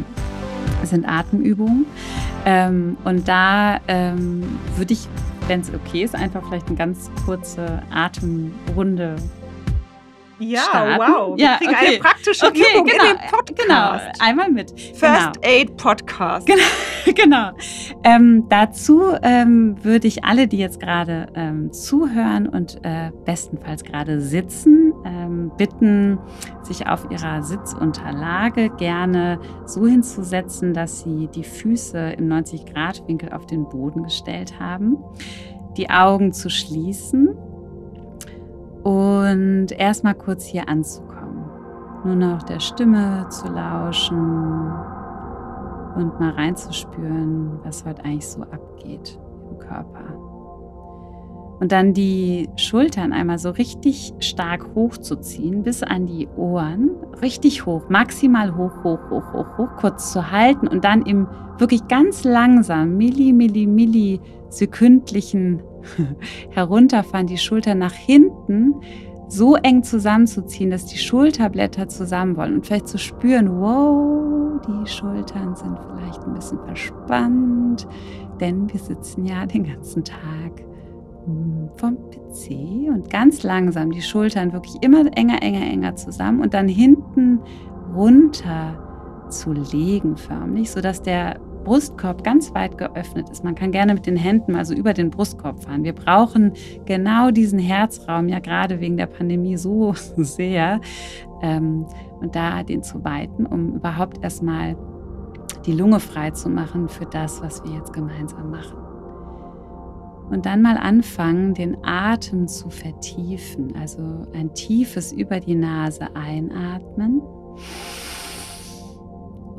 sind 0.83 1.07
Atemübungen. 1.07 1.85
Ähm, 2.45 2.97
und 3.03 3.27
da 3.27 3.79
ähm, 3.87 4.43
würde 4.77 4.93
ich, 4.93 5.07
wenn 5.47 5.61
es 5.61 5.71
okay 5.73 6.03
ist, 6.03 6.15
einfach 6.15 6.41
vielleicht 6.47 6.67
eine 6.67 6.77
ganz 6.77 7.11
kurze 7.25 7.81
Atemrunde 7.91 9.15
ja, 10.39 10.61
starten. 10.61 10.99
wow. 10.99 11.37
Wir 11.37 11.45
ja, 11.45 11.57
kriegen 11.57 11.73
okay. 11.73 11.87
eine 11.87 11.97
praktische 11.99 12.47
okay, 12.47 12.63
Übung 12.73 12.85
genau, 12.85 13.03
in 13.03 13.09
dem 13.09 13.17
Podcast. 13.29 13.57
Genau, 13.57 13.99
einmal 14.19 14.49
mit. 14.49 14.71
First 14.71 15.01
genau. 15.01 15.31
Aid 15.41 15.77
Podcast. 15.77 16.47
Genau. 16.47 16.61
genau. 17.15 17.51
Ähm, 18.03 18.45
dazu 18.49 19.01
ähm, 19.21 19.75
würde 19.83 20.07
ich 20.07 20.23
alle, 20.23 20.47
die 20.47 20.57
jetzt 20.57 20.79
gerade 20.79 21.27
ähm, 21.35 21.71
zuhören 21.71 22.47
und 22.47 22.79
äh, 22.83 23.11
bestenfalls 23.25 23.83
gerade 23.83 24.21
sitzen, 24.21 24.93
ähm, 25.05 25.51
bitten, 25.57 26.19
sich 26.63 26.87
auf 26.87 27.09
ihrer 27.11 27.43
Sitzunterlage 27.43 28.69
gerne 28.77 29.39
so 29.65 29.85
hinzusetzen, 29.87 30.73
dass 30.73 31.01
sie 31.01 31.27
die 31.33 31.43
Füße 31.43 31.97
im 32.17 32.27
90-Grad-Winkel 32.27 33.33
auf 33.33 33.45
den 33.45 33.67
Boden 33.67 34.03
gestellt 34.03 34.59
haben, 34.59 34.97
die 35.77 35.89
Augen 35.89 36.33
zu 36.33 36.49
schließen 36.49 37.37
und 38.83 39.71
erstmal 39.71 40.15
kurz 40.15 40.45
hier 40.45 40.67
anzukommen. 40.69 41.45
Nur 42.03 42.15
noch 42.15 42.43
der 42.43 42.59
Stimme 42.59 43.27
zu 43.29 43.47
lauschen 43.49 44.71
und 45.95 46.19
mal 46.19 46.31
reinzuspüren, 46.31 47.59
was 47.63 47.85
heute 47.85 48.03
eigentlich 48.05 48.27
so 48.27 48.41
abgeht 48.43 49.19
im 49.49 49.59
Körper. 49.59 50.29
Und 51.59 51.73
dann 51.73 51.93
die 51.93 52.49
Schultern 52.55 53.11
einmal 53.11 53.37
so 53.37 53.49
richtig 53.49 54.13
stark 54.19 54.69
hochzuziehen, 54.75 55.63
bis 55.63 55.83
an 55.83 56.05
die 56.05 56.27
Ohren. 56.37 56.91
Richtig 57.21 57.65
hoch, 57.65 57.89
maximal 57.89 58.55
hoch, 58.55 58.83
hoch, 58.83 58.99
hoch, 59.09 59.33
hoch, 59.33 59.57
hoch, 59.57 59.69
kurz 59.77 60.13
zu 60.13 60.31
halten 60.31 60.69
und 60.69 60.85
dann 60.85 61.01
im 61.01 61.27
wirklich 61.57 61.85
ganz 61.89 62.23
langsam, 62.23 62.95
milli, 62.95 63.33
milli, 63.33 63.67
milli 63.67 64.21
sekündlichen 64.47 65.61
Herunterfahren, 66.51 67.27
die 67.27 67.37
Schultern 67.37 67.79
nach 67.79 67.93
hinten, 67.93 68.75
so 69.29 69.55
eng 69.55 69.83
zusammenzuziehen, 69.83 70.71
dass 70.71 70.85
die 70.85 70.97
Schulterblätter 70.97 71.87
zusammen 71.87 72.35
wollen 72.35 72.55
und 72.55 72.65
vielleicht 72.65 72.87
zu 72.87 72.97
spüren, 72.97 73.61
wow, 73.61 74.59
die 74.67 74.89
Schultern 74.89 75.55
sind 75.55 75.77
vielleicht 75.77 76.23
ein 76.23 76.33
bisschen 76.33 76.59
verspannt, 76.65 77.87
denn 78.39 78.71
wir 78.71 78.79
sitzen 78.79 79.25
ja 79.25 79.45
den 79.45 79.65
ganzen 79.65 80.03
Tag 80.03 80.65
hm, 81.25 81.69
vom 81.75 81.97
PC 82.09 82.89
und 82.89 83.09
ganz 83.11 83.43
langsam 83.43 83.91
die 83.91 84.01
Schultern 84.01 84.51
wirklich 84.51 84.75
immer 84.81 85.05
enger, 85.15 85.41
enger, 85.43 85.61
enger 85.61 85.95
zusammen 85.95 86.41
und 86.41 86.55
dann 86.55 86.67
hinten 86.67 87.39
runter 87.93 89.27
zu 89.29 89.53
legen 89.53 90.17
förmlich, 90.17 90.71
sodass 90.71 91.03
der 91.03 91.39
Brustkorb 91.63 92.23
ganz 92.23 92.53
weit 92.53 92.77
geöffnet 92.77 93.29
ist. 93.29 93.43
Man 93.43 93.55
kann 93.55 93.71
gerne 93.71 93.93
mit 93.93 94.05
den 94.05 94.15
Händen 94.15 94.55
also 94.55 94.73
über 94.73 94.93
den 94.93 95.09
Brustkorb 95.09 95.63
fahren. 95.63 95.83
Wir 95.83 95.93
brauchen 95.93 96.53
genau 96.85 97.31
diesen 97.31 97.59
Herzraum 97.59 98.27
ja 98.27 98.39
gerade 98.39 98.79
wegen 98.79 98.97
der 98.97 99.07
Pandemie 99.07 99.57
so 99.57 99.93
sehr 100.17 100.81
ähm, 101.41 101.85
und 102.19 102.35
da 102.35 102.63
den 102.63 102.83
zu 102.83 103.03
weiten, 103.03 103.45
um 103.45 103.75
überhaupt 103.75 104.23
erstmal 104.23 104.75
die 105.65 105.73
Lunge 105.73 105.99
frei 105.99 106.31
zu 106.31 106.49
machen 106.49 106.89
für 106.89 107.05
das, 107.05 107.41
was 107.41 107.63
wir 107.63 107.71
jetzt 107.73 107.93
gemeinsam 107.93 108.51
machen. 108.51 108.77
Und 110.29 110.45
dann 110.45 110.61
mal 110.61 110.77
anfangen, 110.77 111.55
den 111.55 111.83
Atem 111.83 112.47
zu 112.47 112.69
vertiefen, 112.69 113.75
also 113.75 114.27
ein 114.33 114.53
tiefes 114.53 115.11
über 115.11 115.39
die 115.39 115.55
Nase 115.55 116.15
einatmen 116.15 117.21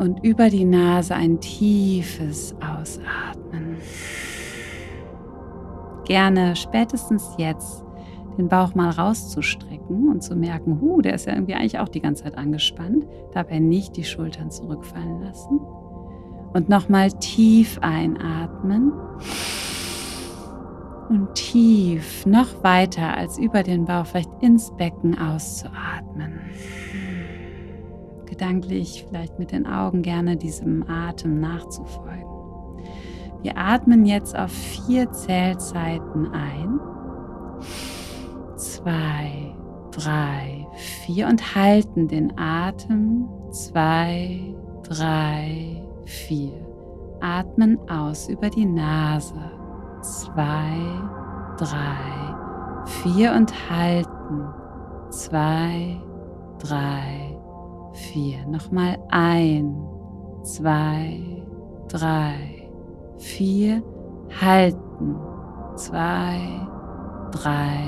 und 0.01 0.25
über 0.25 0.49
die 0.49 0.65
Nase 0.65 1.15
ein 1.15 1.41
tiefes 1.41 2.55
Ausatmen. 2.57 3.77
Gerne 6.07 6.57
spätestens 6.57 7.35
jetzt 7.37 7.85
den 8.39 8.49
Bauch 8.49 8.75
mal 8.75 8.89
rauszustrecken 8.89 10.09
und 10.09 10.23
zu 10.23 10.35
merken, 10.35 10.81
hu, 10.81 11.03
der 11.03 11.15
ist 11.15 11.27
ja 11.27 11.35
irgendwie 11.35 11.55
eigentlich 11.55 11.79
auch 11.79 11.89
die 11.89 12.01
ganze 12.01 12.25
Zeit 12.25 12.39
angespannt. 12.39 13.05
Dabei 13.35 13.59
nicht 13.59 13.97
die 13.99 14.05
Schultern 14.05 14.51
zurückfallen 14.51 15.21
lassen. 15.21 15.61
Und 16.55 16.71
nochmal 16.71 17.13
tief 17.13 17.79
einatmen. 17.83 18.93
Und 21.11 21.35
tief 21.35 22.25
noch 22.25 22.65
weiter 22.65 23.17
als 23.19 23.37
über 23.39 23.63
den 23.63 23.85
Bauch, 23.85 24.07
vielleicht 24.07 24.31
ins 24.41 24.75
Becken 24.77 25.19
auszuatmen 25.19 26.41
gedanklich 28.41 29.05
vielleicht 29.07 29.39
mit 29.39 29.53
den 29.53 29.67
Augen 29.67 30.01
gerne 30.01 30.35
diesem 30.35 30.89
Atem 30.89 31.41
nachzufolgen. 31.41 32.25
Wir 33.43 33.59
atmen 33.59 34.07
jetzt 34.07 34.35
auf 34.35 34.51
vier 34.51 35.11
Zählzeiten 35.13 36.33
ein. 36.33 36.81
Zwei, 38.57 39.55
drei, 39.91 40.67
vier 41.05 41.27
und 41.29 41.55
halten 41.55 42.09
den 42.09 42.33
Atem. 42.39 43.29
Zwei, 43.51 44.55
drei, 44.85 45.85
vier. 46.07 46.67
Atmen 47.21 47.79
aus 47.91 48.31
über 48.31 48.49
die 48.49 48.65
Nase. 48.65 49.35
Zwei, 50.01 50.79
drei, 51.59 52.87
vier 53.03 53.33
und 53.33 53.53
halten. 53.71 54.47
Zwei, 55.11 56.01
drei, 56.59 57.30
vier. 58.01 58.47
Nochmal 58.47 58.99
ein, 59.11 59.77
zwei, 60.43 61.21
drei, 61.89 62.71
vier. 63.19 63.83
Halten. 64.41 65.17
Zwei, 65.77 66.39
drei, 67.33 67.85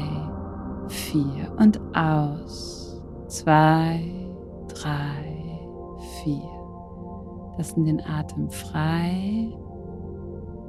vier. 0.89 1.53
Und 1.59 1.81
aus. 1.95 3.03
Zwei, 3.29 4.01
drei, 4.69 5.61
vier. 6.23 6.51
Lassen 7.59 7.85
den 7.85 8.01
Atem 8.05 8.51
frei 8.51 9.53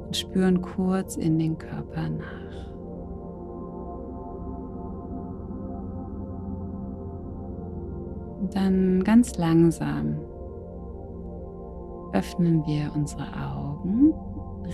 und 0.06 0.16
spüren 0.16 0.62
kurz 0.62 1.16
in 1.16 1.40
den 1.40 1.58
Körper 1.58 2.10
nach. 2.10 2.63
Und 8.44 8.56
dann 8.58 9.04
ganz 9.06 9.38
langsam 9.38 10.20
öffnen 12.12 12.66
wir 12.66 12.92
unsere 12.94 13.26
Augen, 13.42 14.14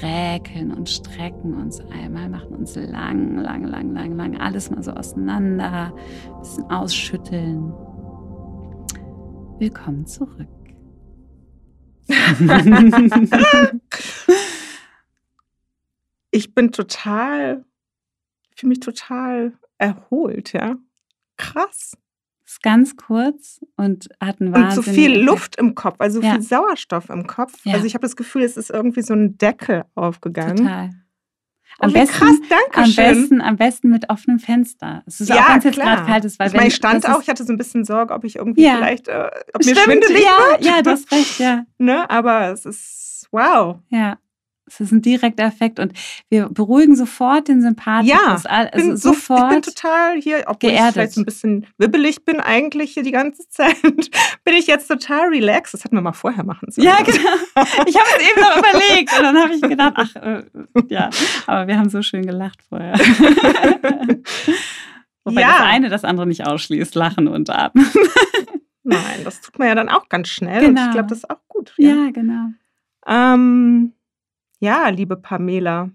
räkeln 0.01 0.71
und 0.73 0.89
strecken 0.89 1.53
uns 1.53 1.79
einmal, 1.79 2.29
machen 2.29 2.55
uns 2.55 2.75
lang, 2.75 3.37
lang, 3.37 3.65
lang, 3.65 3.93
lang, 3.93 4.15
lang, 4.15 4.37
alles 4.37 4.71
mal 4.71 4.81
so 4.81 4.89
auseinander, 4.89 5.93
ein 5.93 6.39
bisschen 6.39 6.63
ausschütteln. 6.63 7.71
Willkommen 9.59 10.07
zurück. 10.07 10.47
ich 16.31 16.55
bin 16.55 16.71
total, 16.71 17.65
fühle 18.55 18.69
mich 18.69 18.79
total 18.79 19.53
erholt, 19.77 20.53
ja. 20.53 20.75
Krass 21.37 21.95
ist 22.49 22.63
ganz 22.63 22.95
kurz 22.97 23.63
und 23.77 24.09
hat 24.19 24.41
einen 24.41 24.53
Und 24.53 24.71
so 24.73 24.81
viel 24.81 25.19
Luft 25.19 25.57
im 25.57 25.75
Kopf, 25.75 25.95
also 25.99 26.21
ja. 26.21 26.33
viel 26.33 26.41
Sauerstoff 26.41 27.09
im 27.09 27.27
Kopf. 27.27 27.53
Ja. 27.63 27.73
Also 27.73 27.85
ich 27.85 27.93
habe 27.93 28.01
das 28.01 28.15
Gefühl, 28.15 28.41
es 28.41 28.57
ist 28.57 28.71
irgendwie 28.71 29.01
so 29.01 29.13
ein 29.13 29.37
Deckel 29.37 29.85
aufgegangen. 29.95 30.57
Total. 30.57 30.89
Oh, 31.79 31.85
am, 31.85 31.93
besten, 31.93 32.15
krass, 32.15 32.35
danke 32.49 32.77
am 32.77 32.95
besten, 32.95 33.41
am 33.41 33.55
besten 33.55 33.89
mit 33.89 34.09
offenem 34.09 34.39
Fenster. 34.39 35.03
Es 35.05 35.21
ist 35.21 35.29
ja, 35.29 35.35
auch, 35.35 35.49
wenn 35.49 35.59
es 35.59 35.63
jetzt 35.63 35.79
gerade 35.79 36.05
kalt 36.05 36.25
ist. 36.25 36.39
Weil 36.39 36.47
ich, 36.47 36.53
meine, 36.53 36.67
ich 36.67 36.75
stand 36.75 37.07
auch, 37.07 37.21
ich 37.21 37.29
hatte 37.29 37.43
so 37.45 37.53
ein 37.53 37.57
bisschen 37.57 37.85
Sorge, 37.85 38.13
ob 38.13 38.23
ich 38.25 38.35
irgendwie 38.35 38.63
ja. 38.63 38.75
vielleicht, 38.77 39.07
äh, 39.07 39.29
ob 39.53 39.63
Stimmt, 39.63 39.77
mir 39.77 39.83
schwindelig 39.83 40.23
ja, 40.23 40.51
wird. 40.51 40.65
Ja, 40.65 40.81
du 40.81 40.89
hast 40.89 41.11
recht, 41.11 41.39
ja. 41.39 41.65
ne? 41.77 42.09
Aber 42.09 42.51
es 42.51 42.65
ist, 42.65 43.27
wow. 43.31 43.77
Ja. 43.89 44.17
Es 44.69 44.79
ist 44.79 44.91
ein 44.91 45.01
direkter 45.01 45.43
Effekt 45.43 45.79
und 45.79 45.93
wir 46.29 46.49
beruhigen 46.49 46.95
sofort 46.95 47.47
den 47.47 47.61
Sympathikus. 47.61 48.43
Ja, 48.43 48.49
also 48.49 48.77
bin 48.77 48.97
sofort 48.97 49.43
ich 49.43 49.49
bin 49.49 49.61
total 49.61 50.21
hier, 50.21 50.43
obwohl 50.47 50.69
geerdet. 50.69 50.87
ich 50.87 50.93
vielleicht 50.93 51.13
so 51.13 51.21
ein 51.21 51.25
bisschen 51.25 51.67
wibbelig 51.77 52.25
bin 52.25 52.39
eigentlich 52.39 52.93
hier 52.93 53.03
die 53.03 53.11
ganze 53.11 53.47
Zeit, 53.49 53.81
bin 54.43 54.55
ich 54.55 54.67
jetzt 54.67 54.87
total 54.87 55.29
relaxed. 55.29 55.73
Das 55.73 55.83
hätten 55.83 55.95
wir 55.95 56.01
mal 56.01 56.13
vorher 56.13 56.43
machen 56.43 56.71
sollen. 56.71 56.87
Ja, 56.87 56.97
genau. 56.97 57.15
Ich 57.85 57.95
habe 57.95 58.07
es 58.17 58.29
eben 58.29 58.41
noch 58.41 58.57
überlegt 58.57 59.17
und 59.17 59.23
dann 59.23 59.37
habe 59.37 59.53
ich 59.53 59.61
gedacht, 59.61 59.93
ach, 59.95 60.15
äh, 60.15 60.43
ja, 60.89 61.09
aber 61.47 61.67
wir 61.67 61.77
haben 61.77 61.89
so 61.89 62.01
schön 62.01 62.25
gelacht 62.25 62.61
vorher. 62.67 62.93
Wobei 65.23 65.41
ja. 65.41 65.51
das 65.51 65.61
eine 65.61 65.89
das 65.89 66.03
andere 66.03 66.27
nicht 66.27 66.45
ausschließt, 66.45 66.95
lachen 66.95 67.27
und 67.27 67.49
atmen. 67.49 67.89
Nein, 68.83 69.23
das 69.23 69.41
tut 69.41 69.59
man 69.59 69.67
ja 69.67 69.75
dann 69.75 69.89
auch 69.89 70.09
ganz 70.09 70.29
schnell 70.29 70.61
genau. 70.61 70.69
und 70.69 70.75
ich 70.77 70.81
genau. 70.81 70.93
glaube, 70.93 71.09
das 71.09 71.19
ist 71.19 71.29
auch 71.29 71.47
gut. 71.47 71.73
Ja, 71.77 71.89
ja 71.89 72.11
genau. 72.11 72.47
Ähm, 73.05 73.93
ja, 74.59 74.89
liebe 74.89 75.17
Pamela, 75.17 75.89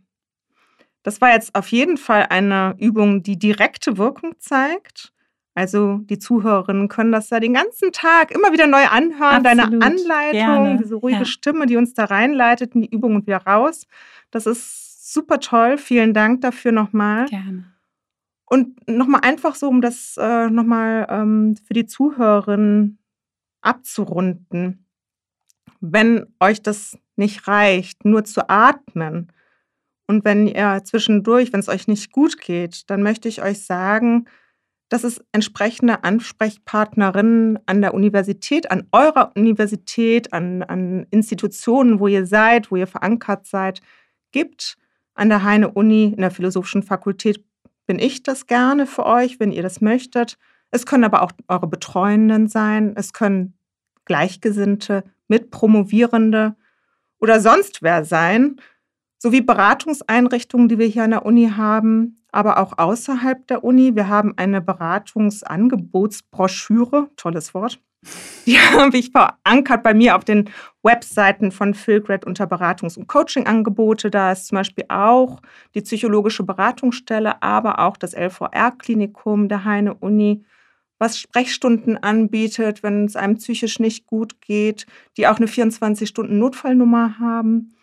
das 1.02 1.20
war 1.20 1.32
jetzt 1.32 1.54
auf 1.54 1.68
jeden 1.68 1.96
Fall 1.96 2.26
eine 2.30 2.74
Übung, 2.78 3.22
die 3.22 3.38
direkte 3.38 3.98
Wirkung 3.98 4.34
zeigt. 4.38 5.12
Also 5.54 5.98
die 5.98 6.18
Zuhörerinnen 6.18 6.88
können 6.88 7.12
das 7.12 7.30
ja 7.30 7.38
den 7.38 7.54
ganzen 7.54 7.92
Tag 7.92 8.32
immer 8.32 8.52
wieder 8.52 8.66
neu 8.66 8.84
anhören. 8.86 9.46
Absolut. 9.46 9.72
Deine 9.72 9.86
Anleitung, 9.86 10.64
Gerne. 10.64 10.78
diese 10.82 10.96
ruhige 10.96 11.18
ja. 11.20 11.24
Stimme, 11.24 11.66
die 11.66 11.76
uns 11.76 11.94
da 11.94 12.06
reinleitet 12.06 12.74
in 12.74 12.82
die 12.82 12.90
Übung 12.90 13.14
und 13.14 13.26
wieder 13.26 13.44
raus. 13.46 13.86
Das 14.32 14.46
ist 14.46 15.12
super 15.12 15.38
toll. 15.38 15.78
Vielen 15.78 16.12
Dank 16.12 16.40
dafür 16.40 16.72
nochmal. 16.72 17.26
Gerne. 17.26 17.66
Und 18.46 18.88
nochmal 18.88 19.20
einfach 19.22 19.54
so, 19.54 19.68
um 19.68 19.80
das 19.80 20.16
äh, 20.16 20.50
nochmal 20.50 21.06
ähm, 21.08 21.56
für 21.56 21.74
die 21.74 21.86
Zuhörerinnen 21.86 22.98
abzurunden. 23.60 24.86
Wenn 25.80 26.26
euch 26.40 26.62
das 26.62 26.98
nicht 27.16 27.48
reicht, 27.48 28.04
nur 28.04 28.24
zu 28.24 28.48
atmen. 28.48 29.32
Und 30.06 30.24
wenn 30.24 30.46
ihr 30.46 30.82
zwischendurch, 30.84 31.52
wenn 31.52 31.60
es 31.60 31.68
euch 31.68 31.88
nicht 31.88 32.12
gut 32.12 32.40
geht, 32.40 32.90
dann 32.90 33.02
möchte 33.02 33.28
ich 33.28 33.42
euch 33.42 33.64
sagen, 33.64 34.26
dass 34.90 35.02
es 35.02 35.24
entsprechende 35.32 36.04
Ansprechpartnerinnen 36.04 37.58
an 37.66 37.80
der 37.80 37.94
Universität, 37.94 38.70
an 38.70 38.86
eurer 38.92 39.32
Universität, 39.34 40.32
an, 40.32 40.62
an 40.62 41.06
Institutionen, 41.10 42.00
wo 42.00 42.06
ihr 42.06 42.26
seid, 42.26 42.70
wo 42.70 42.76
ihr 42.76 42.86
verankert 42.86 43.46
seid, 43.46 43.80
gibt. 44.30 44.76
An 45.14 45.30
der 45.30 45.42
Heine 45.42 45.70
Uni, 45.70 46.12
in 46.12 46.20
der 46.20 46.30
Philosophischen 46.30 46.82
Fakultät 46.82 47.42
bin 47.86 47.98
ich 47.98 48.22
das 48.22 48.46
gerne 48.46 48.86
für 48.86 49.06
euch, 49.06 49.40
wenn 49.40 49.52
ihr 49.52 49.62
das 49.62 49.80
möchtet. 49.80 50.38
Es 50.70 50.86
können 50.86 51.04
aber 51.04 51.22
auch 51.22 51.32
eure 51.48 51.66
Betreuenden 51.66 52.48
sein. 52.48 52.94
Es 52.96 53.12
können 53.12 53.54
Gleichgesinnte, 54.04 55.04
Mitpromovierende 55.28 56.56
oder 57.24 57.40
sonst 57.40 57.82
wer 57.82 58.04
sein, 58.04 58.60
sowie 59.18 59.40
Beratungseinrichtungen, 59.40 60.68
die 60.68 60.78
wir 60.78 60.86
hier 60.86 61.04
an 61.04 61.12
der 61.12 61.24
Uni 61.24 61.52
haben, 61.56 62.22
aber 62.30 62.58
auch 62.58 62.76
außerhalb 62.76 63.46
der 63.46 63.64
Uni. 63.64 63.96
Wir 63.96 64.08
haben 64.08 64.34
eine 64.36 64.60
Beratungsangebotsbroschüre, 64.60 67.08
tolles 67.16 67.54
Wort, 67.54 67.80
Die 68.46 68.58
habe 68.58 68.98
ich 68.98 69.10
verankert 69.10 69.82
bei 69.82 69.94
mir 69.94 70.16
auf 70.16 70.24
den 70.24 70.50
Webseiten 70.82 71.50
von 71.50 71.72
Philgrad 71.72 72.26
unter 72.26 72.44
Beratungs- 72.44 72.98
und 72.98 73.06
Coaching-Angebote. 73.06 74.10
Da 74.10 74.32
ist 74.32 74.48
zum 74.48 74.56
Beispiel 74.56 74.84
auch 74.88 75.40
die 75.74 75.80
psychologische 75.80 76.44
Beratungsstelle, 76.44 77.42
aber 77.42 77.78
auch 77.78 77.96
das 77.96 78.12
LVR-Klinikum 78.12 79.48
der 79.48 79.64
Heine-Uni, 79.64 80.44
was 80.98 81.18
Sprechstunden 81.18 81.96
anbietet, 82.02 82.82
wenn 82.82 83.04
es 83.04 83.16
einem 83.16 83.36
psychisch 83.36 83.78
nicht 83.78 84.06
gut 84.06 84.40
geht, 84.40 84.86
die 85.16 85.26
auch 85.26 85.36
eine 85.36 85.46
24-Stunden-Notfallnummer 85.46 87.18
haben. 87.18 87.74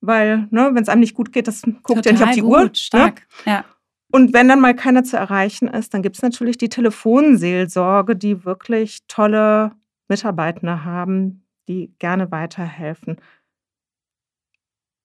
Weil, 0.00 0.46
ne, 0.50 0.70
wenn 0.72 0.82
es 0.82 0.88
einem 0.88 1.00
nicht 1.00 1.14
gut 1.14 1.32
geht, 1.32 1.48
das 1.48 1.62
guckt 1.62 2.04
Total 2.04 2.04
ja 2.04 2.12
nicht 2.12 2.22
auf 2.22 2.34
die 2.34 2.40
gut, 2.40 2.52
Uhr. 2.52 2.64
Ne? 2.64 2.70
Stark, 2.74 3.26
ne? 3.44 3.52
ja. 3.52 3.64
Und 4.12 4.32
wenn 4.32 4.48
dann 4.48 4.60
mal 4.60 4.74
keiner 4.74 5.02
zu 5.02 5.16
erreichen 5.16 5.68
ist, 5.68 5.92
dann 5.92 6.02
gibt 6.02 6.16
es 6.16 6.22
natürlich 6.22 6.56
die 6.56 6.68
Telefonseelsorge, 6.68 8.14
die 8.14 8.44
wirklich 8.44 9.00
tolle 9.08 9.72
Mitarbeitende 10.08 10.84
haben, 10.84 11.44
die 11.68 11.92
gerne 11.98 12.30
weiterhelfen. 12.30 13.16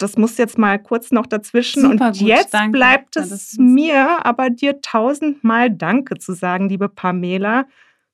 Das 0.02 0.18
muss 0.18 0.38
jetzt 0.38 0.58
mal 0.58 0.78
kurz 0.82 1.12
noch 1.12 1.26
dazwischen. 1.28 1.82
Super 1.84 2.08
und 2.10 2.18
gut, 2.20 2.28
jetzt 2.28 2.54
danke. 2.54 2.78
bleibt 2.78 3.16
Ja, 3.16 3.22
es 3.24 3.32
ist- 3.32 3.60
mir 3.60 4.26
aber 4.26 4.50
dir 4.50 4.82
tausendmal 4.82 5.70
Danke 5.70 6.18
zu 6.18 6.34
sagen, 6.34 6.70
liebe 6.70 6.90
Pamela, 6.90 7.66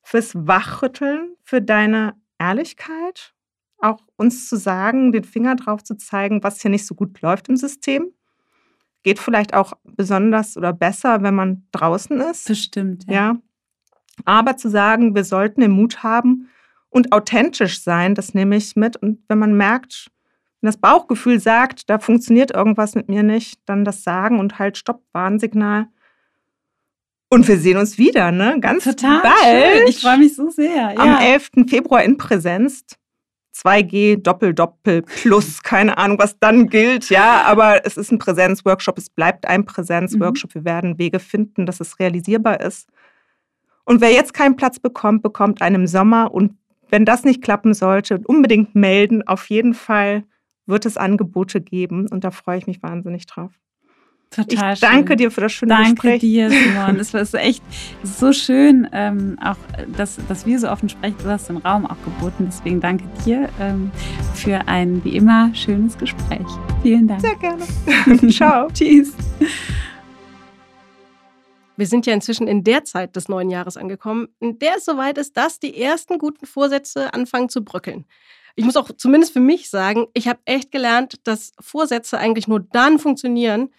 fürs 0.02 0.34
Wachrütteln, 0.34 1.34
für 1.44 1.60
deine 1.62 2.14
Ehrlichkeit, 2.38 3.34
auch 3.78 4.00
uns 4.16 4.48
zu 4.48 4.56
sagen, 4.56 5.12
den 5.12 5.24
Finger 5.24 5.54
drauf 5.56 5.82
zu 5.84 5.96
zeigen, 5.96 6.42
was 6.42 6.60
hier 6.62 6.70
nicht 6.70 6.86
so 6.86 6.94
gut 6.94 7.20
läuft 7.20 7.48
im 7.48 7.56
System. 7.56 8.08
Geht 9.04 9.18
vielleicht 9.20 9.54
auch 9.54 9.72
besonders 9.84 10.56
oder 10.56 10.72
besser, 10.72 11.22
wenn 11.22 11.34
man 11.34 11.66
draußen 11.72 12.20
ist. 12.20 12.48
Bestimmt. 12.48 13.04
Ja. 13.08 13.36
Aber 14.24 14.56
zu 14.56 14.68
sagen, 14.68 15.14
wir 15.14 15.22
sollten 15.24 15.60
den 15.60 15.70
Mut 15.70 16.02
haben 16.02 16.48
und 16.90 17.12
authentisch 17.12 17.80
sein, 17.82 18.14
das 18.16 18.34
nehme 18.34 18.56
ich 18.56 18.74
mit. 18.74 18.96
Und 18.96 19.20
wenn 19.28 19.38
man 19.38 19.54
merkt, 19.56 20.10
wenn 20.60 20.66
das 20.68 20.76
Bauchgefühl 20.76 21.38
sagt, 21.40 21.88
da 21.88 21.98
funktioniert 21.98 22.50
irgendwas 22.50 22.94
mit 22.94 23.08
mir 23.08 23.22
nicht, 23.22 23.60
dann 23.66 23.84
das 23.84 24.02
sagen 24.02 24.38
und 24.40 24.58
halt 24.58 24.76
Stopp, 24.76 25.02
Warnsignal. 25.12 25.86
Und 27.30 27.46
wir 27.46 27.58
sehen 27.58 27.76
uns 27.76 27.98
wieder, 27.98 28.32
ne? 28.32 28.56
Ganz 28.60 28.84
Total 28.84 29.20
bald. 29.22 29.76
schön. 29.78 29.86
Ich 29.88 30.00
freue 30.00 30.18
mich 30.18 30.34
so 30.34 30.48
sehr. 30.48 30.98
Am 30.98 31.06
Ja. 31.08 31.20
11. 31.20 31.50
Februar 31.68 32.02
in 32.02 32.16
Präsenz. 32.16 32.84
2G, 33.54 34.22
Doppel, 34.22 34.54
Doppel, 34.54 35.02
Plus, 35.02 35.62
keine 35.62 35.98
Ahnung, 35.98 36.18
was 36.20 36.38
dann 36.38 36.68
gilt, 36.68 37.10
ja, 37.10 37.42
aber 37.42 37.84
es 37.84 37.96
ist 37.96 38.12
ein 38.12 38.18
Präsenzworkshop, 38.18 38.96
es 38.98 39.10
bleibt 39.10 39.48
ein 39.48 39.64
Präsenzworkshop. 39.64 40.54
Wir 40.54 40.64
werden 40.64 40.96
Wege 40.98 41.18
finden, 41.18 41.66
dass 41.66 41.80
es 41.80 41.98
realisierbar 41.98 42.60
ist. 42.60 42.88
Und 43.84 44.00
wer 44.00 44.12
jetzt 44.12 44.32
keinen 44.32 44.54
Platz 44.56 44.78
bekommt, 44.78 45.22
bekommt 45.22 45.60
einen 45.60 45.74
im 45.76 45.86
Sommer. 45.88 46.32
Und 46.32 46.56
wenn 46.90 47.04
das 47.04 47.24
nicht 47.24 47.42
klappen 47.42 47.74
sollte, 47.74 48.20
unbedingt 48.26 48.74
melden. 48.76 49.26
Auf 49.26 49.48
jeden 49.50 49.74
Fall 49.74 50.22
wird 50.68 50.86
es 50.86 50.96
Angebote 50.96 51.60
geben 51.60 52.06
und 52.08 52.24
da 52.24 52.30
freue 52.30 52.58
ich 52.58 52.66
mich 52.66 52.82
wahnsinnig 52.82 53.26
drauf. 53.26 53.52
Total 54.30 54.74
ich 54.74 54.80
danke 54.80 55.12
schön. 55.12 55.16
dir 55.16 55.30
für 55.30 55.40
das 55.40 55.52
schöne 55.52 55.74
Danke 55.74 55.94
Gespräch. 55.94 56.20
dir, 56.20 56.50
Simon. 56.50 56.96
Es 57.00 57.14
war 57.14 57.24
so 57.24 57.38
echt 57.38 57.62
so 58.02 58.32
schön, 58.32 58.86
ähm, 58.92 59.38
auch 59.42 59.56
dass, 59.96 60.18
dass 60.28 60.44
wir 60.44 60.58
so 60.58 60.68
offen 60.68 60.90
sprechen. 60.90 61.16
Du 61.22 61.30
hast 61.30 61.48
den 61.48 61.56
Raum 61.56 61.86
auch 61.86 61.96
geboten. 62.04 62.44
Deswegen 62.46 62.78
danke 62.80 63.04
dir 63.24 63.48
ähm, 63.58 63.90
für 64.34 64.68
ein 64.68 65.02
wie 65.02 65.16
immer 65.16 65.54
schönes 65.54 65.96
Gespräch. 65.96 66.46
Vielen 66.82 67.08
Dank. 67.08 67.22
Sehr 67.22 67.36
gerne. 67.36 68.30
Ciao. 68.30 68.68
Tschüss. 68.74 69.14
Wir 71.78 71.86
sind 71.86 72.04
ja 72.06 72.12
inzwischen 72.12 72.48
in 72.48 72.64
der 72.64 72.84
Zeit 72.84 73.16
des 73.16 73.28
neuen 73.28 73.48
Jahres 73.50 73.76
angekommen, 73.78 74.28
in 74.40 74.58
der 74.58 74.76
es 74.76 74.84
soweit 74.84 75.16
ist, 75.16 75.36
dass 75.38 75.58
die 75.58 75.80
ersten 75.80 76.18
guten 76.18 76.44
Vorsätze 76.44 77.14
anfangen 77.14 77.48
zu 77.48 77.64
bröckeln. 77.64 78.04
Ich 78.58 78.64
muss 78.64 78.76
auch 78.76 78.90
zumindest 78.96 79.32
für 79.32 79.40
mich 79.40 79.70
sagen, 79.70 80.08
ich 80.14 80.26
habe 80.26 80.40
echt 80.44 80.72
gelernt, 80.72 81.20
dass 81.22 81.52
Vorsätze 81.60 82.18
eigentlich 82.18 82.48
nur 82.48 82.58
dann 82.58 82.98
funktionieren, 82.98 83.70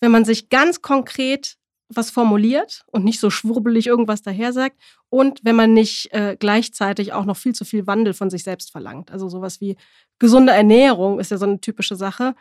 wenn 0.00 0.10
man 0.10 0.26
sich 0.26 0.50
ganz 0.50 0.82
konkret 0.82 1.56
was 1.88 2.10
formuliert 2.10 2.84
und 2.92 3.04
nicht 3.04 3.20
so 3.20 3.30
schwurbelig 3.30 3.86
irgendwas 3.86 4.20
daher 4.20 4.52
sagt 4.52 4.76
und 5.08 5.40
wenn 5.44 5.56
man 5.56 5.72
nicht 5.72 6.12
äh, 6.12 6.36
gleichzeitig 6.38 7.14
auch 7.14 7.24
noch 7.24 7.38
viel 7.38 7.54
zu 7.54 7.64
viel 7.64 7.86
Wandel 7.86 8.12
von 8.12 8.28
sich 8.28 8.42
selbst 8.42 8.70
verlangt. 8.70 9.10
Also 9.10 9.30
sowas 9.30 9.62
wie 9.62 9.78
gesunde 10.18 10.52
Ernährung 10.52 11.20
ist 11.20 11.30
ja 11.30 11.38
so 11.38 11.46
eine 11.46 11.62
typische 11.62 11.96
Sache. 11.96 12.34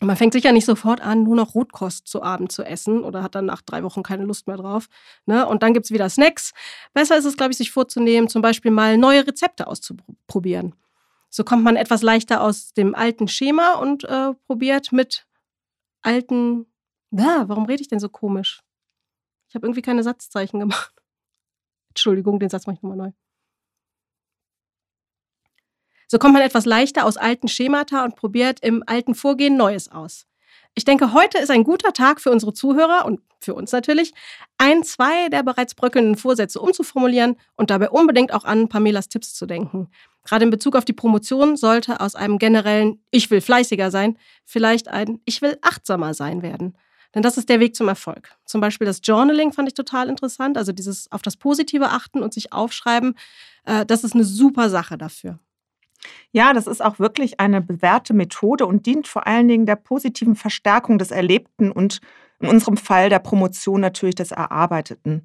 Man 0.00 0.16
fängt 0.16 0.32
sicher 0.32 0.52
nicht 0.52 0.64
sofort 0.64 1.00
an, 1.00 1.24
nur 1.24 1.34
noch 1.34 1.56
Rotkost 1.56 2.06
zu 2.06 2.22
Abend 2.22 2.52
zu 2.52 2.62
essen 2.62 3.02
oder 3.02 3.24
hat 3.24 3.34
dann 3.34 3.46
nach 3.46 3.62
drei 3.62 3.82
Wochen 3.82 4.04
keine 4.04 4.22
Lust 4.26 4.46
mehr 4.46 4.58
drauf. 4.58 4.86
Ne? 5.26 5.44
Und 5.44 5.64
dann 5.64 5.74
gibt 5.74 5.86
es 5.86 5.90
wieder 5.90 6.08
Snacks. 6.08 6.52
Besser 6.94 7.18
ist 7.18 7.24
es, 7.24 7.36
glaube 7.36 7.50
ich, 7.50 7.58
sich 7.58 7.72
vorzunehmen, 7.72 8.28
zum 8.28 8.42
Beispiel 8.42 8.70
mal 8.70 8.96
neue 8.96 9.26
Rezepte 9.26 9.66
auszuprobieren. 9.66 10.76
So 11.30 11.44
kommt 11.44 11.62
man 11.62 11.76
etwas 11.76 12.02
leichter 12.02 12.42
aus 12.42 12.72
dem 12.72 12.94
alten 12.94 13.28
Schema 13.28 13.74
und 13.74 14.04
äh, 14.04 14.34
probiert 14.46 14.92
mit 14.92 15.26
alten. 16.02 16.66
Ja, 17.12 17.48
warum 17.48 17.66
rede 17.66 17.82
ich 17.82 17.88
denn 17.88 18.00
so 18.00 18.08
komisch? 18.08 18.62
Ich 19.48 19.54
habe 19.54 19.66
irgendwie 19.66 19.82
keine 19.82 20.02
Satzzeichen 20.02 20.60
gemacht. 20.60 20.92
Entschuldigung, 21.90 22.40
den 22.40 22.48
Satz 22.48 22.66
mache 22.66 22.76
ich 22.76 22.82
nochmal 22.82 22.98
neu. 22.98 23.12
So 26.08 26.18
kommt 26.18 26.34
man 26.34 26.42
etwas 26.42 26.66
leichter 26.66 27.04
aus 27.04 27.16
alten 27.16 27.46
Schemata 27.46 28.04
und 28.04 28.16
probiert 28.16 28.58
im 28.60 28.82
alten 28.86 29.14
Vorgehen 29.14 29.56
Neues 29.56 29.88
aus. 29.88 30.26
Ich 30.74 30.84
denke, 30.84 31.12
heute 31.12 31.38
ist 31.38 31.50
ein 31.50 31.62
guter 31.62 31.92
Tag 31.92 32.20
für 32.20 32.30
unsere 32.30 32.52
Zuhörer 32.52 33.04
und 33.04 33.20
für 33.40 33.54
uns 33.54 33.72
natürlich, 33.72 34.12
ein, 34.58 34.82
zwei 34.82 35.28
der 35.28 35.42
bereits 35.42 35.74
bröckelnden 35.74 36.16
Vorsätze 36.16 36.60
umzuformulieren 36.60 37.36
und 37.56 37.70
dabei 37.70 37.90
unbedingt 37.90 38.32
auch 38.32 38.44
an 38.44 38.68
Pamelas 38.68 39.08
Tipps 39.08 39.34
zu 39.34 39.46
denken. 39.46 39.88
Gerade 40.24 40.44
in 40.44 40.50
Bezug 40.50 40.76
auf 40.76 40.84
die 40.84 40.92
Promotion 40.92 41.56
sollte 41.56 42.00
aus 42.00 42.14
einem 42.14 42.38
generellen 42.38 43.02
Ich 43.10 43.30
will 43.30 43.40
fleißiger 43.40 43.90
sein 43.90 44.18
vielleicht 44.44 44.88
ein 44.88 45.20
Ich 45.24 45.42
will 45.42 45.58
achtsamer 45.62 46.14
sein 46.14 46.42
werden. 46.42 46.76
Denn 47.14 47.22
das 47.22 47.38
ist 47.38 47.48
der 47.48 47.60
Weg 47.60 47.74
zum 47.74 47.88
Erfolg. 47.88 48.36
Zum 48.44 48.60
Beispiel 48.60 48.86
das 48.86 49.00
Journaling 49.02 49.52
fand 49.52 49.68
ich 49.68 49.74
total 49.74 50.08
interessant, 50.08 50.56
also 50.56 50.72
dieses 50.72 51.10
auf 51.10 51.22
das 51.22 51.36
Positive 51.36 51.88
achten 51.88 52.22
und 52.22 52.32
sich 52.32 52.52
aufschreiben, 52.52 53.16
äh, 53.64 53.84
das 53.84 54.04
ist 54.04 54.14
eine 54.14 54.24
super 54.24 54.70
Sache 54.70 54.96
dafür. 54.96 55.38
Ja, 56.32 56.52
das 56.52 56.66
ist 56.66 56.82
auch 56.82 56.98
wirklich 56.98 57.40
eine 57.40 57.60
bewährte 57.60 58.14
Methode 58.14 58.66
und 58.66 58.86
dient 58.86 59.08
vor 59.08 59.26
allen 59.26 59.48
Dingen 59.48 59.66
der 59.66 59.76
positiven 59.76 60.36
Verstärkung 60.36 60.98
des 60.98 61.10
Erlebten 61.10 61.70
und 61.70 62.00
in 62.40 62.48
unserem 62.48 62.76
Fall 62.76 63.10
der 63.10 63.18
Promotion 63.18 63.80
natürlich 63.80 64.14
des 64.14 64.30
Erarbeiteten. 64.30 65.24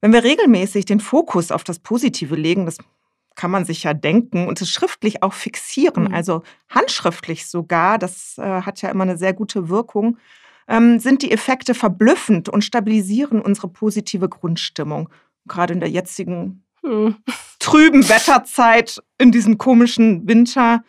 Wenn 0.00 0.12
wir 0.12 0.24
regelmäßig 0.24 0.84
den 0.84 1.00
Fokus 1.00 1.52
auf 1.52 1.64
das 1.64 1.78
Positive 1.78 2.34
legen, 2.34 2.66
das 2.66 2.78
kann 3.40 3.50
man 3.50 3.64
sich 3.64 3.84
ja 3.84 3.94
denken 3.94 4.46
und 4.46 4.60
es 4.60 4.68
schriftlich 4.70 5.22
auch 5.22 5.32
fixieren, 5.32 6.04
Mhm. 6.04 6.14
also 6.14 6.42
handschriftlich 6.68 7.46
sogar, 7.46 7.96
das 7.96 8.36
äh, 8.36 8.42
hat 8.42 8.82
ja 8.82 8.90
immer 8.90 9.04
eine 9.04 9.16
sehr 9.16 9.32
gute 9.32 9.70
Wirkung, 9.70 10.18
ähm, 10.68 10.98
sind 10.98 11.22
die 11.22 11.32
Effekte 11.32 11.72
verblüffend 11.72 12.50
und 12.50 12.64
stabilisieren 12.66 13.40
unsere 13.40 13.68
positive 13.68 14.28
Grundstimmung. 14.28 15.08
Gerade 15.48 15.72
in 15.72 15.80
der 15.80 15.88
jetzigen 15.88 16.64
Hm. 16.84 17.16
trüben 17.60 18.06
Wetterzeit 18.10 19.02
in 19.16 19.32
diesem 19.32 19.56
komischen 19.56 20.28
Winter 20.28 20.84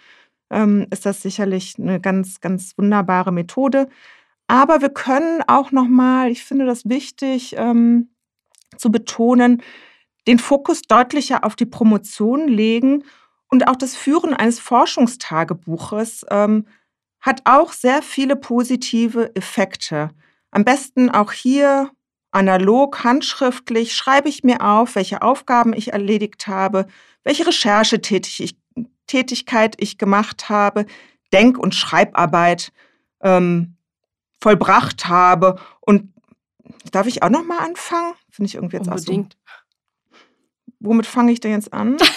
ähm, 0.49 0.87
ist 0.91 1.05
das 1.05 1.21
sicherlich 1.21 1.75
eine 1.79 2.01
ganz, 2.01 2.41
ganz 2.41 2.77
wunderbare 2.77 3.31
Methode. 3.31 3.87
Aber 4.47 4.81
wir 4.81 4.89
können 4.89 5.41
auch 5.47 5.71
noch 5.71 5.87
mal, 5.87 6.29
ich 6.29 6.43
finde 6.43 6.65
das 6.65 6.83
wichtig 6.83 7.55
ähm, 7.57 8.09
zu 8.75 8.91
betonen, 8.91 9.61
den 10.27 10.39
Fokus 10.39 10.81
deutlicher 10.83 11.43
auf 11.43 11.55
die 11.55 11.65
Promotion 11.65 12.47
legen 12.47 13.03
und 13.49 13.67
auch 13.67 13.75
das 13.75 13.95
Führen 13.95 14.33
eines 14.33 14.59
Forschungstagebuches 14.59 16.25
ähm, 16.29 16.67
hat 17.19 17.41
auch 17.45 17.73
sehr 17.73 18.01
viele 18.01 18.35
positive 18.35 19.35
Effekte. 19.35 20.09
Am 20.51 20.65
besten 20.65 21.09
auch 21.09 21.31
hier 21.31 21.91
analog, 22.31 23.03
handschriftlich 23.03 23.93
schreibe 23.93 24.29
ich 24.29 24.43
mir 24.43 24.61
auf, 24.61 24.95
welche 24.95 25.21
Aufgaben 25.21 25.73
ich 25.73 25.93
erledigt 25.93 26.47
habe, 26.47 26.87
welche 27.23 27.45
Recherchetätigkeit 27.45 29.75
ich 29.77 29.97
gemacht 29.97 30.49
habe, 30.49 30.85
Denk- 31.33 31.59
und 31.59 31.75
Schreibarbeit 31.75 32.71
ähm, 33.21 33.75
vollbracht 34.41 35.07
habe. 35.07 35.59
Und 35.81 36.13
darf 36.91 37.07
ich 37.07 37.23
auch 37.23 37.29
noch 37.29 37.45
mal 37.45 37.59
anfangen? 37.59 38.13
Finde 38.29 38.47
ich 38.47 38.55
irgendwie 38.55 38.77
jetzt. 38.77 38.87
Unbedingt. 38.87 39.37
Womit 40.81 41.05
fange 41.05 41.31
ich 41.31 41.39
denn 41.39 41.51
jetzt 41.51 41.73
an? 41.73 41.97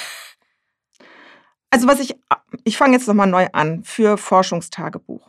Also 1.71 1.89
was 1.89 1.99
ich, 1.99 2.15
ich 2.63 2.77
fange 2.77 2.93
jetzt 2.93 3.09
nochmal 3.09 3.27
neu 3.27 3.49
an 3.53 3.83
für 3.83 4.17
Forschungstagebuch. 4.17 5.29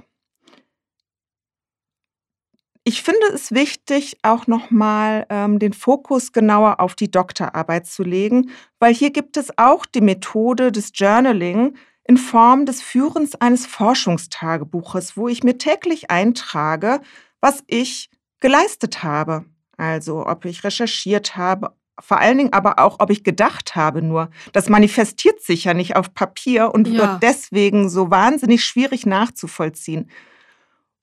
Ich 2.83 3.01
finde 3.01 3.25
es 3.33 3.51
wichtig, 3.51 4.19
auch 4.21 4.45
nochmal 4.45 5.25
ähm, 5.31 5.57
den 5.57 5.73
Fokus 5.73 6.33
genauer 6.33 6.79
auf 6.79 6.93
die 6.93 7.09
Doktorarbeit 7.09 7.87
zu 7.87 8.03
legen, 8.03 8.51
weil 8.77 8.93
hier 8.93 9.09
gibt 9.09 9.37
es 9.37 9.57
auch 9.57 9.87
die 9.87 10.01
Methode 10.01 10.71
des 10.71 10.91
Journaling 10.93 11.75
in 12.03 12.17
Form 12.17 12.67
des 12.67 12.83
Führens 12.83 13.33
eines 13.33 13.65
Forschungstagebuches, 13.65 15.17
wo 15.17 15.27
ich 15.27 15.43
mir 15.43 15.57
täglich 15.57 16.11
eintrage, 16.11 17.01
was 17.41 17.63
ich 17.65 18.11
geleistet 18.39 19.01
habe. 19.01 19.45
Also 19.77 20.27
ob 20.27 20.45
ich 20.45 20.63
recherchiert 20.63 21.35
habe, 21.35 21.75
vor 21.99 22.19
allen 22.19 22.37
Dingen 22.37 22.53
aber 22.53 22.79
auch, 22.79 22.99
ob 22.99 23.09
ich 23.09 23.23
gedacht 23.23 23.75
habe 23.75 24.01
nur. 24.01 24.29
Das 24.53 24.69
manifestiert 24.69 25.41
sich 25.41 25.63
ja 25.63 25.73
nicht 25.73 25.95
auf 25.95 26.13
Papier 26.13 26.73
und 26.73 26.87
Ja. 26.87 26.97
wird 26.97 27.23
deswegen 27.23 27.89
so 27.89 28.11
wahnsinnig 28.11 28.63
schwierig 28.63 29.05
nachzuvollziehen. 29.05 30.09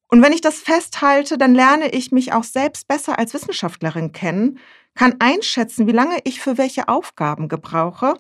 Und 0.09 0.23
wenn 0.23 0.33
ich 0.33 0.43
das 0.43 0.59
festhalte, 0.59 1.39
dann 1.39 1.55
lerne 1.55 1.91
ich 1.91 2.13
mich 2.13 2.33
auch 2.35 2.45
selbst 2.45 2.87
besser 2.87 3.19
als 3.19 3.33
Wissenschaftlerin 3.33 4.13
kennen, 4.13 4.59
kann 4.95 5.17
einschätzen, 5.21 5.87
wie 5.87 5.93
lange 5.93 6.19
ich 6.25 6.41
für 6.41 6.59
welche 6.59 6.89
Aufgaben 6.89 7.49
gebrauche 7.49 8.15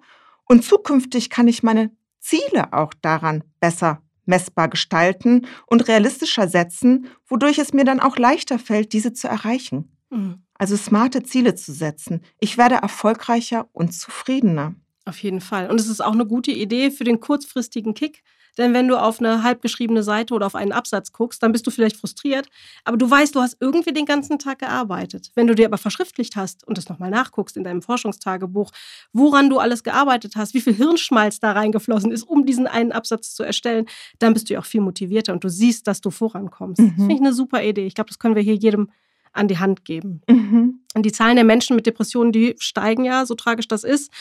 und 0.46 0.64
zukünftig 0.64 1.28
kann 1.28 1.48
ich 1.48 1.62
meine 1.62 1.90
Ziele 2.18 2.72
auch 2.72 2.94
daran 3.02 3.44
besser 3.60 4.00
messbar 4.24 4.68
gestalten 4.68 5.46
und 5.66 5.88
realistischer 5.88 6.48
setzen, 6.48 7.08
wodurch 7.26 7.58
es 7.58 7.72
mir 7.72 7.84
dann 7.84 8.00
auch 8.00 8.16
leichter 8.16 8.58
fällt, 8.58 8.92
diese 8.92 9.12
zu 9.12 9.28
erreichen. 9.28 9.96
Mhm. 10.12 10.42
Also 10.54 10.76
smarte 10.76 11.22
Ziele 11.24 11.54
zu 11.56 11.72
setzen. 11.72 12.20
Ich 12.38 12.56
werde 12.58 12.76
erfolgreicher 12.76 13.66
und 13.72 13.92
zufriedener. 13.92 14.74
Auf 15.04 15.18
jeden 15.18 15.40
Fall. 15.40 15.68
Und 15.70 15.80
es 15.80 15.88
ist 15.88 16.00
auch 16.00 16.12
eine 16.12 16.26
gute 16.26 16.52
Idee 16.52 16.90
für 16.92 17.02
den 17.04 17.18
kurzfristigen 17.18 17.94
Kick. 17.94 18.22
Denn 18.58 18.74
wenn 18.74 18.86
du 18.86 19.00
auf 19.00 19.18
eine 19.18 19.42
halbgeschriebene 19.42 20.02
Seite 20.02 20.34
oder 20.34 20.44
auf 20.44 20.54
einen 20.54 20.72
Absatz 20.72 21.10
guckst, 21.12 21.42
dann 21.42 21.52
bist 21.52 21.66
du 21.66 21.70
vielleicht 21.70 21.96
frustriert, 21.96 22.48
aber 22.84 22.98
du 22.98 23.10
weißt, 23.10 23.34
du 23.34 23.40
hast 23.40 23.56
irgendwie 23.60 23.94
den 23.94 24.04
ganzen 24.04 24.38
Tag 24.38 24.58
gearbeitet. 24.58 25.30
Wenn 25.34 25.46
du 25.46 25.54
dir 25.54 25.64
aber 25.64 25.78
verschriftlicht 25.78 26.36
hast 26.36 26.62
und 26.68 26.76
es 26.76 26.86
nochmal 26.90 27.08
nachguckst 27.08 27.56
in 27.56 27.64
deinem 27.64 27.80
Forschungstagebuch, 27.80 28.70
woran 29.14 29.48
du 29.48 29.58
alles 29.58 29.82
gearbeitet 29.82 30.36
hast, 30.36 30.52
wie 30.52 30.60
viel 30.60 30.74
Hirnschmalz 30.74 31.40
da 31.40 31.52
reingeflossen 31.52 32.12
ist, 32.12 32.24
um 32.24 32.44
diesen 32.44 32.66
einen 32.66 32.92
Absatz 32.92 33.34
zu 33.34 33.42
erstellen, 33.42 33.86
dann 34.18 34.34
bist 34.34 34.50
du 34.50 34.54
ja 34.54 34.60
auch 34.60 34.66
viel 34.66 34.82
motivierter 34.82 35.32
und 35.32 35.42
du 35.42 35.48
siehst, 35.48 35.86
dass 35.86 36.02
du 36.02 36.10
vorankommst. 36.10 36.78
Das 36.78 36.86
Mhm. 36.88 36.96
finde 36.96 37.14
ich 37.14 37.20
eine 37.20 37.32
super 37.32 37.64
Idee. 37.64 37.86
Ich 37.86 37.94
glaube, 37.94 38.08
das 38.08 38.18
können 38.18 38.34
wir 38.34 38.42
hier 38.42 38.54
jedem 38.56 38.90
an 39.32 39.48
die 39.48 39.58
Hand 39.58 39.84
geben. 39.84 40.22
Mhm. 40.28 40.80
Und 40.94 41.06
die 41.06 41.12
Zahlen 41.12 41.36
der 41.36 41.44
Menschen 41.44 41.76
mit 41.76 41.86
Depressionen, 41.86 42.32
die 42.32 42.54
steigen 42.58 43.04
ja, 43.04 43.26
so 43.26 43.34
tragisch 43.34 43.68
das 43.68 43.84
ist. 43.84 44.12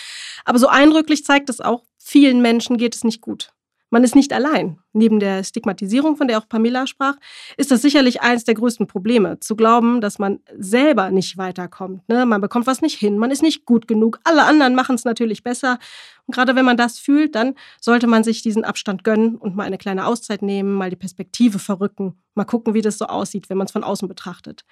Aber 0.45 0.59
so 0.59 0.67
eindrücklich 0.67 1.25
zeigt 1.25 1.49
es 1.49 1.61
auch, 1.61 1.83
vielen 1.97 2.41
Menschen 2.41 2.77
geht 2.77 2.95
es 2.95 3.03
nicht 3.03 3.21
gut. 3.21 3.51
Man 3.93 4.05
ist 4.05 4.15
nicht 4.15 4.31
allein. 4.31 4.79
Neben 4.93 5.19
der 5.19 5.43
Stigmatisierung, 5.43 6.15
von 6.15 6.29
der 6.29 6.37
auch 6.37 6.47
Pamela 6.47 6.87
sprach, 6.87 7.15
ist 7.57 7.71
das 7.71 7.81
sicherlich 7.81 8.21
eines 8.21 8.45
der 8.45 8.55
größten 8.55 8.87
Probleme, 8.87 9.41
zu 9.41 9.57
glauben, 9.57 9.99
dass 9.99 10.17
man 10.17 10.39
selber 10.57 11.11
nicht 11.11 11.37
weiterkommt. 11.37 12.07
Ne? 12.07 12.25
Man 12.25 12.39
bekommt 12.39 12.67
was 12.67 12.81
nicht 12.81 12.97
hin, 12.97 13.17
man 13.17 13.31
ist 13.31 13.41
nicht 13.41 13.65
gut 13.65 13.89
genug, 13.89 14.19
alle 14.23 14.43
anderen 14.45 14.75
machen 14.75 14.95
es 14.95 15.03
natürlich 15.03 15.43
besser. 15.43 15.77
Und 16.25 16.33
gerade 16.33 16.55
wenn 16.55 16.63
man 16.63 16.77
das 16.77 16.99
fühlt, 16.99 17.35
dann 17.35 17.55
sollte 17.81 18.07
man 18.07 18.23
sich 18.23 18.41
diesen 18.41 18.63
Abstand 18.63 19.03
gönnen 19.03 19.35
und 19.35 19.57
mal 19.57 19.63
eine 19.63 19.77
kleine 19.77 20.05
Auszeit 20.05 20.41
nehmen, 20.41 20.73
mal 20.73 20.89
die 20.89 20.95
Perspektive 20.95 21.59
verrücken, 21.59 22.13
mal 22.33 22.45
gucken, 22.45 22.73
wie 22.73 22.81
das 22.81 22.97
so 22.97 23.07
aussieht, 23.07 23.49
wenn 23.49 23.57
man 23.57 23.65
es 23.65 23.73
von 23.73 23.83
außen 23.83 24.07
betrachtet. 24.07 24.63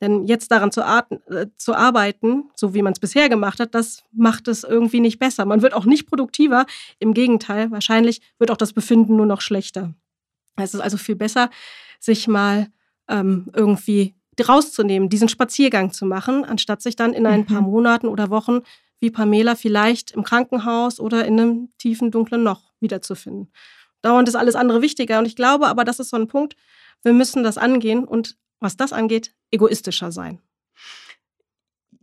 Denn 0.00 0.26
jetzt 0.26 0.50
daran 0.50 0.72
zu, 0.72 0.82
äh, 0.82 1.46
zu 1.56 1.74
arbeiten, 1.74 2.50
so 2.54 2.74
wie 2.74 2.82
man 2.82 2.92
es 2.92 3.00
bisher 3.00 3.28
gemacht 3.28 3.60
hat, 3.60 3.74
das 3.74 4.02
macht 4.12 4.46
es 4.48 4.62
irgendwie 4.62 5.00
nicht 5.00 5.18
besser. 5.18 5.46
Man 5.46 5.62
wird 5.62 5.72
auch 5.72 5.86
nicht 5.86 6.06
produktiver. 6.06 6.66
Im 6.98 7.14
Gegenteil, 7.14 7.70
wahrscheinlich 7.70 8.20
wird 8.38 8.50
auch 8.50 8.58
das 8.58 8.72
Befinden 8.74 9.16
nur 9.16 9.26
noch 9.26 9.40
schlechter. 9.40 9.94
Es 10.56 10.74
ist 10.74 10.80
also 10.80 10.96
viel 10.98 11.16
besser, 11.16 11.50
sich 12.00 12.28
mal 12.28 12.68
ähm, 13.08 13.48
irgendwie 13.54 14.14
rauszunehmen, 14.46 15.08
diesen 15.08 15.28
Spaziergang 15.28 15.92
zu 15.92 16.04
machen, 16.04 16.44
anstatt 16.44 16.82
sich 16.82 16.94
dann 16.96 17.14
in 17.14 17.26
ein 17.26 17.40
Mhm. 17.40 17.46
paar 17.46 17.62
Monaten 17.62 18.08
oder 18.08 18.28
Wochen 18.30 18.60
wie 19.00 19.10
Pamela 19.10 19.54
vielleicht 19.54 20.10
im 20.12 20.24
Krankenhaus 20.24 21.00
oder 21.00 21.24
in 21.24 21.38
einem 21.40 21.68
tiefen, 21.78 22.10
dunklen 22.10 22.42
Loch 22.44 22.72
wiederzufinden. 22.80 23.50
Dauernd 24.02 24.28
ist 24.28 24.34
alles 24.36 24.54
andere 24.56 24.82
wichtiger. 24.82 25.18
Und 25.18 25.26
ich 25.26 25.36
glaube 25.36 25.66
aber, 25.68 25.84
das 25.84 26.00
ist 26.00 26.10
so 26.10 26.16
ein 26.16 26.28
Punkt, 26.28 26.54
wir 27.02 27.12
müssen 27.12 27.42
das 27.42 27.58
angehen 27.58 28.04
und 28.04 28.36
was 28.60 28.76
das 28.76 28.92
angeht, 28.92 29.34
egoistischer 29.50 30.12
sein. 30.12 30.40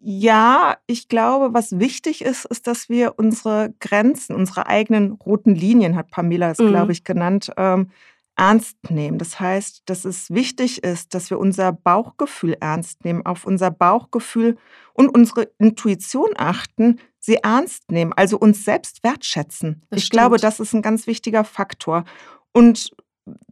Ja, 0.06 0.78
ich 0.86 1.08
glaube, 1.08 1.54
was 1.54 1.80
wichtig 1.80 2.24
ist, 2.24 2.46
ist, 2.46 2.68
dass 2.68 2.90
wir 2.90 3.14
unsere 3.18 3.74
Grenzen, 3.80 4.36
unsere 4.36 4.68
eigenen 4.68 5.14
roten 5.14 5.56
Linien, 5.56 5.96
hat 5.96 6.12
Pamela 6.12 6.52
es, 6.52 6.60
Mhm. 6.60 6.68
glaube 6.70 6.92
ich, 6.92 7.06
genannt, 7.06 7.52
ähm, 7.56 7.90
ernst 8.36 8.78
nehmen. 8.90 9.18
Das 9.18 9.40
heißt, 9.40 9.84
dass 9.86 10.04
es 10.06 10.30
wichtig 10.32 10.84
ist, 10.84 11.14
dass 11.14 11.30
wir 11.30 11.40
unser 11.40 11.72
Bauchgefühl 11.72 12.58
ernst 12.60 13.06
nehmen, 13.06 13.26
auf 13.26 13.46
unser 13.46 13.72
Bauchgefühl 13.72 14.58
und 14.94 15.08
unsere 15.10 15.52
Intuition 15.60 16.32
achten, 16.36 17.00
sie 17.20 17.36
ernst 17.36 17.92
nehmen, 17.92 18.12
also 18.12 18.38
uns 18.38 18.66
selbst 18.66 19.04
wertschätzen. 19.04 19.84
Das 19.90 20.04
ich 20.04 20.10
glaube, 20.10 20.38
stimmt. 20.40 20.44
das 20.52 20.60
ist 20.60 20.74
ein 20.74 20.82
ganz 20.82 21.08
wichtiger 21.08 21.44
Faktor. 21.46 22.04
Und 22.52 22.92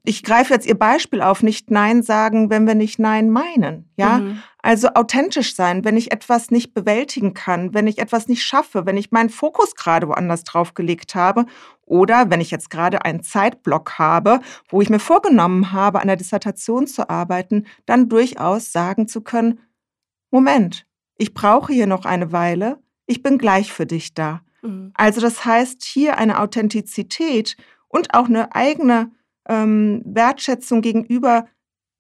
ich 0.04 0.24
greife 0.24 0.54
jetzt 0.54 0.68
Ihr 0.68 0.78
Beispiel 0.78 1.22
auf, 1.22 1.44
nicht 1.44 1.72
Nein 1.72 2.04
sagen, 2.04 2.50
wenn 2.50 2.68
wir 2.68 2.76
nicht 2.76 3.00
Nein 3.00 3.30
meinen. 3.30 3.90
Ja, 3.96 4.18
Mhm. 4.18 4.44
also 4.62 4.90
authentisch 4.96 5.56
sein, 5.56 5.86
wenn 5.86 5.96
ich 5.96 6.12
etwas 6.12 6.52
nicht 6.52 6.74
bewältigen 6.74 7.34
kann, 7.34 7.74
wenn 7.74 7.88
ich 7.88 8.00
etwas 8.00 8.28
nicht 8.28 8.44
schaffe, 8.44 8.86
wenn 8.86 8.98
ich 8.98 9.12
meinen 9.12 9.30
Fokus 9.30 9.76
gerade 9.76 10.08
woanders 10.10 10.44
drauf 10.44 10.74
gelegt 10.74 11.16
habe 11.16 11.46
oder 11.86 12.30
wenn 12.30 12.42
ich 12.42 12.52
jetzt 12.52 12.70
gerade 12.70 13.06
einen 13.06 13.24
Zeitblock 13.24 13.98
habe, 13.98 14.42
wo 14.68 14.82
ich 14.82 14.90
mir 14.90 15.00
vorgenommen 15.00 15.72
habe, 15.72 16.02
an 16.02 16.08
der 16.08 16.18
Dissertation 16.18 16.86
zu 16.88 17.10
arbeiten, 17.10 17.66
dann 17.86 18.10
durchaus 18.10 18.72
sagen 18.74 19.08
zu 19.08 19.22
können, 19.22 19.60
Moment, 20.32 20.86
ich 21.18 21.34
brauche 21.34 21.72
hier 21.72 21.88
noch 21.88 22.06
eine 22.06 22.32
Weile, 22.32 22.80
ich 23.06 23.24
bin 23.24 23.38
gleich 23.38 23.72
für 23.72 23.86
dich 23.86 24.14
da. 24.14 24.42
Mhm. 24.62 24.92
Also 24.96 25.22
das 25.22 25.46
heißt, 25.46 25.84
hier 25.84 26.18
eine 26.18 26.40
Authentizität 26.40 27.56
und 27.88 28.14
auch 28.14 28.26
eine 28.26 28.54
eigene 28.56 29.12
ähm, 29.48 30.02
Wertschätzung 30.06 30.82
gegenüber 30.82 31.48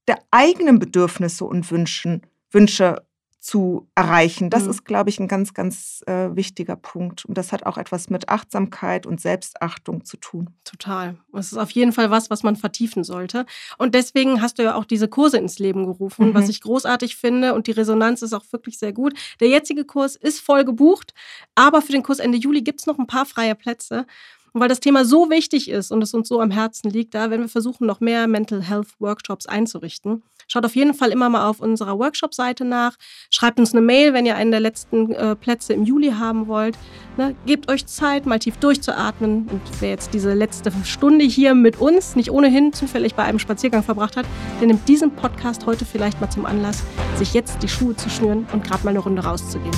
der 0.08 0.20
eigenen 0.32 0.80
Bedürfnisse 0.80 1.46
und 1.46 1.70
Wünschen, 1.72 2.22
Wünsche 2.52 3.04
zu 3.40 3.88
erreichen. 3.96 4.52
Das 4.52 4.66
Mhm. 4.66 4.70
ist, 4.70 4.86
glaube 4.86 5.10
ich, 5.10 5.20
ein 5.20 5.28
ganz, 5.28 5.56
ganz 5.56 6.04
äh, 6.06 6.36
wichtiger 6.36 6.76
Punkt. 6.76 7.26
Und 7.26 7.36
das 7.40 7.52
hat 7.52 7.66
auch 7.66 7.80
etwas 7.80 8.08
mit 8.12 8.30
Achtsamkeit 8.30 9.08
und 9.08 9.20
Selbstachtung 9.20 10.06
zu 10.06 10.18
tun. 10.18 10.52
Total. 10.64 11.18
Es 11.34 11.52
ist 11.52 11.58
auf 11.58 11.72
jeden 11.72 11.92
Fall 11.92 12.12
was, 12.12 12.30
was 12.30 12.44
man 12.44 12.56
vertiefen 12.56 13.04
sollte. 13.04 13.48
Und 13.80 13.96
deswegen 13.96 14.44
hast 14.44 14.60
du 14.60 14.64
ja 14.64 14.76
auch 14.76 14.86
diese 14.86 15.08
Kurse 15.08 15.40
ins 15.40 15.58
Leben 15.58 15.88
gerufen, 15.88 16.30
Mhm. 16.30 16.34
was 16.36 16.50
ich 16.50 16.62
großartig 16.62 17.16
finde. 17.16 17.56
Und 17.56 17.66
die 17.66 17.72
Resonanz 17.72 18.22
ist 18.22 18.34
auch 18.34 18.46
wirklich 18.52 18.78
sehr 18.78 18.94
gut. 18.94 19.14
Der 19.40 19.48
jetzige 19.48 19.86
Kurs 19.86 20.16
ist 20.16 20.40
voll 20.40 20.64
gebucht, 20.64 21.16
aber 21.56 21.82
für 21.82 21.94
den 21.94 22.04
Kurs 22.04 22.20
Ende 22.20 22.38
Juli 22.38 22.62
gibt 22.62 22.82
es 22.82 22.86
noch 22.86 23.00
ein 23.00 23.08
paar 23.08 23.26
freie 23.26 23.56
Plätze. 23.56 24.06
Und 24.54 24.62
weil 24.62 24.68
das 24.68 24.80
Thema 24.80 25.06
so 25.06 25.30
wichtig 25.30 25.70
ist 25.70 25.92
und 25.92 26.02
es 26.02 26.14
uns 26.14 26.28
so 26.28 26.42
am 26.42 26.52
Herzen 26.52 26.90
liegt, 26.90 27.14
da 27.14 27.30
werden 27.30 27.42
wir 27.42 27.50
versuchen, 27.50 27.88
noch 27.88 28.02
mehr 28.02 28.28
Mental 28.28 28.62
Health 28.62 28.90
Workshops 29.00 29.46
einzurichten. 29.46 30.24
Schaut 30.48 30.66
auf 30.66 30.76
jeden 30.76 30.94
Fall 30.94 31.12
immer 31.12 31.30
mal 31.30 31.48
auf 31.48 31.62
unserer 31.62 31.98
Workshop-Seite 31.98 32.66
nach. 32.66 32.98
Schreibt 33.30 33.58
uns 33.60 33.72
eine 33.72 33.80
Mail, 33.80 34.14
wenn 34.14 34.26
ihr 34.26 34.36
einen 34.36 34.52
der 34.52 34.60
letzten 34.60 35.14
äh, 35.14 35.36
Plätze 35.38 35.72
im 35.72 35.86
Juli 35.86 36.12
haben 36.12 36.48
wollt. 36.48 36.78
Ne? 37.16 37.36
Gebt 37.46 37.72
euch 37.72 37.86
Zeit, 37.86 38.26
mal 38.26 38.40
tief 38.40 38.58
durchzuatmen. 38.58 39.48
Und 39.48 39.62
wer 39.80 39.92
jetzt 39.92 40.14
diese 40.14 40.34
letzte 40.34 40.74
Stunde 40.84 41.24
hier 41.24 41.56
mit 41.56 41.80
uns 41.80 42.18
nicht 42.18 42.32
ohnehin 42.32 42.74
zufällig 42.74 43.16
bei 43.16 43.24
einem 43.24 43.40
Spaziergang 43.40 43.84
verbracht 43.84 44.18
hat, 44.18 44.26
der 44.60 44.68
nimmt 44.68 44.86
diesen 44.90 45.12
Podcast 45.16 45.66
heute 45.66 45.86
vielleicht 45.86 46.20
mal 46.20 46.30
zum 46.30 46.46
Anlass, 46.46 46.84
sich 47.16 47.34
jetzt 47.34 47.64
die 47.64 47.70
Schuhe 47.70 47.96
zu 47.96 48.10
schnüren 48.10 48.46
und 48.52 48.66
gerade 48.66 48.84
mal 48.84 48.90
eine 48.90 49.00
Runde 49.00 49.24
rauszugehen. 49.24 49.76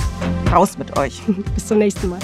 Raus 0.50 0.76
mit 0.76 0.98
euch. 0.98 1.22
Bis 1.54 1.68
zum 1.68 1.78
nächsten 1.78 2.08
Mal. 2.08 2.18